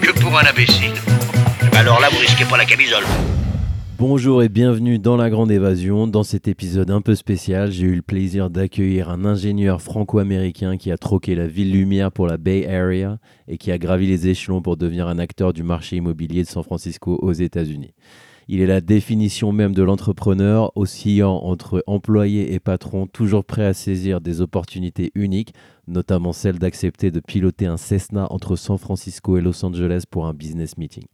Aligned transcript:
que 0.00 0.12
pour 0.20 0.38
un 0.38 0.44
imbécile. 0.44 0.92
Alors 1.76 2.00
là, 2.00 2.08
vous 2.10 2.18
risquez 2.18 2.44
pas 2.44 2.56
la 2.56 2.64
camisole. 2.64 3.04
Bonjour 3.98 4.42
et 4.42 4.48
bienvenue 4.48 4.98
dans 4.98 5.16
La 5.16 5.28
Grande 5.28 5.50
Évasion. 5.50 6.06
Dans 6.06 6.22
cet 6.22 6.48
épisode 6.48 6.90
un 6.90 7.02
peu 7.02 7.14
spécial, 7.14 7.70
j'ai 7.70 7.86
eu 7.86 7.94
le 7.94 8.02
plaisir 8.02 8.48
d'accueillir 8.48 9.10
un 9.10 9.26
ingénieur 9.26 9.82
franco-américain 9.82 10.78
qui 10.78 10.90
a 10.90 10.96
troqué 10.96 11.34
la 11.34 11.46
ville 11.46 11.72
lumière 11.72 12.10
pour 12.10 12.26
la 12.26 12.38
Bay 12.38 12.66
Area 12.66 13.18
et 13.46 13.58
qui 13.58 13.70
a 13.72 13.78
gravi 13.78 14.06
les 14.06 14.28
échelons 14.28 14.62
pour 14.62 14.78
devenir 14.78 15.06
un 15.06 15.18
acteur 15.18 15.52
du 15.52 15.62
marché 15.62 15.96
immobilier 15.96 16.44
de 16.44 16.48
San 16.48 16.62
Francisco 16.62 17.18
aux 17.20 17.32
États-Unis. 17.32 17.92
Il 18.52 18.60
est 18.60 18.66
la 18.66 18.80
définition 18.80 19.52
même 19.52 19.76
de 19.76 19.84
l'entrepreneur, 19.84 20.72
oscillant 20.74 21.36
entre 21.36 21.84
employé 21.86 22.52
et 22.52 22.58
patron, 22.58 23.06
toujours 23.06 23.44
prêt 23.44 23.64
à 23.64 23.74
saisir 23.74 24.20
des 24.20 24.40
opportunités 24.40 25.12
uniques, 25.14 25.54
notamment 25.86 26.32
celle 26.32 26.58
d'accepter 26.58 27.12
de 27.12 27.20
piloter 27.20 27.66
un 27.66 27.76
Cessna 27.76 28.26
entre 28.30 28.56
San 28.56 28.76
Francisco 28.76 29.38
et 29.38 29.40
Los 29.40 29.64
Angeles 29.64 30.02
pour 30.10 30.26
un 30.26 30.34
business 30.34 30.78
meeting. 30.78 31.04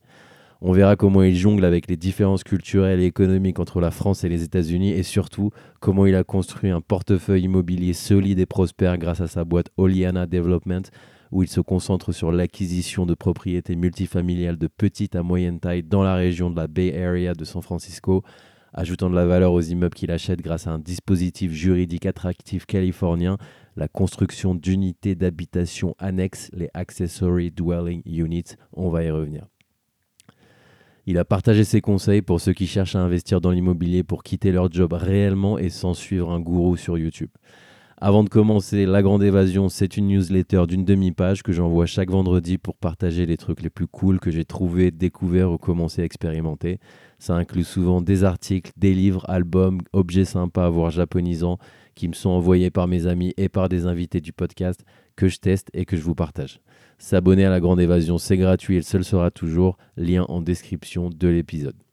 On 0.63 0.73
verra 0.73 0.97
comment 0.97 1.23
il 1.23 1.37
jongle 1.37 1.67
avec 1.67 1.91
les 1.91 1.99
différences 1.99 2.43
culturelles 2.43 3.01
et 3.01 3.05
économiques 3.05 3.59
entre 3.59 3.83
la 3.83 3.91
France 3.91 4.25
et 4.25 4.31
les 4.31 4.43
États-Unis 4.43 4.93
et 4.93 5.03
surtout 5.03 5.51
comment 5.79 6.07
il 6.07 6.15
a 6.15 6.25
construit 6.25 6.71
un 6.71 6.81
portefeuille 6.81 7.43
immobilier 7.43 7.93
solide 7.93 8.39
et 8.39 8.47
prospère 8.47 8.97
grâce 8.97 9.21
à 9.21 9.27
sa 9.27 9.45
boîte 9.45 9.69
Oliana 9.77 10.25
Development 10.25 10.91
où 11.33 11.43
il 11.43 11.49
se 11.49 11.61
concentre 11.61 12.13
sur 12.13 12.33
l'acquisition 12.33 13.07
de 13.07 13.15
propriétés 13.15 13.77
multifamiliales 13.77 14.59
de 14.59 14.67
petite 14.67 15.17
à 15.17 15.23
moyenne 15.23 15.61
taille 15.61 15.83
dans 15.83 16.03
la 16.03 16.15
région 16.15 16.51
de 16.51 16.57
la 16.57 16.67
Bay 16.67 16.97
Area 16.97 17.35
de 17.35 17.45
San 17.45 17.63
Francisco, 17.63 18.23
ajoutant 18.73 19.11
de 19.11 19.15
la 19.15 19.27
valeur 19.27 19.53
aux 19.53 19.61
immeubles 19.61 19.95
qu'il 19.95 20.11
achète 20.11 20.43
grâce 20.43 20.67
à 20.67 20.73
un 20.73 20.79
dispositif 20.79 21.53
juridique 21.53 22.07
attractif 22.07 22.67
californien, 22.67 23.39
la 23.77 23.89
construction 23.89 24.55
d'unités 24.55 25.15
d'habitation 25.15 25.95
annexes, 25.99 26.51
les 26.53 26.71
Accessory 26.75 27.51
Dwelling 27.51 28.03
Units. 28.05 28.57
On 28.73 28.91
va 28.91 29.03
y 29.03 29.11
revenir. 29.11 29.47
Il 31.09 31.19
a 31.19 31.25
partagé 31.25 31.63
ses 31.63 31.81
conseils 31.81 32.21
pour 32.21 32.41
ceux 32.41 32.53
qui 32.53 32.67
cherchent 32.67 32.97
à 32.97 33.01
investir 33.01 33.41
dans 33.41 33.53
l'immobilier 33.53 34.03
pour 34.03 34.25
quitter 34.25 34.51
leur 34.51 34.73
job 34.73 34.93
réellement 34.93 35.57
et 35.57 35.69
sans 35.69 35.95
suivre 35.95 36.33
un 36.33 36.41
gourou 36.41 36.77
sur 36.77 36.99
YouTube. 36.99 37.31
Avant 37.99 38.23
de 38.23 38.29
commencer, 38.29 38.85
La 38.85 39.03
Grande 39.03 39.23
Évasion, 39.23 39.71
c'est 39.71 39.97
une 39.97 40.09
newsletter 40.09 40.65
d'une 40.69 40.85
demi-page 40.85 41.43
que 41.43 41.53
j'envoie 41.53 41.87
chaque 41.87 42.11
vendredi 42.11 42.59
pour 42.59 42.77
partager 42.77 43.25
les 43.25 43.39
trucs 43.39 43.63
les 43.63 43.71
plus 43.71 43.87
cools 43.87 44.21
que 44.21 44.31
j'ai 44.31 44.45
trouvés, 44.45 44.91
découverts 44.91 45.51
ou 45.51 45.57
commencé 45.57 46.03
à 46.03 46.05
expérimenter. 46.05 46.79
Ça 47.19 47.35
inclut 47.37 47.65
souvent 47.65 48.03
des 48.03 48.23
articles, 48.23 48.71
des 48.77 48.93
livres, 48.93 49.25
albums, 49.31 49.81
objets 49.95 50.27
sympas, 50.27 50.69
voire 50.69 50.91
japonisants, 50.91 51.57
qui 51.95 52.07
me 52.09 52.13
sont 52.13 52.29
envoyés 52.29 52.71
par 52.71 52.87
mes 52.87 53.07
amis 53.07 53.33
et 53.39 53.49
par 53.49 53.71
des 53.71 53.87
invités 53.87 54.21
du 54.21 54.35
podcast 54.35 54.85
que 55.17 55.29
je 55.29 55.39
teste 55.39 55.71
et 55.73 55.87
que 55.87 55.97
je 55.97 56.03
vous 56.03 56.15
partage. 56.15 56.61
S'abonner 56.99 57.47
à 57.47 57.51
La 57.51 57.61
Grande 57.61 57.81
Évasion, 57.81 58.19
c'est 58.19 58.37
gratuit 58.37 58.75
et 58.75 58.81
le 58.81 58.85
seul 58.85 59.05
sera 59.05 59.31
toujours. 59.31 59.79
Lien 59.97 60.27
en 60.29 60.43
description 60.43 61.09
de 61.09 61.29
l'épisode. 61.29 61.86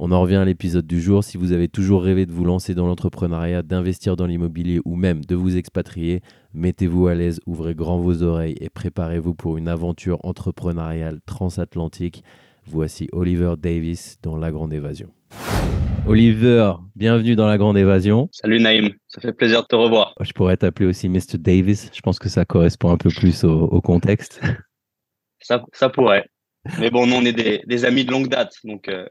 On 0.00 0.10
en 0.10 0.20
revient 0.20 0.36
à 0.36 0.44
l'épisode 0.44 0.86
du 0.86 1.00
jour. 1.00 1.22
Si 1.22 1.36
vous 1.36 1.52
avez 1.52 1.68
toujours 1.68 2.02
rêvé 2.02 2.26
de 2.26 2.32
vous 2.32 2.44
lancer 2.44 2.74
dans 2.74 2.88
l'entrepreneuriat, 2.88 3.62
d'investir 3.62 4.16
dans 4.16 4.26
l'immobilier 4.26 4.80
ou 4.84 4.96
même 4.96 5.24
de 5.24 5.36
vous 5.36 5.56
expatrier, 5.56 6.20
mettez-vous 6.52 7.06
à 7.06 7.14
l'aise, 7.14 7.40
ouvrez 7.46 7.76
grand 7.76 7.98
vos 7.98 8.24
oreilles 8.24 8.56
et 8.60 8.70
préparez-vous 8.70 9.34
pour 9.34 9.56
une 9.56 9.68
aventure 9.68 10.18
entrepreneuriale 10.24 11.20
transatlantique. 11.26 12.24
Voici 12.66 13.08
Oliver 13.12 13.54
Davis 13.56 14.18
dans 14.20 14.36
La 14.36 14.50
Grande 14.50 14.72
Évasion. 14.72 15.12
Oliver, 16.08 16.72
bienvenue 16.96 17.36
dans 17.36 17.46
La 17.46 17.56
Grande 17.56 17.78
Évasion. 17.78 18.28
Salut 18.32 18.60
Naïm, 18.60 18.90
ça 19.06 19.20
fait 19.20 19.32
plaisir 19.32 19.62
de 19.62 19.66
te 19.68 19.76
revoir. 19.76 20.14
Je 20.20 20.32
pourrais 20.32 20.56
t'appeler 20.56 20.88
aussi 20.88 21.08
Mr. 21.08 21.38
Davis. 21.38 21.90
Je 21.94 22.00
pense 22.00 22.18
que 22.18 22.28
ça 22.28 22.44
correspond 22.44 22.90
un 22.90 22.96
peu 22.96 23.10
plus 23.10 23.44
au, 23.44 23.62
au 23.62 23.80
contexte. 23.80 24.40
Ça, 25.40 25.62
ça 25.72 25.88
pourrait. 25.88 26.24
Mais 26.80 26.90
bon, 26.90 27.06
nous, 27.06 27.14
on 27.16 27.24
est 27.24 27.32
des, 27.32 27.62
des 27.66 27.84
amis 27.84 28.04
de 28.04 28.10
longue 28.10 28.28
date, 28.28 28.54
donc 28.64 28.88
euh, 28.88 29.06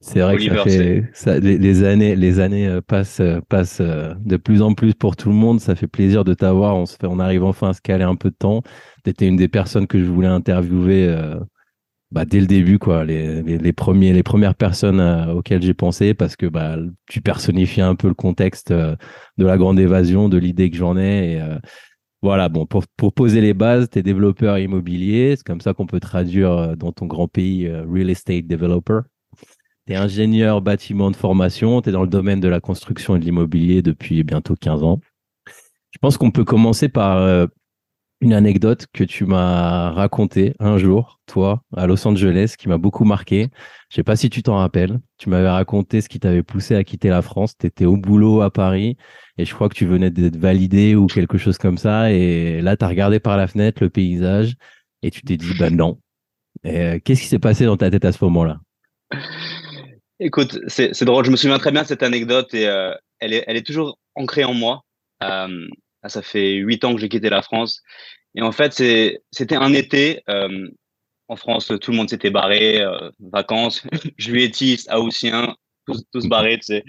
C'est 0.00 0.20
vrai 0.20 0.36
Oliver, 0.36 0.56
que 0.64 0.70
ça 0.70 0.70
fait, 0.70 1.10
ça- 1.14 1.38
les, 1.40 1.58
les 1.58 1.82
années, 1.82 2.14
les 2.16 2.38
années 2.38 2.68
euh, 2.68 2.80
passent, 2.80 3.20
euh, 3.20 3.40
passent 3.48 3.80
euh, 3.80 4.14
de 4.24 4.36
plus 4.36 4.62
en 4.62 4.74
plus 4.74 4.94
pour 4.94 5.16
tout 5.16 5.30
le 5.30 5.34
monde. 5.34 5.60
Ça 5.60 5.74
fait 5.74 5.86
plaisir 5.86 6.22
de 6.24 6.34
t'avoir. 6.34 6.76
On 6.76 6.86
se 6.86 6.96
fait, 6.96 7.06
on 7.06 7.18
arrive 7.18 7.44
enfin 7.44 7.70
à 7.70 7.72
se 7.74 7.80
caler 7.80 8.04
un 8.04 8.14
peu 8.14 8.30
de 8.30 8.36
temps. 8.36 8.62
Tu 9.04 9.10
étais 9.10 9.26
une 9.26 9.36
des 9.36 9.48
personnes 9.48 9.86
que 9.86 9.98
je 9.98 10.04
voulais 10.04 10.28
interviewer 10.28 11.08
euh, 11.08 11.40
bah, 12.12 12.24
dès 12.24 12.40
le 12.40 12.46
début, 12.46 12.78
quoi. 12.78 13.04
Les, 13.04 13.42
les, 13.42 13.58
les 13.58 13.72
premiers, 13.72 14.12
les 14.12 14.22
premières 14.22 14.54
personnes 14.54 15.00
euh, 15.00 15.34
auxquelles 15.34 15.62
j'ai 15.62 15.74
pensé 15.74 16.14
parce 16.14 16.36
que 16.36 16.46
bah, 16.46 16.76
tu 17.06 17.20
personnifiais 17.20 17.82
un 17.82 17.94
peu 17.96 18.08
le 18.08 18.14
contexte 18.14 18.70
euh, 18.72 18.96
de 19.38 19.46
la 19.46 19.56
grande 19.58 19.80
évasion, 19.80 20.28
de 20.28 20.38
l'idée 20.38 20.70
que 20.70 20.76
j'en 20.76 20.96
ai. 20.96 21.34
Et, 21.34 21.42
voilà, 22.22 22.48
bon, 22.48 22.66
pour, 22.66 22.84
pour 22.96 23.12
poser 23.12 23.40
les 23.40 23.54
bases, 23.54 23.88
tu 23.90 23.98
es 23.98 24.02
développeur 24.02 24.58
immobilier. 24.58 25.34
C'est 25.36 25.44
comme 25.46 25.60
ça 25.60 25.74
qu'on 25.74 25.86
peut 25.86 26.00
traduire 26.00 26.76
dans 26.76 26.92
ton 26.92 27.06
grand 27.06 27.28
pays 27.28 27.68
real 27.68 28.10
estate 28.10 28.46
developer. 28.46 29.00
Tu 29.86 29.92
es 29.92 29.96
ingénieur 29.96 30.62
bâtiment 30.62 31.10
de 31.10 31.16
formation, 31.16 31.80
tu 31.80 31.90
es 31.90 31.92
dans 31.92 32.02
le 32.02 32.08
domaine 32.08 32.40
de 32.40 32.48
la 32.48 32.60
construction 32.60 33.16
et 33.16 33.20
de 33.20 33.24
l'immobilier 33.24 33.82
depuis 33.82 34.24
bientôt 34.24 34.56
15 34.56 34.82
ans. 34.82 35.00
Je 35.90 35.98
pense 36.00 36.18
qu'on 36.18 36.30
peut 36.30 36.44
commencer 36.44 36.88
par 36.88 37.18
euh, 37.18 37.46
une 38.20 38.32
anecdote 38.32 38.86
que 38.92 39.04
tu 39.04 39.24
m'as 39.26 39.90
racontée 39.90 40.54
un 40.58 40.78
jour, 40.78 41.20
toi, 41.26 41.62
à 41.76 41.86
Los 41.86 42.06
Angeles, 42.06 42.54
qui 42.58 42.68
m'a 42.68 42.78
beaucoup 42.78 43.04
marqué. 43.04 43.48
Je 43.90 43.96
sais 43.96 44.02
pas 44.02 44.16
si 44.16 44.28
tu 44.28 44.42
t'en 44.42 44.56
rappelles. 44.56 44.98
Tu 45.18 45.28
m'avais 45.28 45.48
raconté 45.48 46.00
ce 46.00 46.08
qui 46.08 46.18
t'avait 46.18 46.42
poussé 46.42 46.74
à 46.74 46.82
quitter 46.82 47.08
la 47.08 47.22
France. 47.22 47.56
Tu 47.56 47.66
étais 47.66 47.84
au 47.84 47.96
boulot 47.96 48.40
à 48.40 48.50
Paris 48.50 48.96
et 49.38 49.44
je 49.44 49.54
crois 49.54 49.68
que 49.68 49.74
tu 49.74 49.86
venais 49.86 50.10
d'être 50.10 50.36
validé 50.36 50.96
ou 50.96 51.06
quelque 51.06 51.38
chose 51.38 51.58
comme 51.58 51.78
ça. 51.78 52.10
Et 52.12 52.60
là, 52.60 52.76
tu 52.76 52.84
as 52.84 52.88
regardé 52.88 53.20
par 53.20 53.36
la 53.36 53.46
fenêtre 53.46 53.82
le 53.82 53.90
paysage 53.90 54.56
et 55.02 55.10
tu 55.10 55.22
t'es 55.22 55.36
dit, 55.36 55.54
ben 55.58 55.74
non. 55.76 56.00
Euh, 56.64 56.98
Qu'est-ce 57.04 57.20
qui 57.22 57.28
s'est 57.28 57.38
passé 57.38 57.66
dans 57.66 57.76
ta 57.76 57.90
tête 57.90 58.04
à 58.04 58.12
ce 58.12 58.24
moment-là? 58.24 58.60
Écoute, 60.20 60.58
c'est 60.68 61.04
drôle, 61.04 61.24
je 61.24 61.30
me 61.30 61.36
souviens 61.36 61.58
très 61.58 61.72
bien 61.72 61.82
de 61.82 61.88
cette 61.88 62.02
anecdote 62.02 62.52
et 62.54 62.66
euh, 62.66 62.94
elle, 63.20 63.32
est, 63.32 63.44
elle 63.46 63.56
est 63.56 63.66
toujours 63.66 63.98
ancrée 64.14 64.44
en 64.44 64.54
moi. 64.54 64.82
Euh, 65.22 65.66
ça 66.06 66.22
fait 66.22 66.52
huit 66.54 66.84
ans 66.84 66.94
que 66.94 67.00
j'ai 67.00 67.08
quitté 67.08 67.30
la 67.30 67.42
France. 67.42 67.82
Et 68.34 68.42
en 68.42 68.52
fait, 68.52 68.72
c'était 68.72 69.56
un 69.56 69.72
été. 69.72 70.22
euh, 70.28 70.68
en 71.28 71.36
France, 71.36 71.72
tout 71.80 71.90
le 71.90 71.96
monde 71.96 72.08
s'était 72.08 72.30
barré, 72.30 72.80
euh, 72.82 73.10
vacances, 73.18 73.82
juilletistes, 74.16 74.88
haussiens, 74.92 75.56
tous, 75.86 76.04
tous 76.12 76.28
barrés, 76.28 76.58
tu 76.58 76.66
sais. 76.66 76.84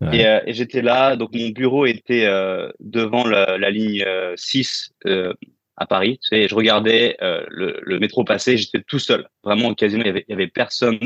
Ouais. 0.00 0.18
Et, 0.18 0.26
euh, 0.26 0.40
et 0.46 0.52
j'étais 0.52 0.82
là, 0.82 1.14
donc 1.14 1.32
mon 1.32 1.50
bureau 1.50 1.86
était 1.86 2.24
euh, 2.26 2.70
devant 2.80 3.24
la, 3.26 3.56
la 3.56 3.70
ligne 3.70 4.02
euh, 4.04 4.32
6 4.36 4.94
euh, 5.06 5.32
à 5.76 5.86
Paris, 5.86 6.18
tu 6.20 6.28
sais, 6.28 6.40
et 6.42 6.48
je 6.48 6.56
regardais 6.56 7.16
euh, 7.22 7.44
le, 7.48 7.78
le 7.82 8.00
métro 8.00 8.24
passer, 8.24 8.56
j'étais 8.56 8.82
tout 8.82 8.98
seul, 8.98 9.28
vraiment 9.44 9.74
quasiment, 9.74 10.02
il 10.02 10.08
y 10.08 10.10
avait, 10.10 10.24
il 10.26 10.32
y 10.32 10.34
avait 10.34 10.48
personne. 10.48 10.98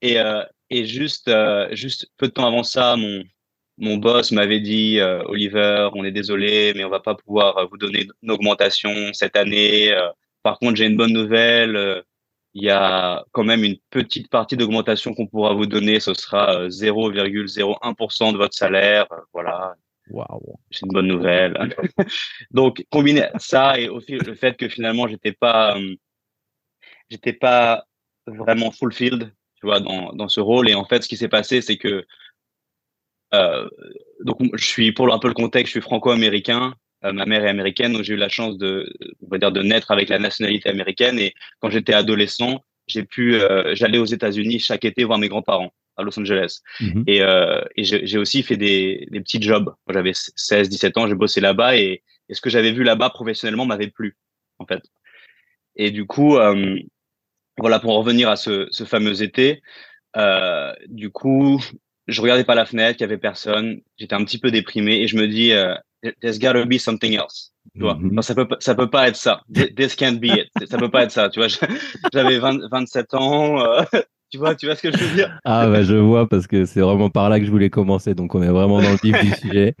Et, 0.00 0.18
euh, 0.18 0.42
et 0.70 0.86
juste, 0.86 1.28
euh, 1.28 1.68
juste 1.74 2.10
peu 2.16 2.26
de 2.28 2.32
temps 2.32 2.46
avant 2.46 2.64
ça, 2.64 2.96
mon, 2.96 3.22
mon 3.78 3.96
boss 3.96 4.32
m'avait 4.32 4.60
dit, 4.60 4.98
euh, 5.00 5.22
Oliver, 5.26 5.90
on 5.94 6.04
est 6.04 6.10
désolé, 6.12 6.72
mais 6.74 6.84
on 6.84 6.88
va 6.90 7.00
pas 7.00 7.14
pouvoir 7.14 7.68
vous 7.68 7.76
donner 7.78 8.06
une 8.22 8.30
augmentation 8.30 9.12
cette 9.12 9.36
année. 9.36 9.92
Euh, 9.92 10.08
par 10.42 10.58
contre, 10.58 10.76
j'ai 10.76 10.86
une 10.86 10.96
bonne 10.96 11.12
nouvelle. 11.12 11.76
euh, 11.76 12.02
il 12.54 12.64
y 12.64 12.70
a 12.70 13.24
quand 13.32 13.44
même 13.44 13.64
une 13.64 13.78
petite 13.90 14.28
partie 14.28 14.56
d'augmentation 14.58 15.14
qu'on 15.14 15.26
pourra 15.26 15.54
vous 15.54 15.64
donner. 15.66 16.00
Ce 16.00 16.12
sera 16.14 16.54
euh, 16.60 16.68
0,01% 16.68 18.32
de 18.32 18.36
votre 18.36 18.54
salaire. 18.54 19.06
Voilà, 19.32 19.74
Waouh. 20.10 20.58
c'est 20.70 20.84
une 20.84 20.92
bonne 20.92 21.06
nouvelle. 21.06 21.56
Donc, 22.50 22.84
combiner 22.90 23.28
ça 23.38 23.78
et 23.80 23.88
aussi 23.88 24.12
le 24.18 24.34
fait 24.34 24.56
que 24.58 24.68
finalement, 24.68 25.08
j'étais 25.08 25.32
pas, 25.32 25.78
j'étais 27.08 27.32
pas 27.32 27.86
vraiment 28.26 28.70
fulfilled, 28.70 29.32
tu 29.56 29.66
vois, 29.66 29.80
dans, 29.80 30.12
dans 30.12 30.28
ce 30.28 30.40
rôle. 30.40 30.68
Et 30.68 30.74
en 30.74 30.84
fait, 30.84 31.02
ce 31.02 31.08
qui 31.08 31.16
s'est 31.16 31.28
passé, 31.28 31.60
c'est 31.60 31.76
que, 31.76 32.04
euh, 33.34 33.68
donc, 34.20 34.38
je 34.54 34.64
suis, 34.64 34.92
pour 34.92 35.12
un 35.12 35.18
peu 35.18 35.28
le 35.28 35.34
contexte, 35.34 35.68
je 35.68 35.80
suis 35.80 35.80
franco-américain. 35.80 36.74
Euh, 37.04 37.12
ma 37.12 37.26
mère 37.26 37.44
est 37.44 37.48
américaine, 37.48 37.92
donc 37.92 38.02
j'ai 38.02 38.14
eu 38.14 38.18
la 38.18 38.28
chance 38.28 38.58
de, 38.58 38.92
on 39.22 39.28
va 39.28 39.38
dire, 39.38 39.50
de 39.50 39.62
naître 39.62 39.90
avec 39.90 40.08
la 40.08 40.18
nationalité 40.18 40.68
américaine. 40.68 41.18
Et 41.18 41.34
quand 41.60 41.70
j'étais 41.70 41.94
adolescent, 41.94 42.62
j'ai 42.86 43.04
pu, 43.04 43.34
euh, 43.34 43.74
j'allais 43.74 43.98
aux 43.98 44.04
États-Unis 44.04 44.60
chaque 44.60 44.84
été 44.84 45.02
voir 45.04 45.18
mes 45.18 45.28
grands-parents 45.28 45.72
à 45.96 46.02
Los 46.02 46.18
Angeles. 46.18 46.60
Mhm. 46.80 47.04
Et, 47.06 47.18
et 47.76 47.84
j'ai 47.84 48.18
aussi 48.18 48.42
fait 48.42 48.56
des, 48.56 49.06
des 49.10 49.20
petits 49.20 49.42
jobs. 49.42 49.74
J'avais 49.90 50.12
16, 50.14 50.68
17 50.68 50.96
ans, 50.96 51.06
j'ai 51.06 51.14
bossé 51.14 51.40
là-bas 51.40 51.76
et, 51.76 52.02
et 52.28 52.34
ce 52.34 52.40
que 52.40 52.50
j'avais 52.50 52.72
vu 52.72 52.82
là-bas 52.82 53.10
professionnellement 53.10 53.66
m'avait 53.66 53.88
plu, 53.90 54.16
en 54.58 54.66
fait. 54.66 54.82
et 55.76 55.90
du 55.90 56.06
coup, 56.06 56.36
euh, 56.36 56.78
voilà, 57.58 57.78
pour 57.80 57.90
en 57.96 57.98
revenir 58.00 58.28
à 58.28 58.36
ce, 58.36 58.66
ce 58.70 58.84
fameux 58.84 59.22
été, 59.22 59.62
euh, 60.16 60.72
du 60.88 61.10
coup, 61.10 61.60
je 62.08 62.20
regardais 62.20 62.44
pas 62.44 62.54
la 62.54 62.66
fenêtre, 62.66 62.98
il 63.00 63.02
y 63.02 63.04
avait 63.04 63.18
personne, 63.18 63.80
j'étais 63.98 64.14
un 64.14 64.24
petit 64.24 64.38
peu 64.38 64.50
déprimé 64.50 64.96
et 64.96 65.06
je 65.06 65.16
me 65.16 65.28
dis, 65.28 65.52
euh, 65.52 65.74
there's 66.20 66.38
gotta 66.38 66.64
be 66.64 66.78
something 66.78 67.14
else. 67.14 67.52
Tu 67.76 67.82
vois, 67.82 67.94
Mhm. 67.94 68.12
non, 68.12 68.22
ça 68.22 68.34
peut 68.34 68.48
pas- 68.48 68.56
ça 68.60 68.74
peut 68.74 68.90
pas 68.90 69.08
être 69.08 69.16
ça. 69.16 69.40
This 69.76 69.94
can't 69.94 70.18
be 70.18 70.26
it. 70.26 70.68
Ça 70.68 70.78
peut 70.78 70.90
pas 70.90 71.04
être 71.04 71.12
ça. 71.12 71.28
Tu 71.30 71.38
vois, 71.38 71.48
j'avais 72.12 72.38
20 72.38 72.58
27 72.70 73.14
ans. 73.14 73.60
euh, 73.60 73.82
tu 74.30 74.38
vois, 74.38 74.54
tu 74.56 74.66
vois 74.66 74.74
ce 74.74 74.82
que 74.82 74.90
je 74.90 74.98
veux 75.04 75.14
dire? 75.16 75.38
Ah 75.44 75.68
bah 75.68 75.82
je 75.82 75.94
vois 75.94 76.28
parce 76.28 76.46
que 76.46 76.64
c'est 76.64 76.80
vraiment 76.80 77.08
par 77.08 77.30
là 77.30 77.38
que 77.38 77.46
je 77.46 77.50
voulais 77.50 77.70
commencer, 77.70 78.14
donc 78.14 78.34
on 78.34 78.42
est 78.42 78.48
vraiment 78.48 78.82
dans 78.82 78.90
le 78.92 78.98
vif 79.02 79.18
du 79.20 79.32
sujet. 79.40 79.74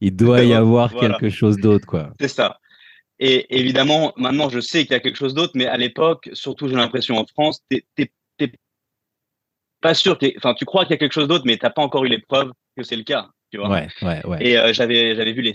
Il 0.00 0.14
doit 0.16 0.42
y 0.42 0.52
avoir 0.52 0.90
Voilà. 0.90 1.18
quelque 1.18 1.30
chose 1.30 1.58
d'autre, 1.58 1.86
quoi. 1.86 2.10
C'est 2.20 2.28
ça. 2.28 2.58
Et 3.20 3.58
évidemment, 3.58 4.12
maintenant, 4.16 4.48
je 4.48 4.60
sais 4.60 4.82
qu'il 4.82 4.92
y 4.92 4.94
a 4.94 5.00
quelque 5.00 5.16
chose 5.16 5.34
d'autre, 5.34 5.52
mais 5.56 5.66
à 5.66 5.76
l'époque, 5.76 6.28
surtout, 6.34 6.68
j'ai 6.68 6.76
l'impression 6.76 7.16
en 7.18 7.26
France, 7.26 7.60
t'es 7.68 7.84
t'es- 7.96 8.12
t'es 8.36 8.52
pas 9.80 9.94
sûr. 9.94 10.18
t'es- 10.18 10.34
Enfin, 10.36 10.54
tu 10.54 10.64
crois 10.64 10.84
qu'il 10.84 10.92
y 10.92 10.94
a 10.94 10.98
quelque 10.98 11.12
chose 11.12 11.28
d'autre, 11.28 11.44
mais 11.46 11.56
t'as 11.56 11.70
pas 11.70 11.82
encore 11.82 12.04
eu 12.04 12.08
les 12.08 12.20
preuves 12.20 12.52
que 12.76 12.82
c'est 12.82 12.96
le 12.96 13.04
cas. 13.04 13.28
Tu 13.50 13.58
vois. 13.58 13.70
Ouais, 13.70 13.88
ouais, 14.02 14.20
ouais. 14.26 14.46
Et 14.46 14.58
euh, 14.58 14.72
j'avais 14.72 15.14
j'avais 15.16 15.32
vu 15.32 15.42
les, 15.42 15.52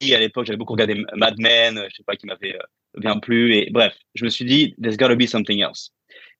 les- 0.00 0.14
à 0.14 0.18
l'époque, 0.18 0.46
j'avais 0.46 0.56
beaucoup 0.56 0.72
regardé 0.72 0.96
Mad 1.14 1.34
Men, 1.38 1.78
euh, 1.78 1.86
je 1.90 1.96
sais 1.96 2.02
pas 2.04 2.16
qui 2.16 2.26
m'avait 2.26 2.56
euh, 2.56 2.62
bien 3.00 3.18
plu. 3.18 3.54
Et 3.54 3.70
bref, 3.70 3.96
je 4.14 4.24
me 4.24 4.30
suis 4.30 4.44
dit, 4.44 4.74
there's 4.82 4.96
gotta 4.96 5.14
be 5.14 5.26
something 5.26 5.60
else. 5.62 5.90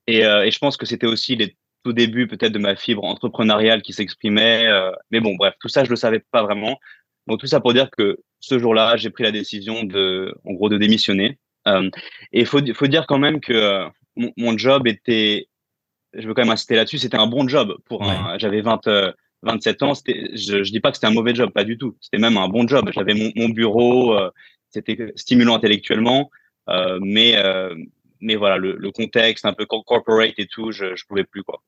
Et, 0.08 0.24
euh, 0.24 0.44
et 0.44 0.50
je 0.50 0.58
pense 0.58 0.76
que 0.76 0.86
c'était 0.86 1.06
aussi 1.06 1.36
les 1.36 1.56
tout 1.84 1.92
débuts 1.92 2.26
peut-être 2.26 2.52
de 2.52 2.58
ma 2.58 2.74
fibre 2.74 3.04
entrepreneuriale 3.04 3.82
qui 3.82 3.92
s'exprimait. 3.92 4.66
mais 5.10 5.20
bon, 5.20 5.34
bref, 5.36 5.54
tout 5.60 5.68
ça, 5.68 5.84
je 5.84 5.90
le 5.90 5.96
savais 5.96 6.20
pas 6.32 6.42
vraiment. 6.42 6.78
Donc 7.26 7.40
tout 7.40 7.46
ça 7.46 7.60
pour 7.60 7.72
dire 7.72 7.90
que 7.90 8.18
ce 8.40 8.58
jour-là, 8.58 8.96
j'ai 8.96 9.10
pris 9.10 9.22
la 9.24 9.30
décision 9.30 9.84
de, 9.84 10.34
en 10.44 10.52
gros, 10.52 10.68
de 10.68 10.78
démissionner. 10.78 11.38
Euh, 11.68 11.88
et 12.32 12.44
faut, 12.44 12.60
faut 12.74 12.86
dire 12.88 13.06
quand 13.06 13.18
même 13.18 13.40
que 13.40 13.52
euh, 13.52 13.88
mon, 14.16 14.32
mon 14.36 14.58
job 14.58 14.88
était, 14.88 15.48
je 16.14 16.26
veux 16.26 16.34
quand 16.34 16.42
même 16.42 16.50
insister 16.50 16.74
là-dessus, 16.74 16.98
c'était 16.98 17.18
un 17.18 17.28
bon 17.28 17.46
job 17.48 17.76
pour 17.84 18.02
un. 18.10 18.38
J'avais 18.38 18.60
20, 18.60 18.86
euh, 18.88 19.12
27 19.42 19.82
ans. 19.82 19.94
C'était, 19.94 20.30
je, 20.34 20.64
je 20.64 20.72
dis 20.72 20.80
pas 20.80 20.90
que 20.90 20.96
c'était 20.96 21.06
un 21.06 21.12
mauvais 21.12 21.34
job, 21.34 21.50
pas 21.52 21.64
du 21.64 21.78
tout. 21.78 21.96
C'était 22.00 22.18
même 22.18 22.36
un 22.36 22.48
bon 22.48 22.66
job. 22.66 22.90
J'avais 22.92 23.14
mon, 23.14 23.30
mon 23.36 23.48
bureau, 23.50 24.14
euh, 24.18 24.30
c'était 24.70 25.12
stimulant 25.16 25.54
intellectuellement, 25.56 26.30
euh, 26.68 26.98
mais 27.00 27.36
euh, 27.36 27.74
mais 28.20 28.36
voilà, 28.36 28.56
le, 28.56 28.76
le 28.76 28.90
contexte 28.90 29.44
un 29.44 29.52
peu 29.52 29.66
co- 29.66 29.82
corporate 29.82 30.34
et 30.38 30.46
tout, 30.46 30.72
je, 30.72 30.94
je 30.96 31.04
pouvais 31.06 31.24
plus 31.24 31.42
quoi. 31.44 31.62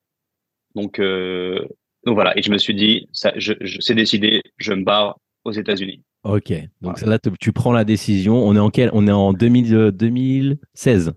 Donc 0.74 0.98
euh, 0.98 1.66
donc 2.04 2.14
voilà, 2.14 2.36
et 2.38 2.42
je 2.42 2.50
me 2.50 2.58
suis 2.58 2.74
dit, 2.74 3.08
ça, 3.12 3.32
je, 3.36 3.54
je 3.60 3.80
c'est 3.80 3.94
décidé, 3.94 4.42
je 4.58 4.72
me 4.72 4.84
barre 4.84 5.18
aux 5.44 5.52
États-Unis. 5.52 6.02
Ok, 6.24 6.52
donc 6.80 7.00
là, 7.02 7.18
tu- 7.18 7.30
tu 7.38 7.52
prends 7.52 7.72
la 7.72 7.84
décision. 7.84 8.36
On 8.36 8.56
est 8.56 8.58
en 8.60 8.70
quel? 8.70 8.90
On 8.94 9.06
est 9.06 9.12
en 9.12 9.32
2000, 9.32 9.74
euh, 9.74 9.90
2016. 9.90 11.12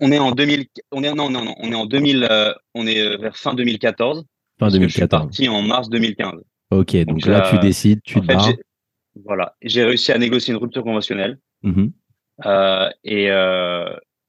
On 0.00 0.12
est 0.12 0.18
en 0.18 0.32
2000, 0.32 0.66
on 0.92 1.02
est 1.02 1.12
non 1.14 1.28
non 1.30 1.44
non, 1.44 1.54
on 1.58 1.70
est 1.72 1.74
en 1.74 1.86
2000, 1.86 2.26
euh, 2.30 2.52
on 2.74 2.86
est 2.86 3.00
euh, 3.00 3.16
vers 3.16 3.36
fin 3.36 3.54
2014. 3.54 4.20
Fin 4.20 4.24
parce 4.58 4.74
que 4.74 4.82
Je 4.82 4.88
suis 4.88 5.00
2014. 5.00 5.22
parti 5.24 5.48
en 5.48 5.62
mars 5.62 5.88
2015. 5.88 6.32
Ok, 6.70 6.96
donc 6.96 7.06
Donc, 7.06 7.26
là, 7.26 7.48
tu 7.50 7.58
décides, 7.58 8.00
tu 8.02 8.14
te 8.20 8.20
fait, 8.26 8.34
barres. 8.34 8.44
j'ai- 8.46 8.56
voilà, 9.24 9.54
j'ai 9.62 9.84
réussi 9.84 10.12
à 10.12 10.18
négocier 10.18 10.52
une 10.54 10.60
rupture 10.60 10.82
conventionnelle. 10.84 11.38
Mhm. 11.62 11.92
Euh, 12.46 12.88
et, 13.04 13.28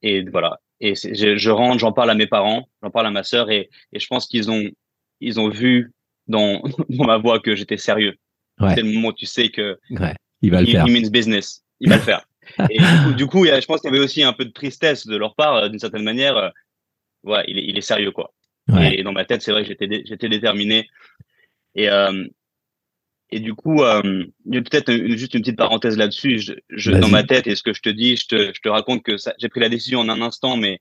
et 0.02 0.24
voilà. 0.32 0.60
Et 0.82 0.96
je, 0.96 1.36
je 1.36 1.50
rentre, 1.50 1.80
j'en 1.80 1.92
parle 1.92 2.10
à 2.10 2.16
mes 2.16 2.26
parents, 2.28 2.68
j'en 2.82 2.90
parle 2.90 3.08
à 3.08 3.12
ma 3.12 3.24
sœur, 3.24 3.52
et, 3.52 3.70
et 3.92 4.00
je 4.00 4.08
pense 4.08 4.28
qu'ils 4.28 4.50
ont, 4.50 4.64
ils 5.20 5.40
ont 5.40 5.50
vu 5.50 5.92
dans, 6.28 6.62
dans 6.90 7.06
ma 7.06 7.18
voix 7.18 7.40
que 7.40 7.56
j'étais 7.56 7.78
sérieux. 7.78 8.16
Ouais. 8.60 8.76
C'est 8.76 8.82
le 8.82 8.92
moment 8.92 9.10
où 9.10 9.14
tu 9.14 9.26
sais 9.26 9.50
que 9.50 9.80
Ouais, 9.92 10.14
il 10.42 10.52
va 10.52 10.62
le 10.62 10.68
he, 10.68 10.72
faire. 10.72 10.86
he 10.88 10.92
means 10.92 11.10
business, 11.10 11.64
il 11.80 11.90
va 11.90 11.96
le 11.96 12.02
faire. 12.02 12.26
Et 12.70 12.80
du 13.16 13.28
coup, 13.28 13.46
je 13.46 13.66
pense 13.66 13.80
qu'il 13.82 13.90
y 13.92 13.94
avait 13.96 14.04
aussi 14.04 14.24
un 14.24 14.34
peu 14.34 14.44
de 14.46 14.52
tristesse 14.52 15.06
de 15.08 15.16
leur 15.16 15.36
part, 15.36 15.56
euh, 15.56 15.70
d'une 15.70 15.80
certaine 15.80 16.04
manière. 16.04 16.36
euh, 16.36 16.50
ouais, 17.24 17.44
il 17.48 17.58
est, 17.60 17.64
il 17.66 17.78
est 17.78 17.82
sérieux, 17.82 18.12
quoi. 18.12 18.34
Ouais. 18.70 19.00
Et 19.00 19.04
dans 19.04 19.12
ma 19.14 19.24
tête, 19.26 19.42
c'est 19.42 19.52
vrai 19.52 19.62
que 19.64 19.68
j'étais, 19.70 19.88
dé- 19.88 20.04
j'étais 20.06 20.30
déterminé. 20.30 20.90
Et, 21.76 21.90
euh, 21.90 22.26
et 23.32 23.40
du 23.40 23.54
coup, 23.54 23.84
euh, 23.84 24.02
peut-être 24.52 24.92
une- 24.92 25.16
juste 25.16 25.36
une 25.36 25.42
petite 25.42 25.58
parenthèse 25.58 25.98
là-dessus. 25.98 26.40
Je, 26.40 26.54
je, 26.70 26.92
dans 26.92 27.08
ma 27.10 27.24
tête, 27.24 27.46
et 27.48 27.56
ce 27.56 27.62
que 27.64 27.74
je 27.74 27.82
te 27.82 27.90
dis, 27.90 28.18
je 28.18 28.28
te, 28.28 28.52
je 28.54 28.60
te 28.62 28.70
raconte 28.70 29.04
que 29.04 29.18
ça, 29.18 29.34
j'ai 29.40 29.50
pris 29.50 29.60
la 29.60 29.70
décision 29.70 30.00
en 30.00 30.10
un 30.10 30.22
instant, 30.22 30.58
mais 30.58 30.80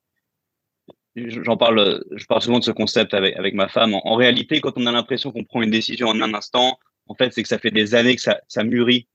j'en 1.16 1.56
parle, 1.56 2.02
je 2.14 2.24
parle 2.26 2.42
souvent 2.42 2.58
de 2.60 2.64
ce 2.64 2.70
concept 2.70 3.12
avec, 3.14 3.36
avec 3.36 3.54
ma 3.54 3.68
femme. 3.68 3.94
En, 3.94 4.06
en 4.06 4.14
réalité, 4.16 4.60
quand 4.60 4.72
on 4.76 4.86
a 4.86 4.92
l'impression 4.92 5.32
qu'on 5.32 5.44
prend 5.44 5.62
une 5.62 5.70
décision 5.70 6.08
en 6.08 6.20
un 6.22 6.32
instant, 6.34 6.78
en 7.08 7.14
fait, 7.14 7.32
c'est 7.32 7.42
que 7.42 7.48
ça 7.48 7.58
fait 7.58 7.70
des 7.70 7.94
années 7.94 8.16
que 8.16 8.22
ça, 8.22 8.40
ça 8.48 8.64
mûrit 8.64 9.08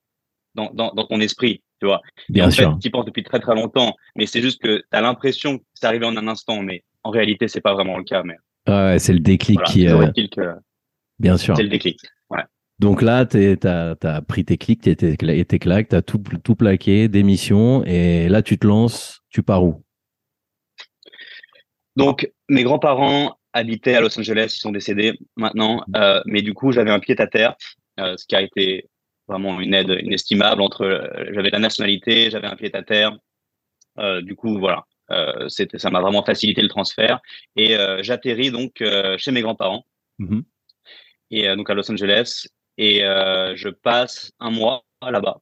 dans, 0.55 0.71
dans, 0.73 0.91
dans 0.93 1.05
ton 1.05 1.19
esprit, 1.19 1.63
tu 1.79 1.85
vois. 1.87 2.01
Bien 2.29 2.47
en 2.47 2.51
sûr. 2.51 2.77
tu 2.81 2.87
y 2.87 2.91
penses 2.91 3.05
depuis 3.05 3.23
très 3.23 3.39
très 3.39 3.55
longtemps, 3.55 3.95
mais 4.15 4.25
c'est 4.25 4.41
juste 4.41 4.61
que 4.61 4.77
tu 4.79 4.85
as 4.91 5.01
l'impression 5.01 5.57
que 5.59 5.63
c'est 5.73 5.85
arrivé 5.85 6.05
en 6.05 6.15
un 6.17 6.27
instant, 6.27 6.61
mais 6.61 6.83
en 7.03 7.09
réalité, 7.09 7.47
c'est 7.47 7.61
pas 7.61 7.73
vraiment 7.73 7.97
le 7.97 8.03
cas. 8.03 8.23
Mais 8.23 8.35
Ouais, 8.67 8.97
c'est 8.99 9.13
le 9.13 9.19
déclic 9.19 9.57
voilà, 9.57 9.71
qui. 9.71 9.87
euh, 9.87 10.11
que 10.31 10.55
bien 11.19 11.37
sûr. 11.37 11.55
c'est 11.55 11.63
le 11.63 11.69
déclic. 11.69 11.99
Donc 12.79 13.01
là, 13.01 13.25
tu 13.25 13.57
as, 13.63 14.21
pris 14.27 14.43
tes 14.43 14.57
clics, 14.57 14.81
tes, 14.81 14.95
tes, 14.95 15.15
tes 15.45 15.59
claques, 15.59 15.89
tu 15.89 15.95
as 15.95 16.01
tout, 16.01 16.21
tout 16.43 16.55
plaqué, 16.55 17.07
démission, 17.07 17.83
et 17.85 18.27
là, 18.27 18.41
tu 18.41 18.57
te 18.57 18.67
lances, 18.67 19.21
tu 19.29 19.43
pars 19.43 19.63
où? 19.63 19.83
Donc, 21.95 22.29
mes 22.49 22.63
grands-parents 22.63 23.37
habitaient 23.53 23.95
à 23.95 24.01
Los 24.01 24.19
Angeles, 24.19 24.53
ils 24.57 24.59
sont 24.59 24.71
décédés 24.71 25.13
maintenant, 25.37 25.85
euh, 25.95 26.21
mais 26.25 26.41
du 26.41 26.53
coup, 26.53 26.71
j'avais 26.71 26.89
un 26.89 26.99
pied 26.99 27.15
à 27.21 27.27
terre, 27.27 27.55
ce 27.97 28.25
qui 28.25 28.35
a 28.35 28.41
été 28.41 28.89
vraiment 29.27 29.59
une 29.61 29.73
aide 29.73 29.97
inestimable. 30.01 30.61
Entre, 30.61 30.83
euh, 30.83 31.31
j'avais 31.33 31.49
la 31.49 31.59
nationalité, 31.59 32.29
j'avais 32.29 32.47
un 32.47 32.55
pied 32.55 32.75
à 32.75 32.83
terre. 32.83 33.17
Euh, 33.99 34.21
du 34.21 34.35
coup, 34.35 34.57
voilà, 34.59 34.85
euh, 35.11 35.47
c'était, 35.49 35.79
ça 35.79 35.89
m'a 35.89 36.01
vraiment 36.01 36.23
facilité 36.23 36.61
le 36.61 36.67
transfert. 36.67 37.19
Et 37.55 37.77
euh, 37.77 38.01
j'atterris 38.03 38.51
donc 38.51 38.81
euh, 38.81 39.17
chez 39.17 39.31
mes 39.31 39.41
grands-parents, 39.41 39.85
Mhm. 40.19 40.43
et 41.31 41.47
euh, 41.49 41.55
donc 41.55 41.69
à 41.69 41.73
Los 41.73 41.89
Angeles, 41.91 42.47
et 42.77 43.03
euh, 43.03 43.55
je 43.55 43.69
passe 43.69 44.31
un 44.39 44.51
mois 44.51 44.83
là-bas. 45.01 45.39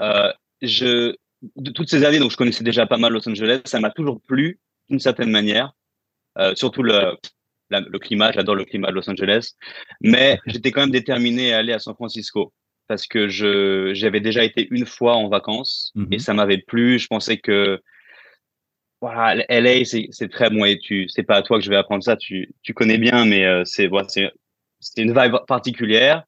Euh, 0.00 0.32
je, 0.62 1.14
de 1.56 1.70
toutes 1.70 1.88
ces 1.90 2.04
années, 2.04 2.18
donc 2.18 2.30
je 2.30 2.36
connaissais 2.36 2.64
déjà 2.64 2.86
pas 2.86 2.96
mal 2.98 3.12
Los 3.12 3.28
Angeles, 3.28 3.60
ça 3.66 3.80
m'a 3.80 3.90
toujours 3.90 4.20
plu 4.22 4.58
d'une 4.88 5.00
certaine 5.00 5.30
manière, 5.30 5.72
euh, 6.38 6.54
surtout 6.54 6.82
le, 6.82 7.16
la- 7.70 7.80
le 7.80 7.98
climat, 7.98 8.32
j'adore 8.32 8.54
le 8.54 8.64
climat 8.64 8.88
de 8.88 8.94
Los 8.94 9.08
Angeles, 9.10 9.54
mais 10.00 10.38
j'étais 10.46 10.70
quand 10.72 10.80
même 10.82 10.90
déterminé 10.90 11.52
à 11.54 11.58
aller 11.58 11.72
à 11.72 11.78
San 11.78 11.94
Francisco 11.94 12.52
parce 12.88 13.06
que 13.06 13.28
je 13.28 13.92
j'avais 13.94 14.20
déjà 14.20 14.44
été 14.44 14.66
une 14.70 14.86
fois 14.86 15.14
en 15.16 15.28
vacances 15.28 15.92
Mhm. 15.94 16.08
et 16.12 16.18
ça 16.18 16.32
m'avait 16.34 16.58
plu. 16.58 16.98
Je 16.98 17.06
pensais 17.06 17.36
que 17.36 17.80
voilà, 19.00 19.44
LA 19.48 19.84
c'est 19.84 20.28
très 20.28 20.50
bon 20.50 20.64
et 20.64 20.78
tu 20.78 21.08
c'est 21.08 21.22
pas 21.22 21.36
à 21.36 21.42
toi 21.42 21.58
que 21.58 21.64
je 21.64 21.70
vais 21.70 21.76
apprendre 21.76 22.02
ça, 22.02 22.16
tu 22.16 22.52
tu 22.62 22.74
connais 22.74 22.98
bien, 22.98 23.24
mais 23.26 23.44
euh, 23.44 23.62
c'est 23.64 23.86
voilà, 23.86 24.08
c'est 24.08 24.32
une 25.02 25.12
vibe 25.18 25.36
particulière 25.46 26.24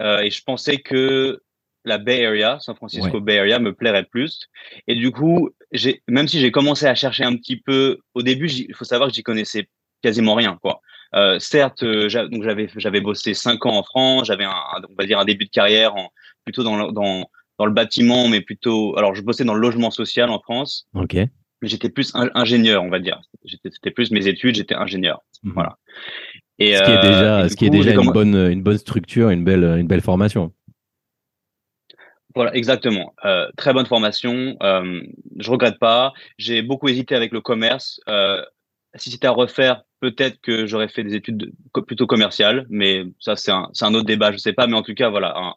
euh, 0.00 0.20
et 0.20 0.30
je 0.30 0.42
pensais 0.42 0.78
que 0.78 1.40
la 1.86 1.98
Bay 1.98 2.24
Area, 2.24 2.58
San 2.60 2.74
Francisco 2.76 3.20
Bay 3.20 3.38
Area 3.38 3.58
me 3.58 3.74
plairait 3.74 4.04
plus. 4.06 4.48
Et 4.86 4.94
du 4.94 5.10
coup, 5.10 5.50
j'ai 5.70 6.02
même 6.08 6.26
si 6.28 6.40
j'ai 6.40 6.50
commencé 6.50 6.86
à 6.86 6.94
chercher 6.94 7.24
un 7.24 7.36
petit 7.36 7.58
peu 7.60 7.98
au 8.14 8.22
début, 8.22 8.48
il 8.50 8.74
faut 8.74 8.86
savoir 8.86 9.10
que 9.10 9.14
j'y 9.14 9.22
connaissais 9.22 9.68
quasiment 10.04 10.34
rien 10.34 10.58
quoi. 10.60 10.80
Euh, 11.14 11.38
certes, 11.38 11.82
euh, 11.82 12.08
donc 12.28 12.42
j'avais 12.42 12.68
j'avais 12.76 13.00
bossé 13.00 13.34
cinq 13.34 13.64
ans 13.66 13.76
en 13.78 13.82
France, 13.82 14.26
j'avais 14.26 14.44
un, 14.44 14.54
on 14.90 14.94
va 14.98 15.06
dire 15.06 15.18
un 15.18 15.24
début 15.24 15.46
de 15.46 15.50
carrière 15.50 15.94
en 15.96 16.10
plutôt 16.44 16.62
dans 16.62 16.76
le, 16.76 16.92
dans 16.92 17.24
dans 17.58 17.66
le 17.66 17.72
bâtiment, 17.72 18.28
mais 18.28 18.40
plutôt 18.40 18.96
alors 18.98 19.14
je 19.14 19.22
bossais 19.22 19.44
dans 19.44 19.54
le 19.54 19.60
logement 19.60 19.90
social 19.90 20.28
en 20.30 20.40
France, 20.40 20.86
Ok. 20.94 21.16
j'étais 21.62 21.88
plus 21.88 22.12
ingénieur, 22.14 22.82
on 22.82 22.90
va 22.90 22.98
dire. 22.98 23.20
J'étais 23.44 23.70
c'était 23.70 23.92
plus 23.92 24.10
mes 24.10 24.26
études, 24.26 24.56
j'étais 24.56 24.74
ingénieur. 24.74 25.20
Mhm. 25.42 25.52
Voilà. 25.54 25.78
Et 26.58 26.76
Ce 26.76 26.82
qui 26.82 26.90
est 26.90 26.98
euh, 26.98 27.02
déjà, 27.02 27.48
ce 27.48 27.56
qui 27.56 27.66
est 27.66 27.70
déjà 27.70 27.92
une, 27.94 28.12
bonne, 28.12 28.36
une 28.36 28.62
bonne 28.62 28.78
structure, 28.78 29.30
une 29.30 29.44
belle, 29.44 29.64
une 29.64 29.86
belle 29.86 30.02
formation. 30.02 30.52
Voilà, 32.34 32.54
exactement. 32.56 33.14
Euh, 33.24 33.48
très 33.56 33.72
bonne 33.72 33.86
formation. 33.86 34.56
Euh, 34.62 35.00
je 35.38 35.50
regrette 35.50 35.78
pas. 35.78 36.12
J'ai 36.36 36.62
beaucoup 36.62 36.88
hésité 36.88 37.14
avec 37.14 37.32
le 37.32 37.40
commerce. 37.40 38.00
Euh, 38.08 38.42
si 38.96 39.10
c'était 39.10 39.26
à 39.26 39.30
refaire, 39.32 39.82
peut-être 40.00 40.40
que 40.40 40.66
j'aurais 40.66 40.88
fait 40.88 41.02
des 41.04 41.14
études 41.14 41.36
de- 41.36 41.80
plutôt 41.82 42.06
commerciales, 42.06 42.66
mais 42.68 43.04
ça 43.20 43.36
c'est 43.36 43.50
un, 43.52 43.94
autre 43.94 44.04
débat, 44.06 44.32
je 44.32 44.36
sais 44.38 44.52
pas. 44.52 44.66
Mais 44.66 44.74
en 44.76 44.82
tout 44.82 44.94
cas, 44.94 45.08
voilà, 45.10 45.34
un, 45.36 45.54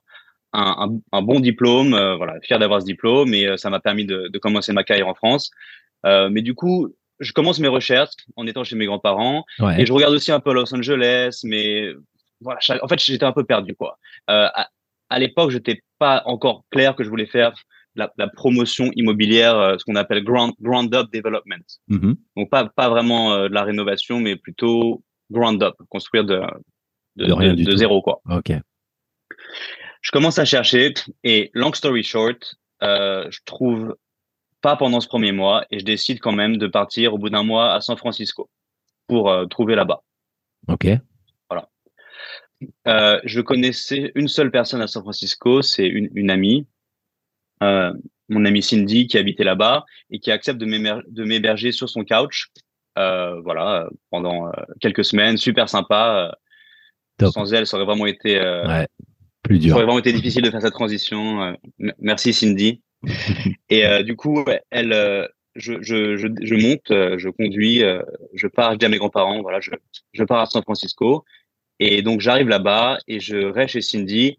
un, 0.54 0.90
un- 0.90 1.00
un 1.18 1.22
bon 1.22 1.40
diplôme. 1.40 1.94
euh, 1.94 2.16
voilà, 2.16 2.40
fier 2.42 2.58
d'avoir 2.60 2.82
ce 2.82 2.86
diplôme 2.86 3.34
et 3.34 3.48
euh, 3.48 3.58
ça 3.58 3.70
m'a 3.70 3.80
permis 3.80 4.06
de, 4.06 4.28
de 4.28 4.40
commencer 4.40 4.74
ma 4.74 4.84
carrière 4.84 5.08
en 5.08 5.16
France. 5.16 5.52
Euh, 6.06 6.30
mais 6.30 6.42
du 6.42 6.54
coup, 6.56 6.94
je 7.20 7.32
commence 7.34 7.60
mes 7.60 7.68
recherches 7.68 8.14
en 8.36 8.46
étant 8.48 8.64
chez 8.64 8.76
mes 8.76 8.86
grands-parents. 8.86 9.44
Ouais. 9.60 9.82
Et 9.82 9.86
je 9.86 9.94
regarde 9.94 10.14
aussi 10.14 10.32
un 10.32 10.40
peu 10.40 10.54
Los 10.54 10.74
Angeles, 10.74 11.40
mais 11.44 11.92
voilà, 12.42 12.60
en 12.82 12.88
fait, 12.88 13.00
j'étais 13.00 13.26
un 13.26 13.32
peu 13.34 13.44
perdu, 13.44 13.76
quoi. 13.76 13.98
Euh, 14.30 14.48
à 14.54 14.70
à 15.10 15.20
l'époque, 15.20 15.52
j'étais 15.52 15.82
pas 16.00 16.22
encore 16.26 16.66
clair 16.70 16.94
que 16.94 17.04
je 17.06 17.10
voulais 17.10 17.28
faire 17.28 17.54
la, 17.98 18.14
la 18.18 18.28
promotion 18.28 18.92
immobilière, 18.96 19.58
euh, 19.58 19.78
ce 19.78 19.84
qu'on 19.84 19.96
appelle 19.96 20.24
ground, 20.24 20.54
ground 20.62 20.94
up 20.96 21.08
development. 21.12 21.66
Mhm. 21.90 22.16
Donc 22.38 22.50
pas 22.50 22.70
pas 22.70 22.90
vraiment 22.90 23.34
euh, 23.34 23.50
de 23.50 23.54
la 23.54 23.64
rénovation, 23.64 24.20
mais 24.20 24.36
plutôt 24.36 25.04
ground 25.30 25.62
up, 25.62 25.76
construire 25.90 26.24
de 26.24 26.42
de, 27.18 27.26
De 27.26 27.34
rien 27.34 27.54
du 27.54 27.64
de 27.64 27.76
zéro, 27.76 28.02
quoi. 28.02 28.22
Ok. 28.30 28.52
Je 30.02 30.12
commence 30.12 30.40
à 30.40 30.46
chercher 30.46 30.94
et 31.24 31.50
long 31.54 31.74
story 31.74 32.04
short, 32.04 32.56
euh, 32.84 33.28
je 33.30 33.40
trouve 33.44 33.96
pas 34.62 34.76
pendant 34.76 35.02
ce 35.02 35.08
premier 35.08 35.32
mois 35.32 35.66
et 35.72 35.80
je 35.80 35.86
décide 35.86 36.20
quand 36.20 36.32
même 36.32 36.58
de 36.58 36.68
partir 36.68 37.14
au 37.14 37.18
bout 37.18 37.30
d'un 37.30 37.44
mois 37.44 37.74
à 37.74 37.82
San 37.82 37.98
Francisco 37.98 38.50
pour 39.08 39.30
euh, 39.30 39.46
trouver 39.48 39.76
là-bas. 39.76 40.02
Ok. 40.68 40.88
Voilà. 41.50 41.70
Euh, 42.88 43.20
je 43.24 43.42
connaissais 43.42 44.12
une 44.16 44.28
seule 44.28 44.52
personne 44.52 44.82
à 44.82 44.88
San 44.88 45.02
Francisco, 45.02 45.62
c'est 45.62 45.88
une, 45.88 46.10
une 46.14 46.30
amie, 46.30 46.68
euh, 47.64 47.94
mon 48.30 48.46
amie 48.46 48.62
Cindy 48.62 49.08
qui 49.08 49.18
habitait 49.18 49.44
là-bas 49.44 49.86
et 50.10 50.20
qui 50.20 50.32
accepte 50.32 50.60
de 50.60 51.24
m'héberger 51.24 51.72
sur 51.72 51.90
son 51.90 52.04
couch. 52.04 52.50
Euh, 52.98 53.40
voilà, 53.42 53.88
pendant 54.10 54.52
quelques 54.80 55.06
semaines, 55.06 55.38
super 55.38 55.70
sympa. 55.70 56.36
Sans 57.22 57.54
elle, 57.54 57.66
ça 57.66 57.78
aurait 57.78 57.86
vraiment 57.86 58.06
été 58.06 58.40
ouais, 58.40 58.88
plus 59.44 59.60
dur. 59.60 59.70
Ça 59.70 59.76
aurait 59.76 59.86
vraiment 59.86 60.00
été 60.00 60.12
difficile 60.12 60.44
de 60.44 60.52
faire 60.52 60.62
cette 60.62 60.74
transition. 60.74 61.56
merci 62.00 62.34
Cindy. 62.34 62.82
et 63.70 64.04
du 64.04 64.16
coup, 64.16 64.44
elle, 64.72 65.30
je, 65.58 65.74
je, 65.82 66.16
je, 66.18 66.28
je, 66.42 66.56
monte, 66.56 66.92
euh, 66.92 67.18
je 67.18 67.30
conduis, 67.30 67.84
euh, 67.84 68.02
je 68.34 68.48
pars, 68.48 68.74
je 68.74 68.78
dis 68.78 68.86
à 68.86 68.90
mes 68.90 68.98
grands-parents, 68.98 69.42
voilà, 69.42 69.60
je, 69.60 69.72
je 70.14 70.24
pars 70.24 70.40
à 70.40 70.46
San 70.46 70.62
Francisco. 70.62 71.26
Et 71.80 72.02
donc, 72.02 72.22
j'arrive 72.22 72.48
là-bas 72.48 73.00
et 73.08 73.20
je 73.20 73.38
reste 73.38 73.74
chez 73.74 73.82
Cindy. 73.82 74.38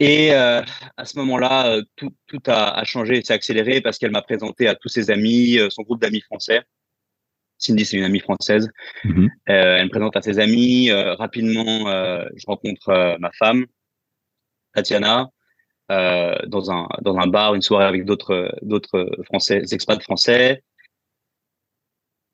Et 0.00 0.32
euh, 0.32 0.62
à 0.96 1.04
ce 1.04 1.18
moment-là, 1.18 1.80
tout, 1.96 2.12
tout 2.26 2.42
a, 2.46 2.78
a, 2.78 2.84
changé 2.84 3.18
et 3.18 3.24
s'est 3.24 3.34
accéléré 3.34 3.80
parce 3.80 3.98
qu'elle 3.98 4.10
m'a 4.10 4.22
présenté 4.22 4.66
à 4.66 4.74
tous 4.74 4.88
ses 4.88 5.10
amis, 5.10 5.58
son 5.68 5.82
groupe 5.82 6.00
d'amis 6.00 6.22
français. 6.22 6.62
Cindy, 7.58 7.84
c'est 7.84 7.98
une 7.98 8.04
amie 8.04 8.20
française. 8.20 8.70
Mm-hmm. 9.04 9.28
elle 9.46 9.84
me 9.84 9.90
présente 9.90 10.16
à 10.16 10.22
ses 10.22 10.38
amis. 10.38 10.90
rapidement, 10.90 11.86
je 12.34 12.46
rencontre 12.46 13.18
ma 13.20 13.30
femme, 13.32 13.66
Tatiana. 14.74 15.28
Euh, 15.90 16.36
dans 16.46 16.70
un 16.70 16.86
dans 17.02 17.16
un 17.16 17.26
bar, 17.26 17.56
une 17.56 17.62
soirée 17.62 17.84
avec 17.84 18.04
d'autres 18.04 18.56
d'autres 18.62 19.10
français, 19.24 19.62
expats 19.72 20.00
français. 20.02 20.62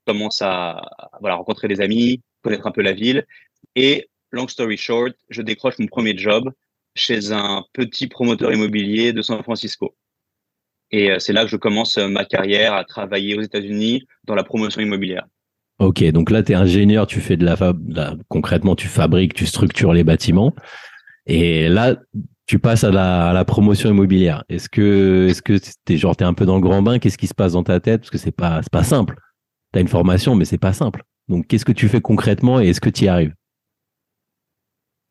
Commence 0.05 0.43
à 0.43 0.83
voilà 1.21 1.37
rencontrer 1.37 1.67
des 1.67 1.81
amis, 1.81 2.23
connaître 2.43 2.67
un 2.67 2.71
peu 2.71 2.83
la 2.83 2.93
ville 2.93 3.27
et 3.75 4.11
long 4.31 4.47
story 4.47 4.77
short, 4.77 5.15
je 5.31 5.41
décroche 5.41 5.79
mon 5.79 5.87
premier 5.87 6.17
job 6.17 6.53
chez 6.97 7.33
un 7.33 7.65
petit 7.73 8.09
promoteur 8.09 8.53
immobilier 8.53 9.13
de 9.13 9.23
San 9.23 9.43
Francisco. 9.43 9.95
Et 10.91 11.11
euh, 11.11 11.19
c'est 11.19 11.33
là 11.33 11.45
que 11.45 11.51
je 11.51 11.57
commence 11.57 11.97
ma 11.97 12.25
carrière 12.25 12.75
à 12.75 12.85
travailler 12.85 13.37
aux 13.37 13.43
États-Unis 13.43 14.07
dans 14.25 14.35
la 14.35 14.45
promotion 14.45 14.81
immobilière. 14.81 15.27
Ok, 15.79 16.03
donc 16.05 16.31
là, 16.31 16.43
tu 16.43 16.53
es 16.53 16.55
ingénieur, 16.55 17.07
tu 17.07 17.21
fais 17.21 17.37
de 17.37 17.45
la, 17.45 17.55
fab... 17.55 17.79
concrètement, 18.29 18.75
tu 18.75 18.89
fabriques, 18.89 19.35
tu 19.35 19.47
structures 19.47 19.93
les 19.93 20.05
bâtiments. 20.05 20.55
Et 21.27 21.69
là, 21.69 21.97
tu 22.47 22.59
passes 22.59 22.85
à 22.85 22.91
la, 22.91 23.45
promotion 23.45 23.91
immobilière. 23.91 24.45
Est-ce 24.49 24.69
que 24.69 25.27
est-ce 25.29 25.43
que 25.43 25.59
t'es 25.85 25.97
genre 25.97 26.17
t'es 26.17 26.25
un 26.25 26.35
peu 26.35 26.47
dans 26.47 26.55
le 26.55 26.63
grand 26.63 26.81
bain? 26.81 26.99
Qu'est-ce 26.99 27.19
qui 27.19 27.27
se 27.27 27.35
passe 27.35 27.53
dans 27.53 27.65
ta 27.65 27.81
tête? 27.81 28.03
Parce 28.03 28.11
que 28.11 28.19
c'est 28.19 28.31
pas 28.31 28.61
pas 28.73 28.85
simple. 28.85 29.17
T'as 29.73 29.81
une 29.81 29.89
formation, 29.89 30.35
mais 30.35 30.45
c'est 30.45 30.59
pas 30.59 30.73
simple. 30.73 31.03
Donc 31.29 31.47
qu'est-ce 31.49 31.65
que 31.65 31.73
tu 31.73 31.89
fais 31.89 32.01
concrètement 32.01 32.61
et 32.61 32.69
est-ce 32.69 32.81
que 32.81 32.91
tu 32.91 33.05
y 33.05 33.09
arrives? 33.09 33.35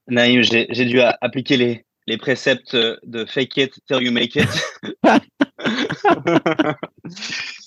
Naïm, 0.08 0.42
j'ai 0.44 0.86
dû 0.86 1.00
appliquer 1.02 1.58
les, 1.58 1.86
les 2.08 2.18
préceptes 2.18 2.76
de 2.76 3.26
fake 3.26 3.58
it 3.58 3.74
till 3.88 4.02
you 4.02 4.12
make 4.12 4.36
it. 4.36 4.48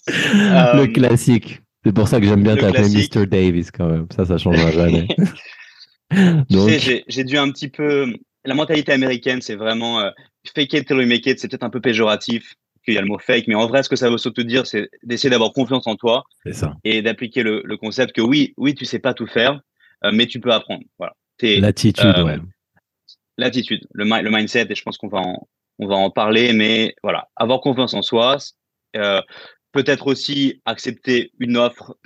le 0.07 0.81
euh, 0.81 0.87
classique. 0.87 1.61
C'est 1.85 1.93
pour 1.93 2.09
ça 2.09 2.21
que 2.21 2.27
j'aime 2.27 2.43
bien 2.43 2.57
t'appeler 2.57 2.89
Mr. 2.89 3.27
Davis 3.27 3.71
quand 3.71 3.89
même. 3.89 4.07
Ça, 4.15 4.25
ça 4.25 4.39
changera 4.39 4.71
jamais. 4.73 5.09
Donc... 6.51 6.71
J'ai 7.09 7.25
dû 7.25 7.39
un 7.39 7.51
petit 7.51 7.69
peu 7.69 8.13
la 8.45 8.55
mentalité 8.55 8.93
américaine, 8.93 9.43
c'est 9.43 9.57
vraiment 9.57 10.01
euh, 10.01 10.11
fake 10.55 10.73
it 10.73 10.87
till 10.87 10.97
you 10.97 11.07
make 11.07 11.27
it. 11.27 11.39
C'est 11.39 11.49
peut-être 11.49 11.65
un 11.65 11.71
peu 11.71 11.81
péjoratif 11.81 12.55
qu'il 12.85 12.95
y 12.95 12.99
a 12.99 13.03
le 13.03 13.07
mot 13.07 13.19
fake, 13.19 13.47
mais 13.49 13.55
en 13.55 13.67
vrai, 13.67 13.83
ce 13.83 13.89
que 13.89 13.97
ça 13.97 14.09
veut 14.09 14.19
surtout 14.19 14.45
dire, 14.45 14.67
c'est 14.67 14.89
d'essayer 15.03 15.31
d'avoir 15.31 15.53
confiance 15.53 15.87
en 15.87 15.97
toi 15.97 16.25
et 16.85 17.03
d'appliquer 17.03 17.43
le, 17.43 17.77
concept 17.77 18.15
que 18.15 18.23
oui, 18.23 18.55
oui, 18.57 18.75
tu 18.75 18.85
sais 18.85 18.99
pas 18.99 19.13
tout 19.13 19.27
faire, 19.27 19.61
euh, 20.05 20.13
mais 20.13 20.27
tu 20.27 20.41
peux 20.41 20.53
apprendre. 20.53 20.85
Voilà. 20.99 21.15
L'attitude, 21.43 22.07
euh, 22.17 22.25
ouais. 22.25 22.37
L'attitude, 23.37 23.87
le, 23.93 24.05
le, 24.05 24.31
mindset, 24.31 24.67
et 24.71 24.75
je 24.75 24.83
pense 24.83 24.99
qu'on 24.99 25.09
va 25.09 25.19
en, 25.19 25.49
on 25.79 25.87
va 25.87 25.95
en 25.97 26.11
parler, 26.11 26.53
mais 26.53 26.95
voilà, 27.03 27.29
avoir 27.37 27.61
confiance 27.61 27.95
en 27.95 28.03
soi, 28.03 28.39
peut-être 29.73 30.07
aussi 30.09 30.61
accepter 30.65 31.31
une 31.39 31.57
offre 31.57 31.97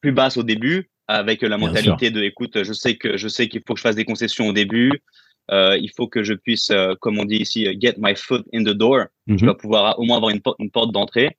plus 0.00 0.12
basse 0.12 0.36
au 0.36 0.42
début, 0.42 0.90
avec 1.08 1.42
la 1.42 1.56
mentalité 1.56 2.10
de 2.10 2.22
écoute, 2.22 2.62
je 2.62 2.72
sais 2.72 2.96
que 2.96 3.16
je 3.16 3.28
sais 3.28 3.48
qu'il 3.48 3.62
faut 3.66 3.74
que 3.74 3.78
je 3.78 3.82
fasse 3.82 3.96
des 3.96 4.04
concessions 4.04 4.48
au 4.48 4.52
début. 4.52 5.02
Euh, 5.50 5.78
il 5.78 5.90
faut 5.96 6.06
que 6.06 6.22
je 6.22 6.34
puisse, 6.34 6.70
euh, 6.70 6.94
comme 7.00 7.18
on 7.18 7.24
dit 7.24 7.36
ici, 7.36 7.66
get 7.80 7.94
my 7.96 8.14
foot 8.14 8.44
in 8.52 8.64
the 8.64 8.74
door. 8.74 9.06
Je 9.26 9.36
dois 9.36 9.56
pouvoir 9.56 9.98
au 9.98 10.04
moins 10.04 10.18
avoir 10.18 10.30
une, 10.30 10.42
une 10.58 10.70
porte 10.70 10.92
d'entrée. 10.92 11.36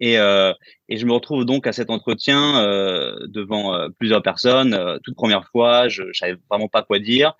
Et, 0.00 0.18
euh, 0.18 0.52
et 0.88 0.96
je 0.96 1.06
me 1.06 1.12
retrouve 1.12 1.44
donc 1.44 1.66
à 1.66 1.72
cet 1.72 1.90
entretien 1.90 2.62
euh, 2.62 3.14
devant 3.28 3.74
euh, 3.74 3.88
plusieurs 3.98 4.22
personnes. 4.22 4.74
Euh, 4.74 4.98
toute 5.02 5.14
première 5.14 5.48
fois, 5.48 5.88
je, 5.88 6.04
je 6.12 6.18
savais 6.18 6.36
vraiment 6.50 6.68
pas 6.68 6.82
quoi 6.82 6.98
dire. 6.98 7.34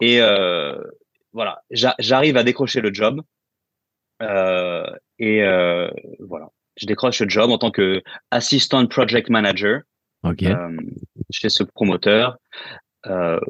Et 0.00 0.20
voilà, 1.32 1.62
j'arrive 1.70 2.36
à 2.36 2.42
décrocher 2.42 2.80
le 2.80 2.92
job. 2.92 3.22
et 4.20 5.42
voilà, 6.20 6.48
je 6.76 6.86
décroche 6.86 7.20
le 7.20 7.28
job 7.28 7.50
en 7.50 7.58
tant 7.58 7.70
que 7.70 8.02
assistant 8.30 8.86
project 8.86 9.30
manager. 9.30 9.82
Euh, 10.24 10.76
chez 11.30 11.48
ce 11.48 11.62
promoteur. 11.64 12.36
Euh, 13.06 13.40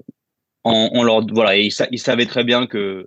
on, 0.64 1.02
leur 1.02 1.26
voilà, 1.26 1.56
ils, 1.56 1.70
savaient 1.70 2.26
très 2.26 2.42
bien 2.42 2.66
que, 2.66 3.06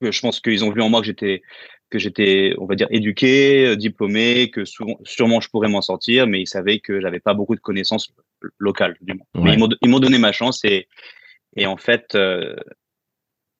je 0.00 0.20
pense 0.20 0.40
qu'ils 0.40 0.64
ont 0.64 0.72
vu 0.72 0.82
en 0.82 0.88
moi 0.88 1.00
que 1.00 1.06
j'étais 1.06 1.42
que 1.90 1.98
j'étais, 1.98 2.54
on 2.58 2.66
va 2.66 2.74
dire, 2.74 2.86
éduqué, 2.90 3.66
euh, 3.66 3.76
diplômé, 3.76 4.50
que 4.50 4.64
sûrement 4.64 5.40
je 5.40 5.48
pourrais 5.48 5.68
m'en 5.68 5.82
sortir, 5.82 6.26
mais 6.26 6.42
ils 6.42 6.46
savaient 6.46 6.80
que 6.80 7.00
j'avais 7.00 7.20
pas 7.20 7.34
beaucoup 7.34 7.54
de 7.54 7.60
connaissances 7.60 8.12
locales. 8.58 8.96
Du 9.00 9.18
Mais 9.34 9.56
ils 9.82 9.88
m'ont 9.88 10.00
donné 10.00 10.18
ma 10.18 10.32
chance 10.32 10.64
et, 10.64 10.88
et 11.56 11.66
en 11.66 11.76
fait, 11.76 12.16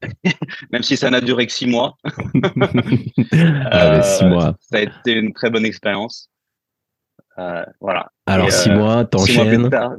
même 0.73 0.83
si 0.83 0.97
ça 0.97 1.11
n'a 1.11 1.21
duré 1.21 1.47
que 1.47 1.53
six 1.53 1.67
mois, 1.67 1.97
ah, 3.71 4.03
six 4.03 4.25
mois. 4.25 4.57
ça 4.61 4.79
a 4.79 4.81
été 4.81 5.13
une 5.13 5.33
très 5.33 5.51
bonne 5.51 5.65
expérience. 5.65 6.31
Euh, 7.39 7.65
voilà. 7.81 8.11
Alors, 8.27 8.51
six 8.51 8.69
euh, 8.69 8.75
mois, 8.75 9.05
t'enchaînes. 9.05 9.35
Six 9.35 9.59
plus 9.59 9.71
tard, 9.71 9.93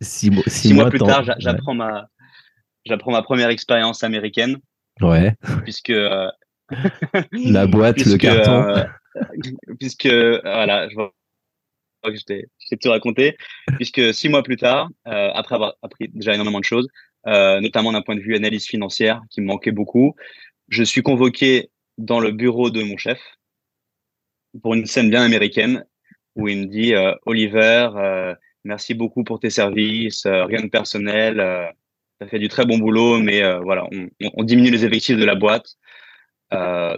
six, 0.00 0.74
mois, 0.74 0.90
plus 0.90 0.98
tard 0.98 1.24
j'apprends 1.38 1.74
ma, 1.74 2.08
j'apprends 2.84 3.12
ma 3.12 3.22
première 3.22 3.48
expérience 3.48 4.02
américaine. 4.04 4.58
Ouais. 5.00 5.34
Puisque. 5.62 5.90
Euh, 5.90 6.30
La 7.32 7.66
boîte, 7.66 8.04
le 8.04 8.16
carton. 8.16 8.86
puisque, 9.78 10.06
voilà, 10.06 10.88
je 10.88 10.94
vois 10.94 11.12
que 12.04 12.16
je 12.16 12.24
t'ai 12.24 12.76
tout 12.80 12.90
raconté. 12.90 13.36
Puisque 13.76 14.12
six 14.12 14.28
mois 14.28 14.42
plus 14.42 14.56
tard, 14.56 14.88
après 15.04 15.54
avoir 15.54 15.74
appris 15.82 16.08
déjà 16.08 16.34
énormément 16.34 16.60
de 16.60 16.64
choses, 16.64 16.88
notamment 17.26 17.92
d'un 17.92 18.02
point 18.02 18.16
de 18.16 18.20
vue 18.20 18.36
analyse 18.36 18.66
financière 18.66 19.22
qui 19.30 19.40
me 19.40 19.46
manquait 19.46 19.72
beaucoup, 19.72 20.14
je 20.68 20.82
suis 20.82 21.02
convoqué 21.02 21.70
dans 21.98 22.20
le 22.20 22.32
bureau 22.32 22.70
de 22.70 22.82
mon 22.82 22.96
chef 22.96 23.20
pour 24.62 24.74
une 24.74 24.86
scène 24.86 25.10
bien 25.10 25.22
américaine 25.22 25.84
où 26.36 26.48
il 26.48 26.58
me 26.58 26.66
dit 26.66 26.94
euh, 26.94 27.14
Oliver, 27.26 27.90
euh, 27.96 28.34
merci 28.64 28.94
beaucoup 28.94 29.24
pour 29.24 29.40
tes 29.40 29.50
services, 29.50 30.26
euh, 30.26 30.44
rien 30.44 30.62
de 30.62 30.68
personnel, 30.68 31.36
tu 32.18 32.26
as 32.26 32.28
fait 32.28 32.38
du 32.38 32.48
très 32.48 32.64
bon 32.64 32.78
boulot, 32.78 33.18
mais 33.18 33.42
voilà, 33.60 33.86
on, 33.92 34.08
on, 34.34 34.44
diminue 34.44 34.70
les 34.70 34.84
effectifs 34.84 35.16
de 35.16 35.24
la 35.24 35.34
boîte. 35.34 35.66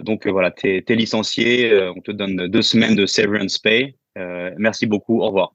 Donc 0.01 0.27
voilà, 0.27 0.51
tu 0.51 0.83
es, 0.87 0.95
licencié, 0.95 1.89
on 1.95 2.01
te 2.01 2.11
donne 2.11 2.47
deux 2.47 2.61
semaines 2.61 2.95
de 2.95 3.05
severance 3.05 3.57
pay. 3.57 3.95
merci 4.57 4.85
beaucoup, 4.85 5.21
au 5.21 5.27
revoir. 5.27 5.53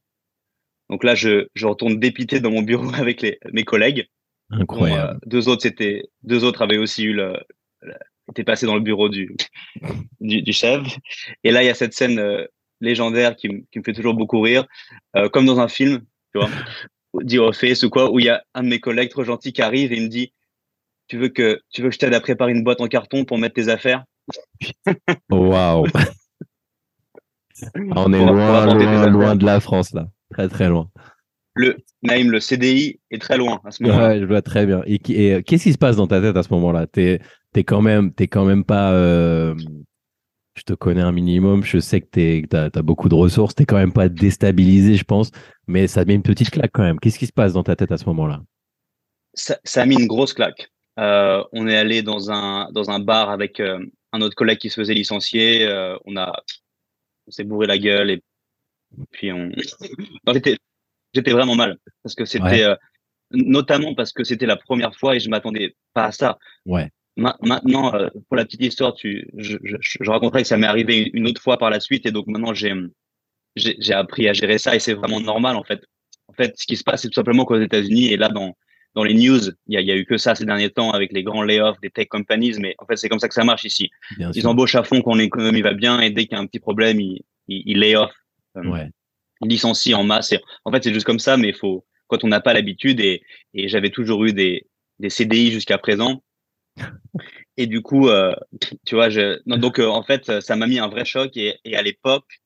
Donc 0.90 1.04
là, 1.04 1.14
je, 1.14 1.46
je 1.54 1.66
retourne 1.66 1.98
dépité 1.98 2.40
dans 2.40 2.50
mon 2.50 2.62
bureau 2.62 2.92
avec 2.94 3.22
les, 3.22 3.38
mes 3.52 3.64
collègues. 3.64 4.08
Incroyable. 4.50 5.18
deux 5.24 5.48
autres, 5.48 5.62
c'était 5.62 6.04
deux 6.22 6.44
autres 6.44 6.60
avaient 6.60 6.76
aussi 6.76 7.04
eu 7.04 7.14
le, 7.14 7.38
étaient 8.28 8.44
passés 8.44 8.66
dans 8.66 8.74
le 8.74 8.80
bureau 8.80 9.08
du, 9.08 9.34
du, 10.20 10.42
du, 10.42 10.52
chef. 10.52 10.82
Et 11.44 11.50
là, 11.50 11.62
il 11.62 11.66
y 11.66 11.70
a 11.70 11.74
cette 11.74 11.94
scène 11.94 12.46
légendaire 12.82 13.36
qui, 13.36 13.48
me 13.48 13.82
fait 13.84 13.92
toujours 13.92 14.14
beaucoup 14.14 14.40
rire, 14.40 14.66
euh, 15.16 15.28
comme 15.28 15.46
dans 15.46 15.60
un 15.60 15.68
film, 15.68 16.02
tu 16.34 16.40
vois, 16.40 16.50
Office 17.46 17.82
ou 17.82 17.90
quoi, 17.90 18.10
où 18.10 18.18
il 18.18 18.26
y 18.26 18.28
a 18.28 18.44
un 18.54 18.62
de 18.62 18.68
mes 18.68 18.80
collègues 18.80 19.10
trop 19.10 19.24
gentil 19.24 19.52
qui 19.52 19.62
arrive 19.62 19.92
et 19.92 19.96
il 19.96 20.04
me 20.04 20.08
dit 20.08 20.32
Tu 21.12 21.18
veux 21.18 21.28
que, 21.28 21.60
tu 21.70 21.82
veux 21.82 21.90
que 21.90 21.94
je 21.94 21.98
t'aide 21.98 22.14
à 22.14 22.22
préparer 22.22 22.52
une 22.52 22.64
boîte 22.64 22.80
en 22.80 22.88
carton 22.88 23.26
pour 23.26 23.36
mettre 23.36 23.56
tes 23.56 23.68
affaires? 23.68 24.02
Waouh 25.30 25.84
On 27.76 28.10
est 28.14 28.18
loin, 28.18 28.74
loin, 28.74 29.06
loin 29.08 29.36
de 29.36 29.44
la 29.44 29.60
France, 29.60 29.92
là. 29.92 30.06
Très, 30.30 30.48
très 30.48 30.70
loin. 30.70 30.88
Le, 31.52 31.76
Naïm, 32.02 32.30
le 32.30 32.40
CDI 32.40 32.98
est 33.10 33.20
très 33.20 33.36
loin 33.36 33.60
à 33.62 33.70
ce 33.70 33.82
moment-là. 33.82 34.08
Ouais, 34.08 34.20
je 34.20 34.24
vois 34.24 34.40
très 34.40 34.64
bien. 34.64 34.80
Et, 34.86 35.34
euh, 35.34 35.42
qu'est-ce 35.42 35.64
qui 35.64 35.74
se 35.74 35.76
passe 35.76 35.96
dans 35.96 36.06
ta 36.06 36.22
tête 36.22 36.34
à 36.34 36.42
ce 36.42 36.48
moment-là? 36.54 36.86
T'es 36.86 37.20
es 37.54 37.62
quand 37.62 37.82
même, 37.82 38.10
es 38.18 38.26
quand 38.26 38.46
même 38.46 38.64
pas. 38.64 38.94
Euh, 38.94 39.54
je 40.54 40.62
te 40.62 40.72
connais 40.72 41.02
un 41.02 41.12
minimum, 41.12 41.62
je 41.62 41.78
sais 41.78 42.00
que 42.00 42.46
tu 42.48 42.56
as, 42.56 42.82
beaucoup 42.82 43.10
de 43.10 43.14
ressources, 43.14 43.54
tu 43.54 43.66
quand 43.66 43.76
même 43.76 43.92
pas 43.92 44.08
déstabilisé, 44.08 44.96
je 44.96 45.04
pense, 45.04 45.30
mais 45.66 45.88
ça 45.88 46.06
met 46.06 46.14
une 46.14 46.22
petite 46.22 46.48
claque 46.48 46.70
quand 46.72 46.84
même. 46.84 46.98
Qu'est-ce 46.98 47.18
qui 47.18 47.26
se 47.26 47.34
passe 47.34 47.52
dans 47.52 47.64
ta 47.64 47.76
tête 47.76 47.92
à 47.92 47.98
ce 47.98 48.06
moment-là? 48.06 48.40
Ça, 49.34 49.58
a 49.76 49.84
mis 49.84 50.00
une 50.00 50.06
grosse 50.06 50.32
claque. 50.32 50.71
Euh, 50.98 51.42
on 51.52 51.68
est 51.68 51.76
allé 51.76 52.02
dans 52.02 52.30
un, 52.30 52.70
dans 52.72 52.90
un 52.90 52.98
bar 52.98 53.30
avec 53.30 53.60
euh, 53.60 53.84
un 54.12 54.20
autre 54.20 54.34
collègue 54.34 54.58
qui 54.58 54.70
se 54.70 54.80
faisait 54.80 54.94
licencier. 54.94 55.66
Euh, 55.66 55.96
on, 56.04 56.16
a, 56.16 56.32
on 57.26 57.30
s'est 57.30 57.44
bourré 57.44 57.66
la 57.66 57.78
gueule 57.78 58.10
et 58.10 58.22
puis 59.10 59.32
on. 59.32 59.50
j'étais, 60.32 60.58
j'étais 61.12 61.32
vraiment 61.32 61.54
mal 61.54 61.78
parce 62.02 62.14
que 62.14 62.24
c'était, 62.24 62.64
euh, 62.64 62.76
notamment 63.30 63.94
parce 63.94 64.12
que 64.12 64.24
c'était 64.24 64.46
la 64.46 64.56
première 64.56 64.94
fois 64.94 65.16
et 65.16 65.20
je 65.20 65.30
m'attendais 65.30 65.74
pas 65.94 66.06
à 66.06 66.12
ça. 66.12 66.38
Ouais. 66.66 66.90
maintenant, 67.16 67.94
euh, 67.94 68.08
pour 68.28 68.36
la 68.36 68.44
petite 68.44 68.62
histoire, 68.62 68.94
tu, 68.94 69.28
je, 69.36 69.56
je, 69.62 69.76
je 69.80 70.10
raconterai 70.10 70.42
que 70.42 70.48
ça 70.48 70.56
m'est 70.56 70.66
arrivé 70.66 71.10
une 71.14 71.26
autre 71.26 71.40
fois 71.40 71.58
par 71.58 71.70
la 71.70 71.80
suite 71.80 72.06
et 72.06 72.10
donc 72.10 72.26
maintenant 72.26 72.54
j'ai, 72.54 72.74
j'ai, 73.56 73.76
j'ai 73.78 73.94
appris 73.94 74.28
à 74.28 74.32
gérer 74.32 74.58
ça 74.58 74.74
et 74.74 74.78
c'est 74.78 74.94
vraiment 74.94 75.20
normal 75.20 75.56
en 75.56 75.64
fait. 75.64 75.82
En 76.28 76.34
fait, 76.34 76.54
ce 76.56 76.66
qui 76.66 76.76
se 76.76 76.84
passe, 76.84 77.02
c'est 77.02 77.08
tout 77.08 77.14
simplement 77.14 77.44
qu'aux 77.44 77.60
États-Unis 77.60 78.12
et 78.12 78.16
là 78.16 78.28
dans 78.28 78.54
dans 78.94 79.04
les 79.04 79.14
news, 79.14 79.40
il 79.66 79.74
y 79.74 79.76
a, 79.76 79.80
y 79.80 79.90
a, 79.90 79.96
eu 79.96 80.04
que 80.04 80.18
ça 80.18 80.34
ces 80.34 80.44
derniers 80.44 80.70
temps 80.70 80.90
avec 80.90 81.12
les 81.12 81.22
grands 81.22 81.42
layoffs 81.42 81.80
des 81.80 81.90
tech 81.90 82.08
companies, 82.08 82.58
mais 82.58 82.74
en 82.78 82.86
fait, 82.86 82.96
c'est 82.96 83.08
comme 83.08 83.18
ça 83.18 83.28
que 83.28 83.34
ça 83.34 83.44
marche 83.44 83.64
ici. 83.64 83.90
ils 84.34 84.46
embauchent 84.46 84.74
à 84.74 84.84
fond 84.84 85.00
quand 85.00 85.14
l'économie 85.14 85.62
va 85.62 85.72
bien 85.72 86.00
et 86.00 86.10
dès 86.10 86.26
qu'il 86.26 86.32
y 86.32 86.40
a 86.40 86.42
un 86.42 86.46
petit 86.46 86.60
problème, 86.60 87.00
ils, 87.00 87.22
ils, 87.48 87.62
ils 87.66 87.78
lay 87.78 87.96
off, 87.96 88.12
euh, 88.56 88.64
ouais. 88.64 88.90
ils 89.40 89.48
licencient 89.48 89.98
en 89.98 90.04
masse. 90.04 90.32
Et, 90.32 90.40
en 90.64 90.72
fait, 90.72 90.84
c'est 90.84 90.92
juste 90.92 91.06
comme 91.06 91.18
ça, 91.18 91.36
mais 91.36 91.52
faut, 91.52 91.86
quand 92.08 92.22
on 92.24 92.28
n'a 92.28 92.40
pas 92.40 92.52
l'habitude 92.52 93.00
et, 93.00 93.22
et 93.54 93.68
j'avais 93.68 93.90
toujours 93.90 94.24
eu 94.24 94.32
des, 94.32 94.66
des 94.98 95.10
CDI 95.10 95.50
jusqu'à 95.50 95.78
présent. 95.78 96.22
Et 97.58 97.66
du 97.66 97.82
coup, 97.82 98.08
euh, 98.08 98.34
tu 98.86 98.94
vois, 98.94 99.10
je, 99.10 99.38
non, 99.44 99.58
donc 99.58 99.78
euh, 99.78 99.86
en 99.86 100.02
fait, 100.02 100.40
ça 100.40 100.56
m'a 100.56 100.66
mis 100.66 100.78
un 100.78 100.88
vrai 100.88 101.04
choc 101.04 101.36
et, 101.36 101.58
et 101.66 101.76
à 101.76 101.82
l'époque, 101.82 102.40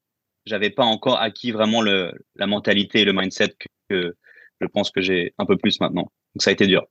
j'avais 0.47 0.71
pas 0.71 0.83
encore 0.83 1.21
acquis 1.21 1.53
vraiment 1.53 1.81
le, 1.81 2.13
la 2.35 2.49
mentalité 2.49 3.03
et 3.03 3.05
le 3.05 3.13
mindset 3.13 3.55
que, 3.59 3.67
que 3.89 4.17
je 4.61 4.67
pense 4.67 4.91
que 4.91 5.01
j'ai 5.01 5.33
un 5.39 5.47
peu 5.47 5.57
plus 5.57 5.79
maintenant. 5.81 6.11
Donc 6.37 6.43
ça 6.43 6.51
a 6.51 6.53
été 6.53 6.67
dur. 6.67 6.85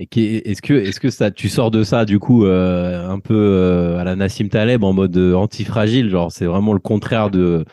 Et 0.00 0.50
est-ce 0.50 0.60
que, 0.60 0.74
est-ce 0.74 0.98
que 0.98 1.10
ça, 1.10 1.30
tu 1.30 1.48
sors 1.48 1.70
de 1.70 1.84
ça 1.84 2.04
du 2.04 2.18
coup 2.18 2.44
euh, 2.44 3.08
un 3.08 3.20
peu 3.20 3.36
euh, 3.36 3.98
à 3.98 4.02
la 4.02 4.16
Nassim 4.16 4.48
Taleb 4.48 4.82
en 4.82 4.92
mode 4.92 5.16
euh, 5.16 5.34
antifragile, 5.34 6.10
genre 6.10 6.32
c'est 6.32 6.46
vraiment 6.46 6.72
le 6.72 6.80
contraire 6.80 7.30
de, 7.30 7.64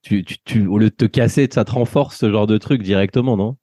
tu, 0.00 0.24
tu, 0.24 0.38
tu, 0.46 0.66
au 0.66 0.78
lieu 0.78 0.88
de 0.88 0.94
te 0.94 1.04
casser, 1.04 1.46
ça 1.52 1.66
te 1.66 1.72
renforce 1.72 2.16
ce 2.16 2.30
genre 2.30 2.46
de 2.46 2.56
truc 2.56 2.80
directement, 2.80 3.36
non? 3.36 3.58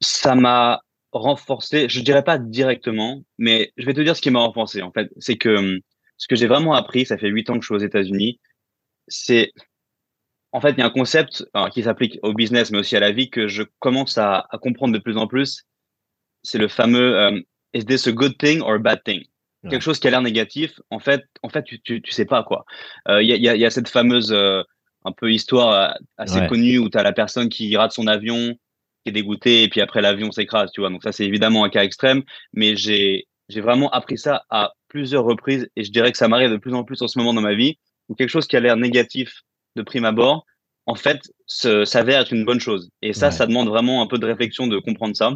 Ça 0.00 0.36
m'a 0.36 0.82
renforcé, 1.10 1.88
je 1.88 2.00
dirais 2.00 2.22
pas 2.22 2.38
directement, 2.38 3.24
mais 3.38 3.72
je 3.76 3.84
vais 3.84 3.94
te 3.94 4.00
dire 4.00 4.14
ce 4.14 4.22
qui 4.22 4.30
m'a 4.30 4.38
renforcé 4.38 4.82
en 4.82 4.92
fait, 4.92 5.10
c'est 5.18 5.36
que 5.36 5.80
ce 6.16 6.28
que 6.28 6.36
j'ai 6.36 6.46
vraiment 6.46 6.74
appris, 6.74 7.06
ça 7.06 7.18
fait 7.18 7.30
huit 7.30 7.50
ans 7.50 7.54
que 7.54 7.62
je 7.62 7.66
suis 7.66 7.74
aux 7.74 7.84
États-Unis, 7.84 8.38
c'est 9.08 9.50
en 10.52 10.60
fait, 10.60 10.72
il 10.72 10.78
y 10.78 10.82
a 10.82 10.86
un 10.86 10.90
concept 10.90 11.44
qui 11.72 11.82
s'applique 11.82 12.18
au 12.22 12.34
business, 12.34 12.70
mais 12.70 12.78
aussi 12.78 12.96
à 12.96 13.00
la 13.00 13.10
vie, 13.10 13.30
que 13.30 13.48
je 13.48 13.62
commence 13.78 14.18
à, 14.18 14.46
à 14.50 14.58
comprendre 14.58 14.92
de 14.92 14.98
plus 14.98 15.16
en 15.16 15.26
plus. 15.26 15.64
C'est 16.42 16.58
le 16.58 16.68
fameux 16.68 17.18
um, 17.18 17.42
Is 17.74 17.84
this 17.86 18.06
a 18.06 18.12
good 18.12 18.36
thing 18.38 18.60
or 18.60 18.74
a 18.74 18.78
bad 18.78 19.02
thing? 19.04 19.24
Ouais. 19.64 19.70
Quelque 19.70 19.82
chose 19.82 19.98
qui 19.98 20.08
a 20.08 20.10
l'air 20.10 20.22
négatif, 20.22 20.80
en 20.90 20.98
fait, 20.98 21.24
en 21.42 21.48
fait, 21.48 21.62
tu, 21.62 21.80
tu, 21.80 22.02
tu 22.02 22.12
sais 22.12 22.24
pas 22.24 22.42
quoi. 22.42 22.64
Il 23.08 23.12
euh, 23.12 23.22
y, 23.22 23.32
a, 23.32 23.36
y, 23.36 23.48
a, 23.48 23.56
y, 23.56 23.64
a, 23.64 23.70
cette 23.70 23.88
fameuse 23.88 24.32
euh, 24.32 24.62
un 25.04 25.12
peu 25.12 25.32
histoire 25.32 25.72
euh, 25.72 25.94
assez 26.18 26.40
ouais. 26.40 26.48
connue 26.48 26.78
où 26.78 26.90
tu 26.90 26.98
as 26.98 27.02
la 27.02 27.12
personne 27.12 27.48
qui 27.48 27.74
rate 27.76 27.92
son 27.92 28.06
avion, 28.06 28.54
qui 29.04 29.08
est 29.08 29.12
dégoûtée, 29.12 29.62
et 29.62 29.68
puis 29.68 29.80
après 29.80 30.02
l'avion 30.02 30.32
s'écrase, 30.32 30.70
tu 30.72 30.80
vois. 30.80 30.90
Donc 30.90 31.02
ça, 31.02 31.12
c'est 31.12 31.24
évidemment 31.24 31.64
un 31.64 31.70
cas 31.70 31.84
extrême, 31.84 32.22
mais 32.52 32.76
j'ai 32.76 33.26
j'ai 33.48 33.60
vraiment 33.60 33.90
appris 33.90 34.16
ça 34.16 34.44
à 34.50 34.72
plusieurs 34.88 35.24
reprises, 35.24 35.68
et 35.76 35.84
je 35.84 35.90
dirais 35.90 36.12
que 36.12 36.18
ça 36.18 36.28
m'arrive 36.28 36.50
de 36.50 36.56
plus 36.56 36.74
en 36.74 36.84
plus 36.84 37.02
en 37.02 37.08
ce 37.08 37.18
moment 37.18 37.34
dans 37.34 37.40
ma 37.40 37.54
vie, 37.54 37.78
où 38.08 38.14
quelque 38.14 38.30
chose 38.30 38.46
qui 38.46 38.56
a 38.56 38.60
l'air 38.60 38.76
négatif 38.76 39.42
de 39.76 39.82
prime 39.82 40.04
abord, 40.04 40.46
en 40.86 40.94
fait, 40.94 41.20
s'avère 41.46 42.20
être 42.20 42.32
une 42.32 42.44
bonne 42.44 42.60
chose. 42.60 42.90
Et 43.02 43.12
ça, 43.12 43.26
ouais. 43.26 43.32
ça 43.32 43.46
demande 43.46 43.68
vraiment 43.68 44.02
un 44.02 44.06
peu 44.06 44.18
de 44.18 44.26
réflexion 44.26 44.66
de 44.66 44.78
comprendre 44.78 45.16
ça. 45.16 45.32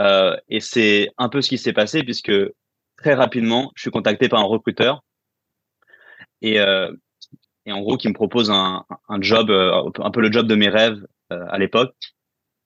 Euh, 0.00 0.36
et 0.48 0.60
c'est 0.60 1.10
un 1.18 1.28
peu 1.28 1.42
ce 1.42 1.48
qui 1.48 1.58
s'est 1.58 1.72
passé 1.72 2.04
puisque 2.04 2.32
très 2.96 3.14
rapidement, 3.14 3.72
je 3.74 3.82
suis 3.82 3.90
contacté 3.90 4.28
par 4.28 4.40
un 4.40 4.44
recruteur 4.44 5.02
et, 6.40 6.60
euh, 6.60 6.92
et 7.66 7.72
en 7.72 7.80
gros, 7.80 7.96
qui 7.96 8.08
me 8.08 8.14
propose 8.14 8.50
un, 8.50 8.84
un 9.08 9.20
job, 9.20 9.50
euh, 9.50 9.90
un 9.98 10.10
peu 10.10 10.20
le 10.20 10.30
job 10.30 10.46
de 10.46 10.54
mes 10.54 10.68
rêves 10.68 11.04
à 11.30 11.58
l'époque. 11.58 11.94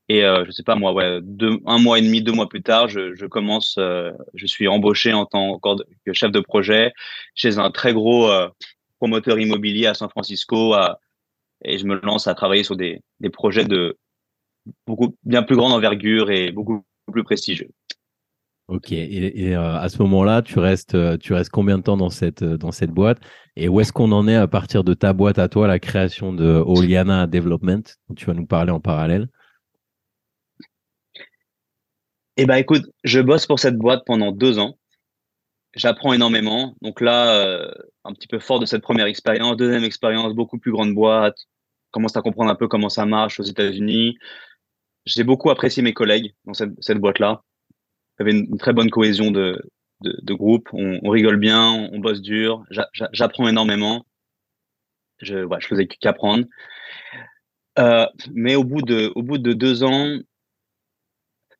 Et 0.09 0.21
je 0.21 0.51
sais 0.51 0.63
pas 0.63 0.75
moi, 0.75 0.93
ouais, 0.93 1.21
deux, 1.23 1.59
un 1.65 1.79
mois 1.79 1.99
et 1.99 2.03
demi, 2.03 2.23
deux 2.23 2.33
mois 2.33 2.49
plus 2.49 2.63
tard, 2.63 2.87
je, 2.87 3.15
je 3.15 3.25
commence, 3.25 3.79
je 3.79 4.47
suis 4.47 4.69
embauché 4.69 5.15
en 5.15 5.25
tant 5.25 5.59
que 5.59 6.13
chef 6.13 6.31
de 6.31 6.41
projet 6.41 6.93
chez 7.35 7.59
un 7.59 7.71
très 7.71 7.95
gros 7.95 8.31
promoteur 9.03 9.41
immobilier 9.41 9.87
à 9.87 9.95
San 9.95 10.09
Francisco, 10.09 10.75
à, 10.75 11.01
et 11.65 11.77
je 11.77 11.87
me 11.87 11.97
lance 12.05 12.29
à 12.29 12.35
travailler 12.35 12.63
sur 12.63 12.77
des, 12.77 13.01
des 13.19 13.31
projets 13.31 13.65
de 13.65 13.99
beaucoup 14.87 15.17
bien 15.25 15.43
plus 15.43 15.57
grande 15.57 15.73
envergure 15.73 16.31
et 16.31 16.53
beaucoup 16.53 16.85
plus 17.11 17.25
prestigieux. 17.25 17.71
Ok. 18.69 18.93
Et, 18.93 19.49
et 19.49 19.57
euh, 19.57 19.75
à 19.77 19.89
ce 19.89 20.01
moment-là, 20.03 20.41
tu 20.41 20.61
restes, 20.61 20.97
tu 21.19 21.35
restes 21.35 21.51
combien 21.51 21.79
de 21.79 21.83
temps 21.83 21.97
dans 21.97 22.11
cette 22.11 22.45
dans 22.45 22.71
cette 22.71 22.93
boîte? 22.93 23.19
Et 23.57 23.69
où 23.69 23.81
est-ce 23.81 23.93
qu'on 23.93 24.13
en 24.13 24.29
est 24.29 24.37
à 24.37 24.47
partir 24.47 24.85
de 24.85 24.95
ta 24.95 25.13
boîte 25.13 25.41
à 25.41 25.49
toi, 25.49 25.67
la 25.67 25.81
création 25.81 26.33
de 26.33 26.63
Oliana 26.65 27.27
Development, 27.27 27.83
dont 28.09 28.15
tu 28.15 28.27
vas 28.27 28.35
nous 28.35 28.47
parler 28.47 28.71
en 28.71 28.79
parallèle? 28.79 29.27
Eh 32.37 32.47
ben, 32.47 32.55
écoute, 32.55 32.85
je 33.03 33.19
bosse 33.19 33.47
pour 33.47 33.59
cette 33.59 33.77
boîte 33.77 34.03
pendant 34.07 34.31
deux 34.31 34.61
ans 34.61 34.79
j'apprends 35.75 36.13
énormément. 36.13 36.75
Donc 36.83 37.01
là, 37.01 37.35
euh, 37.41 37.71
un 38.05 38.13
petit 38.13 38.29
peu 38.29 38.39
fort 38.39 38.61
de 38.61 38.67
cette 38.67 38.83
première 38.83 39.07
expérience. 39.07 39.57
Deuxième 39.57 39.85
expérience, 39.85 40.35
beaucoup 40.35 40.59
plus 40.59 40.73
grande 40.73 40.95
boîte. 40.95 41.37
Commence 41.91 42.17
à 42.17 42.23
comprendre 42.23 42.51
un 42.51 42.55
peu 42.55 42.69
comment 42.69 42.89
ça 42.89 43.07
marche 43.07 43.39
aux 43.39 43.45
États-Unis. 43.45 44.17
J'ai 45.05 45.25
beaucoup 45.25 45.51
apprécié 45.51 45.83
mes 45.83 45.93
collègues 45.93 46.35
dans 46.45 46.55
cette, 46.55 46.73
cette 46.81 46.99
boîte-là. 46.99 47.43
Il 48.19 48.27
y 48.27 48.31
avait 48.31 48.39
une, 48.39 48.59
très 48.59 48.73
bonne 48.73 48.91
cohésion 48.91 49.31
de, 49.31 49.61
de, 50.01 50.35
groupe. 50.35 50.69
On, 50.73 51.09
rigole 51.11 51.39
bien, 51.39 51.89
on, 51.93 51.99
bosse 51.99 52.21
dur. 52.21 52.65
J'apprends 53.13 53.49
énormément. 53.49 54.05
Je, 55.19 55.45
ouais, 55.45 55.61
faisais 55.61 55.87
qu'apprendre. 55.87 56.45
Euh, 57.79 58.07
mais 58.33 58.55
au 58.55 58.65
bout 58.65 58.83
de, 58.83 59.13
au 59.15 59.23
bout 59.23 59.39
de 59.39 59.53
deux 59.53 59.83
ans, 59.83 60.19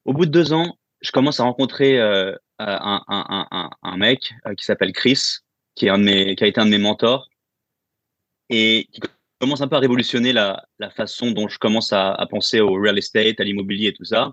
au 0.05 0.13
bout 0.13 0.27
de 0.27 0.31
deux 0.31 0.53
ans, 0.53 0.77
je 1.01 1.11
commence 1.11 1.41
à 1.41 1.45
rencontrer 1.45 2.01
euh, 2.01 2.35
un, 2.59 3.03
un, 3.09 3.47
un, 3.51 3.71
un, 3.83 3.97
mec 3.97 4.33
euh, 4.47 4.55
qui 4.55 4.65
s'appelle 4.65 4.93
Chris, 4.93 5.39
qui, 5.75 5.87
est 5.87 5.91
un 5.91 5.99
de 5.99 6.05
mes, 6.05 6.37
qui 6.37 6.45
a 6.45 6.47
été 6.47 6.61
un 6.61 6.67
de 6.67 6.71
mes 6.71 6.79
mentors 6.79 7.29
et 8.49 8.89
qui 8.93 9.01
commence 9.41 9.61
un 9.61 9.69
peu 9.69 9.77
à 9.77 9.81
révolutionner 9.81 10.33
la, 10.33 10.65
la 10.79 10.91
façon 10.91 11.31
dont 11.31 11.49
je 11.49 11.59
commence 11.59 11.93
à, 11.93 12.13
à, 12.13 12.27
penser 12.27 12.61
au 12.61 12.75
real 12.75 12.99
estate, 12.99 13.41
à 13.41 13.45
l'immobilier 13.45 13.89
et 13.89 13.93
tout 13.93 14.05
ça. 14.05 14.33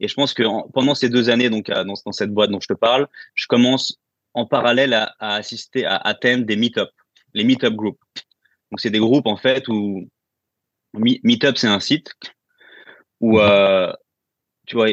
Et 0.00 0.08
je 0.08 0.14
pense 0.14 0.34
que 0.34 0.42
en, 0.42 0.68
pendant 0.70 0.94
ces 0.94 1.08
deux 1.08 1.30
années, 1.30 1.50
donc 1.50 1.70
dans, 1.70 1.94
dans, 2.04 2.12
cette 2.12 2.30
boîte 2.30 2.50
dont 2.50 2.60
je 2.60 2.68
te 2.68 2.72
parle, 2.72 3.06
je 3.34 3.46
commence 3.46 3.98
en 4.32 4.46
parallèle 4.46 4.94
à, 4.94 5.14
à 5.18 5.36
assister, 5.36 5.84
à 5.84 5.96
atteindre 5.96 6.44
des 6.44 6.56
meet-up, 6.56 6.90
les 7.34 7.44
meet-up 7.44 7.74
groups. 7.74 8.00
Donc 8.70 8.80
c'est 8.80 8.90
des 8.90 8.98
groupes 8.98 9.26
en 9.26 9.36
fait 9.36 9.68
où 9.68 10.08
Meetup 10.94 11.56
c'est 11.56 11.68
un 11.68 11.80
site 11.80 12.12
où 13.20 13.38
euh, 13.40 13.92
tu 14.66 14.76
vois, 14.76 14.88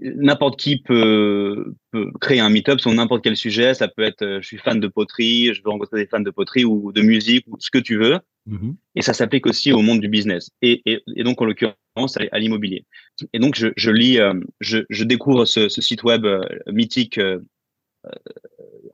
n'importe 0.00 0.60
qui 0.60 0.80
peut, 0.82 1.74
peut, 1.90 2.10
créer 2.20 2.40
un 2.40 2.50
meet-up 2.50 2.80
sur 2.80 2.92
n'importe 2.92 3.24
quel 3.24 3.36
sujet. 3.36 3.74
Ça 3.74 3.88
peut 3.88 4.02
être, 4.02 4.22
euh, 4.22 4.40
je 4.40 4.46
suis 4.46 4.58
fan 4.58 4.78
de 4.78 4.88
poterie, 4.88 5.54
je 5.54 5.62
veux 5.62 5.70
rencontrer 5.70 6.00
des 6.04 6.06
fans 6.06 6.20
de 6.20 6.30
poterie 6.30 6.64
ou 6.64 6.92
de 6.92 7.02
musique 7.02 7.44
ou 7.48 7.56
ce 7.58 7.70
que 7.70 7.78
tu 7.78 7.96
veux. 7.96 8.18
Mm-hmm. 8.48 8.74
Et 8.94 9.02
ça 9.02 9.12
s'applique 9.12 9.46
aussi 9.46 9.72
au 9.72 9.82
monde 9.82 10.00
du 10.00 10.08
business. 10.08 10.50
Et, 10.62 10.82
et, 10.86 11.02
et 11.16 11.24
donc, 11.24 11.42
en 11.42 11.44
l'occurrence, 11.44 11.76
à, 12.16 12.20
à 12.30 12.38
l'immobilier. 12.38 12.84
Et 13.32 13.38
donc, 13.38 13.56
je, 13.56 13.68
je 13.76 13.90
lis, 13.90 14.18
euh, 14.18 14.34
je, 14.60 14.78
je, 14.88 15.04
découvre 15.04 15.44
ce, 15.44 15.68
ce, 15.68 15.82
site 15.82 16.04
web 16.04 16.24
euh, 16.24 16.40
mythique 16.68 17.18
euh, 17.18 17.40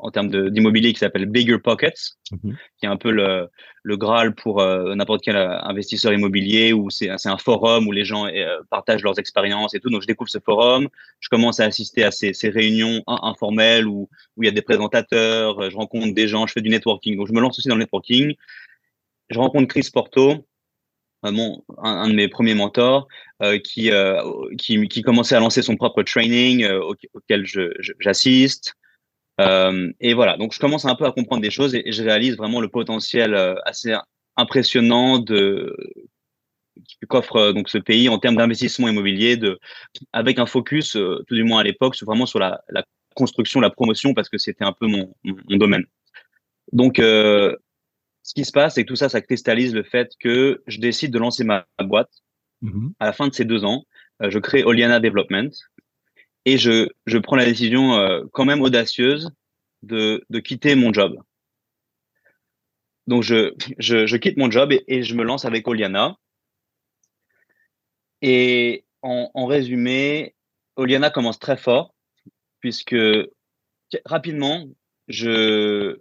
en 0.05 0.11
termes 0.11 0.51
d'immobilier 0.51 0.93
qui 0.93 0.99
s'appelle 0.99 1.27
Bigger 1.27 1.59
Pockets, 1.59 2.19
mmh. 2.31 2.53
qui 2.79 2.87
est 2.87 2.88
un 2.88 2.97
peu 2.97 3.11
le, 3.11 3.49
le 3.83 3.97
Graal 3.97 4.35
pour 4.35 4.61
euh, 4.61 4.95
n'importe 4.95 5.23
quel 5.23 5.37
investisseur 5.37 6.12
immobilier, 6.12 6.73
où 6.73 6.90
c'est 6.90 7.09
un 7.09 7.38
forum 7.38 7.88
où 7.88 7.93
les 7.93 8.05
gens 8.05 8.27
euh, 8.27 8.59
partagent 8.71 9.03
leurs 9.03 9.19
expériences 9.19 9.75
et 9.75 9.81
tout. 9.81 9.90
Donc, 9.90 10.03
je 10.03 10.07
découvre 10.07 10.31
ce 10.31 10.38
forum, 10.38 10.88
je 11.21 11.29
commence 11.29 11.59
à 11.59 11.64
assister 11.64 12.05
à 12.05 12.11
ces, 12.11 12.35
ces 12.35 12.51
réunions 12.51 13.03
informelles 13.07 13.88
où, 13.88 14.09
où 14.37 14.43
il 14.43 14.47
y 14.47 14.49
a 14.49 14.53
des 14.53 14.62
présentateurs, 14.62 15.71
je 15.71 15.77
rencontre 15.77 16.14
des 16.14 16.29
gens, 16.29 16.47
je 16.47 16.53
fais 16.53 16.61
du 16.61 16.71
networking. 16.71 17.17
Donc, 17.17 17.27
je 17.27 17.33
me 17.33 17.40
lance 17.40 17.59
aussi 17.59 17.69
dans 17.69 17.77
le 17.77 17.81
networking. 17.81 18.35
Je 19.31 19.38
rencontre 19.38 19.69
Chris 19.69 19.88
Porto, 19.93 20.47
mon, 21.23 21.62
un, 21.79 21.90
un, 21.90 22.09
de 22.09 22.14
mes 22.14 22.29
premiers 22.29 22.55
mentors, 22.55 23.09
euh, 23.43 23.59
qui, 23.59 23.90
euh, 23.90 24.23
qui, 24.59 24.87
qui, 24.88 25.03
commençait 25.03 25.35
à 25.35 25.40
lancer 25.40 25.62
son 25.62 25.77
propre 25.77 26.03
training 26.03 26.64
euh, 26.64 26.81
auquel 27.12 27.45
j'assiste. 28.01 28.75
Euh, 29.40 29.92
et 30.01 30.14
voilà, 30.14 30.37
donc 30.37 30.53
je 30.53 30.61
commence 30.61 30.85
un 30.85 30.94
peu 30.94 31.07
à 31.07 31.12
comprendre 31.12 31.42
des 31.42 31.51
choses 31.51 31.75
et, 31.75 31.88
et 31.88 31.92
je 31.92 32.03
réalise 32.03 32.37
vraiment 32.37 32.61
le 32.61 32.68
potentiel 32.68 33.35
euh, 33.35 33.57
assez 33.64 33.94
impressionnant 34.37 35.18
de 35.18 35.77
qu'offre 37.09 37.37
euh, 37.37 37.53
donc 37.53 37.68
ce 37.68 37.79
pays 37.79 38.09
en 38.09 38.18
termes 38.18 38.37
d'investissement 38.37 38.88
immobilier, 38.88 39.37
de 39.37 39.59
avec 40.12 40.38
un 40.38 40.47
focus, 40.47 40.92
tout 40.92 41.35
du 41.35 41.42
moins 41.42 41.61
à 41.61 41.64
l'époque, 41.64 41.97
vraiment 42.03 42.27
sur 42.27 42.38
la, 42.38 42.62
la, 42.68 42.85
construction, 43.16 43.61
la 43.61 43.70
promotion, 43.70 44.12
parce 44.12 44.29
que 44.29 44.38
c'était 44.38 44.64
un 44.64 44.73
peu 44.73 44.87
mon, 44.87 45.14
mon, 45.23 45.37
mon 45.49 45.57
domaine. 45.57 45.85
Donc 46.73 46.97
ce 46.99 47.55
qui 48.35 48.44
se 48.44 48.51
passe, 48.51 48.75
c'est 48.75 48.83
que 48.83 48.88
tout 48.88 48.97
ça, 48.97 49.09
ça 49.09 49.20
cristallise 49.20 49.73
le 49.73 49.85
fait 49.85 50.11
que 50.18 50.62
je 50.66 50.81
décide 50.81 51.12
de 51.12 51.18
lancer 51.18 51.44
ma, 51.44 51.64
ma 51.79 51.87
boîte. 51.87 52.11
Mmh. 52.62 52.88
À 52.99 53.07
la 53.07 53.12
fin 53.12 53.29
de 53.29 53.35
ces 53.35 53.44
deux 53.44 53.64
ans, 53.64 53.85
je 54.20 54.38
crée 54.40 54.64
Oliana 54.64 54.99
Development, 54.99 55.51
et 56.45 56.59
je, 56.59 56.89
je 57.07 57.19
prends 57.19 57.37
la 57.37 57.45
décision 57.45 57.95
euh, 57.95 58.23
quand 58.33 58.45
même 58.45 58.63
audacieuse 58.63 59.31
de, 59.83 60.25
de 60.31 60.39
quitter 60.41 60.75
mon 60.75 60.93
job. 60.93 61.19
donc 63.07 63.23
je, 63.23 63.55
je, 63.79 64.07
je, 64.07 64.17
quitte 64.17 64.37
mon 64.37 64.51
job 64.51 64.73
et, 64.73 64.85
et, 64.89 65.03
je 65.03 65.15
me 65.15 65.25
lance 65.25 65.45
avec 65.45 65.67
Oliana. 65.69 66.17
Et 68.23 68.85
en, 69.03 69.31
en, 69.35 69.47
résumé, 69.47 70.35
Oliana 70.77 71.11
commence 71.11 71.39
très 71.39 71.57
fort 71.57 71.95
puisque 72.61 72.97
rapidement, 74.07 74.67
je, 75.09 75.99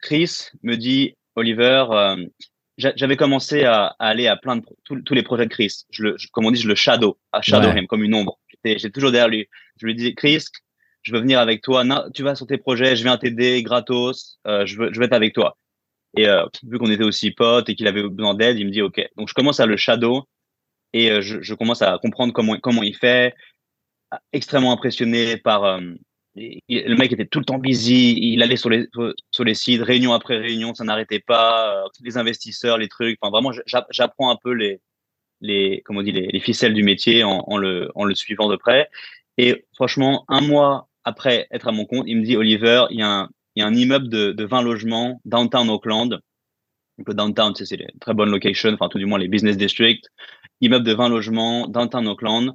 Chris 0.00 0.48
me 0.62 0.76
dit, 0.76 1.14
Oliver, 1.36 1.86
euh, 1.90 2.26
j'avais 2.76 3.16
commencé 3.16 3.64
à, 3.64 3.94
aller 3.98 4.26
à 4.26 4.36
plein 4.36 4.56
de 4.56 4.64
tous 4.84 5.14
les 5.14 5.22
projets 5.22 5.46
de 5.46 5.50
Chris. 5.50 5.84
Je 5.90 6.02
le, 6.02 6.16
comme 6.32 6.46
on 6.46 6.50
dit, 6.50 6.60
je 6.60 6.68
le 6.68 6.74
shadow, 6.74 7.18
à 7.30 7.40
shadow 7.40 7.70
him, 7.70 7.86
comme 7.86 8.02
une 8.02 8.14
ombre. 8.14 8.40
J'étais 8.64 8.90
toujours 8.90 9.10
derrière 9.10 9.28
lui. 9.28 9.48
Je 9.80 9.86
lui 9.86 9.94
dis, 9.94 10.14
Chris, 10.14 10.44
je 11.02 11.12
veux 11.12 11.20
venir 11.20 11.40
avec 11.40 11.62
toi. 11.62 11.84
tu 12.14 12.22
vas 12.22 12.34
sur 12.34 12.46
tes 12.46 12.58
projets, 12.58 12.96
je 12.96 13.02
viens 13.02 13.18
t'aider 13.18 13.62
gratos. 13.62 14.38
Euh, 14.46 14.66
je 14.66 14.76
veux, 14.76 15.02
être 15.02 15.12
avec 15.12 15.34
toi. 15.34 15.56
Et 16.16 16.28
euh, 16.28 16.44
vu 16.62 16.78
qu'on 16.78 16.90
était 16.90 17.04
aussi 17.04 17.30
potes 17.30 17.68
et 17.68 17.74
qu'il 17.74 17.86
avait 17.86 18.08
besoin 18.08 18.34
d'aide, 18.34 18.58
il 18.58 18.66
me 18.66 18.70
dit 18.70 18.82
OK. 18.82 19.00
Donc 19.16 19.28
je 19.28 19.34
commence 19.34 19.60
à 19.60 19.66
le 19.66 19.76
shadow 19.76 20.24
et 20.92 21.10
euh, 21.10 21.22
je, 21.22 21.54
commence 21.54 21.82
à 21.82 21.98
comprendre 21.98 22.32
comment 22.32 22.56
comment 22.58 22.82
il 22.82 22.96
fait. 22.96 23.34
Extrêmement 24.32 24.72
impressionné 24.72 25.38
par 25.38 25.80
le 26.34 26.94
mec 26.96 27.12
était 27.12 27.26
tout 27.26 27.38
le 27.38 27.44
temps 27.46 27.58
busy, 27.58 28.18
il 28.20 28.42
allait 28.42 28.56
sur 28.56 28.68
les 28.68 28.86
sur 29.30 29.44
les 29.44 29.54
sites, 29.54 29.82
réunion 29.82 30.12
après 30.12 30.36
réunion, 30.36 30.74
ça 30.74 30.84
n'arrêtait 30.84 31.20
pas. 31.20 31.84
les 32.02 32.18
investisseurs, 32.18 32.76
les 32.76 32.88
trucs. 32.88 33.18
Enfin 33.20 33.30
vraiment, 33.30 33.52
j'apprends 33.90 34.30
un 34.30 34.36
peu 34.36 34.52
les 34.52 34.80
les 35.42 35.82
comment 35.84 36.00
on 36.00 36.02
les, 36.02 36.28
les 36.28 36.40
ficelles 36.40 36.74
du 36.74 36.82
métier 36.82 37.24
en, 37.24 37.58
le 37.58 37.90
en 37.94 38.04
le 38.04 38.14
suivant 38.14 38.48
de 38.48 38.56
près. 38.56 38.88
Et 39.38 39.66
franchement, 39.74 40.24
un 40.28 40.40
mois 40.40 40.88
après 41.04 41.48
être 41.50 41.68
à 41.68 41.72
mon 41.72 41.84
compte, 41.84 42.04
il 42.06 42.18
me 42.18 42.24
dit 42.24 42.36
Oliver, 42.36 42.86
il 42.90 43.00
y 43.00 43.02
a 43.02 43.08
un 43.08 43.28
il 43.54 43.60
y 43.60 43.62
a 43.62 43.66
un 43.66 43.74
immeuble 43.74 44.08
de, 44.08 44.32
de 44.32 44.44
20 44.44 44.62
logements 44.62 45.20
downtown 45.26 45.68
Auckland. 45.68 46.20
Donc 46.98 47.08
le 47.08 47.14
downtown, 47.14 47.54
c'est 47.54 47.70
une 47.74 47.98
très 48.00 48.14
bonne 48.14 48.30
location, 48.30 48.72
enfin 48.72 48.88
tout 48.88 48.98
du 48.98 49.06
moins 49.06 49.18
les 49.18 49.28
business 49.28 49.56
districts. 49.56 50.08
Immeuble 50.60 50.86
de 50.86 50.94
20 50.94 51.08
logements 51.08 51.68
downtown 51.68 52.06
Auckland. 52.08 52.52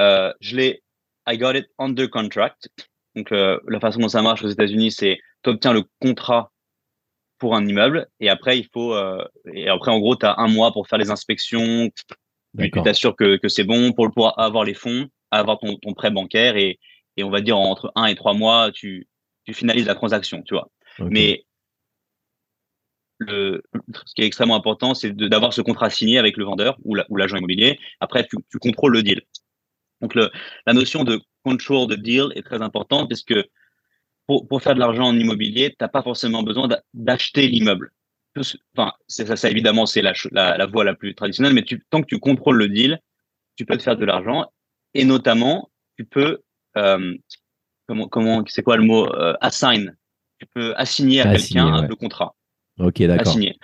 Euh, 0.00 0.32
je 0.40 0.56
l'ai, 0.56 0.82
I 1.28 1.36
got 1.36 1.54
it 1.54 1.66
under 1.78 2.08
contract. 2.08 2.68
Donc 3.16 3.32
euh, 3.32 3.58
la 3.66 3.80
façon 3.80 4.00
dont 4.00 4.08
ça 4.08 4.22
marche 4.22 4.44
aux 4.44 4.48
États-Unis, 4.48 4.92
c'est 4.92 5.18
tu 5.42 5.50
obtiens 5.50 5.72
le 5.72 5.84
contrat 6.00 6.49
pour 7.40 7.56
un 7.56 7.66
immeuble 7.66 8.06
et 8.20 8.28
après 8.28 8.58
il 8.58 8.68
faut 8.72 8.94
euh, 8.94 9.24
et 9.52 9.68
après 9.68 9.90
en 9.90 9.98
gros 9.98 10.14
tu 10.14 10.26
as 10.26 10.38
un 10.38 10.46
mois 10.46 10.72
pour 10.72 10.86
faire 10.86 10.98
les 10.98 11.10
inspections. 11.10 11.90
Tu 12.58 12.70
t'assures 12.70 13.14
que, 13.16 13.36
que 13.36 13.48
c'est 13.48 13.64
bon 13.64 13.92
pour 13.92 14.10
pouvoir 14.12 14.38
avoir 14.38 14.64
les 14.64 14.74
fonds, 14.74 15.08
avoir 15.30 15.58
ton, 15.58 15.76
ton 15.76 15.94
prêt 15.94 16.10
bancaire 16.10 16.56
et, 16.56 16.80
et 17.16 17.24
on 17.24 17.30
va 17.30 17.40
dire 17.40 17.56
entre 17.56 17.92
un 17.94 18.06
et 18.06 18.14
trois 18.14 18.34
mois 18.34 18.70
tu 18.72 19.08
tu 19.46 19.54
finalises 19.54 19.86
la 19.86 19.94
transaction, 19.94 20.42
tu 20.42 20.54
vois. 20.54 20.70
Mais 20.98 21.44
le, 23.18 23.62
ce 24.06 24.14
qui 24.14 24.22
est 24.22 24.26
extrêmement 24.26 24.56
important, 24.56 24.94
c'est 24.94 25.14
d'avoir 25.14 25.52
ce 25.52 25.60
contrat 25.62 25.90
signé 25.90 26.18
avec 26.18 26.36
le 26.36 26.44
vendeur 26.44 26.76
ou 26.84 26.94
l'agent 27.16 27.36
immobilier. 27.36 27.78
Après, 28.00 28.26
tu, 28.26 28.36
tu, 28.50 28.58
contrôles 28.58 28.92
le 28.92 29.02
deal. 29.02 29.22
Donc, 30.00 30.14
le, 30.14 30.30
la 30.66 30.72
notion 30.72 31.04
de 31.04 31.20
control 31.44 31.86
de 31.86 31.96
deal 31.96 32.32
est 32.34 32.42
très 32.42 32.62
importante 32.62 33.08
parce 33.08 33.22
que 33.22 33.46
pour, 34.30 34.46
pour 34.46 34.62
faire 34.62 34.76
de 34.76 34.78
l'argent 34.78 35.08
en 35.08 35.18
immobilier, 35.18 35.70
tu 35.70 35.76
n'as 35.80 35.88
pas 35.88 36.04
forcément 36.04 36.44
besoin 36.44 36.68
d'acheter 36.94 37.48
l'immeuble. 37.48 37.90
Enfin, 38.76 38.92
ça, 39.08 39.34
ça, 39.34 39.50
évidemment, 39.50 39.86
c'est 39.86 40.02
la, 40.02 40.12
la, 40.30 40.56
la, 40.56 40.66
voie 40.66 40.84
la 40.84 40.94
plus 40.94 41.16
traditionnelle, 41.16 41.52
mais 41.52 41.64
tu, 41.64 41.84
tant 41.90 42.00
que 42.00 42.06
tu 42.06 42.20
contrôles 42.20 42.56
le 42.56 42.68
deal, 42.68 43.00
tu 43.56 43.66
peux 43.66 43.76
te 43.76 43.82
faire 43.82 43.96
de 43.96 44.04
l'argent 44.04 44.44
et 44.94 45.04
notamment, 45.04 45.72
tu 45.96 46.04
peux 46.04 46.42
euh, 46.76 47.16
comment, 47.88 48.06
comment 48.06 48.44
c'est 48.46 48.62
quoi 48.62 48.76
le 48.76 48.84
mot 48.84 49.12
euh, 49.12 49.34
assign. 49.40 49.96
Tu 50.38 50.46
peux 50.46 50.74
assigner 50.76 51.22
à 51.22 51.32
quelqu'un 51.34 51.88
le 51.88 51.96
contrat. 51.96 52.36
Ok, 52.78 53.02
d'accord. 53.02 53.26
Assigner. 53.26 53.58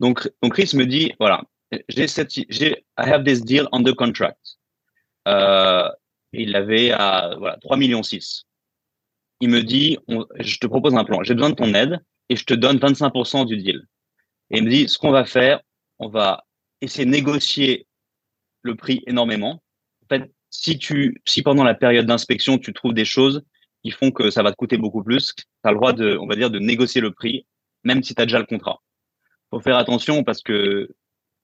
Donc, 0.00 0.28
donc 0.42 0.54
Chris 0.54 0.72
me 0.74 0.86
dit 0.86 1.12
voilà, 1.20 1.44
j'ai 1.88 2.08
cette, 2.08 2.32
j'ai, 2.32 2.84
I 2.98 3.08
have 3.08 3.22
this 3.22 3.44
deal 3.44 3.68
under 3.70 3.94
contract. 3.94 4.58
Euh, 5.28 5.88
il 6.32 6.50
l'avait 6.50 6.90
à 6.90 7.36
voilà 7.38 7.58
3 7.58 7.76
millions 7.76 8.02
6. 8.02 8.44
Il 9.40 9.48
me 9.50 9.62
dit 9.62 9.98
je 10.38 10.58
te 10.58 10.66
propose 10.66 10.94
un 10.94 11.04
plan, 11.04 11.22
j'ai 11.22 11.34
besoin 11.34 11.50
de 11.50 11.54
ton 11.54 11.74
aide 11.74 11.98
et 12.28 12.36
je 12.36 12.44
te 12.44 12.54
donne 12.54 12.78
25% 12.78 13.46
du 13.46 13.56
deal. 13.56 13.82
Et 14.50 14.58
il 14.58 14.64
me 14.64 14.70
dit 14.70 14.88
ce 14.88 14.98
qu'on 14.98 15.10
va 15.10 15.24
faire, 15.24 15.60
on 15.98 16.08
va 16.08 16.44
essayer 16.80 17.04
de 17.04 17.10
négocier 17.10 17.86
le 18.62 18.74
prix 18.74 19.02
énormément. 19.06 19.62
En 20.04 20.06
fait, 20.08 20.30
si 20.50 20.78
tu, 20.78 21.22
si 21.24 21.42
pendant 21.42 21.64
la 21.64 21.74
période 21.74 22.06
d'inspection 22.06 22.58
tu 22.58 22.72
trouves 22.72 22.94
des 22.94 23.04
choses 23.04 23.42
qui 23.82 23.90
font 23.90 24.10
que 24.10 24.30
ça 24.30 24.42
va 24.42 24.50
te 24.50 24.56
coûter 24.56 24.76
beaucoup 24.76 25.02
plus. 25.02 25.34
Tu 25.34 25.44
as 25.64 25.70
le 25.70 25.76
droit 25.76 25.92
de, 25.92 26.16
on 26.18 26.26
va 26.26 26.36
dire, 26.36 26.50
de 26.50 26.58
négocier 26.58 27.00
le 27.00 27.12
prix, 27.12 27.46
même 27.84 28.02
si 28.02 28.14
tu 28.14 28.22
as 28.22 28.26
déjà 28.26 28.38
le 28.38 28.46
contrat. 28.46 28.80
faut 29.50 29.60
faire 29.60 29.76
attention 29.76 30.22
parce 30.22 30.42
que 30.42 30.88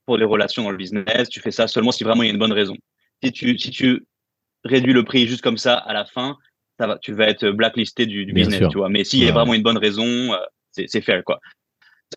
pour 0.05 0.17
les 0.17 0.25
relations 0.25 0.63
dans 0.63 0.71
le 0.71 0.77
business, 0.77 1.29
tu 1.29 1.41
fais 1.41 1.51
ça 1.51 1.67
seulement 1.67 1.93
si 1.93 2.05
vraiment 2.05 2.23
il 2.23 2.27
y 2.27 2.31
a 2.31 2.33
une 2.33 2.39
bonne 2.39 2.53
raison. 2.53 2.77
Si 3.23 3.33
tu, 3.33 3.59
si 3.59 3.71
tu 3.71 4.07
réduis 4.65 4.93
le 4.93 5.05
prix 5.05 5.27
juste 5.27 5.43
comme 5.43 5.59
ça 5.59 5.77
à 5.77 5.93
la 5.93 6.05
fin, 6.05 6.37
ça 6.79 6.87
va, 6.87 6.99
tu 6.99 7.13
vas 7.13 7.29
être 7.29 7.49
blacklisté 7.51 8.07
du, 8.07 8.27
du 8.27 8.33
business, 8.33 8.69
tu 8.71 8.79
vois. 8.79 8.89
Mais 8.89 9.05
s'il 9.05 9.25
y 9.25 9.29
a 9.29 9.33
vraiment 9.33 9.55
une 9.55 9.63
bonne 9.63 9.79
raison, 9.79 10.05
euh, 10.05 10.37
c'est 10.71 11.01
fair, 11.01 11.23
quoi. 11.25 11.41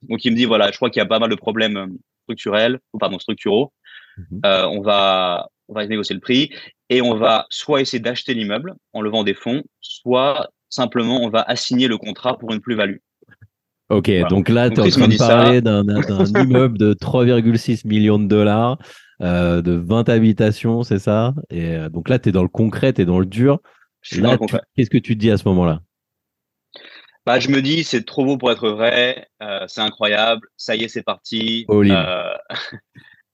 Donc 0.04 0.24
il 0.24 0.32
me 0.32 0.38
dit 0.38 0.46
voilà, 0.46 0.72
je 0.72 0.78
crois 0.78 0.90
qu'il 0.90 1.00
y 1.00 1.04
a 1.04 1.08
pas 1.08 1.20
mal 1.20 1.30
de 1.30 1.36
problèmes 1.36 1.78
euh, 1.78 1.88
structurels 2.24 2.80
ou 2.94 3.00
pardon 3.00 3.20
structuraux. 3.20 3.74
Euh, 4.46 4.66
on 4.66 4.82
va 4.82 5.48
on 5.70 5.74
va 5.74 5.88
négocier 5.88 6.14
le 6.14 6.20
prix 6.20 6.52
et 6.90 7.02
on 7.02 7.16
va 7.16 7.46
soit 7.50 7.80
essayer 7.80 8.02
d'acheter 8.02 8.34
l'immeuble 8.34 8.76
en 8.92 9.02
levant 9.02 9.24
des 9.24 9.34
fonds, 9.34 9.64
soit 9.80 10.50
simplement 10.70 11.22
on 11.22 11.30
va 11.30 11.42
assigner 11.42 11.88
le 11.88 11.98
contrat 11.98 12.38
pour 12.38 12.52
une 12.52 12.60
plus-value. 12.60 12.98
Ok, 13.90 14.12
donc 14.30 14.50
là, 14.50 14.70
tu 14.70 14.76
es 14.76 14.82
en 14.82 14.90
train 14.90 15.08
de 15.08 15.18
parler 15.18 15.62
d'un 15.62 15.84
immeuble 16.44 16.78
de 16.78 16.94
3,6 16.94 17.88
millions 17.88 18.20
de 18.20 18.28
dollars, 18.28 18.78
euh, 19.22 19.64
de 19.64 19.72
20 19.72 20.10
habitations, 20.10 20.84
c'est 20.84 21.00
ça? 21.00 21.34
Et 21.50 21.76
euh, 21.76 21.90
donc 21.90 22.08
là, 22.08 22.20
tu 22.20 22.30
es 22.30 22.32
dans 22.32 22.44
le 22.44 22.50
concret, 22.50 22.94
tu 22.94 23.02
es 23.02 23.06
dans 23.06 23.20
le 23.20 23.26
dur. 23.26 23.60
Qu'est-ce 24.76 24.90
que 24.90 24.98
tu 24.98 25.16
te 25.16 25.20
dis 25.20 25.32
à 25.32 25.38
ce 25.38 25.48
moment-là? 25.48 25.82
Bah, 27.26 27.40
Je 27.40 27.50
me 27.50 27.62
dis, 27.62 27.84
c'est 27.84 28.06
trop 28.06 28.26
beau 28.26 28.38
pour 28.38 28.52
être 28.52 28.70
vrai, 28.70 29.28
euh, 29.44 29.66
c'est 29.68 29.82
incroyable, 29.82 30.48
ça 30.58 30.76
y 30.76 30.84
est, 30.84 30.88
c'est 30.88 31.04
parti. 31.04 31.66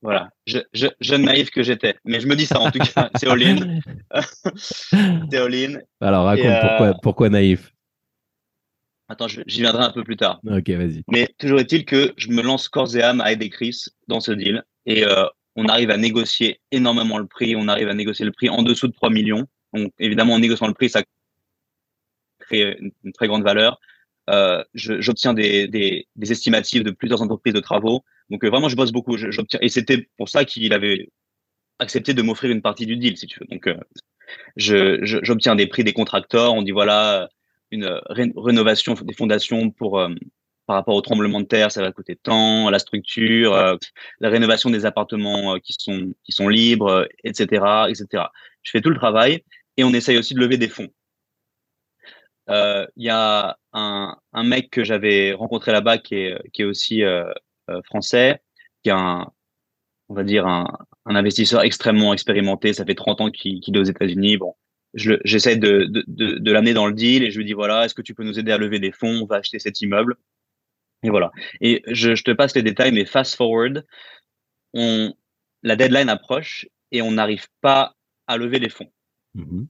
Voilà, 0.01 0.29
je, 0.45 0.59
je, 0.71 0.85
jeune 1.01 1.23
naïf 1.23 1.49
que 1.49 1.63
j'étais. 1.63 1.95
Mais 2.05 2.19
je 2.19 2.27
me 2.27 2.35
dis 2.35 2.45
ça 2.45 2.59
en 2.59 2.69
tout 2.69 2.77
cas, 2.77 3.09
c'est 3.15 3.27
all-in. 3.27 3.79
c'est 4.55 5.37
all-in. 5.37 5.79
Alors 5.99 6.25
raconte 6.25 6.61
pourquoi, 6.61 6.87
euh, 6.87 6.93
pourquoi 7.01 7.29
naïf? 7.29 7.71
Attends, 9.09 9.27
j'y 9.27 9.61
viendrai 9.61 9.83
un 9.83 9.91
peu 9.91 10.03
plus 10.03 10.15
tard. 10.15 10.41
Ok, 10.45 10.69
vas-y. 10.69 11.03
Mais 11.11 11.27
toujours 11.39 11.59
est-il 11.59 11.85
que 11.85 12.13
je 12.17 12.29
me 12.29 12.43
lance 12.43 12.69
corps 12.69 12.95
et 12.95 13.01
âme 13.01 13.19
à 13.19 13.31
aider 13.31 13.49
Chris 13.49 13.85
dans 14.07 14.19
ce 14.19 14.31
deal. 14.31 14.63
Et 14.85 15.03
euh, 15.05 15.25
on 15.55 15.67
arrive 15.67 15.89
à 15.89 15.97
négocier 15.97 16.59
énormément 16.71 17.17
le 17.17 17.25
prix. 17.25 17.55
On 17.55 17.67
arrive 17.67 17.87
à 17.87 17.95
négocier 17.95 18.25
le 18.25 18.31
prix 18.31 18.49
en 18.49 18.61
dessous 18.61 18.87
de 18.87 18.93
3 18.93 19.09
millions. 19.09 19.47
Donc 19.75 19.93
évidemment, 19.99 20.33
en 20.33 20.39
négociant 20.39 20.67
le 20.67 20.73
prix, 20.73 20.89
ça 20.89 21.03
crée 22.39 22.77
une, 23.03 23.13
très 23.13 23.27
grande 23.27 23.43
valeur. 23.43 23.79
Euh, 24.29 24.63
j'obtiens 24.73 25.33
des, 25.33 25.67
des, 25.67 26.07
des, 26.15 26.25
de 26.25 26.91
plusieurs 26.91 27.21
entreprises 27.21 27.53
de 27.53 27.59
travaux. 27.59 28.03
Donc 28.29 28.43
euh, 28.43 28.49
vraiment, 28.49 28.69
je 28.69 28.75
bosse 28.75 28.91
beaucoup. 28.91 29.17
J'obtiens 29.17 29.59
et 29.61 29.69
c'était 29.69 30.09
pour 30.17 30.29
ça 30.29 30.45
qu'il 30.45 30.73
avait 30.73 31.09
accepté 31.79 32.13
de 32.13 32.21
m'offrir 32.21 32.51
une 32.51 32.61
partie 32.61 32.85
du 32.85 32.97
deal, 32.97 33.17
si 33.17 33.27
tu 33.27 33.39
veux. 33.39 33.47
Donc 33.47 33.67
euh, 33.67 34.99
j'obtiens 35.01 35.55
des 35.55 35.67
prix 35.67 35.83
des 35.83 35.93
contracteurs. 35.93 36.53
On 36.53 36.63
dit 36.63 36.71
voilà 36.71 37.29
une 37.71 38.01
rénovation 38.07 38.93
des 38.93 39.13
fondations 39.13 39.69
pour 39.69 39.99
euh, 39.99 40.09
par 40.65 40.77
rapport 40.77 40.95
au 40.95 41.01
tremblement 41.01 41.41
de 41.41 41.45
terre, 41.45 41.71
ça 41.71 41.81
va 41.83 41.91
coûter 41.91 42.15
tant, 42.15 42.71
la 42.71 42.79
structure, 42.79 43.77
la 44.19 44.29
rénovation 44.29 44.71
des 44.71 44.87
appartements 44.87 45.59
qui 45.59 45.75
sont 45.77 46.11
qui 46.23 46.31
sont 46.31 46.47
libres, 46.47 47.07
etc., 47.23 47.85
etc. 47.87 48.23
Je 48.63 48.71
fais 48.71 48.81
tout 48.81 48.89
le 48.89 48.95
travail 48.95 49.43
et 49.77 49.83
on 49.83 49.93
essaye 49.93 50.17
aussi 50.17 50.33
de 50.33 50.39
lever 50.39 50.57
des 50.57 50.69
fonds. 50.69 50.89
Il 52.47 53.03
y 53.03 53.09
a 53.09 53.57
un, 53.73 54.17
un 54.33 54.43
mec 54.43 54.69
que 54.69 54.83
j'avais 54.83 55.33
rencontré 55.33 55.71
là-bas 55.71 55.97
qui 55.97 56.15
est, 56.15 56.37
qui 56.53 56.61
est 56.61 56.65
aussi 56.65 57.03
euh, 57.03 57.31
euh, 57.69 57.81
français, 57.83 58.41
qui 58.83 58.89
est 58.89 58.93
un, 58.93 59.27
on 60.09 60.13
va 60.13 60.23
dire 60.23 60.47
un, 60.47 60.67
un, 61.05 61.15
investisseur 61.15 61.63
extrêmement 61.63 62.13
expérimenté. 62.13 62.73
Ça 62.73 62.85
fait 62.85 62.95
30 62.95 63.21
ans 63.21 63.31
qu'il 63.31 63.61
est 63.75 63.79
aux 63.79 63.83
États-Unis. 63.83 64.37
Bon, 64.37 64.55
j'essaie 64.93 65.57
de, 65.57 65.85
de, 65.85 66.03
de, 66.07 66.37
de 66.37 66.51
l'amener 66.51 66.73
dans 66.73 66.87
le 66.87 66.93
deal 66.93 67.23
et 67.23 67.31
je 67.31 67.37
lui 67.37 67.45
dis 67.45 67.53
voilà, 67.53 67.85
est-ce 67.85 67.95
que 67.95 68.01
tu 68.01 68.13
peux 68.13 68.23
nous 68.23 68.39
aider 68.39 68.51
à 68.51 68.57
lever 68.57 68.79
des 68.79 68.91
fonds? 68.91 69.23
On 69.23 69.25
va 69.25 69.37
acheter 69.37 69.59
cet 69.59 69.81
immeuble. 69.81 70.15
Et 71.03 71.09
voilà. 71.09 71.31
Et 71.61 71.83
je, 71.87 72.15
je 72.15 72.23
te 72.23 72.31
passe 72.31 72.55
les 72.55 72.63
détails, 72.63 72.91
mais 72.91 73.05
fast 73.05 73.35
forward, 73.35 73.85
on, 74.73 75.13
la 75.63 75.75
deadline 75.75 76.09
approche 76.09 76.67
et 76.91 77.01
on 77.01 77.11
n'arrive 77.11 77.47
pas 77.61 77.95
à 78.27 78.37
lever 78.37 78.59
les 78.59 78.69
fonds. 78.69 78.91
Mmh 79.35 79.65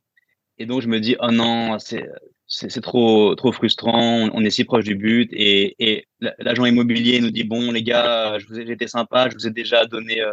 et 0.57 0.65
donc 0.65 0.81
je 0.81 0.87
me 0.87 1.01
dis 1.01 1.17
oh 1.19 1.31
non, 1.31 1.77
c'est 1.79 2.81
trop 2.81 3.35
trop 3.35 3.51
frustrant. 3.51 4.29
On, 4.33 4.41
est 4.45 4.49
si 4.49 4.63
proche 4.63 4.85
du 4.85 4.95
but 4.95 5.29
et, 5.33 5.75
et 5.79 6.07
l'agent 6.39 6.63
immobilier 6.65 7.19
nous 7.19 7.29
dit 7.29 7.43
bon 7.43 7.73
les 7.73 7.83
gars, 7.83 8.37
je 8.39 8.87
sympa, 8.87 9.27
je 9.29 9.35
vous 9.35 9.47
ai 9.47 9.51
déjà 9.51 9.85
donné 9.85 10.21
euh, 10.21 10.31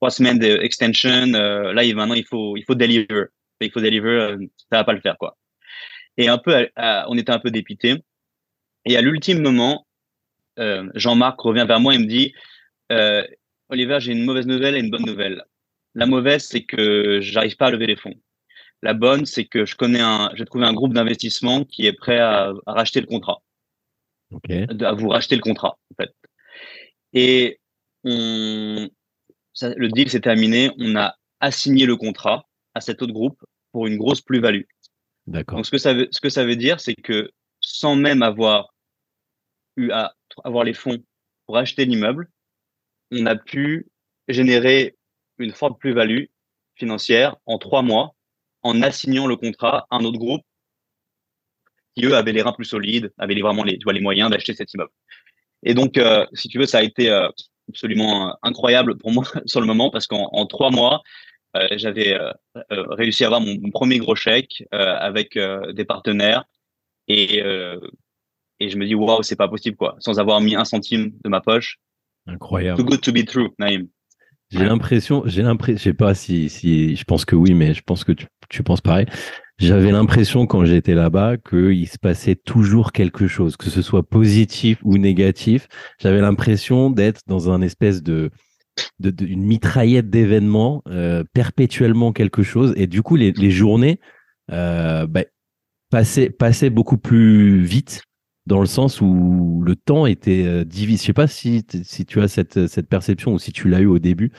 trois 0.00 0.10
semaines 0.10 0.40
d'extension. 0.40 1.32
Euh, 1.34 1.72
là, 1.72 1.84
maintenant 1.94 2.14
il 2.14 2.24
faut 2.24 2.56
il 2.56 2.64
faut 2.64 2.74
deliver, 2.74 3.06
il 3.60 3.70
faut 3.70 3.80
deliver, 3.80 4.08
euh, 4.08 4.36
ça 4.68 4.78
va 4.78 4.84
pas 4.84 4.94
le 4.94 5.00
faire 5.00 5.16
quoi. 5.16 5.38
Et 6.16 6.26
un 6.26 6.38
peu, 6.38 6.68
on 7.08 7.16
était 7.16 7.30
un 7.30 7.38
peu 7.38 7.52
dépité. 7.52 8.02
Et 8.84 8.96
à 8.96 9.00
l'ultime 9.00 9.40
moment, 9.40 9.86
euh, 10.58 10.90
Jean-Marc 10.94 11.40
revient 11.40 11.64
vers 11.66 11.80
moi 11.80 11.94
et 11.94 11.98
me 11.98 12.06
dit 12.06 12.34
euh, 12.90 13.26
Oliver, 13.68 13.98
j'ai 14.00 14.12
une 14.12 14.24
mauvaise 14.24 14.46
nouvelle 14.46 14.76
et 14.76 14.80
une 14.80 14.90
bonne 14.90 15.06
nouvelle. 15.06 15.44
La 15.94 16.06
mauvaise, 16.06 16.44
c'est 16.44 16.64
que 16.64 17.20
j'arrive 17.20 17.56
pas 17.56 17.66
à 17.66 17.70
lever 17.70 17.86
les 17.86 17.96
fonds. 17.96 18.14
La 18.82 18.94
bonne, 18.94 19.26
c'est 19.26 19.44
que 19.44 19.64
je 19.64 19.76
connais 19.76 20.00
un, 20.00 20.30
j'ai 20.34 20.44
trouvé 20.44 20.66
un 20.66 20.72
groupe 20.72 20.92
d'investissement 20.92 21.64
qui 21.64 21.86
est 21.86 21.92
prêt 21.92 22.18
à, 22.18 22.52
à 22.66 22.72
racheter 22.72 23.00
le 23.00 23.06
contrat, 23.06 23.40
à 24.80 24.92
vous 24.92 25.08
racheter 25.08 25.36
le 25.36 25.42
contrat, 25.42 25.78
en 25.92 25.94
fait. 26.02 26.12
Et 27.12 27.60
on, 28.04 28.88
ça- 29.52 29.74
le 29.76 29.88
deal 29.88 30.10
s'est 30.10 30.20
terminé. 30.20 30.70
On 30.78 30.96
a 30.96 31.16
assigné 31.38 31.86
le 31.86 31.96
contrat 31.96 32.48
à 32.74 32.80
cet 32.80 33.02
autre 33.02 33.12
groupe 33.12 33.40
pour 33.70 33.86
une 33.86 33.96
grosse 33.98 34.20
plus-value. 34.20 34.64
D'accord. 35.28 35.58
Donc, 35.58 35.66
ce 35.66 35.70
que 35.70 35.78
ça 35.78 35.94
veut, 35.94 36.08
ce 36.10 36.20
que 36.20 36.28
ça 36.30 36.44
veut 36.44 36.56
dire, 36.56 36.80
c'est 36.80 36.94
que 36.94 37.30
sans 37.60 37.94
même 37.94 38.22
avoir 38.22 38.74
eu 39.76 39.90
à 39.92 40.14
avoir 40.44 40.64
les 40.64 40.74
fonds 40.74 40.98
pour 41.46 41.56
acheter 41.56 41.84
l'immeuble, 41.84 42.28
on 43.12 43.26
a 43.26 43.36
pu 43.36 43.88
générer 44.26 44.96
une 45.38 45.52
forte 45.52 45.78
plus-value 45.78 46.24
financière 46.74 47.36
en 47.46 47.58
trois 47.58 47.82
mois 47.82 48.14
en 48.62 48.82
assignant 48.82 49.26
le 49.26 49.36
contrat 49.36 49.86
à 49.90 49.96
un 49.96 50.04
autre 50.04 50.18
groupe 50.18 50.42
qui, 51.96 52.06
eux, 52.06 52.16
avaient 52.16 52.32
les 52.32 52.42
reins 52.42 52.52
plus 52.52 52.64
solides, 52.64 53.12
avaient 53.18 53.38
vraiment 53.40 53.64
les, 53.64 53.78
tu 53.78 53.84
vois, 53.84 53.92
les 53.92 54.00
moyens 54.00 54.30
d'acheter 54.30 54.54
cet 54.54 54.72
immeuble. 54.72 54.90
Et 55.62 55.74
donc, 55.74 55.98
euh, 55.98 56.26
si 56.32 56.48
tu 56.48 56.58
veux, 56.58 56.66
ça 56.66 56.78
a 56.78 56.82
été 56.82 57.10
euh, 57.10 57.28
absolument 57.68 58.28
euh, 58.28 58.32
incroyable 58.42 58.96
pour 58.98 59.12
moi 59.12 59.24
sur 59.46 59.60
le 59.60 59.66
moment 59.66 59.90
parce 59.90 60.06
qu'en 60.06 60.28
en 60.32 60.46
trois 60.46 60.70
mois, 60.70 61.02
euh, 61.56 61.68
j'avais 61.72 62.18
réussi 62.70 63.24
à 63.24 63.26
avoir 63.26 63.40
mon, 63.42 63.58
mon 63.60 63.70
premier 63.70 63.98
gros 63.98 64.14
chèque 64.14 64.64
avec 64.70 65.38
des 65.38 65.84
partenaires 65.84 66.44
et, 67.08 67.42
et 68.58 68.68
je 68.70 68.78
me 68.78 68.86
dis 68.86 68.94
waouh 68.94 69.22
c'est 69.22 69.36
pas 69.36 69.48
possible 69.48 69.76
quoi 69.76 69.96
sans 69.98 70.18
avoir 70.18 70.40
mis 70.40 70.54
un 70.54 70.64
centime 70.64 71.12
de 71.22 71.28
ma 71.28 71.42
poche 71.42 71.78
Incroyable. 72.26 72.78
too 72.78 72.84
good 72.86 73.02
to 73.02 73.12
be 73.12 73.26
true 73.26 73.50
Naïm 73.58 73.88
J'ai 74.52 74.64
l'impression, 74.64 75.22
j'ai 75.24 75.42
l'impression, 75.42 75.78
je 75.78 75.82
sais 75.82 75.94
pas 75.94 76.14
si, 76.14 76.48
si, 76.48 76.94
je 76.94 77.04
pense 77.04 77.24
que 77.24 77.34
oui, 77.34 77.54
mais 77.54 77.72
je 77.72 77.82
pense 77.82 78.04
que 78.04 78.12
tu, 78.12 78.26
tu 78.50 78.62
penses 78.62 78.82
pareil. 78.82 79.06
J'avais 79.58 79.92
l'impression 79.92 80.46
quand 80.46 80.64
j'étais 80.64 80.94
là-bas 80.94 81.36
qu'il 81.38 81.88
se 81.88 81.98
passait 81.98 82.34
toujours 82.34 82.92
quelque 82.92 83.28
chose, 83.28 83.56
que 83.56 83.70
ce 83.70 83.80
soit 83.80 84.02
positif 84.02 84.78
ou 84.82 84.98
négatif. 84.98 85.68
J'avais 86.00 86.20
l'impression 86.20 86.90
d'être 86.90 87.20
dans 87.28 87.50
un 87.50 87.62
espèce 87.62 88.02
de, 88.02 88.30
de, 88.98 89.24
une 89.24 89.44
mitraillette 89.44 90.10
d'événements, 90.10 90.82
euh, 90.88 91.24
perpétuellement 91.32 92.12
quelque 92.12 92.42
chose. 92.42 92.74
Et 92.76 92.86
du 92.86 93.02
coup, 93.02 93.16
les, 93.16 93.32
les 93.32 93.50
journées 93.50 94.00
euh, 94.50 95.06
bah, 95.06 95.22
passaient, 95.90 96.30
passaient 96.30 96.70
beaucoup 96.70 96.98
plus 96.98 97.62
vite 97.62 98.02
dans 98.46 98.60
le 98.60 98.66
sens 98.66 99.00
où 99.00 99.62
le 99.64 99.76
temps 99.76 100.06
était 100.06 100.44
euh, 100.44 100.64
divisé. 100.64 101.00
Je 101.02 101.06
sais 101.06 101.12
pas 101.12 101.26
si, 101.26 101.64
si 101.84 102.04
tu 102.04 102.20
as 102.20 102.28
cette, 102.28 102.66
cette 102.66 102.88
perception 102.88 103.32
ou 103.34 103.38
si 103.38 103.52
tu 103.52 103.68
l'as 103.68 103.80
eu 103.80 103.86
au 103.86 103.98
début, 103.98 104.32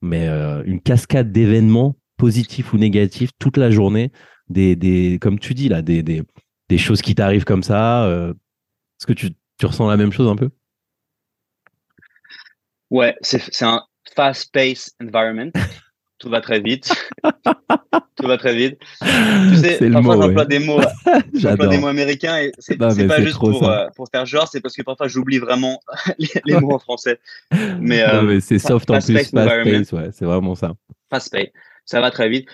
mais 0.00 0.28
euh, 0.28 0.62
une 0.64 0.80
cascade 0.80 1.30
d'événements 1.30 1.96
positifs 2.16 2.72
ou 2.72 2.78
négatifs 2.78 3.30
toute 3.38 3.56
la 3.56 3.70
journée, 3.70 4.12
des, 4.48 4.76
des 4.76 5.18
comme 5.20 5.38
tu 5.38 5.54
dis 5.54 5.68
là, 5.68 5.82
des, 5.82 6.02
des, 6.02 6.22
des 6.68 6.78
choses 6.78 7.02
qui 7.02 7.14
t'arrivent 7.14 7.44
comme 7.44 7.62
ça. 7.62 8.04
euh, 8.06 8.32
Est-ce 8.32 9.06
que 9.06 9.12
tu, 9.12 9.30
tu 9.58 9.66
ressens 9.66 9.88
la 9.88 9.96
même 9.96 10.12
chose 10.12 10.28
un 10.28 10.36
peu? 10.36 10.50
Ouais 12.90 13.14
c'est 13.22 13.62
un 13.62 13.82
fast 14.16 14.52
paced 14.52 14.94
environment 15.00 15.52
tout 16.20 16.28
va 16.30 16.40
très 16.40 16.60
vite 16.60 16.92
tout 18.16 18.26
va 18.26 18.36
très 18.38 18.54
vite 18.54 18.78
tu 19.00 19.56
sais 19.56 19.90
parfois 19.90 20.16
mot, 20.16 20.22
j'emploie 20.22 20.42
ouais. 20.42 20.46
des 20.46 20.58
mots 20.60 20.80
j'emploie 21.04 21.22
J'adore. 21.34 21.68
des 21.68 21.78
mots 21.78 21.86
américains 21.88 22.38
et 22.38 22.52
c'est 22.58 22.76
pas 22.76 22.90
juste 22.90 23.38
pour 23.38 23.68
euh, 23.68 23.86
pour 23.96 24.06
faire 24.12 24.26
genre 24.26 24.46
c'est 24.46 24.60
parce 24.60 24.76
que 24.76 24.82
parfois 24.82 25.08
j'oublie 25.08 25.38
vraiment 25.38 25.80
les, 26.18 26.28
les 26.44 26.60
mots 26.60 26.74
en 26.74 26.78
français 26.78 27.18
mais, 27.80 28.02
euh, 28.02 28.22
mais 28.22 28.40
c'est 28.40 28.58
soft 28.58 28.90
en 28.90 28.98
plus, 29.00 29.12
fast 29.14 29.34
pace, 29.34 29.92
ouais, 29.92 30.10
c'est 30.12 30.24
vraiment 30.24 30.54
ça. 30.54 30.74
fast 31.10 31.32
pay. 31.32 31.52
Ça 31.84 32.00
va 32.00 32.10
très 32.10 32.28
vite. 32.28 32.48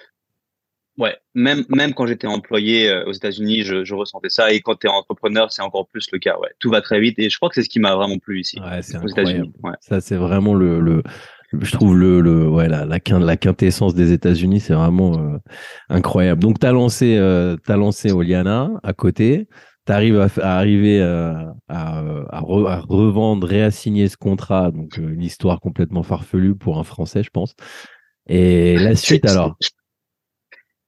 Ouais, 0.98 1.14
même, 1.34 1.64
même 1.68 1.92
quand 1.92 2.06
j'étais 2.06 2.26
employé 2.26 2.88
euh, 2.88 3.04
aux 3.04 3.12
États-Unis, 3.12 3.64
je, 3.64 3.84
je 3.84 3.94
ressentais 3.94 4.30
ça. 4.30 4.50
Et 4.52 4.62
quand 4.62 4.76
tu 4.76 4.86
es 4.86 4.90
entrepreneur, 4.90 5.52
c'est 5.52 5.60
encore 5.60 5.86
plus 5.88 6.08
le 6.10 6.18
cas. 6.18 6.38
Ouais, 6.38 6.48
tout 6.58 6.70
va 6.70 6.80
très 6.80 7.00
vite. 7.00 7.18
Et 7.18 7.28
je 7.28 7.36
crois 7.36 7.50
que 7.50 7.54
c'est 7.54 7.62
ce 7.64 7.68
qui 7.68 7.80
m'a 7.80 7.94
vraiment 7.94 8.16
plu 8.18 8.40
ici, 8.40 8.58
Ouais, 8.60 8.80
c'est 8.80 8.94
aux 8.96 9.00
incroyable. 9.00 9.28
États-Unis. 9.30 9.52
Ouais. 9.62 9.74
Ça, 9.80 10.00
c'est 10.00 10.16
vraiment 10.16 10.54
le, 10.54 10.80
le, 10.80 11.02
je 11.60 11.72
trouve 11.72 11.96
le, 11.96 12.20
le 12.20 12.48
ouais, 12.48 12.68
la, 12.68 12.84
la, 12.84 12.98
quin- 12.98 13.24
la 13.24 13.36
quintessence 13.36 13.94
des 13.94 14.12
États-Unis, 14.12 14.60
c'est 14.60 14.74
vraiment 14.74 15.18
euh, 15.18 15.38
incroyable. 15.88 16.42
Donc, 16.42 16.58
tu 16.58 16.66
as 16.66 16.72
lancé, 16.72 17.16
euh, 17.16 17.56
lancé 17.68 18.12
Oliana 18.12 18.70
à 18.82 18.92
côté. 18.92 19.48
Tu 19.86 19.92
arrives 19.92 20.18
à, 20.18 20.56
arriver 20.56 21.00
euh, 21.00 21.32
à, 21.68 21.98
à, 22.30 22.40
re- 22.40 22.68
à 22.68 22.80
revendre, 22.80 23.46
réassigner 23.46 24.08
ce 24.08 24.16
contrat. 24.16 24.70
Donc, 24.72 24.96
une 24.96 25.22
histoire 25.22 25.60
complètement 25.60 26.02
farfelue 26.02 26.56
pour 26.56 26.78
un 26.78 26.84
Français, 26.84 27.22
je 27.22 27.30
pense. 27.30 27.54
Et 28.28 28.78
la 28.78 28.96
suite, 28.96 29.24
alors? 29.26 29.56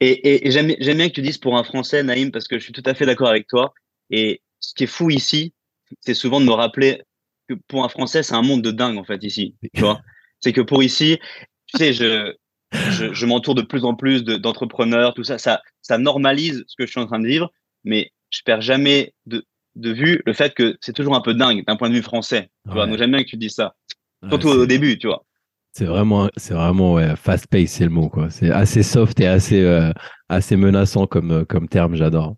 Et, 0.00 0.10
et, 0.10 0.46
et 0.46 0.50
j'aime 0.50 0.72
j'aime 0.80 0.96
bien 0.96 1.08
que 1.08 1.14
tu 1.14 1.22
dises 1.22 1.38
pour 1.38 1.56
un 1.56 1.64
Français, 1.64 2.02
Naïm, 2.02 2.30
parce 2.30 2.48
que 2.48 2.58
je 2.58 2.64
suis 2.64 2.72
tout 2.72 2.82
à 2.86 2.94
fait 2.94 3.06
d'accord 3.06 3.28
avec 3.28 3.46
toi. 3.46 3.72
Et 4.10 4.42
ce 4.60 4.74
qui 4.74 4.84
est 4.84 4.88
fou 4.88 5.10
ici, 5.10 5.54
c'est 6.00 6.14
souvent 6.14 6.40
de 6.40 6.46
me 6.46 6.52
rappeler 6.52 7.02
que 7.48 7.54
pour 7.68 7.84
un 7.84 7.88
Français, 7.88 8.22
c'est 8.22 8.34
un 8.34 8.42
monde 8.42 8.62
de 8.62 8.70
dingue, 8.70 8.98
en 8.98 9.04
fait, 9.04 9.22
ici. 9.24 9.54
Tu 9.74 9.80
vois? 9.80 10.00
C'est 10.40 10.52
que 10.52 10.60
pour 10.60 10.82
ici, 10.82 11.18
tu 11.66 11.78
sais, 11.78 11.92
je, 11.92 12.34
je, 12.72 13.12
je 13.12 13.26
m'entoure 13.26 13.54
de 13.54 13.62
plus 13.62 13.84
en 13.84 13.94
plus 13.94 14.24
de- 14.24 14.36
d'entrepreneurs, 14.36 15.14
tout 15.14 15.24
ça, 15.24 15.38
ça, 15.38 15.62
ça 15.82 15.98
normalise 15.98 16.64
ce 16.66 16.76
que 16.76 16.86
je 16.86 16.90
suis 16.90 17.00
en 17.00 17.06
train 17.06 17.20
de 17.20 17.26
vivre, 17.26 17.50
mais 17.84 18.10
je 18.30 18.40
perds 18.44 18.60
jamais 18.60 19.14
de, 19.26 19.44
de 19.76 19.92
vue 19.92 20.22
le 20.26 20.32
fait 20.32 20.54
que 20.54 20.76
c'est 20.80 20.92
toujours 20.92 21.14
un 21.16 21.20
peu 21.20 21.34
dingue 21.34 21.64
d'un 21.66 21.76
point 21.76 21.88
de 21.88 21.94
vue 21.94 22.02
français. 22.02 22.50
Tu 22.66 22.72
vois. 22.74 22.86
Donc 22.86 22.98
j'aime 22.98 23.10
bien 23.10 23.22
que 23.22 23.28
tu 23.28 23.36
dises 23.36 23.54
ça, 23.54 23.74
Ouais, 24.22 24.28
surtout 24.30 24.48
au 24.48 24.66
début, 24.66 24.98
tu 24.98 25.06
vois. 25.06 25.24
C'est 25.72 25.84
vraiment, 25.84 26.28
c'est 26.36 26.54
vraiment 26.54 26.94
ouais, 26.94 27.14
fast 27.16 27.46
pace, 27.46 27.70
c'est 27.70 27.84
le 27.84 27.90
mot 27.90 28.08
quoi. 28.08 28.30
C'est 28.30 28.50
assez 28.50 28.82
soft 28.82 29.20
et 29.20 29.26
assez, 29.28 29.62
euh, 29.62 29.92
assez 30.28 30.56
menaçant 30.56 31.06
comme, 31.06 31.30
euh, 31.30 31.44
comme 31.44 31.68
terme, 31.68 31.94
j'adore. 31.94 32.36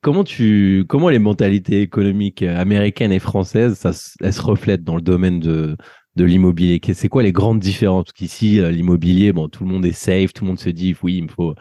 Comment 0.00 0.24
tu, 0.24 0.84
comment 0.88 1.08
les 1.08 1.18
mentalités 1.18 1.82
économiques 1.82 2.42
américaines 2.42 3.12
et 3.12 3.18
françaises, 3.18 3.74
ça, 3.74 3.90
elles 4.20 4.32
se 4.32 4.40
reflètent 4.40 4.84
dans 4.84 4.96
le 4.96 5.02
domaine 5.02 5.40
de, 5.40 5.76
de 6.16 6.24
l'immobilier. 6.24 6.80
C'est 6.94 7.08
quoi 7.08 7.22
les 7.22 7.32
grandes 7.32 7.60
différences? 7.60 8.04
Parce 8.04 8.12
qu'ici, 8.14 8.60
euh, 8.60 8.70
l'immobilier, 8.70 9.32
bon, 9.32 9.48
tout 9.48 9.64
le 9.64 9.70
monde 9.70 9.84
est 9.86 9.92
safe, 9.92 10.32
tout 10.32 10.44
le 10.44 10.48
monde 10.48 10.58
se 10.58 10.70
dit, 10.70 10.96
oui, 11.02 11.16
il 11.18 11.24
me 11.24 11.28
faut, 11.28 11.54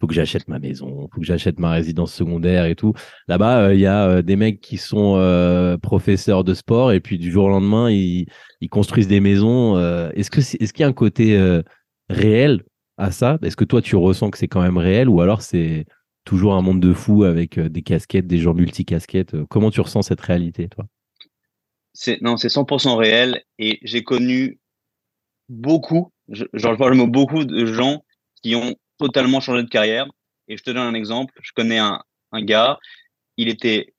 faut 0.00 0.06
que 0.06 0.14
j'achète 0.14 0.48
ma 0.48 0.58
maison, 0.58 1.08
faut 1.12 1.20
que 1.20 1.26
j'achète 1.26 1.58
ma 1.58 1.72
résidence 1.72 2.12
secondaire 2.14 2.66
et 2.66 2.74
tout. 2.76 2.92
Là-bas, 3.28 3.68
euh, 3.68 3.74
il 3.74 3.80
y 3.80 3.86
a 3.86 4.06
euh, 4.08 4.22
des 4.22 4.36
mecs 4.36 4.60
qui 4.60 4.76
sont 4.78 5.16
professeurs 5.82 6.44
de 6.44 6.54
sport 6.54 6.92
et 6.92 7.00
puis 7.00 7.18
du 7.18 7.30
jour 7.30 7.46
au 7.46 7.48
lendemain, 7.48 7.90
ils, 7.90 8.26
ils 8.60 8.68
construisent 8.68 9.08
des 9.08 9.20
maisons. 9.20 9.78
est-ce 10.14 10.30
que 10.30 10.40
c'est- 10.40 10.60
est-ce 10.62 10.72
qu'il 10.72 10.82
y 10.82 10.84
a 10.84 10.88
un 10.88 10.92
côté 10.92 11.38
réel 12.08 12.62
à 12.98 13.10
ça? 13.10 13.38
Est-ce 13.42 13.56
que 13.56 13.64
toi, 13.64 13.82
tu 13.82 13.96
ressens 13.96 14.30
que 14.30 14.38
c'est 14.38 14.48
quand 14.48 14.62
même 14.62 14.78
réel 14.78 15.08
ou 15.08 15.20
alors 15.20 15.42
c'est 15.42 15.86
toujours 16.24 16.54
un 16.54 16.62
monde 16.62 16.80
de 16.80 16.92
fous 16.92 17.24
avec 17.24 17.58
des 17.58 17.82
casquettes, 17.82 18.26
des 18.26 18.38
gens 18.38 18.54
multicasquettes 18.54 19.36
Comment 19.48 19.70
tu 19.70 19.80
ressens 19.80 20.02
cette 20.02 20.20
réalité, 20.20 20.68
toi? 20.68 20.86
Non, 22.20 22.36
c'est 22.36 22.48
100% 22.48 22.96
réel 22.96 23.42
et 23.58 23.78
j'ai 23.82 24.02
connu 24.04 24.58
beaucoup, 25.48 26.12
je, 26.28 26.44
parle 26.76 26.90
le 26.90 26.96
mot 26.96 27.06
beaucoup 27.06 27.44
de 27.44 27.66
gens 27.66 28.04
qui 28.42 28.54
ont 28.54 28.74
totalement 28.98 29.40
changé 29.40 29.62
de 29.62 29.68
carrière. 29.68 30.06
Et 30.48 30.56
je 30.56 30.62
te 30.62 30.70
donne 30.70 30.86
un 30.86 30.94
exemple. 30.94 31.34
Je 31.42 31.52
connais 31.52 31.78
un, 31.78 32.02
gars, 32.34 32.78
il 33.36 33.48
était, 33.48 33.94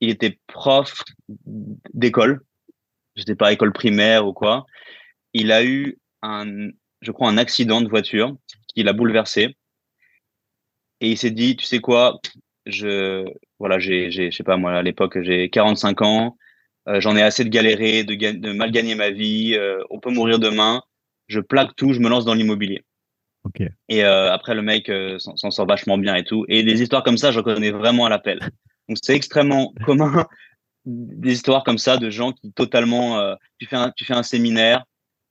il 0.00 0.10
était 0.10 0.38
prof 0.46 1.02
d'école, 1.28 2.40
je 3.14 3.22
sais 3.22 3.36
pas, 3.36 3.52
école 3.52 3.72
primaire 3.72 4.26
ou 4.26 4.32
quoi. 4.32 4.66
Il 5.34 5.52
a 5.52 5.64
eu 5.64 5.98
un, 6.22 6.70
je 7.00 7.12
crois, 7.12 7.28
un 7.28 7.38
accident 7.38 7.80
de 7.80 7.88
voiture 7.88 8.36
qui 8.68 8.82
l'a 8.82 8.92
bouleversé. 8.92 9.56
Et 11.00 11.10
il 11.10 11.18
s'est 11.18 11.30
dit, 11.30 11.56
tu 11.56 11.64
sais 11.64 11.78
quoi, 11.78 12.20
je, 12.66 13.24
voilà, 13.60 13.78
j'ai, 13.78 14.10
j'ai, 14.10 14.30
je 14.30 14.36
sais 14.36 14.42
pas 14.42 14.56
moi, 14.56 14.72
à 14.72 14.82
l'époque, 14.82 15.22
j'ai 15.22 15.48
45 15.48 16.02
ans, 16.02 16.36
euh, 16.88 17.00
j'en 17.00 17.16
ai 17.16 17.22
assez 17.22 17.44
de 17.44 17.48
galérer, 17.50 18.04
de, 18.04 18.14
ga- 18.14 18.32
de 18.32 18.52
mal 18.52 18.70
gagner 18.70 18.94
ma 18.94 19.10
vie, 19.10 19.54
euh, 19.54 19.82
on 19.90 20.00
peut 20.00 20.10
mourir 20.10 20.38
demain, 20.38 20.82
je 21.28 21.40
plaque 21.40 21.76
tout, 21.76 21.92
je 21.92 22.00
me 22.00 22.08
lance 22.08 22.24
dans 22.24 22.34
l'immobilier. 22.34 22.82
Et 23.88 24.04
euh, 24.04 24.32
après, 24.32 24.54
le 24.54 24.62
mec 24.62 24.90
s'en 25.18 25.50
sort 25.50 25.66
vachement 25.66 25.98
bien 25.98 26.14
et 26.16 26.24
tout. 26.24 26.44
Et 26.48 26.62
des 26.62 26.82
histoires 26.82 27.02
comme 27.02 27.18
ça, 27.18 27.30
j'en 27.32 27.42
connais 27.42 27.70
vraiment 27.70 28.06
à 28.06 28.08
l'appel. 28.10 28.40
Donc, 28.88 28.98
c'est 29.02 29.14
extrêmement 29.14 29.72
commun 29.84 30.26
des 30.86 31.32
histoires 31.32 31.64
comme 31.64 31.78
ça 31.78 31.96
de 31.98 32.08
gens 32.10 32.32
qui 32.32 32.52
totalement, 32.52 33.34
tu 33.58 33.66
fais 33.66 33.76
un, 33.76 33.90
tu 33.96 34.04
fais 34.04 34.14
un 34.14 34.22
séminaire, 34.22 34.84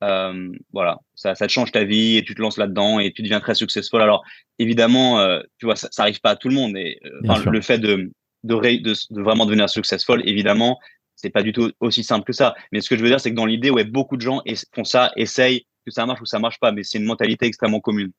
euh, 0.04 0.52
voilà, 0.72 0.98
ça, 1.16 1.34
ça 1.34 1.46
te 1.48 1.52
change 1.52 1.72
ta 1.72 1.82
vie 1.84 2.16
et 2.16 2.22
tu 2.24 2.34
te 2.34 2.40
lances 2.40 2.58
là-dedans 2.58 3.00
et 3.00 3.12
tu 3.12 3.22
deviens 3.22 3.40
très 3.40 3.54
successful. 3.54 4.00
Alors, 4.00 4.22
évidemment, 4.60 5.18
euh, 5.18 5.40
tu 5.58 5.66
vois, 5.66 5.74
ça, 5.74 5.88
ça 5.90 6.02
arrive 6.02 6.20
pas 6.20 6.30
à 6.30 6.36
tout 6.36 6.48
le 6.48 6.54
monde. 6.54 6.76
Et 6.76 7.00
euh, 7.04 7.20
le 7.50 7.60
fait 7.60 7.78
de, 7.78 8.10
de, 8.44 8.54
ré- 8.54 8.78
de, 8.78 8.94
de 9.10 9.22
vraiment 9.22 9.46
devenir 9.46 9.68
successful, 9.68 10.22
évidemment, 10.24 10.78
c'est 11.18 11.30
pas 11.30 11.42
du 11.42 11.52
tout 11.52 11.72
aussi 11.80 12.04
simple 12.04 12.24
que 12.24 12.32
ça. 12.32 12.54
Mais 12.72 12.80
ce 12.80 12.88
que 12.88 12.96
je 12.96 13.02
veux 13.02 13.08
dire, 13.08 13.20
c'est 13.20 13.30
que 13.30 13.36
dans 13.36 13.44
l'idée, 13.44 13.70
ouais, 13.70 13.84
beaucoup 13.84 14.16
de 14.16 14.22
gens 14.22 14.40
font 14.72 14.84
ça, 14.84 15.10
essayent 15.16 15.66
que 15.84 15.90
ça 15.90 16.06
marche 16.06 16.20
ou 16.20 16.26
ça 16.26 16.38
marche 16.38 16.60
pas, 16.60 16.70
mais 16.70 16.84
c'est 16.84 16.98
une 16.98 17.04
mentalité 17.04 17.46
extrêmement 17.46 17.80
commune. 17.80 18.12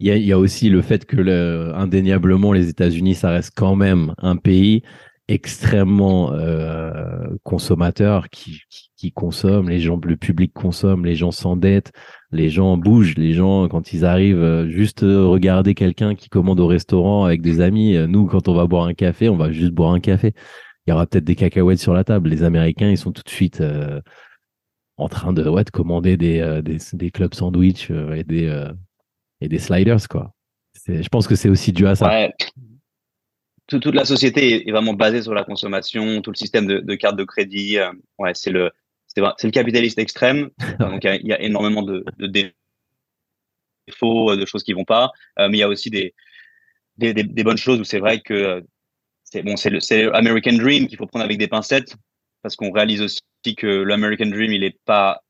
Il 0.00 0.06
y 0.06 0.32
a, 0.32 0.38
aussi 0.38 0.70
le 0.70 0.80
fait 0.80 1.04
que 1.04 1.16
le- 1.16 1.72
indéniablement 1.74 2.52
les 2.52 2.68
États-Unis, 2.68 3.16
ça 3.16 3.30
reste 3.30 3.52
quand 3.54 3.74
même 3.74 4.14
un 4.18 4.36
pays 4.36 4.82
extrêmement 5.26 6.32
euh, 6.32 7.26
consommateurs 7.42 8.30
qui, 8.30 8.60
qui, 8.96 9.12
consomment, 9.12 9.68
les 9.68 9.80
gens, 9.80 10.00
le 10.02 10.16
public 10.16 10.54
consomme, 10.54 11.04
les 11.04 11.16
gens 11.16 11.32
s'endettent, 11.32 11.92
les 12.30 12.48
gens 12.48 12.78
bougent, 12.78 13.16
les 13.18 13.34
gens 13.34 13.68
quand 13.68 13.92
ils 13.92 14.06
arrivent, 14.06 14.40
euh, 14.40 14.68
juste 14.70 15.02
euh, 15.02 15.26
regarder 15.26 15.74
quelqu'un 15.74 16.14
qui 16.14 16.30
commande 16.30 16.60
au 16.60 16.66
restaurant 16.66 17.24
avec 17.24 17.42
des 17.42 17.60
amis. 17.60 17.98
Nous, 18.08 18.24
quand 18.26 18.48
on 18.48 18.54
va 18.54 18.66
boire 18.66 18.86
un 18.86 18.94
café, 18.94 19.28
on 19.28 19.36
va 19.36 19.52
juste 19.52 19.72
boire 19.72 19.92
un 19.92 20.00
café. 20.00 20.32
Il 20.88 20.92
y 20.92 20.94
aura 20.94 21.06
peut-être 21.06 21.24
des 21.24 21.36
cacahuètes 21.36 21.78
sur 21.80 21.92
la 21.92 22.02
table. 22.02 22.30
Les 22.30 22.44
Américains, 22.44 22.88
ils 22.88 22.96
sont 22.96 23.12
tout 23.12 23.22
de 23.22 23.28
suite 23.28 23.60
euh, 23.60 24.00
en 24.96 25.10
train 25.10 25.34
de, 25.34 25.46
ouais, 25.46 25.62
de 25.62 25.68
commander 25.70 26.16
des, 26.16 26.40
euh, 26.40 26.62
des, 26.62 26.78
des 26.94 27.10
clubs 27.10 27.34
sandwich 27.34 27.90
euh, 27.90 28.14
et 28.14 28.24
des 28.24 28.66
et 29.42 29.48
des 29.48 29.58
sliders 29.58 30.08
quoi. 30.08 30.32
Je 30.86 31.06
pense 31.08 31.28
que 31.28 31.34
c'est 31.34 31.50
aussi 31.50 31.72
dû 31.74 31.86
à 31.86 31.94
ça. 31.94 32.08
Ouais. 32.08 32.32
Tout- 33.66 33.80
toute 33.80 33.94
la 33.94 34.06
société 34.06 34.66
est- 34.66 34.70
vraiment 34.70 34.94
basée 34.94 35.20
sur 35.20 35.34
la 35.34 35.44
consommation, 35.44 36.22
tout 36.22 36.30
le 36.30 36.36
système 36.36 36.66
de, 36.66 36.78
de 36.78 36.94
cartes 36.94 37.16
de 37.18 37.24
crédit. 37.24 37.76
ouais, 38.18 38.32
c'est 38.32 38.50
le, 38.50 38.70
c'est 39.08 39.20
le 39.20 39.50
capitaliste 39.50 39.98
extrême. 39.98 40.48
Donc, 40.80 41.04
il 41.04 41.06
y 41.06 41.10
a- 41.10 41.16
il 41.16 41.26
y, 41.26 41.32
a 41.34 41.42
énormément 41.42 41.82
de, 41.82 42.02
de 42.18 42.50
défauts, 43.86 44.34
de 44.36 44.46
choses 44.46 44.62
qui 44.62 44.72
vont 44.72 44.86
pas. 44.86 45.10
Mais 45.38 45.50
il 45.58 45.58
y 45.58 45.62
a 45.62 45.68
aussi 45.68 45.90
des, 45.90 46.14
des, 46.96 47.12
des- 47.12 47.24
des 47.24 47.44
bonnes 47.44 47.58
choses 47.58 47.78
où 47.78 47.84
c'est 47.84 47.98
vrai 48.00 48.20
que 48.20 48.64
c'est 49.30 49.42
bon, 49.42 49.56
c'est 49.56 49.70
le, 49.70 49.80
c'est 49.80 50.02
le 50.04 50.16
American 50.16 50.54
Dream 50.54 50.86
qu'il 50.86 50.96
faut 50.98 51.06
prendre 51.06 51.24
avec 51.24 51.38
des 51.38 51.48
pincettes 51.48 51.94
parce 52.42 52.56
qu'on 52.56 52.70
réalise 52.70 53.02
aussi 53.02 53.20
que 53.56 53.66
l'American 53.66 54.26
Dream, 54.26 54.52
il 54.52 54.64
est 54.64 54.76
pas 54.84 55.20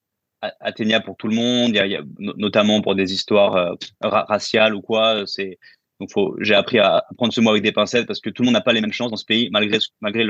a- 0.43 0.53
atteignable 0.61 1.05
pour 1.05 1.17
tout 1.17 1.29
le 1.29 1.35
monde. 1.35 1.71
Il 1.71 1.77
y 1.77 1.81
a, 1.81 1.87
il 1.87 1.93
y 1.93 1.97
a 1.97 2.03
no- 2.19 2.35
notamment 2.37 2.81
pour 2.81 2.95
des 2.95 3.13
histoires 3.13 3.57
euh, 3.57 3.75
ra- 4.03 4.25
raciales 4.29 4.75
ou 4.75 4.83
quoi. 4.83 5.25
C'est 5.27 5.59
donc 6.01 6.11
faut. 6.13 6.37
J'ai 6.41 6.55
appris 6.55 6.79
à 6.79 7.05
prendre 7.17 7.33
ce 7.33 7.41
mot 7.41 7.51
avec 7.51 7.63
des 7.63 7.73
pincettes 7.73 8.07
parce 8.07 8.21
que 8.21 8.31
tout 8.31 8.43
le 8.43 8.47
monde 8.47 8.55
n'a 8.55 8.61
pas 8.61 8.73
les 8.73 8.81
mêmes 8.81 8.93
chances 8.93 9.11
dans 9.11 9.17
ce 9.17 9.25
pays, 9.25 9.49
malgré 9.51 9.79
malgré 10.01 10.25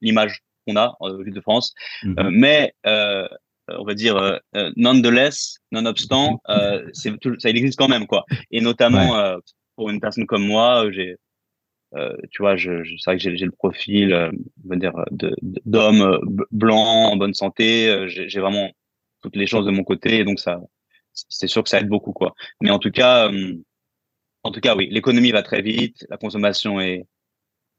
l'image 0.00 0.40
qu'on 0.66 0.76
a 0.76 0.96
en 1.00 1.16
ville 1.18 1.34
de 1.34 1.40
France. 1.40 1.74
Mhm. 2.02 2.14
Euh, 2.18 2.30
mais 2.32 2.74
euh, 2.86 3.28
on 3.68 3.84
va 3.84 3.94
dire 3.94 4.16
euh, 4.16 4.36
euh, 4.56 4.72
nonetheless, 4.76 5.58
nonobstant, 5.70 6.40
euh, 6.48 6.90
tout- 7.20 7.38
ça 7.38 7.50
il 7.50 7.56
existe 7.56 7.78
quand 7.78 7.88
même 7.88 8.06
quoi. 8.06 8.24
Et 8.50 8.60
notamment 8.60 9.16
euh, 9.16 9.38
pour 9.76 9.90
une 9.90 10.00
personne 10.00 10.26
comme 10.26 10.46
moi, 10.46 10.90
j'ai 10.90 11.16
euh, 11.96 12.16
tu 12.30 12.42
vois, 12.42 12.56
je, 12.56 12.82
je- 12.84 12.96
c'est 12.98 13.10
vrai 13.10 13.16
que 13.18 13.22
j'ai 13.36 13.44
le 13.44 13.50
profil, 13.52 14.12
euh, 14.12 14.30
on 14.70 14.76
dire, 14.76 14.92
de- 15.10 15.34
d'homme 15.66 16.02
euh, 16.02 16.18
blanc, 16.50 17.10
en 17.12 17.16
bonne 17.16 17.34
santé. 17.34 17.88
euh, 17.88 18.06
J'ai 18.08 18.40
vraiment 18.40 18.70
toutes 19.22 19.36
les 19.36 19.46
chances 19.46 19.64
de 19.66 19.70
mon 19.70 19.84
côté, 19.84 20.18
et 20.20 20.24
donc 20.24 20.40
ça, 20.40 20.60
c'est 21.12 21.46
sûr 21.48 21.62
que 21.62 21.68
ça 21.70 21.80
aide 21.80 21.88
beaucoup, 21.88 22.12
quoi. 22.12 22.34
Mais 22.62 22.70
en 22.70 22.78
tout 22.78 22.90
cas, 22.90 23.30
en 24.42 24.50
tout 24.50 24.60
cas, 24.60 24.74
oui, 24.76 24.88
l'économie 24.90 25.30
va 25.32 25.42
très 25.42 25.62
vite, 25.62 26.06
la 26.10 26.16
consommation 26.16 26.80
est 26.80 27.06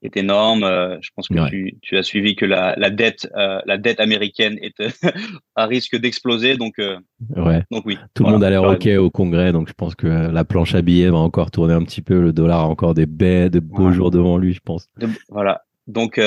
est 0.03 0.17
énorme. 0.17 0.63
euh, 0.63 0.97
je 1.01 1.09
pense 1.15 1.27
que 1.27 1.33
Ouais. 1.35 1.49
tu, 1.49 1.77
tu 1.81 1.97
as 1.97 2.03
suivi 2.03 2.35
que 2.35 2.45
la, 2.45 2.75
la 2.77 2.89
dette, 2.89 3.29
euh, 3.37 3.59
la 3.65 3.77
dette 3.77 3.99
américaine 3.99 4.57
est 4.61 4.75
à 5.55 5.65
risque 5.65 5.95
d'exploser, 5.97 6.57
donc 6.57 6.79
euh, 6.79 6.97
Ouais. 7.35 7.63
donc 7.71 7.83
oui. 7.85 7.97
Tout 8.13 8.23
le 8.25 8.31
monde 8.31 8.43
a 8.43 8.49
l'air 8.49 8.63
OK 8.63 8.87
au 8.97 9.09
congrès, 9.09 9.51
donc 9.51 9.67
je 9.67 9.73
pense 9.73 9.95
que 9.95 10.07
la 10.07 10.43
planche 10.43 10.75
à 10.75 10.81
billets 10.81 11.09
va 11.09 11.17
encore 11.17 11.51
tourner 11.51 11.73
un 11.73 11.83
petit 11.83 12.01
peu. 12.01 12.21
Le 12.21 12.33
dollar 12.33 12.61
a 12.61 12.67
encore 12.67 12.93
des 12.93 13.05
baies, 13.05 13.49
de 13.49 13.59
beaux 13.59 13.87
Ouais. 13.87 13.93
jours 13.93 14.11
devant 14.11 14.37
lui, 14.37 14.53
je 14.53 14.59
pense. 14.61 14.87
De- 14.97 15.07
voilà. 15.29 15.61
Donc, 15.87 16.19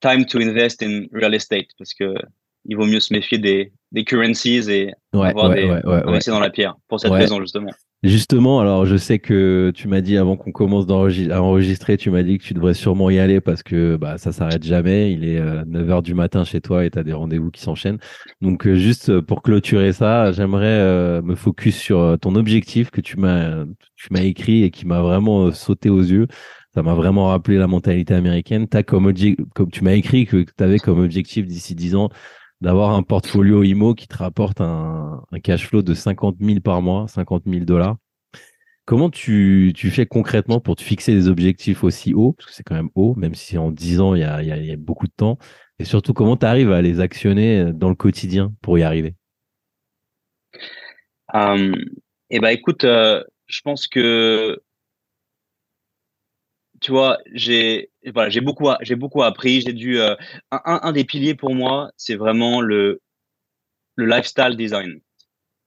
time 0.00 0.24
to 0.26 0.38
invest 0.40 0.82
in 0.82 1.04
real 1.12 1.34
estate 1.34 1.66
parce 1.78 1.94
que 1.94 2.14
il 2.66 2.76
vaut 2.76 2.86
mieux 2.86 3.00
se 3.00 3.12
méfier 3.12 3.36
des, 3.38 3.72
des 3.92 4.04
currencies 4.04 4.70
et 4.70 4.92
avoir 5.12 5.50
des 5.50 5.68
investir 5.84 6.32
dans 6.32 6.40
la 6.40 6.50
pierre 6.50 6.74
pour 6.88 6.98
cette 6.98 7.12
raison 7.12 7.40
justement. 7.40 7.70
Justement, 8.04 8.60
alors 8.60 8.84
je 8.84 8.96
sais 8.98 9.18
que 9.18 9.72
tu 9.74 9.88
m'as 9.88 10.02
dit 10.02 10.18
avant 10.18 10.36
qu'on 10.36 10.52
commence 10.52 10.84
à 10.90 11.42
enregistrer, 11.42 11.96
tu 11.96 12.10
m'as 12.10 12.22
dit 12.22 12.36
que 12.36 12.44
tu 12.44 12.52
devrais 12.52 12.74
sûrement 12.74 13.08
y 13.08 13.18
aller 13.18 13.40
parce 13.40 13.62
que 13.62 13.96
bah, 13.96 14.18
ça 14.18 14.30
s'arrête 14.30 14.62
jamais. 14.62 15.10
Il 15.10 15.24
est 15.24 15.40
9h 15.40 16.02
du 16.02 16.12
matin 16.12 16.44
chez 16.44 16.60
toi 16.60 16.84
et 16.84 16.90
tu 16.90 16.98
as 16.98 17.02
des 17.02 17.14
rendez-vous 17.14 17.50
qui 17.50 17.62
s'enchaînent. 17.62 17.98
Donc 18.42 18.66
euh, 18.66 18.74
juste 18.74 19.08
euh, 19.08 19.22
pour 19.22 19.40
clôturer 19.40 19.94
ça, 19.94 20.32
j'aimerais 20.32 20.66
euh, 20.66 21.22
me 21.22 21.34
focus 21.34 21.78
sur 21.78 21.98
euh, 21.98 22.16
ton 22.18 22.34
objectif 22.34 22.90
que 22.90 23.00
tu 23.00 23.16
m'as 23.18 23.64
écrit 24.20 24.64
et 24.64 24.70
qui 24.70 24.86
m'a 24.86 25.00
vraiment 25.00 25.46
euh, 25.46 25.52
sauté 25.52 25.88
aux 25.88 26.02
yeux. 26.02 26.26
Ça 26.74 26.82
m'a 26.82 26.92
vraiment 26.94 27.28
rappelé 27.28 27.56
la 27.56 27.68
mentalité 27.68 28.12
américaine. 28.12 28.68
T'as 28.68 28.82
comme, 28.82 29.14
comme 29.54 29.70
tu 29.70 29.82
m'as 29.82 29.92
écrit 29.94 30.26
que 30.26 30.44
tu 30.44 30.62
avais 30.62 30.78
comme 30.78 30.98
objectif 31.00 31.46
d'ici 31.46 31.74
10 31.74 31.94
ans 31.94 32.10
d'avoir 32.64 32.94
un 32.94 33.02
portfolio 33.02 33.62
IMO 33.62 33.94
qui 33.94 34.08
te 34.08 34.16
rapporte 34.16 34.62
un, 34.62 35.22
cash 35.42 35.68
flow 35.68 35.82
de 35.82 35.92
50 35.92 36.36
000 36.40 36.60
par 36.60 36.80
mois, 36.80 37.06
50 37.08 37.44
000 37.46 37.66
dollars. 37.66 37.96
Comment 38.86 39.10
tu, 39.10 39.74
fais 39.76 40.06
concrètement 40.06 40.60
pour 40.60 40.76
te 40.76 40.82
fixer 40.82 41.14
des 41.14 41.28
objectifs 41.28 41.84
aussi 41.84 42.14
hauts, 42.14 42.32
parce 42.32 42.48
que 42.48 42.54
c'est 42.54 42.62
quand 42.62 42.74
même 42.74 42.88
haut, 42.94 43.14
même 43.16 43.34
si 43.34 43.58
en 43.58 43.70
10 43.70 44.00
ans, 44.00 44.14
il 44.14 44.22
y 44.22 44.24
a, 44.24 44.76
beaucoup 44.76 45.06
de 45.06 45.12
temps, 45.14 45.38
et 45.78 45.84
surtout 45.84 46.14
comment 46.14 46.38
tu 46.38 46.46
arrives 46.46 46.72
à 46.72 46.80
les 46.80 47.00
actionner 47.00 47.70
dans 47.74 47.90
le 47.90 47.94
quotidien 47.94 48.54
pour 48.62 48.78
y 48.78 48.82
arriver? 48.82 49.14
Euh, 51.34 51.74
et 52.30 52.40
ben 52.40 52.48
écoute, 52.48 52.84
euh, 52.84 53.22
je 53.46 53.60
pense 53.60 53.86
que 53.86 54.62
tu 56.84 56.90
vois, 56.90 57.16
j'ai 57.32 57.90
voilà, 58.12 58.28
j'ai 58.28 58.42
beaucoup 58.42 58.68
j'ai 58.82 58.94
beaucoup 58.94 59.22
appris. 59.22 59.62
J'ai 59.62 59.72
dû 59.72 59.98
euh, 59.98 60.14
un, 60.50 60.92
des 60.92 61.04
piliers 61.04 61.34
pour 61.34 61.54
moi, 61.54 61.90
c'est 61.96 62.14
vraiment 62.16 62.60
le 62.60 63.00
le 63.96 64.06
lifestyle 64.06 64.56
design. 64.56 65.00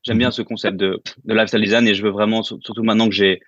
J'aime 0.04 0.20
bien 0.20 0.32
ce 0.32 0.42
concept 0.44 0.78
de, 0.78 1.02
de 1.26 1.34
lifestyle 1.34 1.62
design 1.62 1.88
et 1.88 1.96
je 1.96 2.04
veux 2.04 2.12
vraiment, 2.12 2.44
sur- 2.44 2.60
surtout 2.64 2.84
maintenant 2.84 3.10
que 3.10 3.16
j'ai 3.16 3.42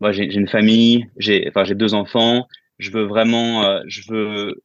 moi, 0.00 0.12
j'ai 0.12 0.30
j'ai 0.30 0.40
une 0.40 0.48
famille, 0.48 1.06
j'ai 1.18 1.48
enfin 1.48 1.64
j'ai 1.64 1.74
deux 1.74 1.94
enfants, 1.94 2.46
je 2.78 2.90
veux 2.90 3.04
vraiment, 3.04 3.64
euh, 3.64 3.80
je 3.86 4.02
veux 4.12 4.62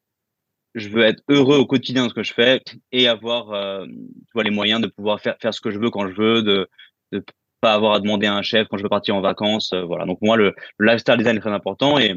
je 0.76 0.90
veux 0.90 1.04
être 1.04 1.24
heureux 1.30 1.58
au 1.58 1.68
quotidien 1.68 2.06
de 2.06 2.10
ce 2.10 2.16
que 2.16 2.24
je 2.24 2.34
fais 2.34 2.62
et 2.92 3.08
avoir 3.08 3.52
euh, 3.54 3.86
tu 3.88 4.32
vois 4.36 4.44
les 4.44 4.52
moyens 4.52 4.82
de 4.82 4.88
pouvoir 4.88 5.22
faire 5.22 5.38
faire 5.42 5.54
ce 5.54 5.62
que 5.62 5.72
je 5.72 5.80
veux 5.80 5.92
quand 5.92 6.08
je 6.10 6.16
veux, 6.16 6.44
de 6.44 6.70
de 7.14 7.24
pas 7.62 7.74
avoir 7.74 7.94
à 7.94 8.00
demander 8.00 8.28
à 8.28 8.36
un 8.36 8.42
chef 8.42 8.68
quand 8.68 8.78
je 8.78 8.84
veux 8.84 8.90
partir 8.90 9.16
en 9.16 9.22
vacances, 9.22 9.74
euh, 9.74 9.84
voilà. 9.84 10.06
Donc 10.06 10.20
moi 10.22 10.38
le, 10.38 10.54
le 10.78 10.86
lifestyle 10.86 11.18
design 11.18 11.38
est 11.38 11.42
très 11.42 11.52
important 11.52 12.00
et 12.00 12.16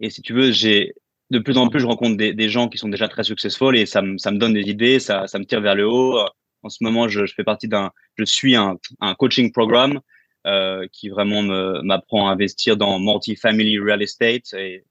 et 0.00 0.10
si 0.10 0.22
tu 0.22 0.32
veux 0.32 0.52
j'ai 0.52 0.94
de 1.30 1.38
plus 1.38 1.58
en 1.58 1.68
plus 1.68 1.80
je 1.80 1.86
rencontre 1.86 2.16
des, 2.16 2.32
des 2.32 2.48
gens 2.48 2.68
qui 2.68 2.78
sont 2.78 2.88
déjà 2.88 3.08
très 3.08 3.24
successful 3.24 3.76
et 3.76 3.86
ça 3.86 4.02
ça 4.16 4.30
me 4.30 4.38
donne 4.38 4.54
des 4.54 4.68
idées, 4.70 4.98
ça 4.98 5.26
ça 5.26 5.38
me 5.38 5.44
tire 5.44 5.60
vers 5.60 5.74
le 5.74 5.86
haut. 5.88 6.18
En 6.62 6.68
ce 6.68 6.82
moment 6.82 7.08
je, 7.08 7.26
je 7.26 7.34
fais 7.34 7.44
partie 7.44 7.68
d'un 7.68 7.92
je 8.16 8.24
suis 8.24 8.56
un 8.56 8.78
un 9.00 9.14
coaching 9.14 9.52
programme 9.52 10.00
euh, 10.46 10.86
qui 10.92 11.08
vraiment 11.08 11.42
me 11.42 11.82
m'apprend 11.82 12.28
à 12.28 12.32
investir 12.32 12.76
dans 12.76 12.98
multi-family 12.98 13.78
real 13.78 14.02
estate 14.02 14.52
et 14.54 14.84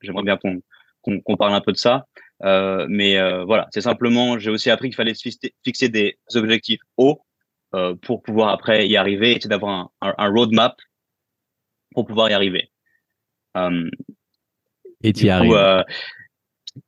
j'aimerais 0.00 0.24
bien 0.24 0.36
qu'on 0.36 0.62
qu'on 1.02 1.20
qu'on 1.20 1.36
parle 1.36 1.54
un 1.54 1.60
peu 1.60 1.72
de 1.72 1.78
ça. 1.78 2.06
Euh, 2.42 2.86
mais 2.88 3.18
euh, 3.18 3.44
voilà, 3.44 3.68
c'est 3.72 3.82
simplement, 3.82 4.38
j'ai 4.38 4.50
aussi 4.50 4.70
appris 4.70 4.88
qu'il 4.88 4.96
fallait 4.96 5.14
fixer 5.64 5.88
des 5.88 6.16
objectifs 6.34 6.80
hauts 6.96 7.20
euh, 7.74 7.94
pour 7.94 8.22
pouvoir 8.22 8.50
après 8.50 8.88
y 8.88 8.96
arriver, 8.96 9.36
et 9.36 9.40
c'est 9.40 9.48
d'avoir 9.48 9.72
un, 9.72 9.90
un, 10.00 10.14
un 10.18 10.28
roadmap 10.30 10.76
pour 11.92 12.06
pouvoir 12.06 12.30
y 12.30 12.32
arriver. 12.32 12.70
Euh, 13.56 13.90
Et 15.02 15.12
tu 15.12 15.26
y 15.26 15.30
arrives 15.30 15.52
euh, 15.52 15.82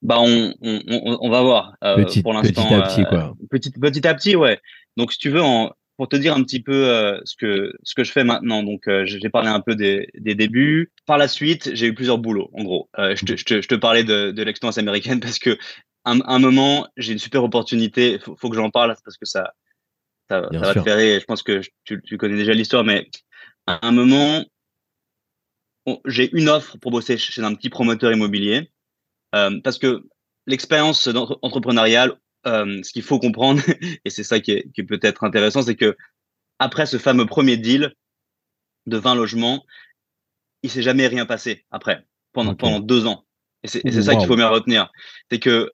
bah 0.01 0.19
on, 0.21 0.55
on, 0.61 0.81
on, 0.87 1.19
on 1.21 1.31
va 1.31 1.43
voir. 1.43 1.75
Petit, 1.81 2.23
pour 2.23 2.33
l'instant, 2.33 2.63
petit 2.65 2.75
à 2.75 2.83
petit, 2.83 3.05
quoi. 3.05 3.35
Petit, 3.51 3.71
petit 3.73 4.07
à 4.07 4.15
petit, 4.15 4.37
ouais. 4.37 4.61
Donc, 4.97 5.13
si 5.13 5.19
tu 5.19 5.29
veux, 5.31 5.43
en, 5.43 5.73
pour 5.97 6.09
te 6.09 6.17
dire 6.17 6.35
un 6.35 6.43
petit 6.45 6.63
peu 6.63 7.21
ce 7.25 7.35
que 7.37 7.73
ce 7.83 7.95
que 7.95 8.05
je 8.05 8.13
fais 8.13 8.23
maintenant. 8.23 8.63
Donc, 8.63 8.89
j'ai 9.05 9.29
parlé 9.29 9.49
un 9.49 9.61
peu 9.61 9.75
des, 9.75 10.09
des 10.15 10.37
débuts. 10.37 10.93
Par 11.07 11.19
la 11.19 11.27
suite, 11.27 11.75
j'ai 11.75 11.89
eu 11.89 11.95
plusieurs 11.95 12.19
boulots. 12.19 12.51
En 12.55 12.63
gros, 12.63 12.89
je, 12.97 13.25
te, 13.25 13.37
je, 13.37 13.45
te, 13.45 13.61
je 13.61 13.69
te 13.69 13.75
parlais 13.75 14.05
de, 14.05 14.31
de 14.31 14.43
l'expérience 14.45 14.79
américaine 14.79 15.19
parce 15.19 15.39
que 15.39 15.59
un, 16.05 16.21
un 16.27 16.39
moment, 16.39 16.87
j'ai 16.97 17.13
une 17.13 17.19
super 17.19 17.43
opportunité. 17.43 18.19
Faut, 18.21 18.37
faut 18.37 18.51
que 18.51 18.57
j'en 18.57 18.71
parle 18.71 18.95
parce 19.05 19.17
que 19.17 19.27
ça 19.27 19.53
ça, 20.29 20.49
ça 20.51 20.59
va 20.59 20.75
te 20.75 20.83
faire 20.83 20.97
rire. 20.97 21.21
Je 21.21 21.25
pense 21.25 21.43
que 21.43 21.61
tu, 21.85 22.01
tu 22.03 22.17
connais 22.19 22.37
déjà 22.37 22.53
l'histoire, 22.53 22.85
mais 22.85 23.09
à 23.67 23.87
un 23.87 23.93
moment, 23.93 24.45
j'ai 26.07 26.31
une 26.37 26.49
offre 26.49 26.79
pour 26.79 26.91
bosser 26.91 27.19
chez 27.19 27.43
un 27.43 27.55
petit 27.55 27.71
promoteur 27.71 28.13
immobilier 28.13 28.71
euh, 29.35 29.61
parce 29.63 29.79
que 29.79 30.05
l'expérience 30.47 31.09
entrepreneuriale 31.43 32.19
euh, 32.47 32.83
ce 32.83 32.93
qu'il 32.93 33.03
faut 33.03 33.21
comprendre, 33.21 33.63
et 34.05 34.11
c'est 34.11 34.25
ça 34.25 34.41
qui 34.41 34.53
est, 34.53 34.71
qui 34.73 34.81
est 34.81 34.85
peut-être 34.85 35.25
intéressant, 35.25 35.63
c'est 35.63 35.77
que 35.77 35.97
après 36.59 36.87
ce 36.87 36.99
fameux 36.99 37.27
premier 37.27 37.57
deal 37.57 37.95
de 38.87 38.97
20 38.97 39.15
logements, 39.15 39.65
il 40.63 40.71
s'est 40.71 40.83
jamais 40.83 41.07
rien 41.07 41.27
passé 41.27 41.65
après, 41.71 42.05
pendant, 42.33 42.53
okay. 42.53 42.59
pendant 42.59 42.81
deux 42.81 43.07
ans. 43.07 43.25
Et 43.63 43.69
c'est 43.69 43.85
wow. 43.85 44.03
ça 44.03 44.17
qu'il 44.17 44.27
faut 44.27 44.37
bien 44.37 44.49
retenir. 44.49 44.91
C'est 45.31 45.39
que 45.39 45.71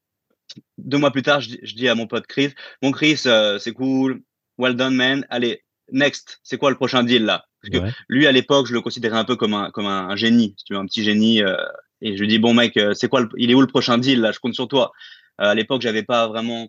deux 0.77 0.99
mois 0.99 1.11
plus 1.11 1.23
tard, 1.23 1.41
je, 1.41 1.57
je, 1.63 1.75
dis 1.75 1.89
à 1.89 1.95
mon 1.95 2.07
pote 2.07 2.27
Chris, 2.27 2.53
mon 2.83 2.93
Chris, 2.93 3.23
euh, 3.27 3.59
c'est 3.59 3.73
cool, 3.73 4.23
well 4.59 4.75
done 4.75 4.95
man, 4.95 5.27
allez, 5.31 5.63
next, 5.93 6.41
c'est 6.43 6.59
quoi 6.59 6.71
le 6.71 6.77
prochain 6.77 7.03
deal 7.03 7.25
là? 7.25 7.45
Parce 7.63 7.73
que 7.73 7.79
ouais. 7.79 7.93
lui, 8.09 8.27
à 8.27 8.33
l'époque, 8.33 8.67
je 8.67 8.73
le 8.73 8.81
considérais 8.81 9.19
un 9.19 9.25
peu 9.25 9.37
comme 9.37 9.55
un, 9.55 9.71
comme 9.71 9.87
un, 9.87 10.15
génie, 10.17 10.55
si 10.59 10.65
tu 10.65 10.75
veux, 10.75 10.79
un 10.79 10.87
petit 10.87 11.03
génie. 11.03 11.43
Euh, 11.43 11.57
et 12.01 12.17
je 12.17 12.21
lui 12.21 12.29
dis, 12.29 12.39
bon 12.39 12.55
mec, 12.55 12.77
euh, 12.77 12.95
c'est 12.95 13.09
quoi, 13.09 13.23
le, 13.23 13.29
il 13.37 13.51
est 13.51 13.55
où 13.55 13.61
le 13.61 13.67
prochain 13.67 13.99
deal 13.99 14.21
là? 14.21 14.33
Je 14.33 14.39
compte 14.39 14.55
sur 14.55 14.69
toi. 14.69 14.93
Euh, 15.41 15.47
à 15.47 15.55
l'époque, 15.55 15.83
j'avais 15.83 16.05
pas 16.05 16.29
vraiment, 16.29 16.69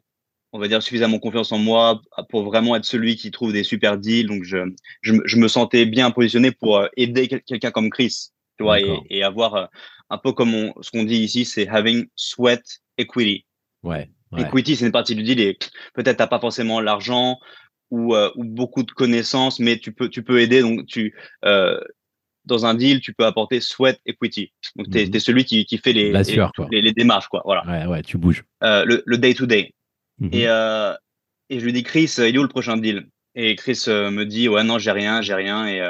on 0.51 0.59
va 0.59 0.67
dire, 0.67 0.81
suffisamment 0.81 1.19
confiance 1.19 1.51
en 1.51 1.59
moi 1.59 2.01
pour 2.29 2.43
vraiment 2.43 2.75
être 2.75 2.85
celui 2.85 3.15
qui 3.15 3.29
trouve 3.29 3.53
des 3.53 3.63
super 3.63 3.97
deals. 3.97 4.27
Donc, 4.27 4.43
je, 4.43 4.57
je, 5.01 5.13
je 5.25 5.37
me 5.37 5.47
sentais 5.47 5.85
bien 5.85 6.09
positionné 6.11 6.51
pour 6.51 6.83
aider 6.97 7.27
quelqu'un 7.27 7.71
comme 7.71 7.91
Chris, 7.91 8.29
tu 8.57 8.63
vois, 8.63 8.79
et, 8.79 8.99
et, 9.11 9.23
avoir 9.23 9.69
un 10.09 10.17
peu 10.17 10.31
comme 10.31 10.55
on, 10.55 10.73
ce 10.81 10.89
qu'on 10.89 11.03
dit 11.03 11.17
ici, 11.17 11.45
c'est 11.45 11.67
having 11.67 12.07
sweat 12.15 12.63
equity. 12.97 13.45
Ouais. 13.83 14.09
ouais. 14.31 14.41
Equity, 14.41 14.75
c'est 14.75 14.85
une 14.85 14.91
partie 14.91 15.15
du 15.15 15.23
deal 15.23 15.39
et 15.39 15.57
peut-être 15.93 16.17
t'as 16.17 16.27
pas 16.27 16.39
forcément 16.39 16.81
l'argent 16.81 17.37
ou, 17.91 18.15
euh, 18.15 18.31
ou 18.35 18.43
beaucoup 18.43 18.83
de 18.83 18.91
connaissances, 18.91 19.59
mais 19.59 19.77
tu 19.77 19.91
peux, 19.91 20.09
tu 20.09 20.23
peux 20.23 20.39
aider. 20.41 20.61
Donc, 20.61 20.85
tu, 20.85 21.15
euh, 21.45 21.79
dans 22.45 22.65
un 22.65 22.73
deal, 22.73 22.99
tu 23.01 23.13
peux 23.13 23.25
apporter 23.25 23.59
sweat 23.61 23.99
equity. 24.05 24.51
Donc, 24.75 24.89
tu 24.89 24.99
es, 24.99 25.05
Mhm. 25.05 25.19
celui 25.19 25.45
qui, 25.45 25.65
qui 25.65 25.77
fait 25.77 25.93
les, 25.93 26.11
La 26.11 26.19
les, 26.19 26.33
sueur, 26.33 26.51
quoi. 26.55 26.67
les, 26.71 26.81
les 26.81 26.93
démarches, 26.93 27.27
quoi. 27.27 27.41
Voilà. 27.45 27.63
Ouais, 27.67 27.85
ouais, 27.85 28.01
tu 28.01 28.17
bouges. 28.17 28.43
Euh, 28.63 28.85
le, 28.85 29.03
le 29.05 29.17
day 29.17 29.33
to 29.33 29.45
day. 29.45 29.73
Mhm. 30.19 30.29
Et, 30.33 30.47
euh, 30.47 30.93
et 31.49 31.59
je 31.59 31.65
lui 31.65 31.73
dis, 31.73 31.83
Chris, 31.83 32.11
il 32.17 32.35
est 32.35 32.37
où 32.37 32.43
le 32.43 32.47
prochain 32.47 32.77
deal? 32.77 33.07
Et 33.35 33.55
Chris 33.55 33.83
euh, 33.87 34.09
me 34.11 34.25
dit, 34.25 34.49
ouais, 34.49 34.63
non, 34.63 34.79
j'ai 34.79 34.91
rien, 34.91 35.21
j'ai 35.21 35.33
rien. 35.35 35.67
Et, 35.67 35.81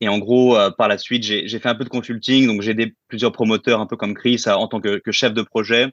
et 0.00 0.08
en 0.08 0.18
gros, 0.18 0.56
par 0.76 0.88
la 0.88 0.98
suite, 0.98 1.22
j'ai 1.24 1.58
fait 1.58 1.68
un 1.68 1.74
peu 1.74 1.84
de 1.84 1.88
consulting. 1.88 2.46
Donc, 2.46 2.60
j'ai 2.62 2.72
aidé 2.72 2.94
plusieurs 3.08 3.32
promoteurs, 3.32 3.80
un 3.80 3.86
peu 3.86 3.96
comme 3.96 4.14
Chris, 4.14 4.42
à- 4.46 4.58
en 4.58 4.68
tant 4.68 4.80
que, 4.80 4.98
que 4.98 5.12
chef 5.12 5.32
de 5.32 5.42
projet, 5.42 5.92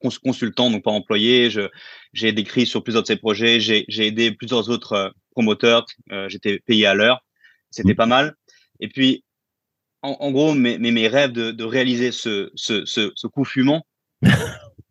consultant, 0.00 0.70
donc 0.70 0.84
pas 0.84 0.90
employé. 0.90 1.50
Je- 1.50 1.68
J'ai 2.12 2.28
aidé 2.28 2.44
Chris 2.44 2.66
sur 2.66 2.82
plusieurs 2.82 3.02
de 3.02 3.06
ses 3.08 3.16
projets. 3.16 3.60
J'ai 3.60 3.84
j'ai 3.88 4.06
aidé 4.06 4.32
plusieurs 4.32 4.68
autres 4.70 4.92
euh, 4.92 5.10
promoteurs. 5.32 5.84
Euh, 6.12 6.28
J'étais 6.28 6.58
payé 6.60 6.86
à 6.86 6.94
l'heure. 6.94 7.24
C'était 7.70 7.90
Mhm. 7.90 7.96
pas 7.96 8.06
mal. 8.06 8.34
Et 8.80 8.88
puis, 8.88 9.24
en, 10.02 10.16
en 10.20 10.30
gros, 10.30 10.54
mes, 10.54 10.78
mes, 10.78 10.90
mes 10.92 11.08
rêves 11.08 11.32
de, 11.32 11.50
de 11.50 11.64
réaliser 11.64 12.12
ce, 12.12 12.50
ce, 12.54 12.84
ce, 12.86 13.12
ce 13.14 13.26
coup 13.26 13.44
fumant, 13.44 13.84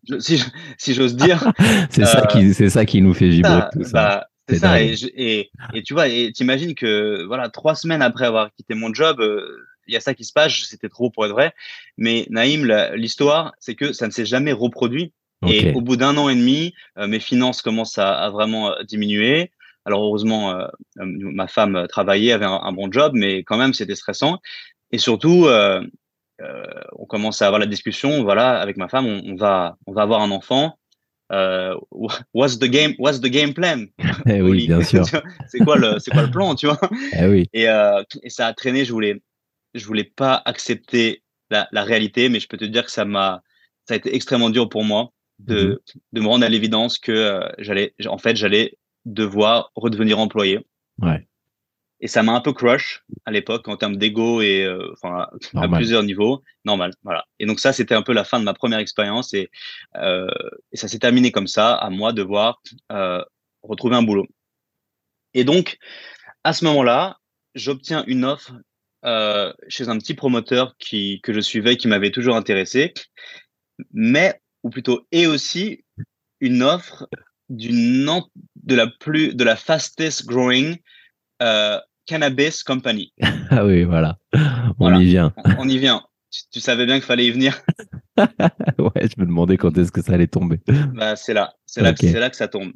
je- 0.10 0.20
si, 0.20 0.42
si 0.78 0.94
j'ose 0.94 1.16
dire, 1.26 1.52
C'est 1.90 2.06
ça 2.06 2.22
Euh, 2.24 2.26
qui, 2.28 2.54
c'est 2.54 2.70
ça 2.70 2.86
qui 2.86 3.02
nous 3.02 3.14
fait 3.14 3.30
vibrer 3.30 3.52
ça, 3.62 3.70
tout 3.74 3.84
ça. 3.84 3.92
bah, 3.92 4.28
c'est 4.50 4.58
ça. 4.60 4.82
Et, 4.82 4.94
et, 5.16 5.50
et 5.74 5.84
tu 5.84 5.94
vois, 5.94 6.08
et 6.08 6.32
t'imagines 6.32 6.76
que 6.76 7.24
voilà, 7.26 7.50
trois 7.50 7.76
semaines 7.76 8.02
après 8.02 8.26
avoir 8.26 8.54
quitté 8.54 8.76
mon 8.76 8.94
job, 8.94 9.20
euh, 9.22 9.58
il 9.88 9.94
y 9.94 9.98
a 9.98 10.02
ça 10.02 10.14
qui 10.14 10.26
se 10.26 10.34
passe. 10.34 10.54
C'était 10.66 10.90
trop 10.90 11.10
pour 11.10 11.26
être 11.26 11.32
vrai. 11.32 11.54
Mais 11.98 12.26
Naïm, 12.30 12.66
l'histoire, 12.96 13.54
c'est 13.60 13.76
que 13.76 13.94
ça 13.94 14.08
ne 14.08 14.12
s'est 14.12 14.26
jamais 14.26 14.52
reproduit. 14.52 15.14
Et 15.48 15.72
au 15.74 15.82
bout 15.82 15.98
d'un 15.98 16.18
an 16.18 16.30
et 16.30 16.36
demi, 16.36 16.74
euh, 16.98 17.08
mes 17.08 17.20
finances 17.20 17.62
commencent 17.62 18.00
à, 18.00 18.12
à 18.12 18.30
vraiment 18.30 18.72
euh, 18.72 18.84
diminuer. 18.84 19.52
Alors 19.86 20.04
heureusement, 20.04 20.52
euh, 20.52 20.68
ma 20.98 21.48
femme 21.48 21.86
travaillait, 21.88 22.32
avait 22.32 22.46
un, 22.46 22.60
un 22.64 22.72
bon 22.72 22.92
job, 22.92 23.12
mais 23.16 23.44
quand 23.44 23.58
même 23.58 23.74
c'était 23.74 23.96
stressant. 23.96 24.40
Et 24.92 24.98
surtout, 24.98 25.46
euh, 25.46 25.82
on 26.94 27.06
commence 27.06 27.42
à 27.42 27.46
avoir 27.46 27.60
la 27.60 27.68
discussion. 27.68 28.24
Voilà, 28.24 28.60
avec 28.60 28.78
ma 28.78 28.88
femme, 28.88 29.06
on, 29.06 29.22
on 29.26 29.36
va, 29.36 29.78
on 29.86 29.94
va 29.94 30.02
avoir 30.02 30.22
un 30.22 30.32
enfant. 30.32 30.78
What's 32.34 32.58
the 32.58 32.66
game? 32.66 32.96
What's 32.98 33.22
the 33.22 33.30
game 33.30 33.54
plan? 33.54 33.86
Eh 34.26 34.42
oui, 34.42 34.68
bien 34.68 34.82
sûr. 34.82 35.06
c'est 35.48 35.60
quoi 35.60 35.78
le, 35.78 36.00
c'est 36.00 36.12
quoi 36.12 36.24
le 36.24 36.32
plan, 36.32 36.56
tu 36.56 36.66
vois? 36.66 36.80
Eh 37.14 37.28
oui. 37.28 37.48
Et, 37.54 37.66
et 38.24 38.30
ça 38.30 38.48
a 38.48 38.54
traîné. 38.54 38.86
Je 38.86 38.92
voulais, 38.92 39.22
je 39.74 39.86
voulais 39.86 40.04
pas 40.04 40.42
accepter 40.46 41.24
la, 41.50 41.68
la 41.72 41.84
réalité, 41.84 42.30
mais 42.30 42.40
je 42.40 42.48
peux 42.48 42.58
te 42.58 42.66
dire 42.66 42.86
que 42.86 42.92
ça 42.92 43.06
m'a, 43.06 43.44
ça 43.86 43.94
a 43.94 43.98
été 43.98 44.16
extrêmement 44.16 44.50
dur 44.50 44.70
pour 44.70 44.84
moi 44.84 45.12
de, 45.40 45.82
de 46.14 46.22
me 46.22 46.28
rendre 46.28 46.46
à 46.46 46.50
l'évidence 46.50 46.98
que 46.98 47.12
euh, 47.12 47.48
j'allais, 47.60 47.94
en 48.08 48.18
fait, 48.18 48.36
j'allais 48.36 48.78
devoir 49.06 49.72
redevenir 49.76 50.20
employé. 50.20 50.66
Ouais. 51.00 51.28
Et 52.00 52.08
ça 52.08 52.22
m'a 52.22 52.34
un 52.34 52.42
peu 52.42 52.54
crush 52.54 53.04
à 53.26 53.32
l'époque 53.32 53.68
en 53.68 53.76
termes 53.76 53.98
d'ego 53.98 54.42
et 54.42 54.64
euh, 54.64 54.92
enfin 54.94 55.28
à 55.56 55.68
plusieurs 55.68 56.04
niveaux. 56.04 56.44
Normal, 56.64 56.94
voilà. 57.04 57.26
Et 57.40 57.48
donc 57.48 57.60
ça, 57.60 57.74
c'était 57.74 57.96
un 57.96 58.04
peu 58.04 58.14
la 58.14 58.24
fin 58.24 58.40
de 58.40 58.46
ma 58.46 58.54
première 58.54 58.80
expérience 58.80 59.34
et, 59.34 59.50
euh, 59.96 60.28
et 60.72 60.78
ça 60.78 60.88
s'est 60.88 61.00
terminé 61.00 61.32
comme 61.32 61.48
ça, 61.48 61.74
à 61.74 61.90
moi 61.90 62.12
de 62.12 62.22
devoir 62.22 62.62
euh, 62.92 63.24
retrouver 63.64 63.96
un 63.96 64.04
boulot. 64.04 64.28
Et 65.34 65.44
donc, 65.44 65.78
à 66.44 66.54
ce 66.54 66.66
moment-là, 66.66 67.18
j'obtiens 67.56 68.04
une 68.06 68.26
offre 68.26 68.54
euh, 69.08 69.52
chez 69.68 69.90
un 69.90 69.98
petit 69.98 70.14
promoteur 70.14 70.76
qui 70.78 71.22
que 71.24 71.34
je 71.34 71.40
suivais, 71.40 71.78
qui 71.78 71.88
m'avait 71.88 72.12
toujours 72.12 72.36
intéressé, 72.36 72.94
mais 73.94 74.40
ou 74.64 74.70
plutôt 74.70 75.08
et 75.12 75.26
aussi 75.28 75.84
une 76.42 76.62
offre 76.62 77.08
d'une 77.50 78.06
de 78.64 78.76
la 78.76 78.88
plus 78.88 79.34
de 79.34 79.44
la 79.44 79.56
fastest 79.56 80.26
growing 80.26 80.78
euh, 81.42 81.80
cannabis 82.06 82.64
company. 82.64 83.14
Ah 83.50 83.66
oui, 83.66 83.84
voilà. 83.86 84.18
On 84.34 84.74
Voilà. 84.78 84.98
y 85.00 85.06
vient. 85.06 85.34
On, 85.38 85.60
on 85.60 85.70
y 85.70 85.78
vient. 85.78 86.04
Tu, 86.32 86.42
tu 86.52 86.60
savais 86.60 86.86
bien 86.86 86.96
qu'il 86.96 87.06
fallait 87.06 87.26
y 87.26 87.32
venir. 87.32 87.62
Ouais, 88.18 89.08
je 89.08 89.22
me 89.22 89.26
demandais 89.28 89.58
quand 89.58 89.78
est-ce 89.78 89.92
que 89.92 90.02
ça 90.02 90.14
allait 90.14 90.28
tomber. 90.28 90.60
Bah, 90.94 91.16
c'est 91.16 91.34
là, 91.36 91.54
c'est 91.68 91.82
là, 91.82 91.94
c'est 91.96 92.20
là 92.20 92.30
que 92.32 92.36
ça 92.36 92.48
tombe. 92.48 92.74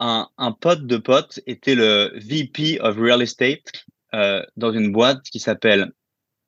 Un, 0.00 0.28
un 0.36 0.50
pote 0.52 0.84
de 0.86 0.96
pote 0.96 1.38
était 1.46 1.74
le 1.76 2.12
VP 2.16 2.80
of 2.80 2.96
Real 2.98 3.22
Estate 3.22 3.84
euh, 4.14 4.42
dans 4.56 4.72
une 4.72 4.92
boîte 4.92 5.22
qui 5.30 5.40
s'appelle 5.40 5.92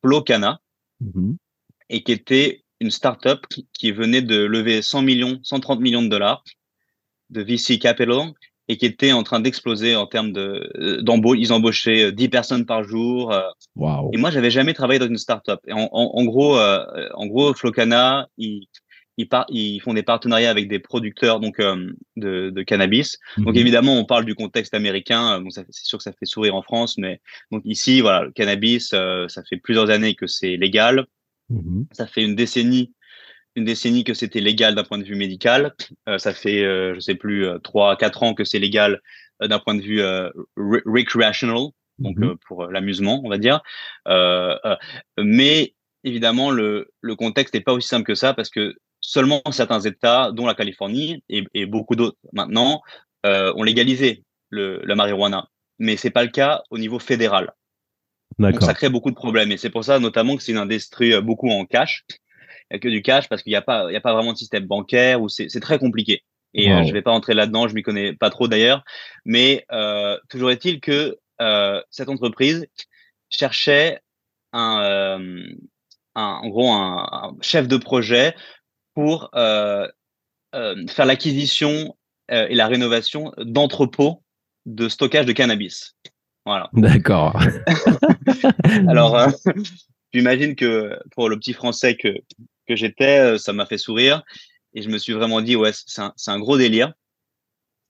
Flocana 0.05 0.61
Mhm. 1.01 1.37
et 1.89 2.03
qui 2.03 2.13
était 2.13 2.63
une 2.81 2.91
startup 2.91 3.47
qui, 3.49 3.67
qui 3.73 3.91
venait 3.91 4.21
de 4.23 4.45
lever 4.45 4.83
100 4.83 5.01
millions, 5.03 5.41
130 5.43 5.81
millions 5.81 6.03
de 6.03 6.09
dollars 6.09 6.45
de 7.31 7.43
VC 7.43 7.79
capital 7.79 8.33
et 8.69 8.77
qui 8.77 8.87
était 8.87 9.13
en 9.13 9.23
train 9.23 9.41
d'exploser 9.41 9.97
en 9.97 10.07
termes 10.07 10.33
de 10.33 10.71
euh, 10.77 11.03
d'embauche. 11.03 11.39
Ils 11.41 11.53
embauchaient 11.53 12.05
euh, 12.05 12.13
10 12.13 12.29
personnes 12.29 12.67
par 12.67 12.85
jour. 12.85 13.33
euh. 13.33 13.41
Et 14.13 14.17
moi, 14.19 14.31
j'avais 14.31 14.51
jamais 14.51 14.75
travaillé 14.75 14.99
dans 14.99 15.09
une 15.09 15.19
startup. 15.19 15.59
Et 15.67 15.73
en, 15.73 15.89
en, 15.91 16.11
en 16.15 16.25
gros, 16.25 16.57
euh, 16.59 16.85
en 17.15 17.27
gros, 17.27 17.53
Flocana, 17.55 18.29
ils, 18.37 18.67
ils, 19.21 19.29
par- 19.29 19.47
ils 19.49 19.81
font 19.85 19.95
des 19.95 20.03
partenariats 20.13 20.51
avec 20.57 20.67
des 20.75 20.79
producteurs 20.91 21.39
donc 21.45 21.57
euh, 21.61 21.93
de, 22.17 22.51
de 22.51 22.63
cannabis. 22.71 23.19
Donc 23.37 23.55
Mhm. 23.55 23.61
évidemment, 23.65 23.95
on 23.99 24.05
parle 24.05 24.25
du 24.25 24.35
contexte 24.35 24.75
américain. 24.75 25.23
euh, 25.35 25.41
Bon, 25.43 25.51
c'est 25.51 25.67
sûr 25.73 25.99
que 25.99 26.05
ça 26.09 26.13
fait 26.19 26.27
sourire 26.35 26.55
en 26.55 26.63
France, 26.63 26.93
mais 26.99 27.21
donc 27.53 27.63
ici, 27.65 28.01
voilà, 28.01 28.21
le 28.27 28.33
cannabis, 28.33 28.93
euh, 28.95 29.29
ça 29.29 29.43
fait 29.49 29.59
plusieurs 29.67 29.89
années 29.91 30.15
que 30.21 30.27
c'est 30.27 30.57
légal. 30.57 31.07
Mhm. 31.49 31.87
Ça 31.93 32.07
fait 32.07 32.23
une 32.29 32.37
décennie, 32.37 32.93
une 33.57 33.65
décennie 33.65 34.05
que 34.05 34.15
c'était 34.15 34.41
légal 34.51 34.75
d'un 34.75 34.85
point 34.85 34.99
de 34.99 35.05
vue 35.11 35.17
médical. 35.17 35.75
Euh, 36.09 36.19
ça 36.19 36.33
fait, 36.33 36.61
je 36.95 37.01
sais 37.01 37.17
plus, 37.17 37.47
trois, 37.63 37.97
quatre 37.97 38.23
ans 38.23 38.35
que 38.35 38.45
c'est 38.45 38.61
légal 38.61 39.01
d'un 39.41 39.59
point 39.59 39.75
de 39.75 39.83
vue 39.83 40.01
re- 40.01 40.83
recreational, 40.87 41.65
donc 41.99 42.17
Mhm. 42.19 42.37
pour 42.47 42.67
l'amusement, 42.75 43.21
on 43.25 43.29
va 43.29 43.39
dire. 43.39 43.61
Mais 45.19 45.75
évidemment, 46.05 46.51
le, 46.51 46.91
le 47.01 47.15
contexte 47.17 47.53
n'est 47.55 47.61
pas 47.69 47.73
aussi 47.73 47.89
simple 47.89 48.07
que 48.07 48.15
ça 48.15 48.33
parce 48.35 48.51
que 48.51 48.75
seulement 49.01 49.43
certains 49.51 49.81
États, 49.81 50.33
dont 50.33 50.47
la 50.47 50.55
Californie 50.55 51.23
et, 51.29 51.45
et 51.55 51.67
beaucoup 51.67 51.97
d'autres 51.97 52.19
maintenant, 52.33 52.83
euh, 53.27 53.53
ont 53.57 53.63
légalisé 53.63 54.25
le, 54.49 54.81
la 54.85 54.95
marijuana. 54.95 55.49
Mais 55.79 55.97
c'est 55.97 56.11
pas 56.11 56.23
le 56.23 56.31
cas 56.31 56.63
au 56.71 56.79
niveau 56.79 56.99
fédéral. 56.99 57.53
Donc 58.39 58.63
ça 58.63 58.75
crée 58.75 58.89
beaucoup 58.89 59.11
de 59.11 59.17
problèmes 59.17 59.51
et 59.53 59.57
c'est 59.57 59.71
pour 59.71 59.85
ça 59.85 59.99
notamment 59.99 60.37
que 60.37 60.43
c'est 60.43 60.53
une 60.53 60.59
industrie 60.59 61.13
euh, 61.13 61.21
beaucoup 61.21 61.51
en 61.51 61.65
cash. 61.67 62.05
Il 62.09 62.75
n'y 62.75 62.77
a 62.77 62.79
que 62.79 62.89
du 62.89 63.03
cash 63.03 63.29
parce 63.29 63.43
qu'il 63.43 63.51
n'y 63.51 63.57
a 63.57 63.63
pas, 63.63 63.91
il 63.91 63.93
y 63.93 63.97
a 63.97 64.01
pas 64.01 64.15
vraiment 64.15 64.33
de 64.33 64.39
système 64.39 64.67
bancaire 64.67 65.21
ou 65.21 65.29
c'est 65.29 65.49
très 65.61 65.79
compliqué. 65.79 66.23
Et 66.55 66.73
euh, 66.73 66.85
je 66.85 66.93
vais 66.93 67.03
pas 67.03 67.11
rentrer 67.11 67.35
là-dedans, 67.35 67.69
je 67.69 67.75
m'y 67.75 67.83
connais 67.83 68.13
pas 68.13 68.31
trop 68.31 68.49
d'ailleurs, 68.49 68.83
mais 69.25 69.65
euh, 69.73 70.19
toujours 70.29 70.51
est-il 70.51 70.81
que 70.81 71.19
cette 71.91 72.09
entreprise 72.09 72.67
cherchait 73.31 74.01
un, 74.53 75.19
un 76.15 76.23
en 76.23 76.49
gros 76.49 76.71
un, 76.71 77.09
un 77.11 77.37
chef 77.41 77.67
de 77.67 77.77
projet 77.77 78.35
pour 78.95 79.31
euh, 79.35 79.89
euh, 80.55 80.87
faire 80.89 81.07
l'acquisition 81.07 81.97
euh, 82.31 82.47
et 82.49 82.55
la 82.55 82.67
rénovation 82.67 83.33
d'entrepôts 83.39 84.23
de 84.67 84.89
stockage 84.89 85.27
de 85.27 85.33
cannabis. 85.33 85.97
Voilà. 86.45 86.69
D'accord. 86.73 87.39
Alors, 88.89 89.29
j'imagine 90.13 90.55
que 90.57 90.99
pour 91.13 91.29
le 91.29 91.39
petit 91.39 91.53
français 91.53 91.97
que, 91.97 92.09
que 92.67 92.77
j'étais, 92.77 93.39
ça 93.39 93.53
m'a 93.53 93.67
fait 93.67 93.79
sourire. 93.79 94.23
Et 94.75 94.83
je 94.83 94.89
me 94.89 94.99
suis 94.99 95.13
vraiment 95.13 95.41
dit, 95.41 95.57
ouais, 95.57 95.73
c'est 95.73 96.01
un, 96.01 96.13
un 96.27 96.39
gros 96.39 96.57
délire. 96.57 96.93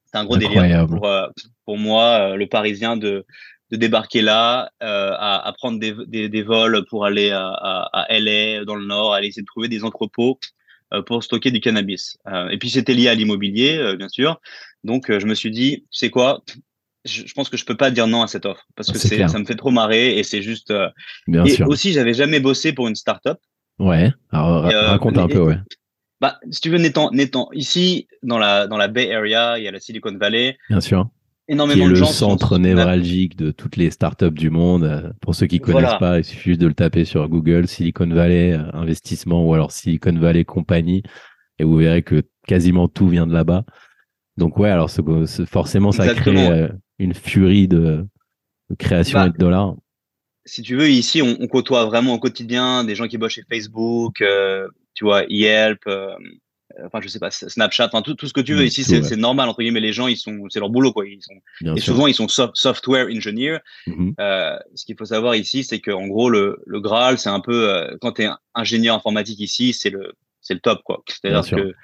C'est 0.07 0.19
un 0.19 0.25
gros 0.25 0.37
délire 0.37 0.63
Incroyable. 0.63 0.97
pour, 0.97 1.07
euh, 1.07 1.27
pour 1.65 1.79
moi, 1.79 2.37
le 2.37 2.47
Parisien, 2.47 2.97
de, 2.97 3.25
de 3.71 3.77
débarquer 3.77 4.23
là, 4.23 4.71
euh, 4.83 5.13
à, 5.17 5.47
à 5.47 5.53
prendre 5.53 5.79
des, 5.79 5.95
des, 6.07 6.29
des 6.29 6.43
vols 6.43 6.85
pour 6.87 7.05
aller 7.05 7.31
à, 7.31 7.47
à, 7.49 7.89
à 7.93 8.19
LA, 8.19 8.65
dans 8.65 8.75
le 8.75 8.85
Nord, 8.87 9.15
aller 9.15 9.29
essayer 9.29 9.43
de 9.43 9.47
trouver 9.47 9.69
des 9.69 9.85
entrepôts 9.85 10.39
pour 11.07 11.23
stocker 11.23 11.51
du 11.51 11.61
cannabis. 11.61 12.19
Euh, 12.27 12.49
et 12.49 12.59
puis, 12.59 12.71
c'était 12.71 12.95
lié 12.95 13.09
à 13.09 13.15
l'immobilier, 13.15 13.77
euh, 13.79 13.97
bien 13.97 14.09
sûr. 14.09 14.41
Donc, 14.85 15.11
euh, 15.11 15.21
je 15.21 15.27
me 15.27 15.35
suis 15.35 15.51
dit, 15.51 15.83
tu 15.91 15.99
sais 15.99 16.11
quoi, 16.11 16.43
je, 17.05 17.23
pense 17.35 17.49
que 17.49 17.57
je 17.57 17.65
peux 17.65 17.77
pas 17.77 17.91
dire 17.91 18.07
non 18.07 18.23
à 18.23 18.27
cette 18.27 18.45
offre 18.47 18.67
parce 18.77 18.91
que 18.93 18.99
C'est 18.99 19.09
c'est, 19.09 19.17
clair. 19.17 19.31
ça 19.31 19.39
me 19.39 19.45
fait 19.45 19.55
trop 19.57 19.71
marrer 19.71 20.19
et 20.19 20.23
c'est 20.23 20.43
juste. 20.43 20.71
euh, 20.71 20.89
Bien 21.27 21.45
et 21.45 21.51
sûr. 21.51 21.69
aussi, 21.69 21.93
j'avais 21.93 22.15
jamais 22.15 22.41
bossé 22.41 22.73
pour 22.73 22.89
une 22.89 22.95
startup. 22.97 23.39
Ouais. 23.79 24.13
Alors, 24.31 24.71
Et, 24.71 24.75
euh, 24.75 24.89
raconte 24.91 25.17
un 25.19 25.27
et- 25.29 25.33
peu, 25.33 25.41
ouais. 25.41 25.57
Bah, 26.21 26.39
si 26.51 26.61
tu 26.61 26.69
veux, 26.69 26.77
n'étant, 26.77 27.11
n'étant 27.13 27.49
ici 27.55 28.07
dans 28.23 28.37
la 28.37 28.67
dans 28.67 28.77
la 28.77 28.89
Bay 28.89 29.11
Area, 29.11 29.57
il 29.59 29.65
y 29.65 29.69
a 29.69 29.71
la 29.71 29.81
Silicon 29.81 30.15
Valley, 30.19 30.59
Bien 30.69 30.83
sûr. 30.83 31.09
Qui 31.51 31.55
énormément 31.55 31.85
est 31.85 31.87
de 31.87 31.91
le 31.91 31.97
gens 31.97 32.07
centre 32.07 32.59
névralgique 32.59 33.37
de 33.37 33.51
toutes 33.51 33.77
les 33.77 33.91
startups 33.91 34.31
du 34.31 34.51
monde. 34.51 35.13
Pour 35.21 35.35
ceux 35.35 35.47
qui 35.47 35.59
connaissent 35.61 35.83
Voilà. 35.83 35.99
pas, 35.99 36.19
il 36.19 36.25
suffit 36.25 36.51
juste 36.51 36.61
de 36.61 36.67
le 36.69 36.75
taper 36.75 37.05
sur 37.05 37.29
Google, 37.29 37.67
Silicon 37.67 38.07
Valley 38.09 38.53
euh, 38.53 38.63
investissement 38.73 39.45
ou 39.45 39.53
alors 39.55 39.73
Silicon 39.73 40.17
Valley 40.19 40.45
compagnie, 40.45 41.03
et 41.59 41.65
vous 41.65 41.77
verrez 41.77 42.03
que 42.03 42.23
quasiment 42.47 42.87
tout 42.89 43.09
vient 43.09 43.27
de 43.27 43.33
là-bas. 43.33 43.65
Donc 44.37 44.59
ouais, 44.59 44.71
alors 44.71 44.91
ce- 44.91 45.27
ce- 45.27 45.45
forcément 45.45 45.93
ça 45.93 46.05
Exactement. 46.05 46.47
crée 46.47 46.61
euh, 46.61 46.69
une 46.99 47.15
furie 47.15 47.67
de, 47.69 48.07
de 48.71 48.75
création 48.77 49.19
Bah, 49.19 49.27
et 49.27 49.31
de 49.31 49.37
dollars. 49.37 49.75
si 50.47 50.63
tu 50.63 50.77
veux, 50.77 50.89
ici, 50.89 51.21
on, 51.21 51.37
on, 51.41 51.47
côtoie 51.49 51.85
vraiment 51.85 52.15
au 52.15 52.19
quotidien 52.21 52.85
des 52.85 52.95
gens 52.95 53.09
qui 53.09 53.19
bossent 53.19 53.33
chez 53.33 53.45
Facebook, 53.51 54.23
euh, 54.23 54.69
tu 54.95 55.05
vois, 55.05 55.25
Yelp, 55.29 55.81
euh, 55.89 56.15
enfin, 56.85 57.01
je 57.03 57.09
sais 57.09 57.19
pas, 57.19 57.31
Snapchat, 57.31 57.87
enfin, 57.87 58.03
tout, 58.03 58.15
tout 58.15 58.27
ce 58.27 58.33
que 58.33 58.41
tu 58.41 58.55
veux. 58.55 58.65
Ici, 58.65 58.85
c'est 58.85 59.03
ouais. 59.03 59.17
normal, 59.17 59.49
entre 59.49 59.61
guillemets, 59.63 59.81
les 59.81 59.93
gens, 59.93 60.07
ils 60.07 60.17
sont, 60.17 60.47
c'est 60.51 60.61
leur 60.61 60.71
boulot, 60.71 60.93
quoi. 60.93 61.07
Ils 61.07 61.23
sont, 61.23 61.35
Bien 61.61 61.75
et 61.75 61.81
sûr. 61.81 61.93
souvent, 61.95 62.07
ils 62.07 62.15
sont 62.15 62.29
soft, 62.29 62.57
software 62.57 63.07
engineer. 63.07 63.59
Mm 63.87 63.93
-hmm. 63.93 64.15
euh, 64.21 64.59
ce 64.75 64.85
qu'il 64.85 64.97
faut 64.99 65.07
savoir 65.17 65.35
ici, 65.35 65.65
c'est 65.65 65.81
qu'en 65.81 66.07
gros, 66.07 66.31
le, 66.31 66.45
le 66.67 66.81
Graal, 66.81 67.19
c'est 67.19 67.31
un 67.39 67.41
peu, 67.41 67.59
euh, 67.69 67.97
quand 68.01 68.13
tu 68.17 68.23
es 68.23 68.29
ingénieur 68.55 68.95
informatique 68.97 69.41
ici, 69.41 69.73
c'est 69.73 69.91
le, 69.91 70.13
c'est 70.41 70.55
le 70.55 70.61
top, 70.61 70.81
quoi. 70.85 71.03
C'est-à-dire 71.07 71.47
que 71.59 71.75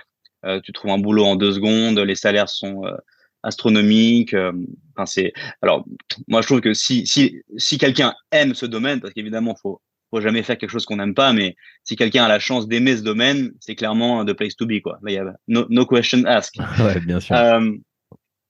euh, 0.46 0.60
tu 0.60 0.72
trouves 0.72 0.90
un 0.92 0.98
boulot 0.98 1.24
en 1.24 1.36
deux 1.36 1.52
secondes, 1.52 1.98
les 1.98 2.14
salaires 2.14 2.48
sont 2.48 2.84
euh, 2.84 2.96
astronomiques. 3.42 4.34
Euh, 4.34 4.52
enfin, 4.94 5.06
c'est 5.06 5.32
alors 5.62 5.84
moi 6.28 6.40
je 6.42 6.46
trouve 6.46 6.60
que 6.60 6.74
si 6.74 7.06
si 7.06 7.42
si 7.56 7.78
quelqu'un 7.78 8.14
aime 8.30 8.54
ce 8.54 8.66
domaine, 8.66 9.00
parce 9.00 9.12
qu'évidemment 9.14 9.54
faut 9.60 9.80
faut 10.10 10.20
jamais 10.20 10.42
faire 10.42 10.58
quelque 10.58 10.70
chose 10.70 10.86
qu'on 10.86 10.96
n'aime 10.96 11.14
pas, 11.14 11.32
mais 11.32 11.56
si 11.84 11.96
quelqu'un 11.96 12.24
a 12.24 12.28
la 12.28 12.38
chance 12.38 12.68
d'aimer 12.68 12.96
ce 12.96 13.02
domaine, 13.02 13.52
c'est 13.60 13.74
clairement 13.74 14.24
the 14.24 14.32
place 14.32 14.56
to 14.56 14.66
be 14.66 14.80
quoi. 14.80 14.98
Là, 15.02 15.10
il 15.10 15.14
y 15.14 15.18
a 15.18 15.34
no, 15.48 15.66
no 15.68 15.86
question 15.86 16.24
asked. 16.24 16.60
ouais, 16.80 17.00
bien 17.00 17.20
sûr. 17.20 17.36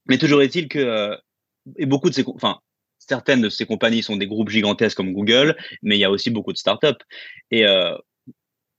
mais 0.07 0.19
toujours 0.19 0.43
est-il 0.43 0.69
que 0.69 1.17
et 1.77 1.87
beaucoup 1.87 2.11
de 2.11 2.15
ces 2.15 2.25
enfin 2.27 2.59
certaines 2.99 3.43
de 3.43 3.49
ces 3.49 3.67
compagnies 3.67 4.03
sont 4.03 4.17
des 4.17 4.27
groupes 4.27 4.51
gigantesques 4.51 4.97
comme 4.97 5.13
Google, 5.13 5.57
mais 5.83 5.97
il 5.97 6.01
y 6.01 6.05
a 6.05 6.11
aussi 6.11 6.31
beaucoup 6.31 6.53
de 6.53 6.59
startups. 6.59 7.05
Et 7.51 7.67
euh, 7.67 7.97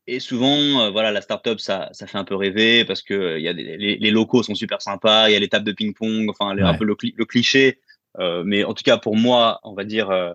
et 0.09 0.21
souvent, 0.21 0.81
euh, 0.81 0.89
voilà, 0.89 1.11
la 1.11 1.21
startup, 1.21 1.59
ça, 1.59 1.89
ça 1.91 2.07
fait 2.07 2.17
un 2.17 2.23
peu 2.23 2.35
rêver 2.35 2.85
parce 2.85 3.01
que 3.01 3.37
il 3.37 3.43
y 3.43 3.49
a 3.49 3.53
des, 3.53 3.75
les, 3.75 3.97
les, 3.97 4.11
locaux 4.11 4.41
sont 4.41 4.55
super 4.55 4.81
sympas, 4.81 5.27
il 5.27 5.33
y 5.33 5.35
a 5.35 5.39
les 5.39 5.49
tables 5.49 5.65
de 5.65 5.73
ping-pong, 5.73 6.29
enfin, 6.29 6.55
ouais. 6.55 6.61
un 6.61 6.75
peu 6.75 6.85
le, 6.85 6.95
le 7.15 7.25
cliché. 7.25 7.79
Euh, 8.19 8.43
mais 8.45 8.63
en 8.63 8.73
tout 8.73 8.83
cas, 8.83 8.97
pour 8.97 9.17
moi, 9.17 9.59
on 9.63 9.73
va 9.73 9.83
dire, 9.83 10.09
euh, 10.09 10.31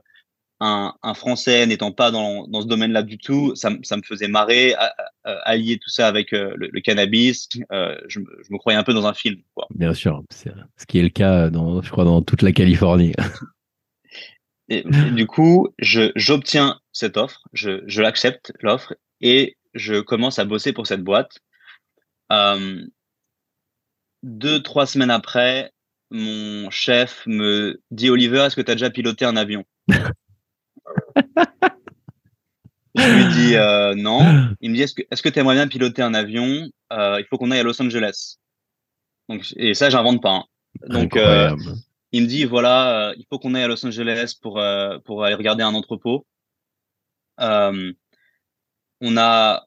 un, 0.62 0.94
un, 1.02 1.14
Français 1.14 1.66
n'étant 1.66 1.90
pas 1.90 2.12
dans, 2.12 2.46
dans 2.46 2.62
ce 2.62 2.66
domaine-là 2.68 3.02
du 3.02 3.18
tout, 3.18 3.54
ça, 3.56 3.70
ça, 3.82 3.96
me 3.96 4.02
faisait 4.02 4.28
marrer. 4.28 4.74
À, 4.74 4.94
à, 5.24 5.32
allier 5.44 5.78
tout 5.78 5.90
ça 5.90 6.06
avec 6.06 6.32
euh, 6.32 6.54
le, 6.56 6.68
le, 6.72 6.80
cannabis, 6.80 7.48
euh, 7.72 7.98
je, 8.06 8.20
je, 8.20 8.52
me 8.52 8.58
croyais 8.58 8.78
un 8.78 8.84
peu 8.84 8.94
dans 8.94 9.06
un 9.06 9.14
film. 9.14 9.40
Quoi. 9.54 9.66
Bien 9.74 9.92
sûr, 9.92 10.22
c'est 10.30 10.52
ce 10.76 10.86
qui 10.86 11.00
est 11.00 11.02
le 11.02 11.08
cas, 11.08 11.50
dans, 11.50 11.82
je 11.82 11.90
crois, 11.90 12.04
dans 12.04 12.22
toute 12.22 12.42
la 12.42 12.52
Californie. 12.52 13.12
et, 14.68 14.78
et 14.78 15.10
du 15.10 15.26
coup, 15.26 15.68
j'obtiens 15.78 16.78
cette 16.92 17.16
offre, 17.16 17.42
je, 17.52 17.82
je 17.86 18.00
l'accepte, 18.00 18.52
l'offre, 18.60 18.94
et 19.20 19.56
je 19.74 20.00
commence 20.00 20.38
à 20.38 20.44
bosser 20.44 20.72
pour 20.72 20.86
cette 20.86 21.02
boîte. 21.02 21.40
Euh, 22.30 22.86
deux, 24.22 24.62
trois 24.62 24.86
semaines 24.86 25.10
après, 25.10 25.72
mon 26.10 26.70
chef 26.70 27.24
me 27.26 27.82
dit 27.90 28.10
Oliver, 28.10 28.44
est-ce 28.46 28.54
que 28.54 28.60
tu 28.60 28.70
as 28.70 28.74
déjà 28.76 28.90
piloté 28.90 29.24
un 29.24 29.36
avion? 29.36 29.64
Je 32.94 33.10
lui 33.10 33.34
dis 33.34 33.56
euh, 33.56 33.94
non. 33.94 34.20
Il 34.60 34.70
me 34.70 34.76
dit 34.76 34.82
est-ce 34.82 34.94
que 34.94 35.02
est-ce 35.10 35.22
que 35.22 35.28
tu 35.28 35.38
aimerais 35.38 35.54
bien 35.54 35.68
piloter 35.68 36.02
un 36.02 36.14
avion 36.14 36.68
euh, 36.92 37.18
Il 37.20 37.26
faut 37.28 37.38
qu'on 37.38 37.50
aille 37.50 37.60
à 37.60 37.64
Los 37.64 37.80
Angeles. 37.80 38.36
Donc, 39.28 39.46
et 39.56 39.74
ça, 39.74 39.88
j'invente 39.88 40.20
pas. 40.20 40.34
Hein. 40.34 40.44
Donc, 40.88 41.16
euh, 41.16 41.54
il 42.12 42.22
me 42.22 42.26
dit 42.26 42.44
voilà, 42.44 43.14
il 43.16 43.24
faut 43.28 43.38
qu'on 43.38 43.54
aille 43.54 43.62
à 43.62 43.68
Los 43.68 43.84
Angeles 43.86 44.34
pour, 44.40 44.62
pour 45.04 45.24
aller 45.24 45.34
regarder 45.34 45.62
un 45.62 45.74
entrepôt. 45.74 46.26
on 47.38 47.94
a 49.16 49.64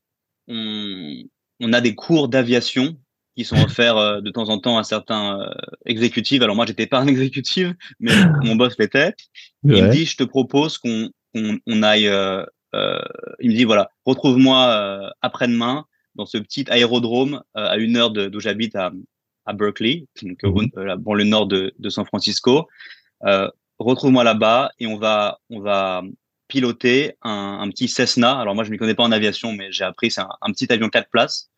on, 0.47 1.23
on 1.61 1.73
a 1.73 1.81
des 1.81 1.95
cours 1.95 2.27
d'aviation 2.27 2.95
qui 3.35 3.43
sont 3.43 3.55
offerts 3.63 4.21
de 4.21 4.29
temps 4.29 4.49
en 4.49 4.59
temps 4.59 4.77
à 4.77 4.83
certains 4.83 5.39
exécutifs. 5.85 6.43
Alors 6.43 6.55
moi, 6.55 6.67
j'étais 6.67 6.85
pas 6.85 6.99
un 6.99 7.07
exécutif, 7.07 7.69
mais 7.99 8.13
mon 8.43 8.55
boss 8.55 8.75
l'était. 8.77 9.15
Ouais. 9.63 9.79
Il 9.79 9.83
me 9.83 9.91
dit, 9.91 10.05
je 10.05 10.15
te 10.15 10.23
propose 10.23 10.77
qu'on 10.77 11.09
on, 11.35 11.59
on, 11.67 11.83
aille. 11.83 12.07
Euh, 12.07 12.43
euh, 12.73 12.99
il 13.39 13.51
me 13.51 13.55
dit, 13.55 13.63
voilà, 13.63 13.91
retrouve-moi 14.05 14.67
euh, 14.67 15.09
après-demain 15.21 15.85
dans 16.15 16.25
ce 16.25 16.37
petit 16.37 16.65
aérodrome 16.69 17.43
à 17.53 17.77
une 17.77 17.97
heure 17.97 18.09
d'où 18.09 18.39
j'habite 18.39 18.75
à, 18.75 18.91
à 19.45 19.53
Berkeley, 19.53 20.07
donc 20.21 20.39
bon, 20.45 21.13
le 21.13 21.23
nord 21.25 21.45
de, 21.45 21.73
de 21.77 21.89
San 21.89 22.05
Francisco. 22.05 22.69
retrouve-moi 23.79 24.23
là-bas 24.23 24.71
et 24.79 24.87
on 24.87 24.97
va, 24.97 25.39
on 25.49 25.59
va 25.59 26.03
piloter 26.47 27.17
un, 27.21 27.59
un, 27.61 27.69
petit 27.69 27.89
Cessna. 27.89 28.39
Alors 28.39 28.55
moi, 28.55 28.63
je 28.63 28.69
ne 28.69 28.73
m'y 28.73 28.77
connais 28.77 28.95
pas 28.95 29.03
en 29.03 29.11
aviation, 29.11 29.51
mais 29.51 29.73
j'ai 29.73 29.83
appris, 29.83 30.09
c'est 30.09 30.21
un, 30.21 30.29
un, 30.41 30.51
petit 30.53 30.71
avion 30.71 30.87
quatre 30.87 31.09
places 31.09 31.49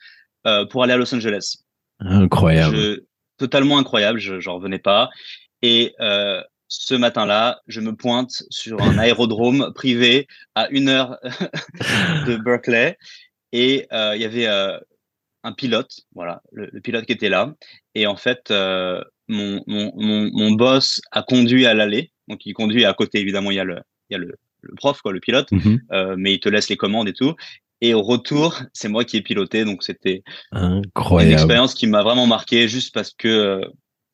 pour 0.72 0.84
aller 0.84 0.94
à 0.94 0.98
Los 0.98 1.14
Angeles. 1.14 1.58
Incroyable. 2.00 2.76
Je, 2.76 3.04
totalement 3.38 3.78
incroyable, 3.78 4.20
je 4.20 4.36
n'en 4.46 4.56
revenais 4.56 4.80
pas. 4.80 5.10
Et 5.62 5.96
euh, 6.00 6.42
ce 6.68 6.96
matin-là, 6.96 7.62
je 7.68 7.82
me 7.82 7.96
pointe 7.96 8.44
sur 8.50 8.82
un 8.82 8.98
aérodrome 8.98 9.72
privé 9.76 10.28
à 10.56 10.68
une 10.70 10.90
heure 10.90 11.18
de 12.28 12.36
Berkeley. 12.38 12.98
Et 13.52 13.88
euh, 13.94 14.16
il 14.16 14.22
y 14.22 14.26
avait 14.26 14.48
euh, 14.48 14.78
un 15.44 15.54
pilote, 15.54 16.02
voilà, 16.14 16.42
le, 16.52 16.70
le, 16.72 16.82
pilote 16.82 17.06
qui 17.06 17.14
était 17.14 17.30
là. 17.30 17.54
Et 17.96 18.06
en 18.06 18.18
fait, 18.18 18.52
euh, 18.52 19.02
mon, 19.28 19.64
mon, 19.68 19.94
mon, 19.96 20.30
mon 20.34 20.52
boss 20.52 21.02
a 21.12 21.24
conduit 21.24 21.66
à 21.66 21.74
l'aller. 21.74 22.12
Donc, 22.28 22.46
il 22.46 22.54
conduit 22.54 22.86
à 22.86 22.94
côté, 22.94 23.20
évidemment, 23.20 23.52
il 23.52 23.56
y 23.56 23.60
a 23.60 23.64
le, 23.64 23.80
y 24.10 24.16
a 24.16 24.18
le, 24.18 24.36
le 24.62 24.76
prof, 24.76 25.02
quoi, 25.02 25.14
le 25.14 25.20
pilote, 25.20 25.52
mm 25.52 25.58
-hmm. 25.60 25.80
euh, 25.94 26.16
mais 26.18 26.34
il 26.34 26.40
te 26.40 26.50
laisse 26.50 26.70
les 26.70 26.78
commandes 26.78 27.08
et 27.08 27.14
tout. 27.14 27.36
Et 27.80 27.94
au 27.94 28.02
retour, 28.02 28.60
c'est 28.74 28.90
moi 28.90 29.06
qui 29.06 29.18
ai 29.18 29.22
piloté, 29.22 29.64
donc 29.64 29.84
c'était. 29.84 30.24
Une 31.28 31.34
expérience 31.34 31.74
qui 31.76 31.88
m'a 31.88 32.04
vraiment 32.04 32.28
marqué, 32.28 32.68
juste 32.68 32.94
parce 32.94 33.14
que 33.14 33.62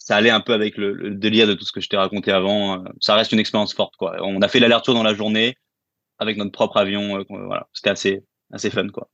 ça 0.03 0.17
allait 0.17 0.29
un 0.29 0.41
peu 0.41 0.51
avec 0.51 0.75
le, 0.75 0.91
le 0.93 1.11
délire 1.15 1.47
de 1.47 1.53
tout 1.53 1.63
ce 1.63 1.71
que 1.71 1.79
je 1.79 1.87
t'ai 1.87 1.95
raconté 1.95 2.29
avant. 2.29 2.83
Ça 2.99 3.15
reste 3.15 3.31
une 3.31 3.39
expérience 3.39 3.73
forte, 3.73 3.95
quoi. 3.95 4.17
On 4.21 4.41
a 4.41 4.49
fait 4.49 4.59
l'aller-retour 4.59 4.95
dans 4.95 5.03
la 5.03 5.13
journée 5.13 5.55
avec 6.19 6.35
notre 6.35 6.51
propre 6.51 6.75
avion. 6.75 7.19
Euh, 7.19 7.23
voilà, 7.29 7.67
c'était 7.71 7.91
assez 7.91 8.23
assez 8.51 8.69
fun, 8.69 8.89
quoi. 8.89 9.07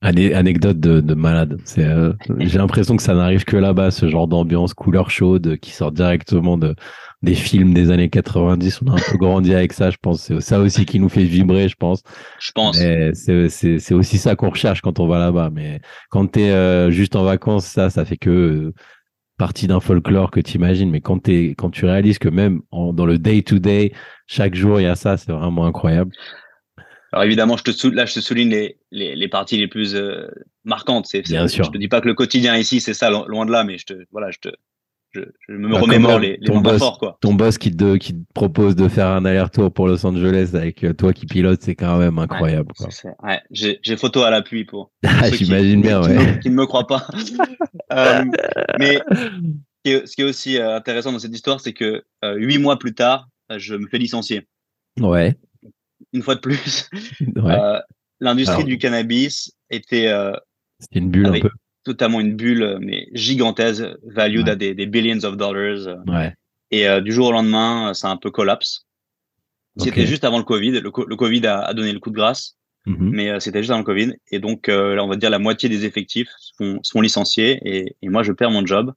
Anecdote 0.00 0.80
de, 0.80 1.00
de 1.00 1.14
malade. 1.14 1.60
Euh, 1.76 2.14
J'ai 2.38 2.56
l'impression 2.56 2.96
que 2.96 3.02
ça 3.02 3.14
n'arrive 3.14 3.44
que 3.44 3.58
là-bas, 3.58 3.90
ce 3.90 4.08
genre 4.08 4.28
d'ambiance 4.28 4.72
couleur 4.72 5.10
chaude 5.10 5.58
qui 5.58 5.72
sort 5.72 5.92
directement 5.92 6.56
de, 6.56 6.74
des 7.20 7.34
films 7.34 7.74
des 7.74 7.90
années 7.90 8.08
90. 8.08 8.80
On 8.80 8.92
a 8.92 8.94
un 8.94 9.10
peu 9.10 9.18
grandi 9.18 9.54
avec 9.54 9.74
ça, 9.74 9.90
je 9.90 9.98
pense. 10.00 10.22
C'est 10.22 10.40
ça 10.40 10.58
aussi 10.58 10.86
qui 10.86 11.00
nous 11.00 11.10
fait 11.10 11.24
vibrer, 11.24 11.68
je 11.68 11.76
pense. 11.76 12.02
Je 12.40 12.52
pense. 12.52 12.78
C'est 12.78 13.94
aussi 13.94 14.16
ça 14.16 14.36
qu'on 14.36 14.48
recherche 14.48 14.80
quand 14.80 15.00
on 15.00 15.06
va 15.06 15.18
là-bas. 15.18 15.50
Mais 15.52 15.80
quand 16.08 16.32
tu 16.32 16.40
es 16.40 16.50
euh, 16.50 16.90
juste 16.90 17.14
en 17.14 17.24
vacances, 17.24 17.66
ça, 17.66 17.90
ça 17.90 18.06
fait 18.06 18.16
que 18.16 18.72
partie 19.36 19.66
d'un 19.66 19.80
folklore 19.80 20.30
que 20.30 20.40
tu 20.40 20.56
imagines. 20.56 20.90
Mais 20.90 21.00
quand, 21.00 21.28
es, 21.28 21.54
quand 21.56 21.70
tu 21.70 21.84
réalises 21.84 22.18
que 22.18 22.28
même 22.28 22.62
en, 22.70 22.92
dans 22.92 23.06
le 23.06 23.18
day-to-day, 23.18 23.88
-day, 23.88 23.92
chaque 24.26 24.54
jour, 24.54 24.80
il 24.80 24.84
y 24.84 24.86
a 24.86 24.96
ça, 24.96 25.16
c'est 25.16 25.32
vraiment 25.32 25.66
incroyable. 25.66 26.12
Alors 27.12 27.24
évidemment, 27.24 27.56
je 27.56 27.64
te 27.64 27.88
là, 27.88 28.04
je 28.04 28.14
te 28.14 28.20
souligne 28.20 28.50
les, 28.50 28.78
les, 28.90 29.16
les 29.16 29.28
parties 29.28 29.56
les 29.56 29.68
plus 29.68 29.94
euh, 29.94 30.26
marquantes. 30.64 31.06
C'est, 31.06 31.22
Bien 31.22 31.48
sûr. 31.48 31.64
Je 31.64 31.70
te 31.70 31.78
dis 31.78 31.88
pas 31.88 32.00
que 32.00 32.08
le 32.08 32.14
quotidien 32.14 32.56
ici, 32.56 32.80
c'est 32.80 32.94
ça, 32.94 33.10
loin 33.10 33.46
de 33.46 33.52
là, 33.52 33.64
mais 33.64 33.78
je 33.78 33.86
te, 33.86 33.94
voilà, 34.10 34.30
je 34.30 34.38
te, 34.38 34.48
je, 35.16 35.20
je 35.48 35.54
me 35.54 35.70
bah, 35.70 35.80
remémore 35.80 36.18
les, 36.18 36.38
les 36.40 36.60
boss, 36.60 36.78
forts, 36.78 36.98
quoi. 36.98 37.18
Ton 37.20 37.34
boss 37.34 37.58
qui 37.58 37.74
te, 37.74 37.96
qui 37.96 38.12
te 38.12 38.32
propose 38.34 38.76
de 38.76 38.88
faire 38.88 39.08
un 39.08 39.24
aller-retour 39.24 39.72
pour 39.72 39.88
Los 39.88 40.04
Angeles 40.04 40.50
avec 40.54 40.84
euh, 40.84 40.92
toi 40.92 41.12
qui 41.12 41.26
pilote, 41.26 41.60
c'est 41.62 41.74
quand 41.74 41.98
même 41.98 42.18
incroyable. 42.18 42.72
Ouais, 42.80 43.12
ouais 43.22 43.40
j'ai, 43.50 43.96
photo 43.96 44.22
à 44.22 44.30
l'appui 44.30 44.64
pour. 44.64 44.92
Ah, 45.04 45.30
j'imagine 45.30 45.80
bien, 45.80 46.02
qui, 46.02 46.08
ouais. 46.08 46.40
Qui, 46.40 46.50
ne 46.50 46.54
me 46.54 46.66
croient 46.66 46.86
pas. 46.86 47.06
euh, 47.92 48.24
mais 48.78 49.00
ce 49.84 50.14
qui 50.14 50.20
est 50.20 50.24
aussi 50.24 50.58
euh, 50.58 50.76
intéressant 50.76 51.12
dans 51.12 51.18
cette 51.18 51.34
histoire, 51.34 51.60
c'est 51.60 51.72
que 51.72 52.04
euh, 52.24 52.34
huit 52.34 52.58
mois 52.58 52.78
plus 52.78 52.94
tard, 52.94 53.28
je 53.56 53.74
me 53.74 53.86
fais 53.88 53.98
licencier. 53.98 54.46
Ouais 55.00 55.36
une 56.12 56.22
fois 56.22 56.34
de 56.34 56.40
plus. 56.40 56.88
Ouais. 57.36 57.52
Euh, 57.52 57.80
L'industrie 58.20 58.64
du 58.64 58.78
cannabis 58.78 59.52
était. 59.68 60.10
C'était 60.78 61.00
une 61.00 61.10
bulle 61.10 61.26
un 61.26 61.40
peu. 61.40 61.50
Totalement 61.86 62.20
une 62.20 62.34
bulle, 62.34 62.78
mais 62.80 63.06
gigantesque, 63.12 63.84
valued 64.04 64.46
ouais. 64.46 64.50
à 64.50 64.56
des, 64.56 64.74
des, 64.74 64.86
billions 64.86 65.22
of 65.24 65.36
dollars. 65.36 65.86
euh, 65.86 65.96
Ouais. 66.08 66.34
Et 66.72 66.88
euh, 66.88 67.00
du 67.00 67.12
jour 67.12 67.28
au 67.28 67.32
lendemain, 67.32 67.94
ça 67.94 68.08
a 68.08 68.10
un 68.10 68.16
peu 68.16 68.30
collapse. 68.32 68.86
C'était 69.78 70.06
juste 70.06 70.24
avant 70.24 70.38
le 70.38 70.44
Covid. 70.44 70.80
Le, 70.80 70.90
co- 70.90 71.06
le 71.06 71.14
Covid 71.16 71.46
a, 71.46 71.60
a 71.60 71.74
donné 71.74 71.92
le 71.92 72.00
coup 72.00 72.10
de 72.10 72.16
grâce, 72.16 72.56
Mhm. 72.86 73.10
mais 73.12 73.30
euh, 73.30 73.38
c'était 73.40 73.60
juste 73.60 73.70
avant 73.70 73.80
le 73.80 73.84
Covid. 73.84 74.14
Et 74.32 74.40
donc, 74.40 74.68
euh, 74.68 74.96
là, 74.96 75.04
on 75.04 75.08
va 75.08 75.14
dire 75.16 75.30
la 75.30 75.38
moitié 75.38 75.68
des 75.68 75.84
effectifs 75.84 76.28
sont, 76.58 76.80
sont 76.82 77.00
licenciés 77.00 77.60
et, 77.64 77.96
et 78.02 78.08
moi, 78.08 78.22
je 78.24 78.32
perds 78.32 78.50
mon 78.50 78.66
job 78.66 78.92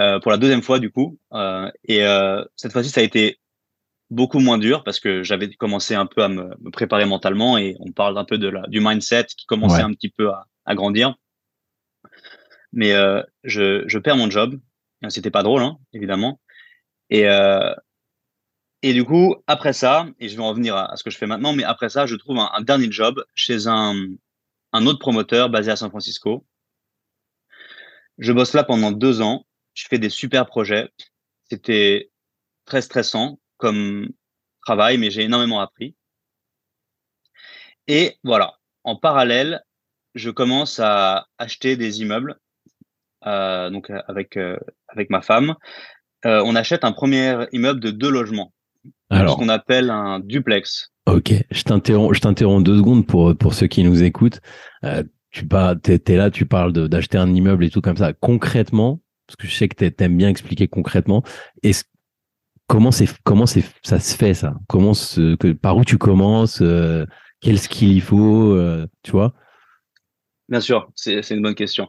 euh, 0.00 0.18
pour 0.18 0.32
la 0.32 0.38
deuxième 0.38 0.62
fois, 0.62 0.78
du 0.80 0.90
coup. 0.90 1.18
Euh, 1.34 1.70
et 1.84 2.04
euh, 2.04 2.42
cette 2.56 2.72
fois-ci, 2.72 2.90
ça 2.90 3.00
a 3.00 3.04
été 3.04 3.38
beaucoup 4.10 4.40
moins 4.40 4.58
dur 4.58 4.82
parce 4.82 4.98
que 4.98 5.22
j'avais 5.22 5.48
commencé 5.54 5.94
un 5.94 6.06
peu 6.06 6.22
à 6.24 6.28
me, 6.28 6.44
me, 6.62 6.70
préparer 6.72 7.04
mentalement 7.04 7.58
et 7.58 7.76
on 7.80 7.92
parle 7.92 8.16
un 8.18 8.24
peu 8.24 8.38
de 8.38 8.48
la, 8.48 8.62
du 8.66 8.80
mindset 8.80 9.26
qui 9.36 9.46
commençait 9.46 9.76
Ouais. 9.76 9.82
un 9.82 9.92
petit 9.92 10.08
peu 10.08 10.30
à, 10.30 10.46
à 10.64 10.74
grandir. 10.74 11.14
Mais 12.72 12.92
euh, 12.92 13.22
je, 13.44 13.84
je 13.86 13.98
perds 13.98 14.16
mon 14.16 14.30
job. 14.30 14.60
C'était 15.08 15.30
pas 15.30 15.42
drôle, 15.42 15.62
hein, 15.62 15.78
évidemment. 15.92 16.40
Et, 17.10 17.28
euh, 17.28 17.74
et 18.82 18.92
du 18.92 19.04
coup, 19.04 19.36
après 19.46 19.72
ça, 19.72 20.06
et 20.18 20.28
je 20.28 20.36
vais 20.36 20.42
en 20.42 20.52
venir 20.52 20.76
à, 20.76 20.92
à 20.92 20.96
ce 20.96 21.04
que 21.04 21.10
je 21.10 21.18
fais 21.18 21.26
maintenant, 21.26 21.52
mais 21.52 21.64
après 21.64 21.88
ça, 21.88 22.06
je 22.06 22.16
trouve 22.16 22.38
un, 22.38 22.50
un 22.52 22.62
dernier 22.62 22.90
job 22.90 23.24
chez 23.34 23.68
un, 23.68 23.94
un 24.72 24.86
autre 24.86 24.98
promoteur 24.98 25.50
basé 25.50 25.70
à 25.70 25.76
San 25.76 25.88
Francisco. 25.90 26.46
Je 28.18 28.32
bosse 28.32 28.54
là 28.54 28.64
pendant 28.64 28.90
deux 28.90 29.20
ans. 29.22 29.46
Je 29.74 29.86
fais 29.88 29.98
des 29.98 30.10
super 30.10 30.46
projets. 30.46 30.90
C'était 31.48 32.10
très 32.64 32.82
stressant 32.82 33.38
comme 33.56 34.08
travail, 34.66 34.98
mais 34.98 35.10
j'ai 35.10 35.22
énormément 35.22 35.60
appris. 35.60 35.94
Et 37.86 38.18
voilà, 38.24 38.58
en 38.84 38.96
parallèle, 38.96 39.62
je 40.14 40.30
commence 40.30 40.80
à 40.80 41.28
acheter 41.38 41.76
des 41.76 42.02
immeubles, 42.02 42.38
euh, 43.26 43.70
donc 43.70 43.90
avec, 44.08 44.36
euh, 44.36 44.56
avec 44.88 45.10
ma 45.10 45.20
femme. 45.22 45.54
Euh, 46.26 46.42
on 46.44 46.56
achète 46.56 46.84
un 46.84 46.92
premier 46.92 47.46
immeuble 47.52 47.80
de 47.80 47.90
deux 47.90 48.10
logements, 48.10 48.52
Alors, 49.10 49.34
ce 49.34 49.38
qu'on 49.38 49.48
appelle 49.48 49.90
un 49.90 50.18
duplex. 50.20 50.92
ok, 51.06 51.32
je 51.50 51.62
t'interromps, 51.62 52.64
deux 52.64 52.78
secondes 52.78 53.06
pour, 53.06 53.36
pour 53.36 53.54
ceux 53.54 53.66
qui 53.68 53.84
nous 53.84 54.02
écoutent. 54.02 54.40
Euh, 54.84 55.02
tu 55.30 55.46
pas, 55.46 55.76
t'es, 55.76 55.98
t'es 55.98 56.16
là, 56.16 56.30
tu 56.30 56.44
parles 56.46 56.72
d'acheter 56.72 57.18
un 57.18 57.32
immeuble 57.32 57.64
et 57.64 57.70
tout 57.70 57.80
comme 57.80 57.96
ça. 57.96 58.12
Concrètement, 58.14 59.00
parce 59.26 59.36
que 59.36 59.46
je 59.46 59.54
sais 59.54 59.68
que 59.68 59.76
t'es- 59.76 59.90
t'aimes 59.90 60.16
bien 60.16 60.28
expliquer 60.28 60.66
concrètement, 60.68 61.22
est-ce- 61.62 61.84
comment 62.66 62.90
c'est, 62.90 63.06
comment 63.24 63.46
c'est, 63.46 63.62
ça 63.82 64.00
se 64.00 64.16
fait 64.16 64.34
ça? 64.34 64.54
Comment 64.68 64.94
se- 64.94 65.36
que, 65.36 65.52
par 65.52 65.76
où 65.76 65.84
tu 65.84 65.98
commences 65.98 66.60
euh, 66.62 67.04
Quel 67.40 67.58
skill 67.60 67.92
il 67.92 68.00
faut 68.02 68.52
euh, 68.54 68.86
Tu 69.04 69.12
vois? 69.12 69.34
Bien 70.48 70.60
sûr, 70.60 70.90
c'est 70.94 71.20
une 71.30 71.42
bonne 71.42 71.54
question. 71.54 71.88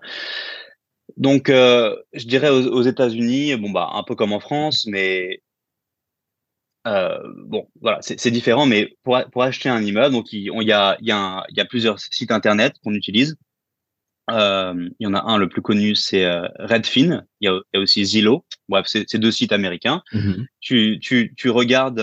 Donc, 1.20 1.50
euh, 1.50 1.96
je 2.14 2.26
dirais 2.26 2.50
aux, 2.50 2.66
aux 2.68 2.82
États-Unis, 2.82 3.56
bon 3.58 3.70
bah 3.70 3.90
un 3.94 4.04
peu 4.04 4.16
comme 4.16 4.34
en 4.34 4.40
France, 4.40 4.86
mais 4.88 5.42
euh, 6.88 7.18
bon 7.46 7.68
voilà, 7.82 8.00
c'est 8.02 8.32
différent. 8.32 8.66
Mais 8.66 8.96
pour, 9.04 9.20
pour 9.32 9.44
acheter 9.44 9.70
un 9.70 9.84
immeuble, 9.84 10.14
donc 10.16 10.32
il, 10.34 10.50
on- 10.52 10.62
y 10.62 10.72
a 10.72 10.98
il 11.02 11.08
y 11.08 11.12
a 11.12 11.18
un- 11.18 11.44
il 11.50 11.58
y 11.58 11.60
a 11.62 11.66
plusieurs 11.66 12.00
sites 12.00 12.32
internet 12.32 12.76
qu'on 12.84 12.94
utilise. 12.94 13.36
Euh, 14.32 14.90
il 15.00 15.04
y 15.04 15.08
en 15.08 15.14
a 15.16 15.22
un, 15.24 15.38
le 15.38 15.50
plus 15.50 15.62
connu, 15.62 15.96
c'est 15.96 16.24
euh, 16.24 16.48
Redfin. 16.60 17.24
Il 17.42 17.46
y 17.46 17.48
a, 17.48 17.54
il 17.54 17.78
y 17.78 17.78
a 17.78 17.82
aussi 17.82 18.06
Zillow. 18.06 18.46
Bref, 18.70 18.86
c'est 18.88 19.18
deux 19.18 19.32
sites 19.32 19.52
américains. 19.52 20.04
Tu 20.62 21.00
tu 21.02 21.34
tu 21.36 21.50
regardes 21.50 22.00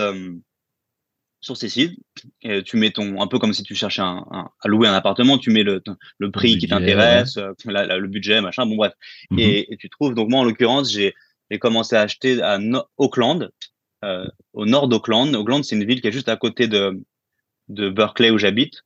sur 1.47 1.57
ces 1.57 1.69
sites, 1.69 1.99
et 2.41 2.61
tu 2.63 2.77
mets 2.77 2.91
ton 2.91 3.21
un 3.21 3.27
peu 3.27 3.39
comme 3.39 3.53
si 3.53 3.63
tu 3.63 3.73
cherchais 3.73 4.01
un, 4.03 4.25
un- 4.31 4.49
à 4.61 4.67
louer 4.67 4.87
un 4.87 4.93
appartement, 4.93 5.37
tu 5.39 5.49
mets 5.49 5.63
le 5.63 5.81
le 6.19 6.31
prix 6.31 6.57
qui 6.59 6.67
t'intéresse, 6.67 7.37
euh, 7.37 7.53
le 7.65 8.07
budget, 8.07 8.41
machin. 8.41 8.65
Bon 8.67 8.75
bref. 8.75 8.93
Mhm. 9.31 9.39
Et, 9.39 9.73
et 9.73 9.77
tu 9.77 9.89
trouves, 9.89 10.13
donc 10.13 10.29
moi 10.29 10.41
en 10.41 10.43
l'occurrence, 10.43 10.91
j'ai 10.91 11.15
commencé 11.59 11.95
à 11.95 12.01
acheter 12.01 12.41
à 12.41 12.57
No- 12.59 12.83
Auckland, 12.97 13.49
euh, 14.05 14.27
au 14.53 14.65
nord 14.65 14.87
d'Auckland. 14.87 15.33
Auckland, 15.35 15.63
c'est 15.63 15.75
une 15.75 15.85
ville 15.85 16.01
qui 16.01 16.07
est 16.07 16.11
juste 16.11 16.29
à 16.29 16.35
côté 16.37 16.67
de, 16.67 17.01
de 17.69 17.89
Berkeley 17.89 18.29
où 18.29 18.37
j'habite. 18.37 18.83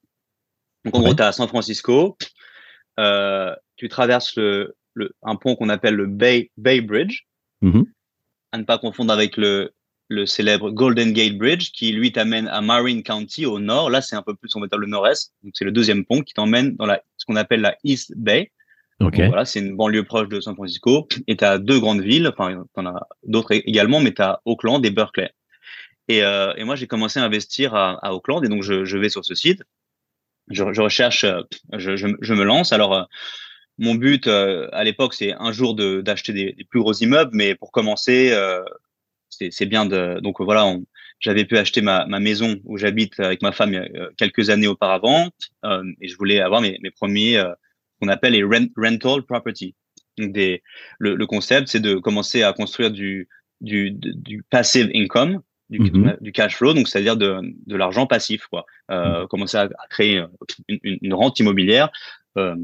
Donc 0.86 0.95
en 0.95 0.99
Ouais. 0.99 1.05
gros, 1.05 1.14
tu 1.16 1.24
à 1.24 1.32
San 1.32 1.47
Francisco, 1.47 2.18
euh, 2.99 3.55
tu 3.76 3.89
traverses 3.89 4.36
le, 4.36 4.76
le, 4.93 5.12
un 5.24 5.36
pont 5.36 5.55
qu'on 5.55 5.70
appelle 5.70 5.95
le 5.95 6.05
Bay, 6.07 6.51
Bay 6.57 6.82
Bridge, 6.82 7.22
Mhm. 7.62 7.86
à 8.51 8.57
ne 8.57 8.64
pas 8.64 8.78
confondre 8.78 9.12
avec 9.14 9.38
le, 9.38 9.72
le 10.12 10.26
célèbre 10.26 10.72
Golden 10.72 11.14
Gate 11.14 11.38
Bridge 11.38 11.72
qui 11.72 11.93
lui 11.93 12.12
t'amène 12.12 12.47
à 12.49 12.59
Marin 12.59 13.01
County 13.01 13.45
au 13.45 13.59
nord. 13.59 13.89
Là, 13.89 14.01
c'est 14.01 14.18
un 14.18 14.22
peu 14.22 14.36
plus, 14.36 14.53
on 14.55 14.59
va 14.59 14.68
dire, 14.68 14.78
le 14.78 14.88
nord-est. 14.88 15.34
Donc 15.41 15.53
c'est 15.55 15.64
le 15.64 15.72
deuxième 15.72 16.03
pont 16.05 16.22
qui 16.22 16.34
t'emmène 16.34 16.76
dans 16.76 16.86
la, 16.86 17.01
ce 17.16 17.26
qu'on 17.26 17.38
appelle 17.38 17.62
la 17.62 17.78
East 17.86 18.14
Bay. 18.18 18.51
Donc 18.99 19.16
voilà, 19.30 19.45
c'est 19.45 19.59
une 19.59 19.76
banlieue 19.76 20.03
proche 20.03 20.28
de 20.28 20.41
San 20.41 20.53
Francisco. 20.53 21.07
Et 21.28 21.38
tu 21.38 21.45
as 21.45 21.57
deux 21.57 21.80
grandes 21.80 22.01
villes, 22.01 22.28
enfin, 22.28 22.64
tu 22.74 22.80
en 22.82 22.86
as 22.88 23.07
d'autres 23.24 23.53
également, 23.53 23.99
mais 24.01 24.14
tu 24.14 24.22
as 24.22 24.41
Auckland 24.45 24.86
et 24.86 24.91
Berkeley. 24.91 25.32
Et, 26.07 26.24
euh, 26.24 26.53
et 26.57 26.66
moi, 26.66 26.76
j'ai 26.76 26.88
commencé 26.88 27.20
à 27.20 27.24
investir 27.24 27.74
à, 27.74 27.93
à 28.05 28.12
Auckland, 28.14 28.43
et 28.43 28.49
donc 28.49 28.64
je, 28.64 28.84
je 28.84 28.97
vais 28.97 29.09
sur 29.09 29.24
ce 29.24 29.34
site. 29.34 29.64
Je, 30.49 30.74
je 30.74 30.82
recherche, 30.82 31.24
euh, 31.24 31.41
je, 31.78 31.95
je, 31.95 32.34
me 32.34 32.43
lance. 32.43 32.74
Alors, 32.74 32.93
euh, 32.93 33.03
mon 33.78 33.95
but 33.95 34.28
euh, 34.28 34.68
à 34.74 34.84
l'époque, 34.84 35.14
c'est 35.14 35.34
un 35.34 35.53
jour 35.53 35.74
de- 35.74 36.01
d'acheter 36.01 36.34
des, 36.34 36.51
des 36.51 36.66
plus 36.66 36.82
gros 36.82 36.93
immeubles, 36.93 37.32
mais 37.34 37.55
pour 37.55 37.72
commencer, 37.72 38.38
c'est 39.32 39.65
bien 39.65 39.86
de. 39.86 40.19
Donc 40.21 40.41
voilà, 40.41 40.65
on- 40.65 40.86
j'avais 41.19 41.45
pu 41.45 41.57
acheter 41.57 41.82
ma, 41.82 42.05
ma 42.07 42.19
maison 42.19 42.59
où 42.63 42.77
j'habite 42.77 43.19
avec 43.19 43.41
ma 43.41 43.51
femme 43.51 43.73
euh, 43.75 44.09
quelques 44.17 44.49
années 44.49 44.67
auparavant, 44.67 45.29
euh, 45.65 45.84
et 46.01 46.07
je 46.07 46.17
voulais 46.17 46.39
avoir 46.39 46.61
mes, 46.61 46.79
mes 46.82 46.91
premiers, 46.91 47.38
euh, 47.38 47.53
qu'on 47.99 48.07
appelle 48.07 48.34
les 48.34 48.43
rent- 48.43 48.71
rental 48.75 49.21
property. 49.23 49.75
Donc 50.17 50.32
des, 50.34 50.63
le, 50.99 51.15
le 51.15 51.25
concept, 51.27 51.67
c'est 51.67 51.79
de 51.79 51.95
commencer 51.95 52.43
à 52.43 52.53
construire 52.53 52.91
du, 52.91 53.29
du, 53.61 53.91
du, 53.91 54.43
passive 54.49 54.89
income, 54.95 55.41
du, 55.69 55.79
Mhm. 55.79 56.17
du 56.19 56.32
cash 56.32 56.55
flow, 56.57 56.73
donc 56.73 56.88
c'est-à-dire 56.88 57.15
de, 57.15 57.39
de 57.65 57.75
l'argent 57.75 58.07
passif, 58.07 58.47
quoi. 58.47 58.65
Euh, 58.89 59.25
Commencer 59.27 59.57
à, 59.57 59.69
à 59.77 59.88
créer 59.89 60.17
euh, 60.17 60.27
une, 60.67 60.79
une, 60.84 60.97
une 61.01 61.13
rente 61.13 61.39
immobilière 61.39 61.89
euh, 62.38 62.55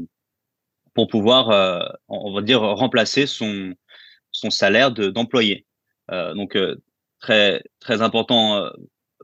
pour 0.94 1.06
pouvoir, 1.08 1.50
euh, 1.50 1.80
on 2.08 2.34
va 2.34 2.42
dire, 2.42 2.60
remplacer 2.60 3.26
son, 3.26 3.72
son 4.32 4.50
salaire 4.50 4.90
de- 4.90 5.08
d'employé. 5.08 5.64
Donc 6.34 6.56
euh, 6.56 6.76
très 7.20 7.62
très 7.80 8.00
important 8.02 8.56
euh, 8.56 8.70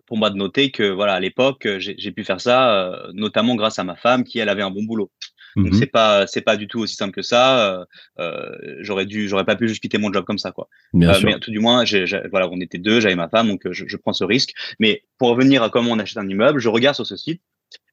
pour 0.07 0.17
moi 0.19 0.31
de 0.31 0.37
noter 0.37 0.71
que 0.71 0.83
voilà 0.91 1.15
à 1.15 1.21
l'époque 1.21 1.67
euh, 1.67 1.79
j'ai 1.79 2.13
pu 2.13 2.25
faire 2.25 2.41
ça 2.41 2.59
euh, 2.93 3.11
notamment 3.15 3.55
grâce 3.55 3.79
à 3.79 3.85
ma 3.85 3.97
femme 3.97 4.25
qui 4.25 4.39
elle 4.39 4.49
avait 4.49 4.63
un 4.63 4.71
bon 4.71 4.83
boulot. 4.85 5.11
Donc 5.57 5.67
Mhm. 5.73 5.75
c'est 5.75 5.87
pas 5.87 6.27
c'est 6.27 6.41
pas 6.43 6.57
du 6.57 6.67
tout 6.67 6.81
aussi 6.81 6.97
simple 6.97 7.15
que 7.15 7.23
ça. 7.23 7.45
Euh, 7.81 7.85
euh, 8.19 8.77
j'aurais 8.81 9.07
dû 9.07 9.29
j'aurais 9.29 9.45
pas 9.45 9.55
pu 9.55 9.69
juste 9.69 9.81
quitter 9.81 9.99
mon 9.99 10.13
job 10.13 10.25
comme 10.25 10.37
ça 10.39 10.51
quoi. 10.51 10.69
Bien 10.93 11.11
Euh, 11.11 11.15
sûr. 11.15 11.29
mais 11.29 11.39
tout 11.39 11.53
du 11.53 11.61
moins 11.61 11.85
j'ai- 11.85 12.07
voilà 12.31 12.49
on 12.51 12.61
était 12.61 12.79
deux 12.79 12.99
j'avais 13.01 13.15
ma 13.15 13.29
femme 13.29 13.49
donc 13.49 13.65
euh, 13.65 13.73
je, 13.73 13.85
je 13.87 13.97
prends 13.97 14.13
ce 14.13 14.25
risque. 14.25 14.53
Mais 14.81 15.05
pour 15.17 15.29
revenir 15.29 15.63
à 15.63 15.71
comment 15.71 15.93
on 15.93 15.99
achète 16.01 16.19
un 16.19 16.29
immeuble, 16.29 16.59
je 16.59 16.69
regarde 16.69 16.97
sur 16.97 17.07
ce 17.07 17.17
site, 17.17 17.41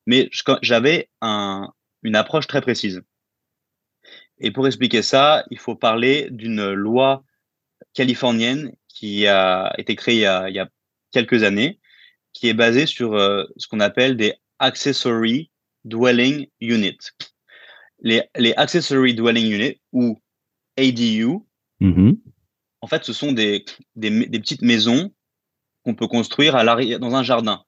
mais 0.08 0.30
j'avais 0.64 1.10
un 1.22 1.70
une 2.04 2.16
approche 2.16 2.48
très 2.48 2.62
précise. 2.62 3.04
Et 4.40 4.50
pour 4.50 4.66
expliquer 4.66 5.04
ça, 5.04 5.46
il 5.52 5.60
faut 5.60 5.76
parler 5.76 6.30
d'une 6.32 6.72
loi 6.74 7.24
californienne 7.94 8.72
qui 9.02 9.26
a 9.26 9.74
été 9.80 9.96
créée 9.96 10.18
il 10.18 10.22
y 10.22 10.26
a, 10.28 10.48
il 10.48 10.56
y 10.56 10.60
a 10.60 10.70
quelques 11.12 11.42
années, 11.42 11.80
qui 12.34 12.50
est 12.50 12.54
basée 12.54 12.86
sur 12.86 13.16
euh, 13.16 13.46
ce 13.58 13.68
qu'on 13.68 13.80
appelle 13.80 14.16
des 14.16 14.36
accessory 14.60 15.50
dwelling 15.86 16.48
units. 16.60 17.10
Les, 18.02 18.22
les 18.38 18.54
accessory 18.58 19.16
dwelling 19.16 19.52
units 19.52 19.82
ou 19.92 20.22
ADU, 20.78 21.40
Mhm. 21.80 22.16
en 22.82 22.88
fait, 22.88 23.04
ce 23.04 23.12
sont 23.12 23.32
des, 23.32 23.66
des, 23.96 24.28
des 24.28 24.40
petites 24.40 24.62
maisons 24.62 25.12
qu'on 25.84 25.96
peut 25.96 26.08
construire 26.08 26.56
à 26.56 26.64
dans 26.64 27.16
un 27.16 27.24
jardin 27.24 27.64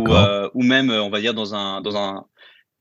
ou, 0.00 0.12
euh, 0.14 0.50
ou 0.54 0.64
même, 0.64 0.90
euh, 0.90 1.00
on 1.00 1.10
va 1.10 1.20
dire, 1.20 1.32
dans 1.32 1.54
un, 1.54 1.80
dans 1.80 1.96
un, 1.96 2.26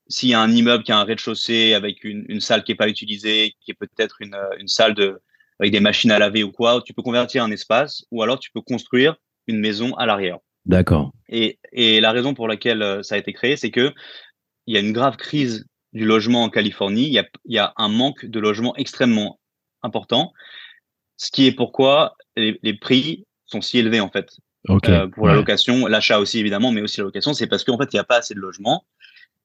s'il 0.08 0.30
y 0.30 0.34
a 0.34 0.41
un 0.41 0.49
immeuble 0.49 0.84
qui 0.84 0.91
a 0.91 0.97
un 0.97 1.04
rez-de-chaussée 1.04 1.76
avec 1.76 2.04
une, 2.04 2.26
une 2.30 2.41
salle 2.41 2.64
qui 2.64 2.72
est 2.72 2.82
pas 2.84 2.89
utilisée, 2.89 3.54
qui 3.62 3.70
est 3.70 3.76
peut-être 3.76 4.24
une, 4.24 4.36
une 4.58 4.68
salle 4.68 4.95
de, 4.95 5.22
avec 5.60 5.72
des 5.72 5.80
machines 5.80 6.12
à 6.12 6.20
laver 6.20 6.43
ou 6.43 6.51
quoi, 6.51 6.82
tu 6.86 6.93
peux 6.93 7.01
convertir 7.01 7.43
un 7.43 7.51
espace 7.51 8.06
ou 8.12 8.24
alors 8.24 8.39
tu 8.39 8.51
peux 8.51 8.62
construire 8.62 9.16
une 9.47 9.60
maison 9.60 9.93
à 9.95 10.06
l'arrière. 10.06 10.38
D'accord. 10.66 11.12
Et, 11.30 11.60
et 11.72 11.99
la 11.99 12.12
raison 12.12 12.34
pour 12.34 12.47
laquelle 12.47 12.82
euh, 12.82 13.04
ça 13.04 13.16
a 13.16 13.18
été 13.18 13.34
créé, 13.34 13.58
c'est 13.58 13.72
que 13.72 13.93
il 14.66 14.74
y 14.74 14.78
a 14.78 14.80
une 14.80 14.93
grave 14.93 15.18
crise 15.18 15.66
du 15.91 16.06
logement 16.06 16.43
en 16.43 16.49
Californie. 16.49 17.08
Il 17.08 17.14
y 17.14 17.20
a, 17.20 17.28
il 17.45 17.54
y 17.54 17.60
a 17.60 17.74
un 17.76 17.89
manque 17.89 18.26
de 18.26 18.39
logement 18.39 18.76
extrêmement 18.78 19.39
important, 19.82 20.32
ce 21.18 21.32
qui 21.32 21.45
est 21.45 21.51
pourquoi 21.51 22.16
les, 22.38 22.60
les 22.64 22.74
prix 22.74 23.26
sont 23.45 23.62
si 23.62 23.78
élevés 23.78 23.99
en 23.99 24.10
fait 24.10 24.30
euh, 24.70 25.08
pour 25.08 25.28
la 25.28 25.34
location, 25.34 25.88
l'achat 25.88 26.20
aussi 26.20 26.39
évidemment, 26.39 26.72
mais 26.72 26.82
aussi 26.82 26.99
la 26.99 27.04
location, 27.04 27.34
c'est 27.34 27.47
parce 27.47 27.66
qu'en 27.66 27.78
fait, 27.78 27.91
il 27.91 27.97
n'y 27.97 27.99
a 27.99 28.06
pas 28.06 28.18
assez 28.18 28.34
de 28.34 28.39
logements. 28.39 28.86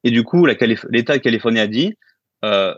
Et 0.04 0.12
du 0.12 0.22
coup, 0.22 0.46
l'État 0.46 0.66
de 0.66 1.18
Californie 1.18 1.58
a 1.58 1.66
dit, 1.66 1.94
euh, 2.44 2.72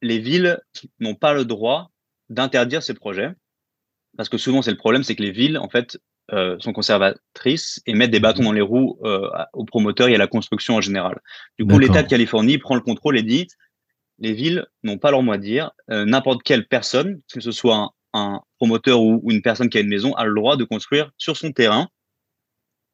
les 0.00 0.18
villes 0.18 0.58
n'ont 1.00 1.14
pas 1.14 1.34
le 1.34 1.44
droit 1.44 1.91
d'interdire 2.32 2.82
ces 2.82 2.94
projets, 2.94 3.30
parce 4.16 4.28
que 4.28 4.38
souvent, 4.38 4.62
c'est 4.62 4.70
le 4.70 4.76
problème, 4.76 5.04
c'est 5.04 5.14
que 5.14 5.22
les 5.22 5.30
villes, 5.30 5.58
en 5.58 5.68
fait, 5.68 5.98
euh, 6.32 6.58
sont 6.60 6.72
conservatrices 6.72 7.82
et 7.86 7.94
mettent 7.94 8.10
des 8.10 8.20
bâtons 8.20 8.44
dans 8.44 8.52
les 8.52 8.60
roues 8.60 8.98
euh, 9.04 9.28
aux 9.52 9.64
promoteurs 9.64 10.08
et 10.08 10.14
à 10.14 10.18
la 10.18 10.26
construction 10.26 10.76
en 10.76 10.80
général. 10.80 11.20
Du 11.58 11.66
coup, 11.66 11.78
l'État 11.78 12.02
de 12.02 12.08
Californie 12.08 12.58
prend 12.58 12.74
le 12.74 12.80
contrôle 12.80 13.18
et 13.18 13.22
dit, 13.22 13.48
les 14.18 14.32
villes 14.32 14.66
n'ont 14.82 14.98
pas 14.98 15.10
leur 15.10 15.22
mot 15.22 15.32
à 15.32 15.38
dire. 15.38 15.72
Euh, 15.90 16.04
N'importe 16.04 16.42
quelle 16.42 16.66
personne, 16.66 17.20
que 17.32 17.40
ce 17.40 17.50
soit 17.50 17.76
un, 17.76 17.90
un 18.12 18.40
promoteur 18.58 19.02
ou, 19.02 19.20
ou 19.22 19.30
une 19.30 19.42
personne 19.42 19.68
qui 19.68 19.78
a 19.78 19.80
une 19.80 19.88
maison, 19.88 20.14
a 20.14 20.24
le 20.24 20.34
droit 20.34 20.56
de 20.56 20.64
construire 20.64 21.10
sur 21.18 21.36
son 21.36 21.52
terrain 21.52 21.88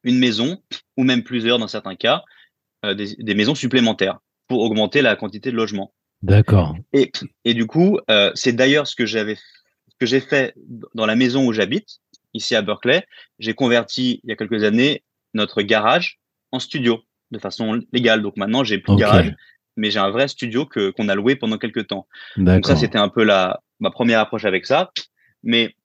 une 0.03 0.17
maison, 0.17 0.57
ou 0.97 1.03
même 1.03 1.23
plusieurs 1.23 1.59
dans 1.59 1.67
certains 1.67 1.95
cas, 1.95 2.23
des, 2.83 3.15
des 3.17 3.35
maisons 3.35 3.55
supplémentaires 3.55 4.19
pour 4.47 4.61
augmenter 4.61 5.01
la 5.01 5.17
quantité 5.17 5.51
de 5.51 5.57
logements. 5.57 5.93
D'accord. 6.21 6.75
Et, 6.93 7.11
et 7.45 7.53
du 7.53 7.65
coup, 7.65 7.99
euh, 8.09 8.31
c'est 8.35 8.53
d'ailleurs 8.53 8.87
ce 8.87 8.95
que 8.95 9.05
j'avais, 9.05 9.35
ce 9.35 9.95
que 9.99 10.05
j'ai 10.05 10.19
fait 10.19 10.53
dans 10.93 11.05
la 11.05 11.15
maison 11.15 11.45
où 11.45 11.53
j'habite, 11.53 11.99
ici 12.33 12.55
à 12.55 12.61
Berkeley. 12.61 13.05
J'ai 13.39 13.53
converti 13.53 14.19
il 14.23 14.29
y 14.29 14.33
a 14.33 14.35
quelques 14.35 14.63
années 14.63 15.03
notre 15.33 15.61
garage 15.61 16.19
en 16.51 16.59
studio 16.59 17.01
de 17.31 17.39
façon 17.39 17.81
légale. 17.93 18.21
Donc 18.21 18.37
maintenant, 18.37 18.63
j'ai 18.63 18.79
plus 18.79 18.95
de 18.95 18.99
garage, 18.99 19.35
mais 19.77 19.91
j'ai 19.91 19.99
un 19.99 20.09
vrai 20.09 20.27
studio 20.27 20.65
que 20.65 20.91
qu'on 20.91 21.09
a 21.09 21.15
loué 21.15 21.35
pendant 21.35 21.57
quelques 21.57 21.87
temps. 21.87 22.07
Donc 22.37 22.65
ça, 22.65 22.75
c'était 22.75 22.97
un 22.97 23.09
peu 23.09 23.23
la 23.23 23.61
ma 23.79 23.91
première 23.91 24.19
approche 24.19 24.45
avec 24.45 24.65
ça. 24.65 24.91
Mais 25.43 25.75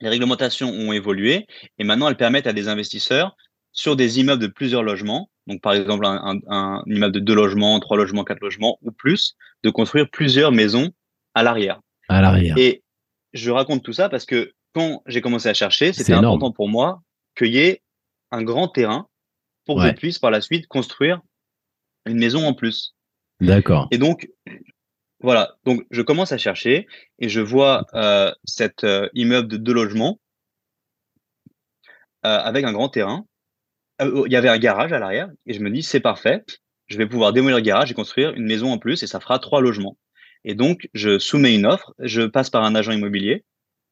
les 0.00 0.08
réglementations 0.08 0.70
ont 0.70 0.92
évolué 0.92 1.46
et 1.78 1.84
maintenant 1.84 2.08
elles 2.08 2.16
permettent 2.16 2.46
à 2.46 2.54
des 2.54 2.68
investisseurs 2.68 3.36
sur 3.72 3.94
des 3.94 4.18
immeubles 4.18 4.42
de 4.42 4.46
plusieurs 4.48 4.82
logements, 4.82 5.30
donc 5.50 5.60
par 5.60 5.74
exemple 5.74 6.06
un, 6.06 6.22
un, 6.24 6.40
un 6.48 6.82
immeuble 6.86 7.14
de 7.14 7.20
deux 7.20 7.34
logements, 7.34 7.78
trois 7.80 7.96
logements, 7.96 8.24
quatre 8.24 8.40
logements 8.40 8.78
ou 8.82 8.92
plus, 8.92 9.36
de 9.64 9.70
construire 9.70 10.08
plusieurs 10.08 10.52
maisons 10.52 10.90
à 11.34 11.42
l'arrière. 11.42 11.80
À 12.08 12.22
l'arrière. 12.22 12.56
Et 12.56 12.82
je 13.32 13.50
raconte 13.50 13.82
tout 13.82 13.92
ça 13.92 14.08
parce 14.08 14.24
que 14.24 14.52
quand 14.74 15.02
j'ai 15.06 15.20
commencé 15.20 15.48
à 15.48 15.54
chercher, 15.54 15.92
c'était 15.92 16.12
énorme. 16.12 16.36
important 16.36 16.52
pour 16.52 16.68
moi 16.68 17.02
qu'il 17.36 17.48
y 17.48 17.58
ait 17.58 17.82
un 18.30 18.42
grand 18.42 18.68
terrain 18.68 19.08
pour 19.66 19.80
que 19.80 19.86
je 19.88 19.92
puisse 19.92 20.18
par 20.18 20.30
la 20.30 20.40
suite 20.40 20.66
construire 20.66 21.20
une 22.06 22.18
maison 22.18 22.46
en 22.46 22.54
plus. 22.54 22.94
D'accord. 23.40 23.88
Et 23.90 23.98
donc, 23.98 24.28
voilà. 25.20 25.56
Donc, 25.64 25.86
je 25.90 26.02
commence 26.02 26.32
à 26.32 26.38
chercher 26.38 26.86
et 27.18 27.28
je 27.28 27.40
vois 27.40 27.86
euh, 27.94 28.32
cet 28.44 28.84
euh, 28.84 29.08
immeuble 29.14 29.48
de 29.48 29.56
deux 29.56 29.72
logements 29.72 30.18
euh, 32.24 32.38
avec 32.38 32.64
un 32.64 32.72
grand 32.72 32.88
terrain. 32.88 33.26
Euh, 34.00 34.24
Il 34.26 34.32
y 34.32 34.36
avait 34.36 34.48
un 34.48 34.58
garage 34.58 34.92
à 34.92 34.98
l'arrière 34.98 35.28
et 35.46 35.52
je 35.54 35.60
me 35.60 35.70
dis, 35.70 35.82
c'est 35.82 36.00
parfait. 36.00 36.44
Je 36.86 36.96
vais 36.98 37.06
pouvoir 37.06 37.32
démolir 37.32 37.56
le 37.56 37.62
garage 37.62 37.90
et 37.90 37.94
construire 37.94 38.32
une 38.34 38.46
maison 38.46 38.72
en 38.72 38.78
plus 38.78 39.02
et 39.02 39.06
ça 39.06 39.20
fera 39.20 39.38
trois 39.38 39.60
logements. 39.60 39.96
Et 40.44 40.54
donc, 40.54 40.88
je 40.94 41.18
soumets 41.18 41.54
une 41.54 41.66
offre. 41.66 41.94
Je 41.98 42.22
passe 42.22 42.50
par 42.50 42.64
un 42.64 42.74
agent 42.74 42.92
immobilier 42.92 43.44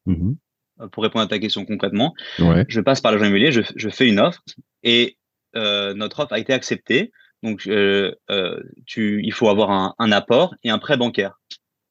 Mhm. 0.05 0.35
euh, 0.81 0.87
pour 0.87 1.03
répondre 1.03 1.23
à 1.25 1.27
ta 1.27 1.39
question 1.39 1.65
concrètement. 1.65 2.13
Ouais. 2.39 2.65
Je 2.67 2.81
passe 2.81 3.01
par 3.01 3.11
l'agent 3.11 3.25
immobilier, 3.25 3.51
je, 3.51 3.61
je 3.75 3.89
fais 3.89 4.07
une 4.07 4.19
offre 4.19 4.41
et 4.83 5.17
euh, 5.55 5.93
notre 5.93 6.19
offre 6.21 6.33
a 6.33 6.39
été 6.39 6.53
acceptée. 6.53 7.11
Donc, 7.43 7.67
euh, 7.67 8.13
euh, 8.31 8.61
tu, 8.85 9.21
il 9.23 9.31
faut 9.31 9.47
avoir 9.49 9.71
un, 9.71 9.95
un 9.99 10.11
apport 10.11 10.55
et 10.63 10.69
un 10.69 10.77
prêt 10.79 10.97
bancaire. 10.97 11.39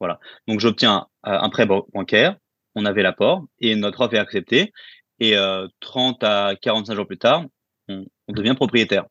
Voilà. 0.01 0.19
Donc, 0.47 0.61
j'obtiens 0.61 1.07
un 1.23 1.49
prêt 1.51 1.67
ban- 1.67 1.87
bancaire, 1.95 2.37
on 2.75 2.85
avait 2.85 3.03
l'apport 3.03 3.45
et 3.61 3.75
notre 3.77 4.01
offre 4.03 4.15
est 4.15 4.19
acceptée. 4.19 4.73
Et 5.21 5.37
euh, 5.37 5.67
30 5.81 6.23
à 6.23 6.55
45 6.61 6.95
jours 6.95 7.07
plus 7.07 7.19
tard, 7.19 7.45
on, 7.89 8.07
on 8.29 8.33
devient 8.33 8.55
propriétaire. 8.55 9.07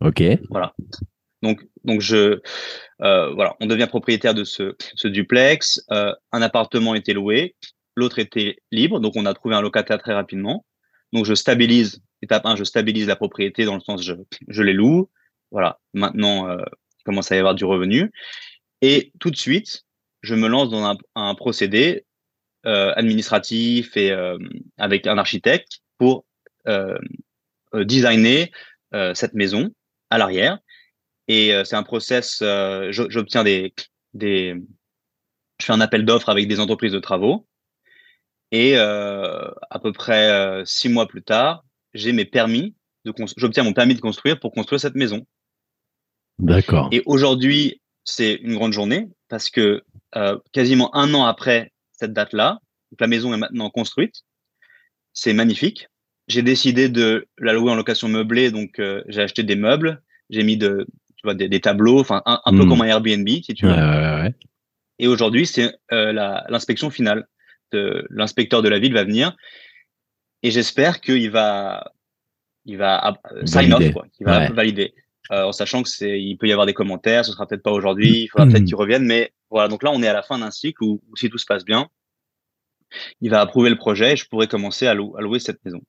Ok. 0.00 0.22
Voilà. 0.48 0.74
Donc, 1.42 1.66
donc 1.84 2.00
je, 2.00 2.40
euh, 3.02 3.32
voilà, 3.34 3.56
on 3.60 3.66
devient 3.66 3.86
propriétaire 3.86 4.34
de 4.34 4.44
ce, 4.44 4.74
ce 4.94 5.08
duplex. 5.08 5.84
Euh, 5.90 6.12
un 6.32 6.42
appartement 6.42 6.94
était 6.94 7.12
loué, 7.14 7.54
l'autre 7.96 8.18
était 8.18 8.56
libre, 8.70 9.00
donc 9.00 9.14
on 9.16 9.26
a 9.26 9.34
trouvé 9.34 9.54
un 9.54 9.62
locataire 9.62 9.98
très 9.98 10.12
rapidement. 10.12 10.66
Donc 11.12 11.24
je 11.24 11.34
stabilise, 11.34 12.02
étape 12.22 12.44
1, 12.44 12.56
je 12.56 12.64
stabilise 12.64 13.06
la 13.06 13.16
propriété 13.16 13.64
dans 13.64 13.74
le 13.74 13.80
sens 13.80 14.02
je, 14.02 14.14
je 14.48 14.62
les 14.62 14.74
loue. 14.74 15.08
Voilà. 15.50 15.80
Maintenant, 15.94 16.48
euh, 16.48 16.62
il 16.98 17.04
commence 17.04 17.32
à 17.32 17.36
y 17.36 17.38
avoir 17.38 17.54
du 17.54 17.64
revenu. 17.64 18.12
Et 18.82 19.12
tout 19.18 19.30
de 19.30 19.36
suite, 19.36 19.84
je 20.22 20.34
me 20.34 20.46
lance 20.46 20.70
dans 20.70 20.84
un, 20.84 20.96
un 21.14 21.34
procédé 21.34 22.04
administratif 22.62 23.96
et 23.96 24.12
avec 24.76 25.06
un 25.06 25.16
architecte 25.16 25.80
pour 25.96 26.26
designer 27.74 28.50
euh, 28.94 29.14
cette 29.14 29.34
maison 29.34 29.70
à 30.10 30.18
l'arrière. 30.18 30.58
Et 31.28 31.54
euh, 31.54 31.64
c'est 31.64 31.76
un 31.76 31.82
process, 31.82 32.40
euh, 32.42 32.90
j'obtiens 32.90 33.44
des, 33.44 33.72
des, 34.14 34.56
je 35.58 35.66
fais 35.66 35.72
un 35.72 35.80
appel 35.80 36.04
d'offres 36.04 36.28
avec 36.28 36.48
des 36.48 36.60
entreprises 36.60 36.92
de 36.92 36.98
travaux. 36.98 37.46
Et 38.52 38.76
euh, 38.76 39.48
à 39.70 39.78
peu 39.78 39.92
près 39.92 40.30
euh, 40.30 40.64
six 40.64 40.88
mois 40.88 41.06
plus 41.06 41.22
tard, 41.22 41.64
j'ai 41.94 42.12
mes 42.12 42.24
permis 42.24 42.74
j'obtiens 43.36 43.62
mon 43.62 43.72
permis 43.72 43.94
de 43.94 44.00
construire 44.00 44.38
pour 44.38 44.52
construire 44.52 44.80
cette 44.80 44.94
maison. 44.94 45.26
D'accord. 46.38 46.88
Et 46.92 47.02
aujourd'hui, 47.06 47.80
c'est 48.04 48.34
une 48.34 48.54
grande 48.54 48.72
journée 48.72 49.08
parce 49.28 49.50
que 49.50 49.82
euh, 50.16 50.38
quasiment 50.52 50.94
un 50.94 51.12
an 51.14 51.24
après 51.24 51.72
cette 51.92 52.12
date-là, 52.12 52.58
la 52.98 53.06
maison 53.06 53.32
est 53.34 53.38
maintenant 53.38 53.70
construite. 53.70 54.22
C'est 55.12 55.32
magnifique. 55.32 55.88
J'ai 56.30 56.42
décidé 56.42 56.88
de 56.88 57.26
la 57.38 57.52
louer 57.52 57.70
en 57.72 57.74
location 57.74 58.08
meublée, 58.08 58.50
donc 58.50 58.78
euh, 58.78 59.02
j'ai 59.08 59.20
acheté 59.22 59.42
des 59.42 59.56
meubles, 59.56 60.00
j'ai 60.30 60.44
mis 60.44 60.56
de, 60.56 60.86
tu 61.16 61.22
vois, 61.24 61.34
des, 61.34 61.48
des 61.48 61.60
tableaux, 61.60 61.98
enfin 61.98 62.22
un, 62.24 62.40
un 62.44 62.52
peu 62.52 62.64
Mm. 62.64 62.68
comme 62.68 62.82
un 62.82 62.86
Airbnb, 62.86 63.28
si 63.28 63.52
tu 63.54 63.66
veux. 63.66 63.72
ouais, 63.72 63.78
ouais, 63.78 64.22
ouais. 64.22 64.34
Et 65.00 65.08
aujourd'hui, 65.08 65.44
c'est 65.46 65.74
euh, 65.92 66.12
l'inspection 66.48 66.88
finale. 66.90 67.26
L'inspecteur 68.10 68.62
de 68.62 68.68
la 68.68 68.78
ville 68.78 68.92
va 68.94 69.04
venir 69.04 69.36
et 70.42 70.50
j'espère 70.50 71.00
qu'il 71.00 71.30
va, 71.30 71.92
il 72.64 72.76
va 72.78 73.16
euh, 73.32 73.46
sign 73.46 73.70
Valider. 73.70 73.86
off, 73.88 73.92
quoi, 73.92 74.06
qu'il 74.12 74.26
va 74.26 74.50
valider. 74.50 74.94
Euh, 75.32 75.44
en 75.44 75.52
sachant 75.52 75.82
que 75.84 75.88
c'est, 75.88 76.20
il 76.20 76.36
peut 76.36 76.48
y 76.48 76.52
avoir 76.52 76.66
des 76.66 76.74
commentaires, 76.74 77.24
ce 77.24 77.30
sera 77.32 77.46
peut-être 77.46 77.62
pas 77.62 77.70
aujourd'hui, 77.72 78.22
il 78.22 78.28
faudra 78.28 78.46
peut-être 78.46 78.62
Mhm. 78.62 78.66
qu'il 78.66 78.74
revienne, 78.76 79.04
mais 79.04 79.32
voilà. 79.50 79.68
Donc 79.68 79.82
là, 79.84 79.90
on 79.92 80.02
est 80.02 80.08
à 80.08 80.12
la 80.12 80.22
fin 80.22 80.38
d'un 80.38 80.50
cycle 80.50 80.82
où, 80.82 81.00
où 81.08 81.16
si 81.16 81.30
tout 81.30 81.38
se 81.38 81.46
passe 81.46 81.64
bien, 81.64 81.88
il 83.20 83.30
va 83.30 83.40
approuver 83.40 83.70
le 83.70 83.76
projet 83.76 84.12
et 84.14 84.16
je 84.16 84.26
pourrai 84.28 84.48
commencer 84.48 84.86
à, 84.88 84.94
lou- 84.94 85.14
à 85.16 85.22
louer 85.22 85.38
cette 85.38 85.64
maison. 85.64 85.80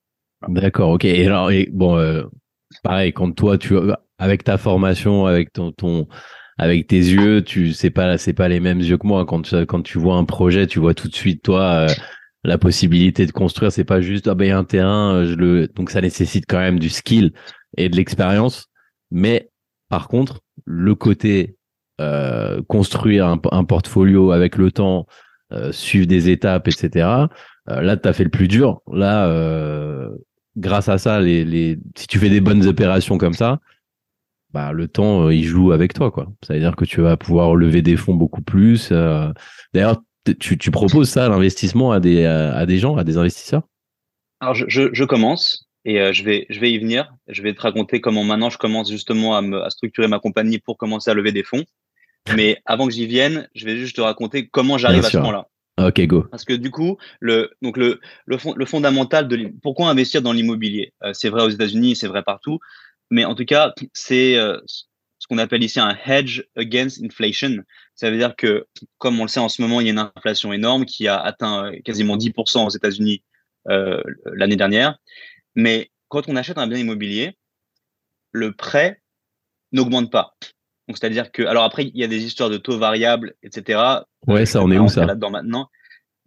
D'accord, 0.48 0.90
ok. 0.92 1.06
Et 1.06 1.26
alors, 1.28 1.52
bon, 1.72 1.98
euh, 1.98 2.24
pareil, 2.84 3.14
quand 3.14 3.32
toi, 3.34 3.58
tu, 3.58 3.76
avec 4.18 4.44
ta 4.44 4.58
formation, 4.58 5.26
avec 5.28 5.54
ton, 5.54 5.72
ton, 5.72 6.08
avec 6.58 6.88
tes 6.88 6.98
yeux, 6.98 7.44
tu, 7.44 7.74
c'est 7.74 7.92
pas, 7.92 8.18
c'est 8.18 8.34
pas 8.34 8.48
les 8.48 8.60
mêmes 8.60 8.80
yeux 8.80 8.98
que 8.98 9.06
moi. 9.08 9.26
Quand, 9.26 9.42
tu- 9.44 9.66
quand 9.66 9.82
tu 9.84 10.00
vois 10.00 10.16
un 10.16 10.26
projet, 10.26 10.66
tu 10.68 10.80
vois 10.80 10.94
tout 10.96 11.08
de 11.08 11.16
suite, 11.16 11.44
toi, 11.44 11.62
euh, 11.92 11.96
la 12.44 12.58
possibilité 12.58 13.26
de 13.28 13.32
construire. 13.32 13.72
C'est 13.72 13.84
pas 13.84 14.02
juste, 14.02 14.28
ah 14.28 14.34
ben, 14.36 14.46
y 14.48 14.52
a 14.52 14.58
un 14.58 14.64
terrain, 14.64 15.14
euh, 15.16 15.26
je 15.28 15.36
le, 15.36 15.68
donc 15.68 15.92
ça 15.92 16.02
nécessite 16.02 16.46
quand 16.48 16.60
même 16.60 16.80
du 16.80 16.90
skill 16.90 17.34
et 17.78 17.88
de 17.90 17.96
l'expérience. 17.96 18.68
Mais, 19.12 19.50
par 19.90 20.08
contre, 20.08 20.42
le 20.66 20.96
côté, 20.96 21.56
euh, 22.00 22.62
construire 22.68 23.28
un, 23.28 23.40
un 23.52 23.64
portfolio 23.64 24.32
avec 24.32 24.56
le 24.58 24.72
temps, 24.72 25.06
euh, 25.54 25.72
suivre 25.72 26.08
des 26.08 26.30
étapes, 26.30 26.68
etc. 26.68 27.30
Euh, 27.70 27.82
là, 27.82 27.96
tu 27.98 28.08
as 28.10 28.14
fait 28.14 28.24
le 28.24 28.30
plus 28.32 28.48
dur. 28.48 28.82
Là, 28.92 29.28
grâce 30.56 30.90
à 30.90 30.98
ça, 30.98 31.20
les, 31.20 31.46
les, 31.46 31.78
si 31.96 32.08
tu 32.08 32.20
fais 32.20 32.30
des 32.30 32.42
bonnes 32.42 32.66
opérations 32.68 33.18
comme 33.18 33.34
ça, 33.34 33.60
bah, 34.54 34.74
le 34.74 34.88
temps, 34.88 35.28
euh, 35.28 35.34
il 35.34 35.44
joue 35.46 35.72
avec 35.72 35.94
toi. 35.94 36.12
quoi. 36.12 36.28
Ça 36.46 36.54
veut 36.54 36.60
dire 36.60 36.76
que 36.76 36.86
tu 36.86 37.02
vas 37.02 37.18
pouvoir 37.18 37.56
lever 37.56 37.82
des 37.82 37.98
fonds 37.98 38.16
beaucoup 38.16 38.42
plus. 38.42 38.90
euh. 38.92 39.32
D'ailleurs, 39.74 40.02
tu, 40.40 40.58
tu 40.58 40.72
proposes 40.72 41.10
ça, 41.10 41.30
l'investissement, 41.30 41.92
à 41.92 42.00
des, 42.00 42.26
à, 42.26 42.56
à 42.56 42.66
des 42.66 42.78
gens, 42.78 42.98
à 42.98 43.04
des 43.04 43.18
investisseurs? 43.18 43.64
Alors, 44.40 44.54
je, 44.56 44.66
je, 44.68 44.90
je 44.92 45.04
commence 45.06 45.68
et 45.86 46.02
euh, 46.02 46.14
je, 46.14 46.24
vais, 46.24 46.46
je 46.50 46.60
vais 46.60 46.72
y 46.72 46.78
venir. 46.78 47.14
Je 47.28 47.42
vais 47.42 47.54
te 47.54 47.62
raconter 47.62 48.02
comment 48.02 48.24
maintenant 48.24 48.50
je 48.50 48.58
commence 48.58 48.92
justement 48.92 49.36
à, 49.38 49.42
me, 49.42 49.62
à 49.62 49.70
structurer 49.70 50.08
ma 50.08 50.20
compagnie 50.20 50.60
pour 50.60 50.78
commencer 50.78 51.10
à 51.10 51.14
lever 51.14 51.32
des 51.32 51.44
fonds. 51.44 51.64
Mais 52.36 52.62
avant 52.66 52.86
que 52.86 52.94
j'y 52.94 53.08
vienne, 53.08 53.48
je 53.56 53.66
vais 53.66 53.78
juste 53.78 53.96
te 53.96 54.02
raconter 54.02 54.48
comment 54.48 54.78
j'arrive 54.78 55.00
à 55.00 55.04
ce 55.04 55.12
sûr. 55.12 55.46
Point-là. 55.76 55.90
Ok, 55.90 56.02
go. 56.08 56.24
Parce 56.30 56.46
que 56.46 56.54
du 56.54 56.72
coup, 56.72 56.98
le, 57.20 57.52
donc 57.62 57.78
le, 57.78 58.00
le, 58.26 58.38
fond, 58.38 58.54
le 58.56 58.66
fondamental 58.66 59.28
de 59.28 59.52
pourquoi 59.62 59.90
investir 59.90 60.22
dans 60.22 60.34
l'immobilier? 60.34 60.94
Euh, 61.04 61.14
C'est 61.14 61.30
vrai 61.30 61.44
aux 61.44 61.50
États-Unis, 61.50 61.96
c'est 61.96 62.08
vrai 62.08 62.24
partout, 62.24 62.60
mais 63.10 63.26
en 63.26 63.36
tout 63.36 63.46
cas, 63.46 63.74
c'est 63.94 64.38
euh, 64.38 64.60
ce 64.66 65.28
qu'on 65.28 65.38
appelle 65.38 65.64
ici 65.64 65.80
un 65.80 65.98
hedge 66.06 66.44
against 66.56 67.04
inflation. 67.04 67.58
Ça 67.96 68.10
veut 68.10 68.18
dire 68.18 68.36
que, 68.36 68.68
comme 68.98 69.20
on 69.20 69.24
le 69.24 69.30
sait 69.30 69.40
en 69.40 69.50
ce 69.50 69.62
moment, 69.62 69.82
il 69.82 69.88
y 69.88 69.90
a 69.90 69.94
une 69.94 70.12
inflation 70.16 70.54
énorme 70.54 70.86
qui 70.86 71.08
a 71.08 71.20
atteint 71.20 71.66
euh, 71.66 71.80
quasiment 71.84 72.18
10% 72.18 72.66
aux 72.66 72.70
États-Unis 72.70 73.24
l'année 73.68 74.56
dernière. 74.56 74.98
Mais 75.54 75.92
quand 76.08 76.28
on 76.28 76.36
achète 76.36 76.58
un 76.58 76.66
bien 76.66 76.80
immobilier, 76.80 77.38
le 78.32 78.54
prêt 78.54 79.02
n'augmente 79.72 80.12
pas. 80.12 80.36
Donc, 80.92 80.98
c'est-à-dire 80.98 81.32
que, 81.32 81.44
alors 81.44 81.64
après, 81.64 81.86
il 81.86 81.96
y 81.98 82.04
a 82.04 82.08
des 82.08 82.26
histoires 82.26 82.50
de 82.50 82.58
taux 82.58 82.78
variables, 82.78 83.34
etc. 83.44 83.80
Ouais, 84.28 84.42
Je 84.46 84.52
ça, 84.52 84.62
on 84.62 84.70
est 84.72 84.78
où 84.78 84.90
ça 84.90 85.06
Là-dedans 85.06 85.30
maintenant. 85.30 85.70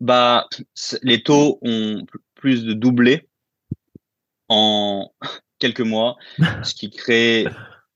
Bah, 0.00 0.46
les 1.02 1.22
taux 1.22 1.58
ont 1.60 2.06
pl- 2.06 2.20
plus 2.34 2.64
de 2.64 2.72
doublé 2.72 3.28
en 4.48 5.12
quelques 5.58 5.80
mois, 5.82 6.16
ce 6.62 6.72
qui 6.74 6.88
crée 6.90 7.44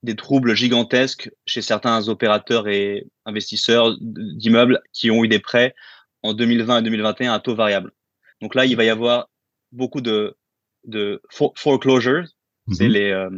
des 0.03 0.15
troubles 0.15 0.55
gigantesques 0.55 1.31
chez 1.47 1.63
certains 1.63 2.07
opérateurs 2.11 2.69
et 2.69 3.07
investisseurs 3.25 3.97
d'immeubles 4.01 4.83
qui 4.93 5.11
ont 5.11 5.25
eu 5.25 5.29
des 5.29 5.39
prêts 5.41 5.75
en 6.23 6.35
2020 6.35 6.81
et 6.81 6.83
2021 6.83 7.33
à 7.33 7.41
taux 7.41 7.55
variable. 7.55 7.93
Donc 8.43 8.55
là, 8.55 8.67
il 8.67 8.77
va 8.77 8.85
y 8.85 8.91
avoir 8.91 9.31
beaucoup 9.73 10.03
de, 10.03 10.37
de 10.85 11.23
for- 11.31 11.55
foreclosures, 11.57 12.25
c'est 12.73 12.85
Mhm. 12.89 12.93
les, 12.93 13.11
euh, 13.11 13.31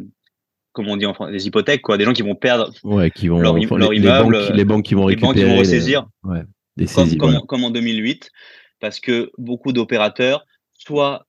comment 0.72 0.92
on 0.92 0.96
dit 0.96 1.06
en 1.06 1.14
français, 1.14 1.32
les 1.32 1.46
hypothèques, 1.46 1.82
quoi, 1.82 1.98
des 1.98 2.04
gens 2.04 2.12
qui 2.12 2.22
vont 2.22 2.34
perdre 2.34 2.72
Ouais, 2.84 3.10
qui 3.10 3.28
vont, 3.28 3.40
leur 3.40 3.54
leur 3.54 3.90
les, 3.92 3.98
immeuble, 3.98 4.36
banques, 4.38 4.56
les 4.56 4.64
banques 4.64 4.84
qui 4.84 4.94
vont 4.94 5.08
les 5.08 5.16
banques 5.16 5.34
récupérer. 5.34 5.40
qui 5.40 5.48
vont 5.48 5.52
les- 5.54 5.58
ressaisir 5.58 6.06
ouais, 6.24 6.42
des 6.76 6.86
comme, 6.86 7.04
saisies. 7.04 7.18
comme, 7.18 7.40
comme 7.46 7.64
en 7.64 7.70
2008, 7.70 8.30
parce 8.78 9.00
que 9.00 9.30
beaucoup 9.38 9.72
d'opérateurs, 9.72 10.44
soit 10.74 11.26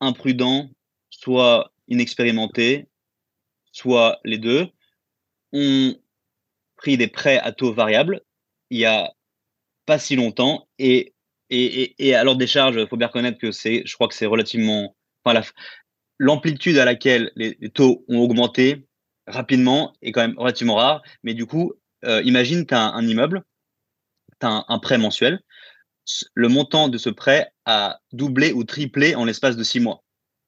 imprudents, 0.00 0.70
soit 1.10 1.72
inexpérimentés, 1.88 2.88
soit 3.72 4.18
les 4.24 4.38
deux, 4.38 4.68
ont 5.52 5.94
pris 6.76 6.96
des 6.96 7.08
prêts 7.08 7.38
à 7.38 7.52
taux 7.52 7.72
variable 7.72 8.22
il 8.70 8.78
y 8.78 8.84
a 8.86 9.12
pas 9.86 9.98
si 9.98 10.16
longtemps 10.16 10.66
et 10.78 11.14
et, 11.50 11.82
et, 11.82 12.08
et 12.08 12.14
alors 12.14 12.36
des 12.36 12.46
charges, 12.46 12.76
il 12.78 12.86
faut 12.88 12.96
bien 12.96 13.08
reconnaître 13.08 13.38
que 13.38 13.52
c'est, 13.52 13.82
je 13.84 13.92
crois 13.94 14.08
que 14.08 14.14
c'est 14.14 14.24
relativement, 14.24 14.96
enfin 15.22 15.34
la- 15.34 15.44
l'amplitude 16.22 16.78
à 16.78 16.84
laquelle 16.84 17.32
les, 17.34 17.56
taux 17.70 18.04
ont 18.08 18.20
augmenté 18.20 18.86
rapidement 19.26 19.92
est 20.02 20.12
quand 20.12 20.20
même 20.20 20.38
relativement 20.38 20.76
rare. 20.76 21.02
Mais 21.24 21.34
du 21.34 21.46
coup, 21.46 21.72
euh, 22.04 22.22
imagine 22.22 22.64
tu 22.64 22.74
as 22.74 22.80
un, 22.80 22.94
un 22.94 23.06
immeuble, 23.08 23.42
tu 24.40 24.46
as 24.46 24.50
un, 24.50 24.64
un 24.68 24.78
prêt 24.78 24.98
mensuel, 24.98 25.40
le 26.34 26.48
montant 26.48 26.88
de 26.88 26.96
ce 26.96 27.10
prêt 27.10 27.50
a 27.64 27.98
doublé 28.12 28.52
ou 28.52 28.62
triplé 28.62 29.16
en 29.16 29.24
l'espace 29.24 29.56
de 29.56 29.64
six 29.64 29.80
mois. 29.80 30.04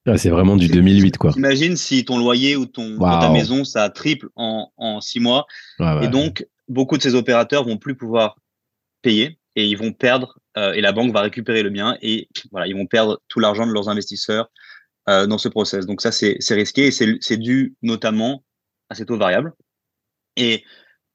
Ouais, 0.07 0.17
c'est 0.17 0.31
vraiment 0.31 0.57
du 0.57 0.69
2008, 0.69 1.19
quoi. 1.19 1.33
Imagine 1.37 1.77
si 1.77 2.05
ton 2.05 2.19
loyer 2.19 2.55
ou 2.55 2.67
ton 2.67 2.97
ta 2.99 3.31
maison 3.31 3.65
ça 3.65 3.91
triple 3.91 4.29
en, 4.37 4.71
en 4.77 5.01
six 5.01 5.19
mois. 5.19 5.45
Ouais. 5.81 6.05
Et 6.05 6.09
donc, 6.09 6.47
beaucoup 6.69 6.97
de 6.97 7.03
ces 7.03 7.17
opérateurs 7.17 7.65
vont 7.65 7.79
plus 7.79 7.97
pouvoir 7.97 8.37
payer 9.03 9.41
et 9.57 9.67
ils 9.67 9.77
vont 9.77 9.93
perdre, 9.93 10.39
euh, 10.57 10.73
et 10.73 10.81
la 10.81 10.93
banque 10.93 11.13
va 11.13 11.23
récupérer 11.23 11.65
le 11.65 11.71
bien 11.71 11.97
et 12.01 12.29
voilà, 12.53 12.69
ils 12.69 12.77
vont 12.77 12.87
perdre 12.87 13.21
tout 13.29 13.41
l'argent 13.41 13.67
de 13.67 13.73
leurs 13.73 13.89
investisseurs 13.89 14.51
euh, 15.09 15.27
dans 15.27 15.39
ce 15.39 15.49
process. 15.49 15.87
Donc 15.87 16.01
ça, 16.01 16.13
c'est 16.13 16.39
risqué 16.51 16.87
et 16.87 16.91
c'est 16.91 17.37
dû 17.37 17.75
notamment 17.83 18.43
à 18.89 18.95
ces 18.95 19.05
taux 19.05 19.19
variables. 19.19 19.53
Et 20.37 20.65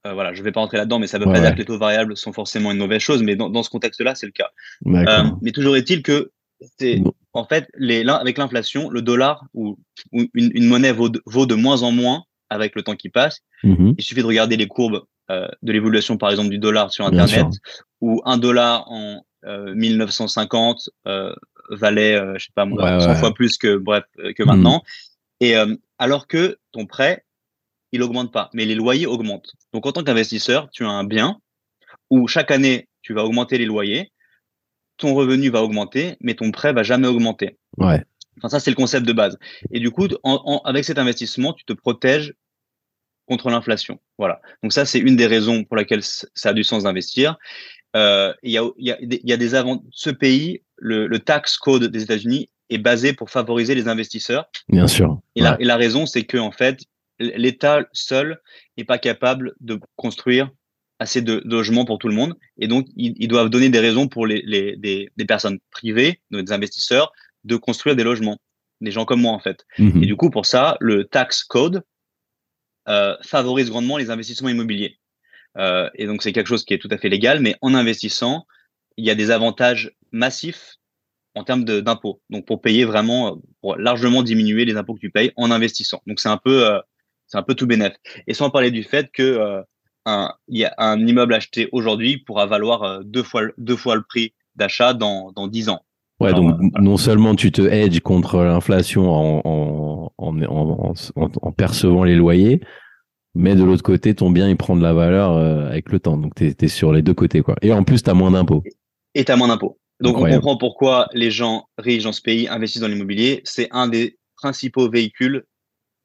euh, 0.06 0.14
voilà, 0.14 0.34
je 0.34 0.40
ne 0.40 0.44
vais 0.44 0.52
pas 0.52 0.62
rentrer 0.62 0.78
là-dedans, 0.78 1.00
mais 1.00 1.08
ça 1.08 1.20
ne 1.20 1.26
veut 1.26 1.32
pas 1.32 1.40
dire 1.40 1.54
que 1.54 1.58
les 1.58 1.66
taux 1.66 1.78
variables 1.78 2.16
sont 2.16 2.32
forcément 2.32 2.72
une 2.72 2.78
mauvaise 2.78 3.02
chose, 3.02 3.24
mais 3.24 3.36
dans, 3.36 3.50
dans 3.50 3.64
ce 3.64 3.70
contexte-là, 3.70 4.16
c'est 4.16 4.26
le 4.26 4.32
cas. 4.32 4.50
Euh, 4.88 5.24
mais 5.42 5.52
toujours 5.52 5.76
est-il 5.76 6.04
que 6.04 6.32
c'est 6.78 7.02
en 7.34 7.46
fait, 7.46 7.68
les, 7.78 8.08
avec 8.08 8.38
l'inflation, 8.38 8.90
le 8.90 9.02
dollar 9.02 9.46
ou, 9.54 9.78
une, 10.14 10.30
une, 10.36 10.66
monnaie 10.66 10.92
vaut 10.92 11.10
de, 11.10 11.22
vaut 11.26 11.46
de, 11.46 11.56
moins 11.56 11.84
en 11.84 11.92
moins 11.92 12.24
avec 12.50 12.76
le 12.76 12.82
temps 12.82 12.96
qui 12.96 13.10
passe. 13.10 13.40
Mhm. 13.64 13.96
Il 13.98 14.04
suffit 14.04 14.22
de 14.22 14.28
regarder 14.28 14.58
les 14.58 14.68
courbes 14.68 15.04
de 15.30 15.72
l'évolution, 15.72 16.18
par 16.18 16.32
exemple, 16.32 16.50
du 16.50 16.58
dollar 16.58 16.92
sur 16.92 17.06
Internet, 17.06 17.48
où 18.02 18.20
un 18.26 18.38
dollar 18.38 18.86
en 18.90 19.24
1950 19.44 20.90
euh, 21.08 21.34
valait, 21.70 22.15
euh, 22.15 22.34
je 22.38 22.45
sais 22.45 22.51
pas 22.53 22.65
moi, 22.65 22.99
100 22.99 23.15
fois 23.15 23.34
plus 23.34 23.57
que 23.57 23.78
bref 23.78 24.03
que 24.36 24.43
maintenant. 24.43 24.84
Mhm. 25.41 25.47
Et 25.47 25.55
alors 25.97 26.28
que 26.28 26.57
ton 26.72 26.86
prêt, 26.86 27.24
il 27.91 28.03
augmente 28.03 28.32
pas, 28.32 28.49
mais 28.53 28.65
les 28.65 28.76
loyers 28.76 29.05
augmentent. 29.05 29.53
Donc 29.74 29.86
en 29.86 29.91
tant 29.91 30.03
qu'investisseur, 30.03 30.70
tu 30.72 30.84
as 30.86 30.89
un 30.89 31.03
bien 31.03 31.39
où 32.09 32.28
chaque 32.28 32.51
année 32.51 32.88
tu 33.01 33.13
vas 33.13 33.24
augmenter 33.24 33.57
les 33.57 33.65
loyers, 33.65 34.11
ton 34.97 35.13
revenu 35.13 35.49
va 35.49 35.63
augmenter, 35.63 36.17
mais 36.20 36.34
ton 36.36 36.51
prêt 36.51 36.74
va 36.74 36.84
jamais 36.84 37.07
augmenter. 37.07 37.57
Ouais. 37.78 38.03
Enfin 38.38 38.49
ça 38.49 38.59
c'est 38.59 38.70
le 38.70 38.76
concept 38.76 39.05
de 39.05 39.13
base. 39.13 39.38
Et 39.72 39.80
du 39.80 39.91
coup, 39.91 40.07
en, 40.24 40.61
avec 40.65 40.86
cet 40.86 40.97
investissement, 40.97 41.53
tu 41.53 41.65
te 41.65 41.74
protèges 41.74 42.34
contre 43.26 43.49
l'inflation. 43.49 43.99
Voilà. 44.17 44.41
Donc 44.61 44.74
ça 44.74 44.86
c'est 44.86 44.99
une 44.99 45.15
des 45.15 45.28
raisons 45.28 45.63
pour 45.63 45.76
laquelle 45.78 46.03
ça 46.03 46.49
a 46.49 46.53
du 46.53 46.63
sens 46.63 46.84
d'investir. 46.84 47.38
Euh, 47.95 48.34
il 48.43 48.51
y, 48.51 48.57
a, 48.57 48.70
y, 48.78 48.91
a, 48.91 48.97
y 48.99 49.34
a 49.34 49.38
des 49.38 49.55
avant 49.55 49.84
ce 49.91 50.11
pays, 50.11 50.61
le, 50.80 51.08
le 51.08 51.20
tax 51.20 51.58
code 51.58 51.86
des 51.86 52.04
États-Unis 52.04 52.50
est 52.70 52.78
basé 52.78 53.14
pour 53.14 53.30
favoriser 53.30 53.76
les 53.76 53.88
investisseurs. 53.88 54.50
Bien 54.70 54.88
sûr. 54.88 55.20
Et, 55.36 55.42
la, 55.42 55.60
et 55.60 55.66
la 55.66 55.76
raison, 55.76 56.06
c'est 56.06 56.24
que 56.24 56.38
en 56.38 56.52
fait, 56.52 56.84
l'État 57.20 57.86
seul 57.94 58.40
n'est 58.78 58.84
pas 58.84 58.98
capable 58.98 59.56
de 59.60 59.80
construire 59.96 60.50
assez 61.00 61.22
de, 61.22 61.42
logements 61.46 61.86
pour 61.86 61.98
tout 61.98 62.10
le 62.10 62.16
monde. 62.16 62.36
Et 62.58 62.68
donc, 62.68 62.88
ils, 62.96 63.28
doivent 63.28 63.50
donner 63.50 63.70
des 63.70 63.80
raisons 63.80 64.08
pour 64.08 64.28
les, 64.28 64.44
les 64.46 64.76
des, 64.76 65.10
des, 65.16 65.26
personnes 65.26 65.60
privées, 65.72 66.20
des 66.32 66.52
investisseurs, 66.52 67.12
de 67.46 67.56
construire 67.56 67.96
des 67.96 68.04
logements. 68.04 68.38
Des 68.82 68.92
gens 68.92 69.06
comme 69.06 69.22
moi, 69.22 69.32
en 69.32 69.40
fait. 69.40 69.66
Mhm. 69.78 70.04
Et 70.04 70.06
du 70.06 70.16
coup, 70.16 70.30
pour 70.30 70.46
ça, 70.46 70.78
le 70.80 71.06
tax 71.06 71.44
code 71.44 71.84
euh, 72.88 73.16
favorise 73.24 73.70
grandement 73.70 73.98
les 73.98 74.10
investissements 74.10 74.50
immobiliers. 74.50 75.00
Euh, 75.58 75.90
et 75.96 76.06
donc, 76.06 76.22
c'est 76.22 76.34
quelque 76.34 76.48
chose 76.48 76.66
qui 76.66 76.74
est 76.74 76.78
tout 76.78 76.90
à 76.92 76.98
fait 76.98 77.10
légal, 77.10 77.40
mais 77.40 77.56
en 77.62 77.74
investissant, 77.74 78.46
il 78.98 79.06
y 79.06 79.10
a 79.10 79.16
des 79.16 79.32
avantages 79.32 79.92
massifs 80.12 80.80
en 81.36 81.44
termes 81.44 81.64
d'impôts. 81.64 82.22
Donc, 82.30 82.46
pour 82.46 82.62
payer 82.62 82.86
vraiment, 82.86 83.38
pour 83.62 83.78
largement 83.78 84.24
diminuer 84.24 84.66
les 84.66 84.76
impôts 84.76 84.96
que 84.96 85.00
tu 85.00 85.10
payes 85.10 85.32
en 85.38 85.52
investissant. 85.52 86.02
Donc, 86.08 86.20
c'est 86.20 86.30
un 86.30 86.38
peu, 86.38 86.68
euh, 86.68 86.80
c'est 87.28 87.38
un 87.38 87.44
peu 87.44 87.56
tout 87.56 87.68
bénef. 87.68 87.94
Et 88.28 88.34
sans 88.34 88.50
parler 88.50 88.72
du 88.72 88.84
fait 88.84 89.10
que 89.12 89.24
euh, 89.24 89.62
un, 90.06 90.34
y 90.48 90.66
a 90.66 90.74
un 90.78 91.00
immeuble 91.06 91.34
acheté 91.34 91.70
aujourd'hui 91.72 92.18
pourra 92.18 92.46
valoir 92.46 92.84
euh, 92.84 93.00
deux 93.04 93.24
fois, 93.24 93.44
deux 93.58 93.76
fois 93.76 93.96
le 93.96 94.04
prix 94.04 94.34
d'achat 94.56 94.94
dans, 94.94 95.32
dans 95.32 95.48
10 95.48 95.70
ans. 95.70 95.82
Ouais, 96.20 96.34
donc 96.34 96.60
non 96.78 96.98
seulement 96.98 97.34
tu 97.34 97.50
te 97.50 97.62
hedges 97.62 98.02
contre 98.02 98.44
l'inflation 98.44 99.10
en, 99.10 99.42
en, 99.46 100.12
en, 100.18 100.94
en, 101.16 101.52
percevant 101.54 102.04
les 102.04 102.16
loyers, 102.16 102.60
mais 103.36 103.56
de 103.56 103.64
l'autre 103.64 103.84
côté, 103.84 104.14
ton 104.16 104.30
bien, 104.30 104.50
il 104.50 104.58
prend 104.58 104.76
de 104.76 104.82
la 104.82 104.92
valeur 104.92 105.38
avec 105.38 105.90
le 105.94 106.02
temps. 106.02 106.18
Donc, 106.18 106.36
tu 106.36 106.54
es, 106.60 106.68
sur 106.68 106.92
les 106.92 107.02
deux 107.02 107.14
côtés. 107.14 107.42
quoi. 107.42 107.56
Et 107.62 107.72
en 107.72 107.86
plus, 107.86 108.04
tu 108.04 108.10
as 108.10 108.14
moins 108.14 108.32
d'impôts. 108.32 108.64
Et 109.16 109.26
tu 109.26 109.32
as 109.32 109.36
moins 109.36 109.47
d'impôts. 109.47 109.80
Donc, 110.01 110.18
on 110.18 110.30
comprend 110.30 110.57
pourquoi 110.57 111.10
les 111.14 111.30
gens 111.30 111.68
riches 111.78 112.03
dans 112.03 112.14
ce 112.14 112.22
pays 112.22 112.47
investissent 112.47 112.82
dans 112.82 112.88
l'immobilier. 112.88 113.41
C'est 113.43 113.68
un 113.72 113.88
des 113.88 114.18
principaux 114.38 114.89
véhicules 114.89 115.43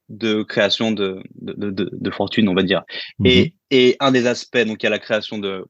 de 0.09 0.43
création 0.43 0.91
de, 0.91 1.23
de, 1.37 1.71
de, 1.71 1.91
de 1.93 2.11
fortune, 2.11 2.49
on 2.49 2.55
va 2.55 2.63
dire. 2.63 2.83
Mhm. 3.21 3.27
Et, 3.27 3.55
et 3.71 3.97
un 4.01 4.11
des 4.11 4.27
aspects, 4.27 4.59
donc 4.59 4.83
il 4.83 4.87
y 4.87 4.89
a 4.89 4.91
la 4.91 4.99
création 4.99 5.39
de, 5.39 5.65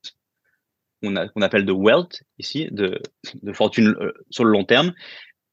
qu'on 1.02 1.42
appelle 1.42 1.66
de 1.66 1.72
wealth 1.72 2.22
ici, 2.38 2.68
de, 2.70 3.00
de 3.42 3.52
fortune 3.52 3.94
euh, 4.00 4.12
sur 4.30 4.44
le 4.44 4.50
long 4.50 4.64
terme. 4.64 4.92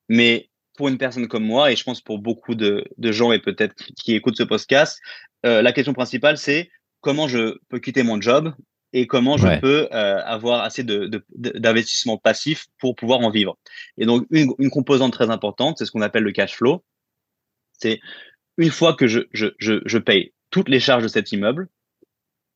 Mais 0.09 0.49
pour 0.77 0.87
une 0.87 0.97
personne 0.97 1.27
comme 1.27 1.43
moi, 1.43 1.71
et 1.71 1.75
je 1.75 1.83
pense 1.83 2.01
pour 2.01 2.19
beaucoup 2.19 2.55
de, 2.55 2.85
de 2.97 3.11
gens 3.11 3.31
et 3.31 3.39
peut-être 3.39 3.75
qui 3.97 4.15
écoutent 4.15 4.37
ce 4.37 4.43
podcast, 4.43 4.99
euh, 5.45 5.61
la 5.61 5.73
question 5.73 5.93
principale, 5.93 6.37
c'est 6.37 6.69
comment 7.01 7.27
je 7.27 7.57
peux 7.69 7.79
quitter 7.79 8.03
mon 8.03 8.19
job 8.21 8.53
et 8.93 9.07
comment 9.07 9.37
je 9.37 9.59
peux 9.59 9.87
euh, 9.91 10.21
avoir 10.25 10.63
assez 10.63 10.83
de, 10.83 11.05
de, 11.05 11.23
d'investissement 11.35 12.17
passif 12.17 12.67
pour 12.77 12.95
pouvoir 12.95 13.19
en 13.21 13.29
vivre. 13.29 13.57
Et 13.97 14.05
donc, 14.05 14.27
une, 14.31 14.53
une 14.59 14.69
composante 14.69 15.13
très 15.13 15.29
importante, 15.29 15.77
c'est 15.77 15.85
ce 15.85 15.91
qu'on 15.91 16.01
appelle 16.01 16.23
le 16.23 16.31
cash 16.31 16.55
flow. 16.55 16.83
C'est 17.73 17.99
une 18.57 18.69
fois 18.69 18.93
que 18.93 19.07
je, 19.07 19.21
je, 19.31 19.47
je, 19.59 19.81
je, 19.85 19.97
paye 19.97 20.33
toutes 20.49 20.69
les 20.69 20.79
charges 20.79 21.03
de 21.03 21.07
cet 21.07 21.31
immeuble, 21.31 21.69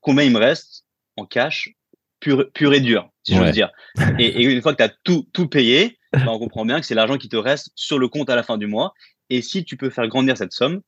combien 0.01 0.25
il 0.25 0.31
me 0.31 0.39
reste 0.39 0.85
en 1.15 1.25
cash 1.25 1.69
pur, 2.19 2.51
pur 2.53 2.73
et 2.73 2.81
dur, 2.81 3.09
si 3.23 3.35
je 3.35 3.41
veux 3.41 3.51
dire. 3.51 3.71
Et, 4.19 4.25
et, 4.25 4.43
une 4.43 4.61
fois 4.61 4.73
que 4.73 4.77
tu 4.77 4.83
as 4.83 4.93
tout, 5.03 5.27
tout 5.33 5.47
payé, 5.47 5.97
ben 6.11 6.27
on 6.27 6.39
comprend 6.39 6.65
bien 6.65 6.79
que 6.79 6.85
c'est 6.85 6.95
l'argent 6.95 7.17
qui 7.17 7.29
te 7.29 7.37
reste 7.37 7.71
sur 7.75 7.97
le 7.97 8.07
compte 8.07 8.29
à 8.29 8.35
la 8.35 8.43
fin 8.43 8.57
du 8.57 8.67
mois. 8.67 8.93
Et 9.29 9.41
si 9.41 9.63
tu 9.63 9.77
peux 9.77 9.89
faire 9.89 10.07
grandir 10.07 10.37
cette 10.37 10.51
somme, 10.51 10.81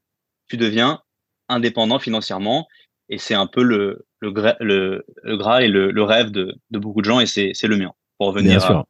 tu 0.47 0.57
deviens 0.57 1.01
indépendant 1.49 1.99
financièrement. 1.99 2.67
Et 3.09 3.17
c'est 3.17 3.35
un 3.35 3.47
peu 3.47 3.63
le, 3.63 4.05
le, 4.19 4.33
le, 4.59 5.05
le 5.23 5.37
Graal 5.37 5.63
et 5.63 5.67
le, 5.67 5.91
le 5.91 6.03
rêve 6.03 6.31
de, 6.31 6.53
de, 6.71 6.79
beaucoup 6.79 7.01
de 7.01 7.05
gens, 7.05 7.19
et 7.19 7.25
c'est 7.25 7.53
le 7.63 7.77
mien. 7.77 7.91
Pour 8.17 8.27
revenir 8.27 8.61
sûr. 8.61 8.85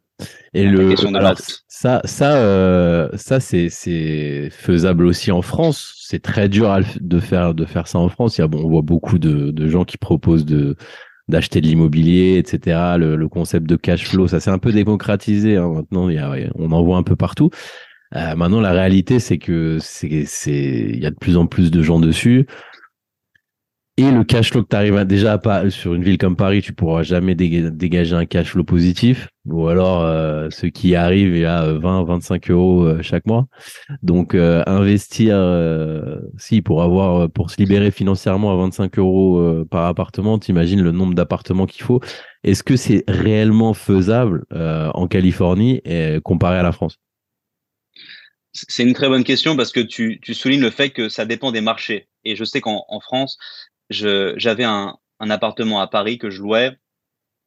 Et 0.53 0.65
le, 0.65 0.95
alors, 1.15 1.36
ça, 1.68 2.01
ça, 2.05 2.38
euh, 2.38 3.09
ça 3.13 3.39
c'est, 3.39 3.70
c'est 3.70 4.49
faisable 4.51 5.05
aussi 5.05 5.32
en 5.32 5.43
France. 5.43 5.93
C'est 6.07 6.22
très 6.22 6.49
dur 6.49 6.72
à, 6.72 6.80
de 6.99 7.20
faire, 7.20 7.53
de 7.53 7.65
faire 7.65 7.88
ça 7.88 7.99
en 7.99 8.09
France. 8.09 8.38
Il 8.38 8.41
y 8.41 8.43
a, 8.43 8.47
bon, 8.47 8.63
on 8.63 8.70
voit 8.70 8.82
beaucoup 8.82 9.20
de, 9.20 9.51
de 9.51 9.68
gens 9.68 9.86
qui 9.86 9.97
proposent 9.97 10.45
de, 10.45 10.76
d'acheter 11.28 11.61
de 11.61 11.68
l'immobilier, 11.68 12.38
etc. 12.38 12.95
Le, 12.97 13.15
le, 13.15 13.30
concept 13.30 13.68
de 13.68 13.76
cash 13.76 14.07
flow, 14.07 14.28
ça 14.28 14.39
s'est 14.39 14.49
un 14.49 14.57
peu 14.57 14.72
démocratisé. 14.72 15.57
Hein. 15.57 15.72
Maintenant, 15.72 16.09
il 16.09 16.15
y 16.15 16.20
a, 16.20 16.34
on 16.55 16.72
en 16.72 16.84
voit 16.84 16.97
un 16.97 17.03
peu 17.03 17.15
partout. 17.15 17.51
Euh, 18.15 18.36
maintenant, 18.36 18.61
la 18.61 18.72
réalité, 18.72 19.20
c'est 19.20 19.38
que 19.38 19.78
c'est, 19.80 20.24
c'est, 20.26 20.89
il 20.93 20.99
y 20.99 21.05
a 21.05 21.11
de 21.11 21.15
plus 21.15 21.38
en 21.38 21.45
plus 21.45 21.70
de 21.70 21.84
gens 21.84 21.99
dessus. 21.99 22.47
Et 23.99 24.11
le 24.11 24.23
cash 24.23 24.51
flow 24.51 24.61
que 24.61 24.67
tu 24.69 24.75
arrives 24.75 25.03
déjà 25.05 25.41
sur 25.71 25.95
une 25.95 26.03
ville 26.03 26.19
comme 26.19 26.35
Paris, 26.35 26.61
tu 26.61 26.71
pourras 26.71 27.01
jamais 27.01 27.33
dégager 27.33 28.15
un 28.15 28.27
cash 28.27 28.51
flow 28.51 28.63
positif. 28.63 29.27
Ou 29.45 29.69
alors, 29.69 30.03
euh, 30.03 30.49
ce 30.51 30.67
qui 30.67 30.93
arrive 30.93 31.35
est 31.35 31.45
à 31.45 31.73
20, 31.73 32.03
25 32.03 32.51
euros 32.51 32.83
euh, 32.83 33.01
chaque 33.01 33.25
mois. 33.25 33.47
Donc, 34.03 34.35
euh, 34.35 34.61
investir, 34.67 35.35
euh, 35.35 36.19
si, 36.37 36.61
pour 36.61 36.83
avoir, 36.83 37.27
pour 37.31 37.49
se 37.49 37.57
libérer 37.57 37.89
financièrement 37.89 38.53
à 38.53 38.55
25 38.57 38.99
euros 38.99 39.39
euh, 39.39 39.65
par 39.65 39.85
appartement, 39.85 40.37
t'imagines 40.37 40.83
le 40.83 40.91
nombre 40.91 41.15
d'appartements 41.15 41.65
qu'il 41.65 41.81
faut. 41.81 41.99
Est-ce 42.43 42.61
que 42.61 42.75
c'est 42.75 43.03
réellement 43.07 43.73
faisable 43.73 44.45
en 44.51 45.07
Californie 45.07 45.81
comparé 46.23 46.57
à 46.57 46.63
la 46.63 46.71
France? 46.71 46.99
C'est 48.53 48.83
une 48.83 48.93
très 48.93 49.09
bonne 49.09 49.23
question 49.23 49.55
parce 49.55 49.71
que 49.71 49.79
tu, 49.79 50.19
soulignes 50.33 50.61
le 50.61 50.69
fait 50.69 50.91
que 50.91 51.09
ça 51.09 51.25
dépend 51.25 51.51
des 51.51 51.61
marchés. 51.61 52.07
Et 52.23 52.35
je 52.35 52.43
sais 52.43 52.61
qu'en 52.61 52.99
France, 53.01 53.37
j'avais 53.89 54.63
un, 54.63 54.97
un, 55.19 55.29
appartement 55.29 55.79
à 55.79 55.88
Paris 55.88 56.17
que 56.17 56.29
je 56.29 56.41
louais. 56.41 56.71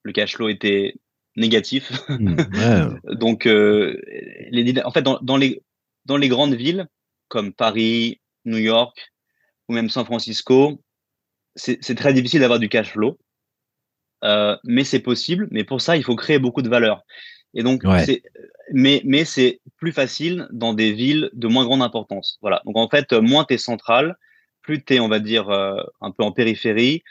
Le 0.02 0.12
cash 0.12 0.36
flow 0.36 0.48
était 0.48 0.94
négatif. 1.36 1.92
Ouais. 2.08 2.86
Donc, 3.14 3.46
euh, 3.46 4.00
les, 4.50 4.82
en 4.82 4.90
fait, 4.90 5.02
dans, 5.02 5.18
dans, 5.20 5.36
les, 5.36 5.62
dans 6.06 6.16
les 6.16 6.28
grandes 6.28 6.54
villes 6.54 6.86
comme 7.28 7.52
Paris, 7.52 8.20
New 8.44 8.58
York 8.58 9.12
ou 9.68 9.74
même 9.74 9.90
San 9.90 10.04
Francisco, 10.04 10.82
c'est 11.56 11.94
très 11.94 12.14
difficile 12.14 12.40
d'avoir 12.40 12.58
du 12.58 12.68
cash 12.68 12.92
flow. 12.92 13.18
Euh, 14.24 14.56
mais 14.64 14.84
c'est 14.84 15.00
possible. 15.00 15.48
Mais 15.50 15.64
pour 15.64 15.80
ça, 15.80 15.96
il 15.96 16.04
faut 16.04 16.16
créer 16.16 16.38
beaucoup 16.38 16.62
de 16.62 16.68
valeur. 16.68 17.02
Et 17.54 17.62
donc, 17.62 17.82
ouais. 17.84 18.22
mais, 18.72 19.02
mais 19.04 19.24
c'est 19.24 19.60
plus 19.76 19.92
facile 19.92 20.46
dans 20.52 20.72
des 20.72 20.92
villes 20.92 21.30
de 21.32 21.48
moins 21.48 21.64
grande 21.64 21.82
importance. 21.82 22.38
Voilà. 22.40 22.62
Donc, 22.64 22.76
en 22.76 22.88
fait, 22.88 23.12
moins 23.12 23.44
tu 23.44 23.54
es 23.54 23.58
central, 23.58 24.16
plus 24.62 24.82
tu 24.84 24.94
es, 24.94 25.00
on 25.00 25.08
va 25.08 25.18
dire, 25.18 25.48
euh, 25.50 25.82
un 26.00 26.10
peu 26.10 26.22
en 26.22 26.32
périphérie, 26.32 27.02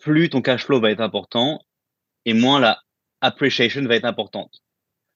plus 0.00 0.28
ton 0.28 0.42
cash 0.42 0.64
flow 0.64 0.80
va 0.80 0.90
être 0.90 1.00
important 1.00 1.60
et 2.24 2.34
moins 2.34 2.60
la 2.60 2.80
appreciation 3.20 3.82
va 3.84 3.96
être 3.96 4.04
importante. 4.04 4.62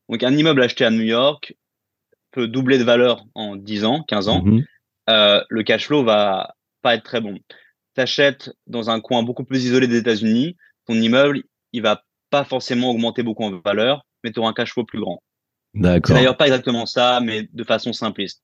Donc, 0.09 0.22
un 0.22 0.34
immeuble 0.36 0.62
acheté 0.62 0.84
à 0.84 0.90
New 0.90 1.03
York 1.03 1.55
peut 2.30 2.49
doubler 2.49 2.78
de 2.78 2.84
valeur 2.84 3.24
en 3.34 3.57
10 3.57 3.84
ans, 3.84 4.03
15 4.03 4.28
ans. 4.28 4.42
Mm 4.42 4.59
-hmm. 4.59 4.64
euh, 5.11 5.44
le 5.49 5.62
cash 5.62 5.86
flow 5.86 6.05
va 6.05 6.55
pas 6.82 6.94
être 6.94 7.05
très 7.05 7.20
bon. 7.20 7.38
Tu 7.94 8.01
achètes 8.01 8.51
dans 8.66 8.90
un 8.90 9.01
coin 9.01 9.22
beaucoup 9.22 9.44
plus 9.44 9.64
isolé 9.64 9.86
des 9.86 9.99
États-Unis, 9.99 10.57
ton 10.86 10.94
immeuble, 10.94 11.42
il 11.72 11.82
va 11.82 12.03
pas 12.30 12.44
forcément 12.44 12.90
augmenter 12.90 13.22
beaucoup 13.22 13.44
en 13.44 13.61
valeur, 13.61 14.05
mais 14.22 14.32
tu 14.32 14.38
auras 14.40 14.51
un 14.51 14.55
cash 14.55 14.72
flow 14.72 14.84
plus 14.84 15.01
grand. 15.01 15.22
D'accord. 15.74 16.09
C'est 16.09 16.14
d'ailleurs 16.14 16.36
pas 16.36 16.46
exactement 16.46 16.86
ça, 16.86 17.20
mais 17.20 17.49
de 17.53 17.64
façon 17.64 17.92
simpliste. 17.92 18.42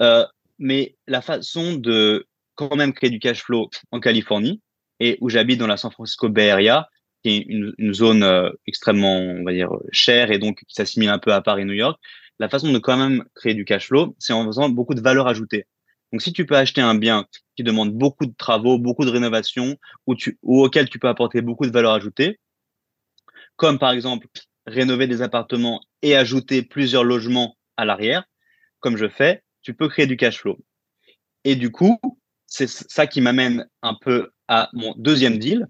Euh, 0.00 0.24
mais 0.58 0.96
la 1.06 1.22
façon 1.22 1.74
de 1.74 2.26
quand 2.54 2.74
même 2.76 2.92
créer 2.92 3.10
du 3.10 3.18
cash 3.18 3.42
flow 3.42 3.70
en 3.92 4.00
Californie 4.00 4.60
et 5.00 5.16
où 5.20 5.28
j'habite 5.28 5.58
dans 5.58 5.66
la 5.66 5.76
San 5.76 5.90
Francisco 5.92 6.28
Bay 6.28 6.50
Area, 6.50 6.88
qui 7.22 7.30
est 7.30 7.46
une, 7.48 7.94
zone 7.94 8.22
euh, 8.22 8.50
extrêmement, 8.66 9.18
on 9.18 9.44
va 9.44 9.52
dire, 9.52 9.70
chère 9.92 10.30
et 10.30 10.38
donc 10.38 10.58
qui 10.66 10.74
s'assimile 10.74 11.08
un 11.10 11.18
peu 11.18 11.32
à 11.32 11.40
Paris, 11.40 11.64
New 11.64 11.72
York, 11.72 12.00
la 12.38 12.48
façon 12.48 12.72
de 12.72 12.78
quand 12.78 12.96
même 12.96 13.24
créer 13.34 13.54
du 13.54 13.64
cash 13.64 13.88
flow, 13.88 14.16
c'est 14.18 14.32
en 14.32 14.44
faisant 14.46 14.68
beaucoup 14.68 14.94
de 14.94 15.00
valeur 15.00 15.26
ajoutée. 15.26 15.66
Donc, 16.12 16.22
si 16.22 16.32
tu 16.32 16.46
peux 16.46 16.56
acheter 16.56 16.80
un 16.80 16.94
bien 16.94 17.26
qui 17.56 17.62
demande 17.62 17.92
beaucoup 17.92 18.26
de 18.26 18.34
travaux, 18.36 18.78
beaucoup 18.78 19.04
de 19.04 19.10
rénovations, 19.10 19.76
ou, 20.06 20.14
tu, 20.14 20.38
ou 20.42 20.64
auquel 20.64 20.88
tu 20.88 20.98
peux 20.98 21.08
apporter 21.08 21.42
beaucoup 21.42 21.66
de 21.66 21.70
valeur 21.70 21.92
ajoutée, 21.92 22.38
comme 23.56 23.78
par 23.78 23.90
exemple 23.90 24.28
rénover 24.66 25.06
des 25.06 25.22
appartements 25.22 25.80
et 26.02 26.16
ajouter 26.16 26.62
plusieurs 26.62 27.04
logements 27.04 27.56
à 27.76 27.84
l'arrière, 27.84 28.24
comme 28.80 28.96
je 28.96 29.08
fais, 29.08 29.42
tu 29.68 29.74
peux 29.74 29.88
créer 29.90 30.06
du 30.06 30.16
cash 30.16 30.38
flow. 30.38 30.58
Et 31.44 31.54
du 31.54 31.70
coup, 31.70 31.98
c'est 32.46 32.66
ça 32.66 33.06
qui 33.06 33.20
m'amène 33.20 33.68
un 33.82 33.94
peu 34.00 34.30
à 34.48 34.70
mon 34.72 34.94
deuxième 34.96 35.38
deal, 35.38 35.66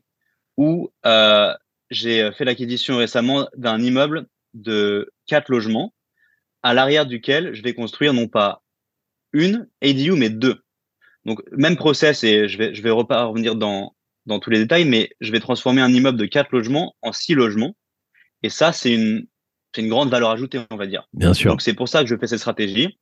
où 0.57 0.93
euh, 1.05 1.53
j'ai 1.91 2.31
fait 2.31 2.45
l'acquisition 2.45 2.99
récemment 2.99 3.49
d'un 3.57 3.81
immeuble 3.83 4.29
de 4.55 5.13
quatre 5.27 5.51
logements, 5.51 5.93
à 6.63 6.75
l'arrière 6.75 7.07
duquel 7.07 7.55
je 7.55 7.63
vais 7.65 7.75
construire 7.75 8.15
non 8.15 8.29
pas 8.29 8.63
une 9.33 9.69
ADU, 9.83 10.13
mais 10.13 10.31
deux. 10.31 10.61
Donc, 11.25 11.43
même 11.51 11.75
process, 11.75 12.23
et 12.23 12.47
je 12.47 12.57
vais, 12.57 12.77
je 12.77 12.83
vais 12.83 12.91
revenir 12.91 13.57
dans, 13.57 13.97
dans 14.27 14.39
tous 14.39 14.51
les 14.51 14.61
détails, 14.61 14.85
mais 14.85 15.11
je 15.21 15.33
vais 15.33 15.41
transformer 15.41 15.81
un 15.81 15.93
immeuble 15.93 16.19
de 16.19 16.27
quatre 16.27 16.53
logements 16.53 16.95
en 17.03 17.13
six 17.13 17.35
logements. 17.35 17.75
Et 18.45 18.49
ça, 18.49 18.73
c'est 18.73 18.95
une, 18.95 19.27
une 19.77 19.89
grande 19.89 20.09
valeur 20.09 20.31
ajoutée, 20.31 20.61
on 20.71 20.77
va 20.77 20.87
dire. 20.87 21.09
Bien 21.15 21.35
sûr. 21.35 21.51
Donc, 21.51 21.63
c'est 21.63 21.75
pour 21.75 21.89
ça 21.89 22.03
que 22.05 22.09
je 22.09 22.15
fais 22.17 22.29
cette 22.29 22.39
stratégie. 22.39 22.97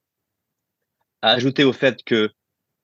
Ajouter 1.22 1.64
au 1.64 1.72
fait 1.72 2.02
que, 2.04 2.30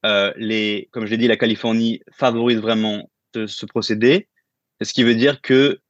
euh, 0.04 0.32
les, 0.36 0.88
comme 0.92 1.06
je 1.06 1.10
l'ai 1.10 1.18
dit, 1.18 1.28
la 1.28 1.36
Californie 1.36 2.00
favorise 2.12 2.58
vraiment 2.58 3.10
ce, 3.34 3.66
procédé, 3.66 4.28
ce 4.80 4.92
qui 4.92 5.04
veut 5.04 5.14
dire 5.14 5.40
que, 5.40 5.80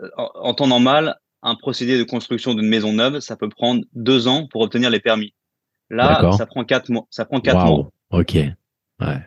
euh, 0.00 0.08
en, 0.16 0.30
en 0.34 0.54
temps 0.54 0.66
normal, 0.66 1.16
un 1.42 1.54
procédé 1.54 1.98
de 1.98 2.04
construction 2.04 2.54
d'une 2.54 2.68
maison 2.68 2.92
neuve, 2.92 3.20
ça 3.20 3.36
peut 3.36 3.48
prendre 3.48 3.84
deux 3.94 4.28
ans 4.28 4.46
pour 4.46 4.62
obtenir 4.62 4.90
les 4.90 5.00
permis. 5.00 5.34
Là, 5.90 6.30
ça 6.36 6.46
prend 6.46 6.64
quatre 6.64 6.88
mois. 6.90 7.06
Ça 7.10 7.24
prend 7.24 7.40
quatre 7.40 7.64
mois. 7.64 7.90
Ok. 8.10 8.34
Ouais. 8.34 9.18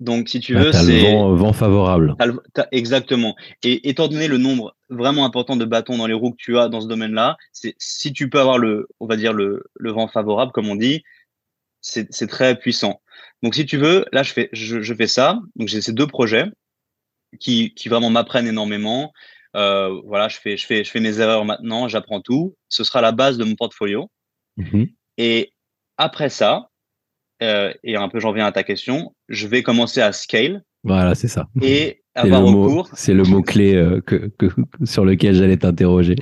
Donc, 0.00 0.30
si 0.30 0.40
tu 0.40 0.54
veux, 0.54 0.72
c'est 0.72 1.12
vent, 1.12 1.34
vent, 1.34 1.52
favorable. 1.52 2.16
exactement. 2.72 3.36
Et 3.62 3.88
étant 3.88 4.08
donné 4.08 4.28
le 4.28 4.38
nombre 4.38 4.74
vraiment 4.88 5.26
important 5.26 5.56
de 5.56 5.64
bâtons 5.66 5.98
dans 5.98 6.06
les 6.06 6.14
roues 6.14 6.30
que 6.30 6.38
tu 6.38 6.58
as 6.58 6.68
dans 6.68 6.80
ce 6.80 6.88
domaine-là, 6.88 7.36
c'est 7.52 7.74
si 7.78 8.12
tu 8.12 8.30
peux 8.30 8.40
avoir 8.40 8.58
le, 8.58 8.88
on 8.98 9.06
va 9.06 9.16
dire 9.16 9.34
le, 9.34 9.64
le 9.74 9.92
vent 9.92 10.08
favorable, 10.08 10.52
comme 10.52 10.68
on 10.68 10.76
dit, 10.76 11.02
c'est 11.80 12.26
très 12.28 12.58
puissant. 12.58 13.00
Donc, 13.42 13.54
si 13.54 13.64
tu 13.66 13.76
veux, 13.76 14.04
là, 14.12 14.22
je 14.22 14.32
fais, 14.32 14.48
je, 14.52 14.80
je 14.80 14.94
fais 14.94 15.06
ça. 15.06 15.40
Donc, 15.56 15.68
j'ai 15.68 15.80
ces 15.80 15.92
deux 15.92 16.06
projets 16.06 16.46
qui, 17.38 17.74
qui 17.74 17.88
vraiment 17.88 18.10
m'apprennent 18.10 18.46
énormément. 18.46 19.12
Euh, 19.56 20.00
voilà, 20.04 20.28
je 20.28 20.38
fais, 20.38 20.56
je 20.56 20.66
fais, 20.66 20.84
je 20.84 20.90
fais 20.90 21.00
mes 21.00 21.20
erreurs 21.20 21.44
maintenant, 21.44 21.88
j'apprends 21.88 22.20
tout. 22.20 22.54
Ce 22.68 22.84
sera 22.84 23.00
la 23.00 23.12
base 23.12 23.38
de 23.38 23.44
mon 23.44 23.54
portfolio. 23.54 24.10
Mhm. 24.56 24.88
Et 25.18 25.52
après 25.96 26.28
ça, 26.28 26.68
euh, 27.42 27.72
et 27.82 27.96
un 27.96 28.08
peu 28.08 28.20
j'en 28.20 28.32
viens 28.32 28.46
à 28.46 28.52
ta 28.52 28.62
question, 28.62 29.14
je 29.28 29.46
vais 29.46 29.62
commencer 29.62 30.00
à 30.00 30.12
scale. 30.12 30.62
Voilà, 30.84 31.14
c'est 31.14 31.28
ça. 31.28 31.48
Et 31.62 32.02
avoir 32.14 32.42
recours. 32.42 32.90
C'est 32.94 33.14
le 33.14 33.24
mot-clé 33.24 33.74
euh, 33.74 34.00
que, 34.00 34.30
que, 34.38 34.46
sur 34.84 35.04
lequel 35.04 35.34
j'allais 35.34 35.56
t'interroger. 35.56 36.16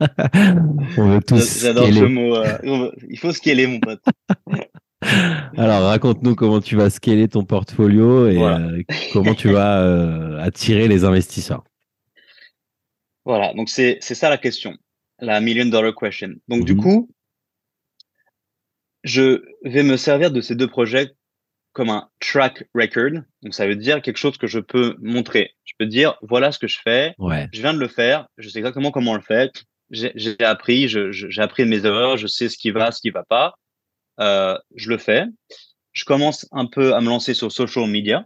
On 0.96 1.08
veut 1.08 1.20
tous. 1.22 1.60
J'adore 1.60 1.88
ce 1.88 2.04
mot. 2.04 2.36
Euh, 2.36 2.90
il 3.08 3.18
faut 3.18 3.32
scaler, 3.32 3.66
mon 3.66 3.80
pote. 3.80 4.00
Alors, 5.56 5.82
raconte-nous 5.82 6.34
comment 6.34 6.60
tu 6.60 6.76
vas 6.76 6.90
scaler 6.90 7.28
ton 7.28 7.44
portfolio 7.44 8.28
et 8.28 8.84
comment 9.12 9.34
tu 9.34 9.52
vas 9.52 10.40
attirer 10.42 10.88
les 10.88 11.04
investisseurs. 11.04 11.64
Voilà, 13.24 13.52
donc 13.52 13.68
c'est 13.68 14.00
ça 14.00 14.30
la 14.30 14.38
question, 14.38 14.74
la 15.20 15.40
million 15.40 15.66
dollar 15.66 15.94
question. 15.94 16.36
Donc, 16.48 16.64
du 16.64 16.74
mhm. 16.74 16.82
coup, 16.82 17.10
je 19.04 19.42
vais 19.64 19.82
me 19.82 19.96
servir 19.96 20.30
de 20.30 20.40
ces 20.40 20.54
deux 20.54 20.68
projets 20.68 21.12
comme 21.72 21.90
un 21.90 22.08
track 22.18 22.64
record. 22.74 23.22
Donc, 23.42 23.54
ça 23.54 23.66
veut 23.66 23.76
dire 23.76 24.02
quelque 24.02 24.16
chose 24.16 24.36
que 24.38 24.46
je 24.46 24.58
peux 24.58 24.96
montrer. 25.00 25.52
Je 25.64 25.74
peux 25.78 25.86
dire, 25.86 26.16
voilà 26.22 26.50
ce 26.50 26.58
que 26.58 26.66
je 26.66 26.78
fais. 26.82 27.14
Je 27.52 27.60
viens 27.60 27.74
de 27.74 27.78
le 27.78 27.88
faire. 27.88 28.26
Je 28.36 28.48
sais 28.48 28.58
exactement 28.58 28.90
comment 28.90 29.12
on 29.12 29.16
le 29.16 29.20
fait. 29.20 29.52
J'ai 29.90 30.36
appris, 30.40 30.88
j'ai 30.88 31.42
appris 31.42 31.64
mes 31.66 31.84
erreurs. 31.84 32.16
Je 32.16 32.26
sais 32.26 32.48
ce 32.48 32.58
qui 32.58 32.70
va, 32.70 32.90
ce 32.90 33.00
qui 33.00 33.10
va 33.10 33.24
pas. 33.24 33.54
Euh, 34.20 34.58
je 34.74 34.88
le 34.88 34.98
fais. 34.98 35.24
Je 35.92 36.04
commence 36.04 36.46
un 36.52 36.66
peu 36.66 36.94
à 36.94 37.00
me 37.00 37.08
lancer 37.08 37.34
sur 37.34 37.52
social 37.52 37.88
media. 37.88 38.24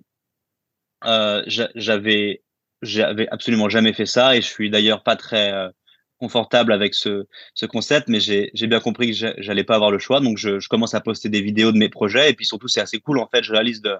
Euh, 1.04 1.42
j'avais, 1.74 2.42
absolument 3.30 3.68
jamais 3.68 3.92
fait 3.92 4.06
ça 4.06 4.36
et 4.36 4.42
je 4.42 4.46
suis 4.46 4.70
d'ailleurs 4.70 5.02
pas 5.02 5.16
très 5.16 5.52
euh, 5.52 5.68
confortable 6.18 6.72
avec 6.72 6.94
ce, 6.94 7.26
ce 7.54 7.66
concept, 7.66 8.08
mais 8.08 8.20
j'ai 8.20 8.66
bien 8.66 8.80
compris 8.80 9.12
que 9.12 9.34
j'allais 9.38 9.64
pas 9.64 9.74
avoir 9.74 9.90
le 9.90 9.98
choix. 9.98 10.20
Donc, 10.20 10.38
je, 10.38 10.66
commence 10.68 10.94
à 10.94 11.00
poster 11.00 11.28
des 11.28 11.42
vidéos 11.42 11.72
de 11.72 11.78
mes 11.78 11.88
projets. 11.88 12.30
Et 12.30 12.34
puis 12.34 12.46
surtout, 12.46 12.68
c'est 12.68 12.80
assez 12.80 13.00
cool, 13.00 13.18
en 13.18 13.28
fait, 13.28 13.42
je 13.42 13.52
réalise 13.52 13.82
de, 13.82 13.96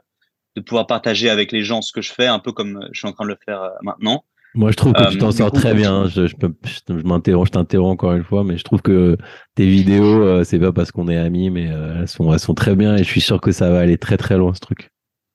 de 0.56 0.60
pouvoir 0.60 0.86
partager 0.86 1.30
avec 1.30 1.52
les 1.52 1.62
gens 1.62 1.82
ce 1.82 1.92
que 1.92 2.02
je 2.02 2.12
fais, 2.12 2.26
un 2.26 2.38
peu 2.38 2.52
comme 2.52 2.88
je 2.92 3.00
suis 3.00 3.08
en 3.08 3.12
train 3.12 3.24
de 3.24 3.30
le 3.30 3.38
faire 3.44 3.72
maintenant. 3.82 4.24
Moi, 4.54 4.70
je 4.70 4.76
trouve 4.76 4.92
que 4.92 5.10
tu 5.10 5.18
t'en 5.18 5.28
euh, 5.28 5.32
sors 5.32 5.50
très 5.50 5.74
bien. 5.74 6.08
Je, 6.08 6.26
je, 6.26 6.34
je, 6.64 7.50
t'interromps 7.50 7.92
encore 7.92 8.12
une 8.12 8.24
fois, 8.24 8.44
mais 8.44 8.58
je 8.58 8.64
trouve 8.64 8.82
que 8.82 9.16
tes 9.54 9.66
vidéos, 9.66 10.22
euh, 10.22 10.44
c'est 10.44 10.58
pas 10.58 10.72
parce 10.72 10.92
qu'on 10.92 11.08
est 11.08 11.16
amis, 11.16 11.50
mais 11.50 11.64
elles, 11.64 12.08
sont, 12.08 12.32
elles 12.32 12.40
sont 12.40 12.54
très 12.54 12.76
bien 12.76 12.94
et 12.96 12.98
je 12.98 13.08
suis 13.08 13.22
sûr 13.22 13.40
que 13.40 13.52
ça 13.52 13.70
va 13.70 13.80
aller 13.80 13.96
très 13.96 14.16
très 14.16 14.36
loin 14.36 14.52
ce 14.52 14.60
truc. 14.60 14.90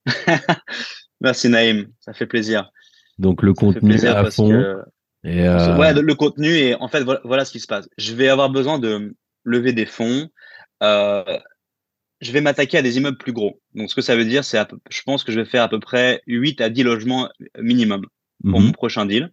Merci 1.21 1.49
Naïm, 1.49 1.87
ça 1.99 2.13
fait 2.13 2.27
plaisir. 2.27 2.69
Donc 3.17 3.41
le 3.41 3.53
contenu 3.53 3.99
à 4.05 4.29
fond. 4.29 4.51
Euh, 5.25 5.77
ouais, 5.77 5.93
le, 5.93 6.15
contenu 6.15 6.47
et 6.47 6.75
en 6.75 6.87
fait 6.87 7.03
voilà, 7.23 7.43
ce 7.43 7.51
qui 7.51 7.59
se 7.59 7.67
passe. 7.67 7.89
Je 7.97 8.13
vais 8.13 8.29
avoir 8.29 8.49
besoin 8.49 8.79
de 8.79 9.15
lever 9.43 9.73
des 9.73 9.85
fonds. 9.85 10.29
Euh, 10.83 11.23
je 12.21 12.31
vais 12.31 12.41
m'attaquer 12.41 12.77
à 12.77 12.81
des 12.81 12.97
immeubles 12.97 13.17
plus 13.17 13.33
gros. 13.33 13.59
Donc 13.73 13.89
ce 13.89 13.95
que 13.95 14.01
ça 14.01 14.15
veut 14.15 14.25
dire, 14.25 14.43
c'est 14.43 14.59
je 14.89 15.01
pense 15.05 15.23
que 15.23 15.31
je 15.31 15.39
vais 15.39 15.45
faire 15.45 15.63
à 15.63 15.69
peu 15.69 15.79
près 15.79 16.21
8 16.27 16.61
à 16.61 16.69
10 16.69 16.83
logements 16.83 17.29
minimum 17.59 18.05
pour 18.43 18.59
mon 18.59 18.67
mhm. 18.67 18.73
prochain 18.73 19.05
deal. 19.05 19.31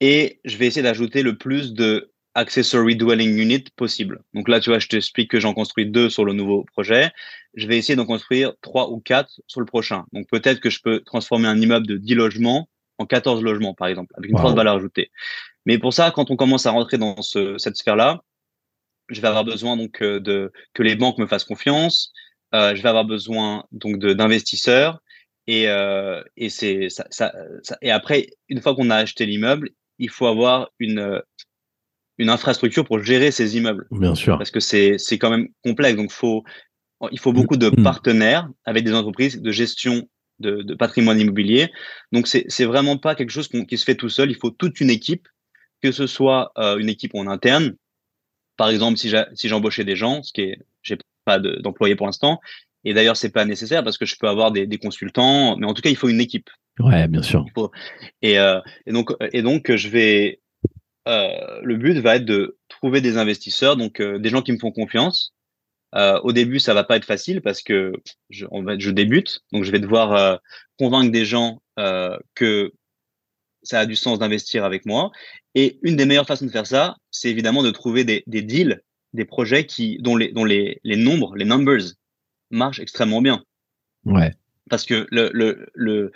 Et 0.00 0.40
je 0.44 0.56
vais 0.56 0.66
essayer 0.66 0.82
d'ajouter 0.82 1.22
le 1.22 1.36
plus 1.36 1.72
de 1.72 2.12
accessory 2.34 2.94
dwelling 2.94 3.36
unit 3.36 3.64
possible. 3.74 4.22
Donc 4.32 4.48
là, 4.48 4.60
tu 4.60 4.70
vois, 4.70 4.78
je 4.78 4.86
t'explique 4.86 5.30
que 5.30 5.40
j'en 5.40 5.54
construis 5.54 5.86
deux 5.86 6.08
sur 6.08 6.24
le 6.24 6.32
nouveau 6.32 6.64
projet. 6.72 7.10
Je 7.54 7.66
vais 7.66 7.76
essayer 7.76 7.96
d'en 7.96 8.06
construire 8.06 8.52
trois 8.62 8.90
ou 8.90 9.00
quatre 9.00 9.40
sur 9.48 9.60
le 9.60 9.66
prochain. 9.66 10.04
Donc 10.12 10.28
peut-être 10.30 10.60
que 10.60 10.70
je 10.70 10.80
peux 10.80 11.00
transformer 11.00 11.48
un 11.48 11.60
immeuble 11.60 11.86
de 11.86 11.96
10 11.96 12.14
logements 12.14 12.68
en 12.98 13.06
14 13.06 13.42
logements, 13.42 13.74
par 13.74 13.88
exemple, 13.88 14.12
avec 14.16 14.30
une 14.30 14.38
forte 14.38 14.56
valeur 14.56 14.76
ajoutée. 14.76 15.10
Mais 15.66 15.78
pour 15.78 15.92
ça, 15.92 16.10
quand 16.10 16.30
on 16.30 16.36
commence 16.36 16.66
à 16.66 16.70
rentrer 16.70 16.98
dans 16.98 17.20
ce, 17.22 17.58
cette 17.58 17.76
sphère-là, 17.76 18.22
je 19.08 19.20
vais 19.20 19.28
avoir 19.28 19.44
besoin 19.44 19.76
donc 19.76 20.02
euh, 20.02 20.20
de 20.20 20.52
que 20.74 20.82
les 20.82 20.96
banques 20.96 21.18
me 21.18 21.26
fassent 21.26 21.44
confiance. 21.44 22.12
Euh, 22.54 22.74
je 22.74 22.82
vais 22.82 22.88
avoir 22.88 23.04
besoin 23.04 23.64
donc 23.72 23.98
d'investisseurs 23.98 25.00
et 25.48 25.68
euh, 25.68 26.22
et 26.36 26.50
c'est 26.50 26.88
ça, 26.90 27.06
ça, 27.10 27.32
et 27.82 27.90
après 27.90 28.28
une 28.48 28.60
fois 28.60 28.76
qu'on 28.76 28.90
a 28.90 28.96
acheté 28.96 29.26
l'immeuble, 29.26 29.70
il 29.98 30.10
faut 30.10 30.26
avoir 30.26 30.70
une 30.78 31.20
une 32.18 32.30
infrastructure 32.30 32.84
pour 32.84 33.02
gérer 33.02 33.32
ces 33.32 33.56
immeubles. 33.56 33.88
Bien 33.90 34.14
sûr. 34.14 34.38
Parce 34.38 34.52
que 34.52 34.60
c'est 34.60 34.98
c'est 34.98 35.18
quand 35.18 35.30
même 35.30 35.48
complexe. 35.64 35.96
Donc 35.96 36.12
faut 36.12 36.44
il 37.10 37.18
faut 37.18 37.32
beaucoup 37.32 37.56
de 37.56 37.70
mm. 37.70 37.82
partenaires 37.82 38.48
avec 38.64 38.84
des 38.84 38.94
entreprises 38.94 39.40
de 39.40 39.50
gestion 39.50 40.08
de, 40.38 40.74
patrimoine 40.74 41.20
immobilier. 41.20 41.72
Donc, 42.12 42.26
c'est 42.26 42.64
vraiment 42.64 42.96
pas 42.96 43.14
quelque 43.14 43.30
chose 43.30 43.48
qui 43.48 43.78
se 43.78 43.84
fait 43.84 43.94
tout 43.94 44.08
seul. 44.08 44.30
Il 44.30 44.36
faut 44.36 44.50
toute 44.50 44.80
une 44.80 44.90
équipe, 44.90 45.26
que 45.82 45.92
ce 45.92 46.06
soit 46.06 46.52
euh, 46.58 46.78
une 46.78 46.88
équipe 46.88 47.14
en 47.14 47.26
interne. 47.26 47.74
Par 48.56 48.68
exemple, 48.68 48.98
si 48.98 49.48
j'embauchais 49.48 49.84
des 49.84 49.96
gens, 49.96 50.22
ce 50.22 50.32
qui 50.32 50.42
est, 50.42 50.58
j'ai 50.82 50.98
pas 51.24 51.38
d'employés 51.38 51.96
pour 51.96 52.06
l'instant. 52.06 52.40
Et 52.84 52.94
d'ailleurs, 52.94 53.16
c'est 53.16 53.30
pas 53.30 53.44
nécessaire 53.44 53.82
parce 53.84 53.98
que 53.98 54.06
je 54.06 54.16
peux 54.18 54.28
avoir 54.28 54.52
des, 54.52 54.78
consultants, 54.78 55.56
mais 55.56 55.66
en 55.66 55.74
tout 55.74 55.82
cas, 55.82 55.90
il 55.90 55.96
faut 55.96 56.08
une 56.08 56.20
équipe. 56.20 56.48
Ouais, 56.78 57.08
bien 57.08 57.22
sûr. 57.22 57.44
et, 58.22 58.38
euh, 58.38 58.60
et, 58.86 58.92
donc, 58.92 59.10
et 59.32 59.42
donc, 59.42 59.74
je 59.74 59.88
vais. 59.88 60.40
Euh, 61.08 61.60
le 61.62 61.76
but 61.76 61.98
va 61.98 62.16
être 62.16 62.24
de 62.24 62.58
trouver 62.68 63.00
des 63.00 63.16
investisseurs, 63.16 63.76
donc 63.76 64.00
des 64.02 64.28
gens 64.28 64.42
qui 64.42 64.52
me 64.52 64.58
font 64.58 64.70
confiance, 64.70 65.32
euh, 65.94 66.20
au 66.22 66.32
début, 66.32 66.58
ça 66.58 66.74
va 66.74 66.84
pas 66.84 66.96
être 66.96 67.04
facile 67.04 67.40
parce 67.40 67.62
que 67.62 67.92
je, 68.30 68.46
on 68.50 68.62
va, 68.62 68.78
je 68.78 68.90
débute, 68.90 69.40
donc 69.52 69.64
je 69.64 69.70
vais 69.70 69.80
devoir 69.80 70.12
euh, 70.12 70.36
convaincre 70.78 71.10
des 71.10 71.24
gens 71.24 71.62
euh, 71.78 72.16
que 72.34 72.72
ça 73.62 73.80
a 73.80 73.86
du 73.86 73.96
sens 73.96 74.18
d'investir 74.18 74.64
avec 74.64 74.84
moi. 74.86 75.10
Et 75.54 75.78
une 75.82 75.96
des 75.96 76.04
meilleures 76.04 76.26
façons 76.26 76.46
de 76.46 76.50
faire 76.50 76.66
ça, 76.66 76.96
c'est 77.10 77.30
évidemment 77.30 77.62
de 77.62 77.70
trouver 77.70 78.04
des, 78.04 78.22
des, 78.26 78.42
deals, 78.42 78.82
des 79.14 79.24
projets 79.24 79.66
qui, 79.66 79.98
dont, 80.00 80.16
les, 80.16 80.30
dont 80.32 80.44
les, 80.44 80.78
les 80.84 80.96
nombres, 80.96 81.34
les 81.36 81.44
numbers, 81.44 81.94
marchent 82.50 82.80
extrêmement 82.80 83.22
bien. 83.22 83.44
Ouais. 84.04 84.34
Parce 84.70 84.84
que 84.84 85.06
le, 85.10 85.30
le, 85.32 85.66
le 85.74 86.12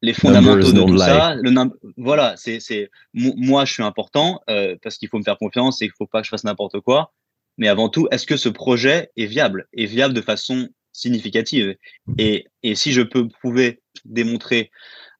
les 0.00 0.14
fondamentaux 0.14 0.72
de 0.72 0.80
tout 0.80 0.98
ça, 0.98 1.36
le 1.36 1.52
voilà, 1.96 2.34
c'est, 2.36 2.58
c'est, 2.58 2.90
moi, 3.14 3.64
je 3.64 3.72
suis 3.72 3.82
important 3.84 4.40
euh, 4.50 4.76
parce 4.82 4.98
qu'il 4.98 5.08
faut 5.08 5.18
me 5.18 5.22
faire 5.22 5.38
confiance 5.38 5.80
et 5.80 5.86
il 5.86 5.92
faut 5.96 6.06
pas 6.06 6.20
que 6.20 6.24
je 6.24 6.30
fasse 6.30 6.44
n'importe 6.44 6.80
quoi 6.80 7.12
mais 7.58 7.68
avant 7.68 7.88
tout, 7.88 8.08
est-ce 8.10 8.26
que 8.26 8.36
ce 8.36 8.48
projet 8.48 9.10
est 9.16 9.26
viable? 9.26 9.68
Est 9.74 9.86
viable 9.86 10.14
de 10.14 10.20
façon 10.20 10.68
significative 10.92 11.76
et, 12.18 12.46
et 12.62 12.74
si 12.74 12.92
je 12.92 13.02
peux 13.02 13.28
prouver, 13.28 13.80
démontrer 14.04 14.70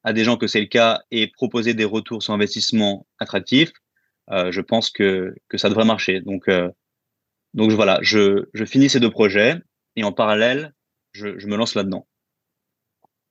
à 0.04 0.12
des 0.12 0.24
gens 0.24 0.36
que 0.36 0.46
c'est 0.46 0.60
le 0.60 0.66
cas 0.66 1.02
et 1.10 1.28
proposer 1.28 1.74
des 1.74 1.84
retours 1.84 2.22
sur 2.22 2.32
investissement 2.32 3.06
attractifs, 3.18 3.72
je 4.30 4.60
pense 4.60 4.90
que, 4.90 5.34
que 5.48 5.58
ça 5.58 5.68
devrait 5.68 5.84
marcher. 5.84 6.20
Donc, 6.20 6.48
donc 7.54 7.70
voilà, 7.72 7.98
je, 8.02 8.46
je 8.54 8.64
finis 8.64 8.88
ces 8.88 9.00
deux 9.00 9.10
projets 9.10 9.56
et 9.96 10.04
en 10.04 10.12
parallèle, 10.12 10.72
je, 11.12 11.46
me 11.46 11.56
lance 11.56 11.74
là-dedans. 11.74 12.06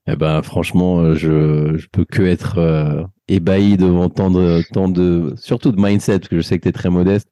Eh 0.08 0.16
ben, 0.16 0.42
franchement, 0.42 1.14
je, 1.14 1.78
je 1.78 1.88
peux 1.92 2.06
que 2.06 2.24
être 2.24 3.08
ébahi 3.28 3.78
devant 3.78 4.10
tant 4.10 4.32
de, 4.32 5.34
surtout 5.38 5.72
de 5.72 5.82
mindset, 5.82 6.20
parce 6.20 6.30
que 6.30 6.38
je 6.38 6.42
sais 6.42 6.58
que 6.58 6.64
tu 6.64 6.70
es 6.70 6.72
très 6.72 6.90
modeste, 6.90 7.30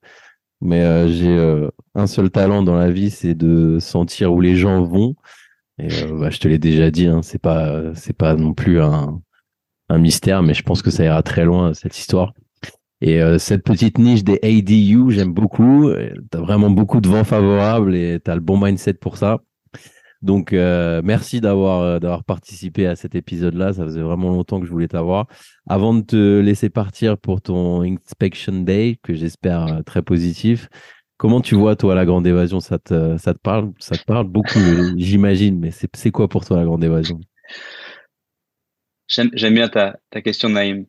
mais 0.61 1.09
j'ai 1.09 1.67
un 1.95 2.07
seul 2.07 2.29
talent 2.29 2.63
dans 2.63 2.75
la 2.75 2.91
vie, 2.91 3.09
c'est 3.09 3.33
de 3.33 3.79
sentir 3.79 4.33
où 4.33 4.41
les 4.41 4.55
gens 4.55 4.83
vont. 4.83 5.15
Et 5.79 5.87
bah, 6.11 6.29
je 6.29 6.39
te 6.39 6.47
l'ai 6.47 6.59
déjà 6.59 6.91
dit, 6.91 7.07
hein, 7.07 7.21
c'est 7.23 7.41
pas, 7.41 7.95
c'est 7.95 8.15
pas 8.15 8.35
non 8.35 8.53
plus 8.53 8.79
un 8.79 9.21
mystère, 9.89 10.43
mais 10.43 10.53
je 10.53 10.63
pense 10.63 10.81
que 10.81 10.91
ça 10.91 11.03
ira 11.03 11.23
très 11.23 11.45
loin 11.45 11.73
cette 11.73 11.97
histoire. 11.97 12.33
Et 13.01 13.21
euh, 13.21 13.37
cette 13.37 13.63
petite 13.63 13.97
niche 13.97 14.23
des 14.23 14.39
ADU, 14.43 15.11
j'aime 15.11 15.33
beaucoup. 15.33 15.91
Tu 15.93 16.37
as 16.37 16.41
vraiment 16.41 16.69
beaucoup 16.69 16.99
de 16.99 17.07
vent 17.07 17.23
favorable 17.23 17.95
et 17.95 18.19
tu 18.23 18.29
as 18.29 18.35
le 18.35 18.41
bon 18.41 18.59
mindset 18.59 18.95
pour 18.95 19.17
ça. 19.17 19.39
Donc, 20.21 20.51
euh, 20.51 21.01
merci 21.01 21.39
d'avoir 21.39 21.81
euh, 21.81 21.99
d'avoir 21.99 22.25
participé 22.25 22.85
à 22.87 22.97
cet 22.97 23.15
épisode-là. 23.15 23.71
Ça 23.71 23.85
faisait 23.85 24.01
vraiment 24.01 24.29
longtemps 24.29 24.59
que 24.59 24.65
je 24.65 24.71
voulais 24.71 24.89
t'avoir. 24.89 25.27
Avant 25.65 25.93
de 25.93 26.01
te 26.01 26.39
laisser 26.41 26.69
partir 26.69 27.17
pour 27.17 27.41
ton 27.41 27.83
Inspection 27.83 28.63
Day, 28.63 28.99
que 29.01 29.13
j'espère 29.13 29.81
très 29.85 30.01
positif, 30.01 30.67
comment 31.15 31.39
tu 31.39 31.55
vois, 31.55 31.77
toi, 31.77 31.95
la 31.95 32.05
Grande 32.05 32.27
Évasion? 32.27 32.59
Ça 32.59 32.79
te, 32.79 33.17
ça 33.17 33.33
te 33.33 33.39
parle? 33.39 33.71
Ça 33.79 33.95
te 33.95 34.03
parle 34.03 34.27
beaucoup, 34.27 34.59
j'imagine, 34.97 35.57
mais 35.57 35.71
c'est 35.71 36.11
quoi 36.11 36.27
pour 36.27 36.43
toi 36.43 36.57
la 36.57 36.65
Grande 36.65 36.83
Évasion? 36.83 37.21
J'aime 39.07 39.53
bien 39.53 39.69
ta, 39.69 39.99
ta 40.09 40.21
question, 40.21 40.49
Naïm 40.49 40.85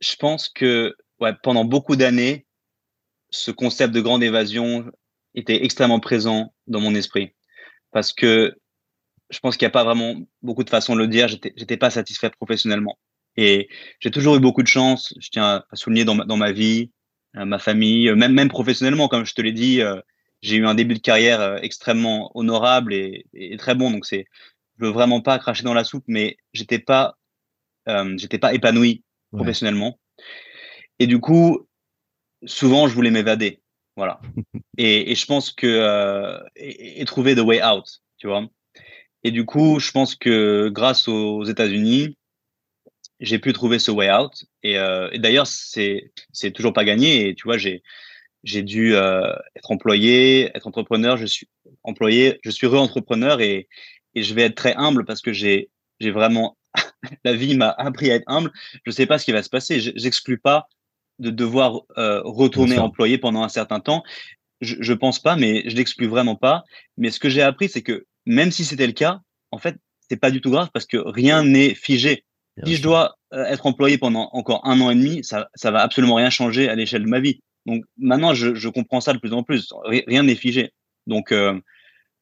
je 0.00 0.16
pense 0.16 0.48
que 0.48 0.94
pendant 1.42 1.64
beaucoup 1.64 1.96
d'années, 1.96 2.46
ce 3.30 3.50
concept 3.50 3.94
de 3.94 4.00
grande 4.00 4.22
évasion 4.22 4.90
était 5.34 5.64
extrêmement 5.64 6.00
présent 6.00 6.54
dans 6.66 6.80
mon 6.80 6.94
esprit. 6.94 7.34
Parce 7.92 8.12
que 8.12 8.56
je 9.30 9.38
pense 9.40 9.56
qu'il 9.56 9.66
n'y 9.66 9.70
a 9.70 9.72
pas 9.72 9.84
vraiment 9.84 10.14
beaucoup 10.42 10.64
de 10.64 10.70
façons 10.70 10.94
de 10.94 11.00
le 11.00 11.08
dire. 11.08 11.28
J'étais, 11.28 11.52
j'étais 11.56 11.76
pas 11.76 11.90
satisfait 11.90 12.30
professionnellement. 12.30 12.98
Et 13.36 13.68
j'ai 14.00 14.10
toujours 14.10 14.36
eu 14.36 14.40
beaucoup 14.40 14.62
de 14.62 14.68
chance. 14.68 15.14
Je 15.20 15.28
tiens 15.30 15.64
à 15.70 15.76
souligner 15.76 16.04
dans 16.04 16.36
ma, 16.36 16.52
vie, 16.52 16.90
euh, 17.36 17.44
ma 17.44 17.58
famille, 17.58 18.10
même, 18.12 18.32
même 18.32 18.48
professionnellement, 18.48 19.08
comme 19.08 19.26
je 19.26 19.34
te 19.34 19.42
l'ai 19.42 19.52
dit, 19.52 19.82
euh, 19.82 20.00
j'ai 20.42 20.56
eu 20.56 20.66
un 20.66 20.74
début 20.74 20.94
de 20.94 21.00
carrière 21.00 21.40
euh, 21.40 21.56
extrêmement 21.62 22.30
honorable 22.34 22.94
et, 22.94 23.26
très 23.58 23.74
bon. 23.74 23.90
Donc 23.90 24.06
c'est, 24.06 24.26
je 24.78 24.84
veux 24.84 24.90
vraiment 24.90 25.20
pas 25.20 25.38
cracher 25.38 25.62
dans 25.64 25.74
la 25.74 25.84
soupe, 25.84 26.04
mais 26.06 26.36
j'étais 26.52 26.78
pas, 26.78 27.16
euh, 27.88 28.14
j'étais 28.16 28.38
pas 28.38 28.54
épanoui 28.54 29.02
professionnellement. 29.32 29.98
Et 30.98 31.06
du 31.06 31.20
coup, 31.20 31.66
souvent, 32.44 32.88
je 32.88 32.94
voulais 32.94 33.10
m'évader. 33.10 33.60
Voilà. 33.96 34.20
et, 34.78 35.10
et, 35.10 35.14
je 35.14 35.26
pense 35.26 35.52
que. 35.52 35.66
Euh, 35.66 36.38
et, 36.56 37.04
trouver 37.04 37.34
the 37.34 37.40
way 37.40 37.62
out, 37.62 38.02
tu 38.18 38.26
vois. 38.26 38.46
Et 39.24 39.30
du 39.30 39.44
coup, 39.44 39.80
je 39.80 39.90
pense 39.90 40.14
que 40.14 40.68
grâce 40.68 41.08
aux 41.08 41.44
États-Unis, 41.44 42.16
j'ai 43.20 43.38
pu 43.38 43.52
trouver 43.52 43.78
ce 43.78 43.90
way 43.90 44.10
out. 44.12 44.44
Et, 44.62 44.78
euh, 44.78 45.08
et 45.12 45.18
d'ailleurs, 45.18 45.46
c'est 45.46 46.12
c'est 46.32 46.50
toujours 46.50 46.72
pas 46.72 46.84
gagné. 46.84 47.28
Et 47.28 47.34
tu 47.34 47.44
vois, 47.44 47.58
j'ai 47.58 47.82
j'ai 48.44 48.62
dû 48.62 48.94
euh, 48.94 49.34
être 49.56 49.70
employé, 49.70 50.50
être 50.54 50.66
entrepreneur. 50.66 51.16
Je 51.16 51.26
suis 51.26 51.48
employé, 51.82 52.38
je 52.44 52.50
suis 52.50 52.66
re-entrepreneur 52.66 53.40
et, 53.40 53.68
et 54.14 54.22
je 54.22 54.34
vais 54.34 54.42
être 54.42 54.54
très 54.54 54.74
humble 54.74 55.04
parce 55.04 55.22
que 55.22 55.32
j'ai 55.32 55.70
j'ai 55.98 56.10
vraiment 56.10 56.56
la 57.24 57.34
vie 57.34 57.56
m'a 57.56 57.70
appris 57.70 58.10
à 58.10 58.16
être 58.16 58.24
humble. 58.26 58.50
Je 58.72 58.90
ne 58.90 58.92
sais 58.92 59.06
pas 59.06 59.18
ce 59.18 59.24
qui 59.24 59.32
va 59.32 59.42
se 59.42 59.50
passer. 59.50 59.80
J'exclus 59.80 60.38
pas 60.38 60.68
de 61.18 61.30
devoir 61.30 61.80
euh, 61.96 62.20
retourner 62.24 62.78
employé 62.78 63.18
pendant 63.18 63.42
un 63.42 63.48
certain 63.48 63.80
temps. 63.80 64.02
Je, 64.60 64.76
ne 64.90 64.96
pense 64.96 65.18
pas, 65.18 65.36
mais 65.36 65.68
je 65.68 65.76
l'exclus 65.76 66.06
vraiment 66.06 66.36
pas. 66.36 66.64
Mais 66.96 67.10
ce 67.10 67.20
que 67.20 67.28
j'ai 67.28 67.42
appris, 67.42 67.68
c'est 67.68 67.82
que 67.82 68.06
même 68.24 68.50
si 68.50 68.64
c'était 68.64 68.86
le 68.86 68.92
cas, 68.92 69.20
en 69.50 69.58
fait, 69.58 69.76
c'est 70.08 70.16
pas 70.16 70.30
du 70.30 70.40
tout 70.40 70.50
grave 70.50 70.70
parce 70.72 70.86
que 70.86 70.96
rien 70.96 71.44
n'est 71.44 71.74
figé. 71.74 72.24
si 72.64 72.76
je 72.76 72.82
dois 72.82 73.16
euh, 73.32 73.44
être 73.44 73.66
employé 73.66 73.98
pendant 73.98 74.30
encore 74.32 74.66
un 74.66 74.80
an 74.80 74.90
et 74.90 74.94
demi, 74.94 75.24
ça, 75.24 75.48
ça 75.54 75.70
va 75.70 75.82
absolument 75.82 76.14
rien 76.14 76.30
changer 76.30 76.68
à 76.68 76.74
l'échelle 76.74 77.02
de 77.02 77.08
ma 77.08 77.20
vie. 77.20 77.40
Donc 77.66 77.84
maintenant, 77.98 78.32
je, 78.32 78.68
comprends 78.68 79.00
ça 79.00 79.12
de 79.12 79.18
plus 79.18 79.32
en 79.32 79.42
plus. 79.42 79.72
Rien 79.84 80.22
n'est 80.22 80.36
figé. 80.36 80.72
Donc 81.06 81.32
euh, 81.32 81.58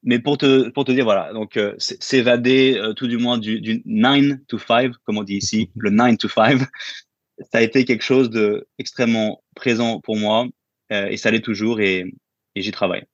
mais 0.05 0.19
pour 0.19 0.39
te, 0.39 0.69
pour 0.69 0.85
te 0.85 0.93
dire, 0.93 1.05
voilà, 1.05 1.33
donc 1.33 1.57
euh, 1.57 1.75
s'évader 1.79 2.77
euh, 2.77 2.93
tout 2.93 3.09
du 3.09 3.17
moins 3.17 3.39
du, 3.39 3.61
du 3.61 3.83
9 3.87 4.37
to 4.47 4.59
5, 4.59 4.93
comme 5.05 5.19
on 5.19 5.23
dit 5.23 5.37
ici, 5.37 5.71
le 5.77 5.91
9 5.91 6.19
to 6.19 6.29
5, 6.29 6.61
ça 7.53 7.59
a 7.59 7.63
été 7.63 7.85
quelque 7.85 8.05
chose 8.05 8.31
de 8.31 8.69
extrêmement 8.79 9.43
présent 9.57 10.01
pour 10.01 10.17
moi 10.17 10.47
euh, 10.93 11.07
et 11.09 11.17
ça 11.17 11.31
l'est 11.31 11.41
toujours 11.41 11.81
et, 11.81 12.05
et 12.55 12.63
j'y 12.63 12.71
travaille. 12.71 13.05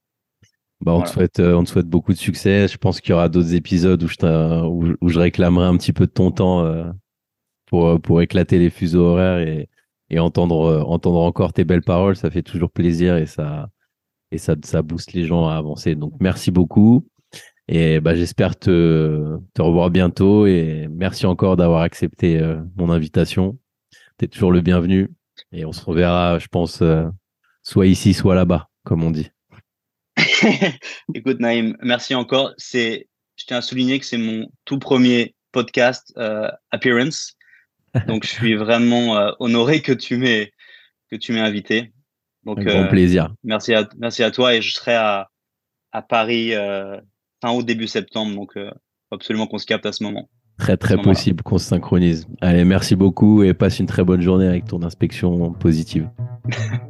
Bah, 0.81 0.95
on, 0.95 1.03
te 1.03 1.11
souhaite, 1.11 1.41
on 1.41 1.63
te 1.63 1.69
souhaite 1.69 1.87
beaucoup 1.87 2.13
de 2.13 2.19
succès. 2.19 2.67
Je 2.67 2.79
pense 2.79 3.01
qu'il 3.01 3.11
y 3.11 3.13
aura 3.13 3.29
d'autres 3.29 3.55
épisodes 3.55 4.03
où 4.03 4.09
je, 4.09 4.65
où, 4.65 4.97
où, 5.01 5.09
je 5.11 5.21
réclamerai 5.21 5.67
un 5.67 5.77
petit 5.77 5.93
peu 5.93 6.07
de 6.07 6.11
ton 6.11 6.31
temps 6.31 6.91
pour, 7.67 8.01
pour 8.01 8.23
éclater 8.23 8.59
les 8.59 8.71
fuseaux 8.71 9.05
horaires 9.05 9.47
et, 9.47 9.69
et 10.09 10.19
entendre, 10.19 10.83
entendre 10.89 11.21
encore 11.21 11.53
tes 11.53 11.65
belles 11.65 11.83
paroles. 11.83 12.17
Ça 12.17 12.31
fait 12.31 12.43
toujours 12.43 12.71
plaisir 12.71 13.19
et 13.19 13.27
ça, 13.27 13.69
et 14.33 14.39
ça, 14.39 14.55
ça 14.65 14.83
booste 14.83 15.13
les 15.13 15.27
gens 15.27 15.49
à 15.49 15.57
avancer. 15.57 15.95
Donc, 15.95 16.15
merci 16.21 16.51
beaucoup. 16.51 17.07
Et 17.69 18.01
bah, 18.01 18.15
j'espère 18.15 18.59
te, 18.59 19.39
te 19.55 19.63
revoir 19.63 19.91
bientôt. 19.91 20.47
Et 20.47 20.89
merci 20.91 21.27
encore 21.27 21.57
d'avoir 21.57 21.83
accepté 21.83 22.39
euh, 22.39 22.61
mon 22.77 22.91
invitation. 22.91 23.59
Tu 24.19 24.25
es 24.25 24.29
toujours 24.29 24.53
le 24.53 24.61
bienvenu. 24.61 25.09
Et 25.53 25.65
on 25.65 25.73
se 25.73 25.85
reverra, 25.85 26.39
je 26.39 26.49
pense, 26.49 26.83
euh, 26.83 27.07
soit 27.63 27.87
ici, 27.87 28.13
soit 28.13 28.35
là-bas, 28.35 28.69
comme 28.85 29.03
on 29.05 29.11
dit. 29.11 29.31
Écoute, 31.15 31.41
Naïm, 31.41 31.77
merci 31.81 32.15
encore. 32.15 32.53
C'est, 32.57 33.09
je 33.37 33.47
tiens 33.47 33.59
à 33.59 33.63
souligner 33.63 33.99
que 33.99 34.07
c'est 34.07 34.19
mon 34.19 34.47
tout 34.65 34.79
premier 34.79 35.35
podcast 35.53 36.13
euh, 36.19 36.51
appearance. 36.71 37.37
Donc, 38.07 38.25
je 38.25 38.31
suis 38.31 38.55
vraiment 38.55 39.33
honoré 39.41 39.81
que 39.81 39.93
tu 39.93 40.17
m'aies 40.17 40.53
que 41.11 41.17
tu 41.17 41.33
m'aies 41.33 41.41
invité. 41.41 41.93
Donc, 42.45 42.59
Un 42.59 42.65
grand 42.65 42.83
euh, 42.85 42.89
plaisir. 42.89 43.35
Merci 43.45 43.75
à, 43.75 43.89
merci 43.99 44.23
à 44.23 44.31
toi 44.31 44.55
et 44.55 44.63
je 44.63 44.73
serai 44.73 44.95
à, 44.95 45.29
à 45.93 46.03
Paris 46.03 46.55
euh, 46.55 46.99
fin 47.43 47.53
août, 47.53 47.65
début 47.65 47.87
septembre. 47.87 48.35
Donc, 48.35 48.57
euh, 48.57 48.71
absolument 49.11 49.47
qu'on 49.47 49.59
se 49.59 49.67
capte 49.67 49.87
à 49.87 49.93
ce 49.93 50.03
moment. 50.03 50.29
Très, 50.59 50.77
très 50.77 50.99
possible 50.99 51.43
qu'on 51.43 51.59
se 51.59 51.65
synchronise. 51.65 52.27
Allez, 52.43 52.65
merci 52.65 52.95
beaucoup 52.95 53.43
et 53.43 53.55
passe 53.55 53.79
une 53.79 53.87
très 53.87 54.05
bonne 54.05 54.21
journée 54.21 54.47
avec 54.47 54.67
ton 54.67 54.83
inspection 54.83 55.53
positive. 55.53 56.09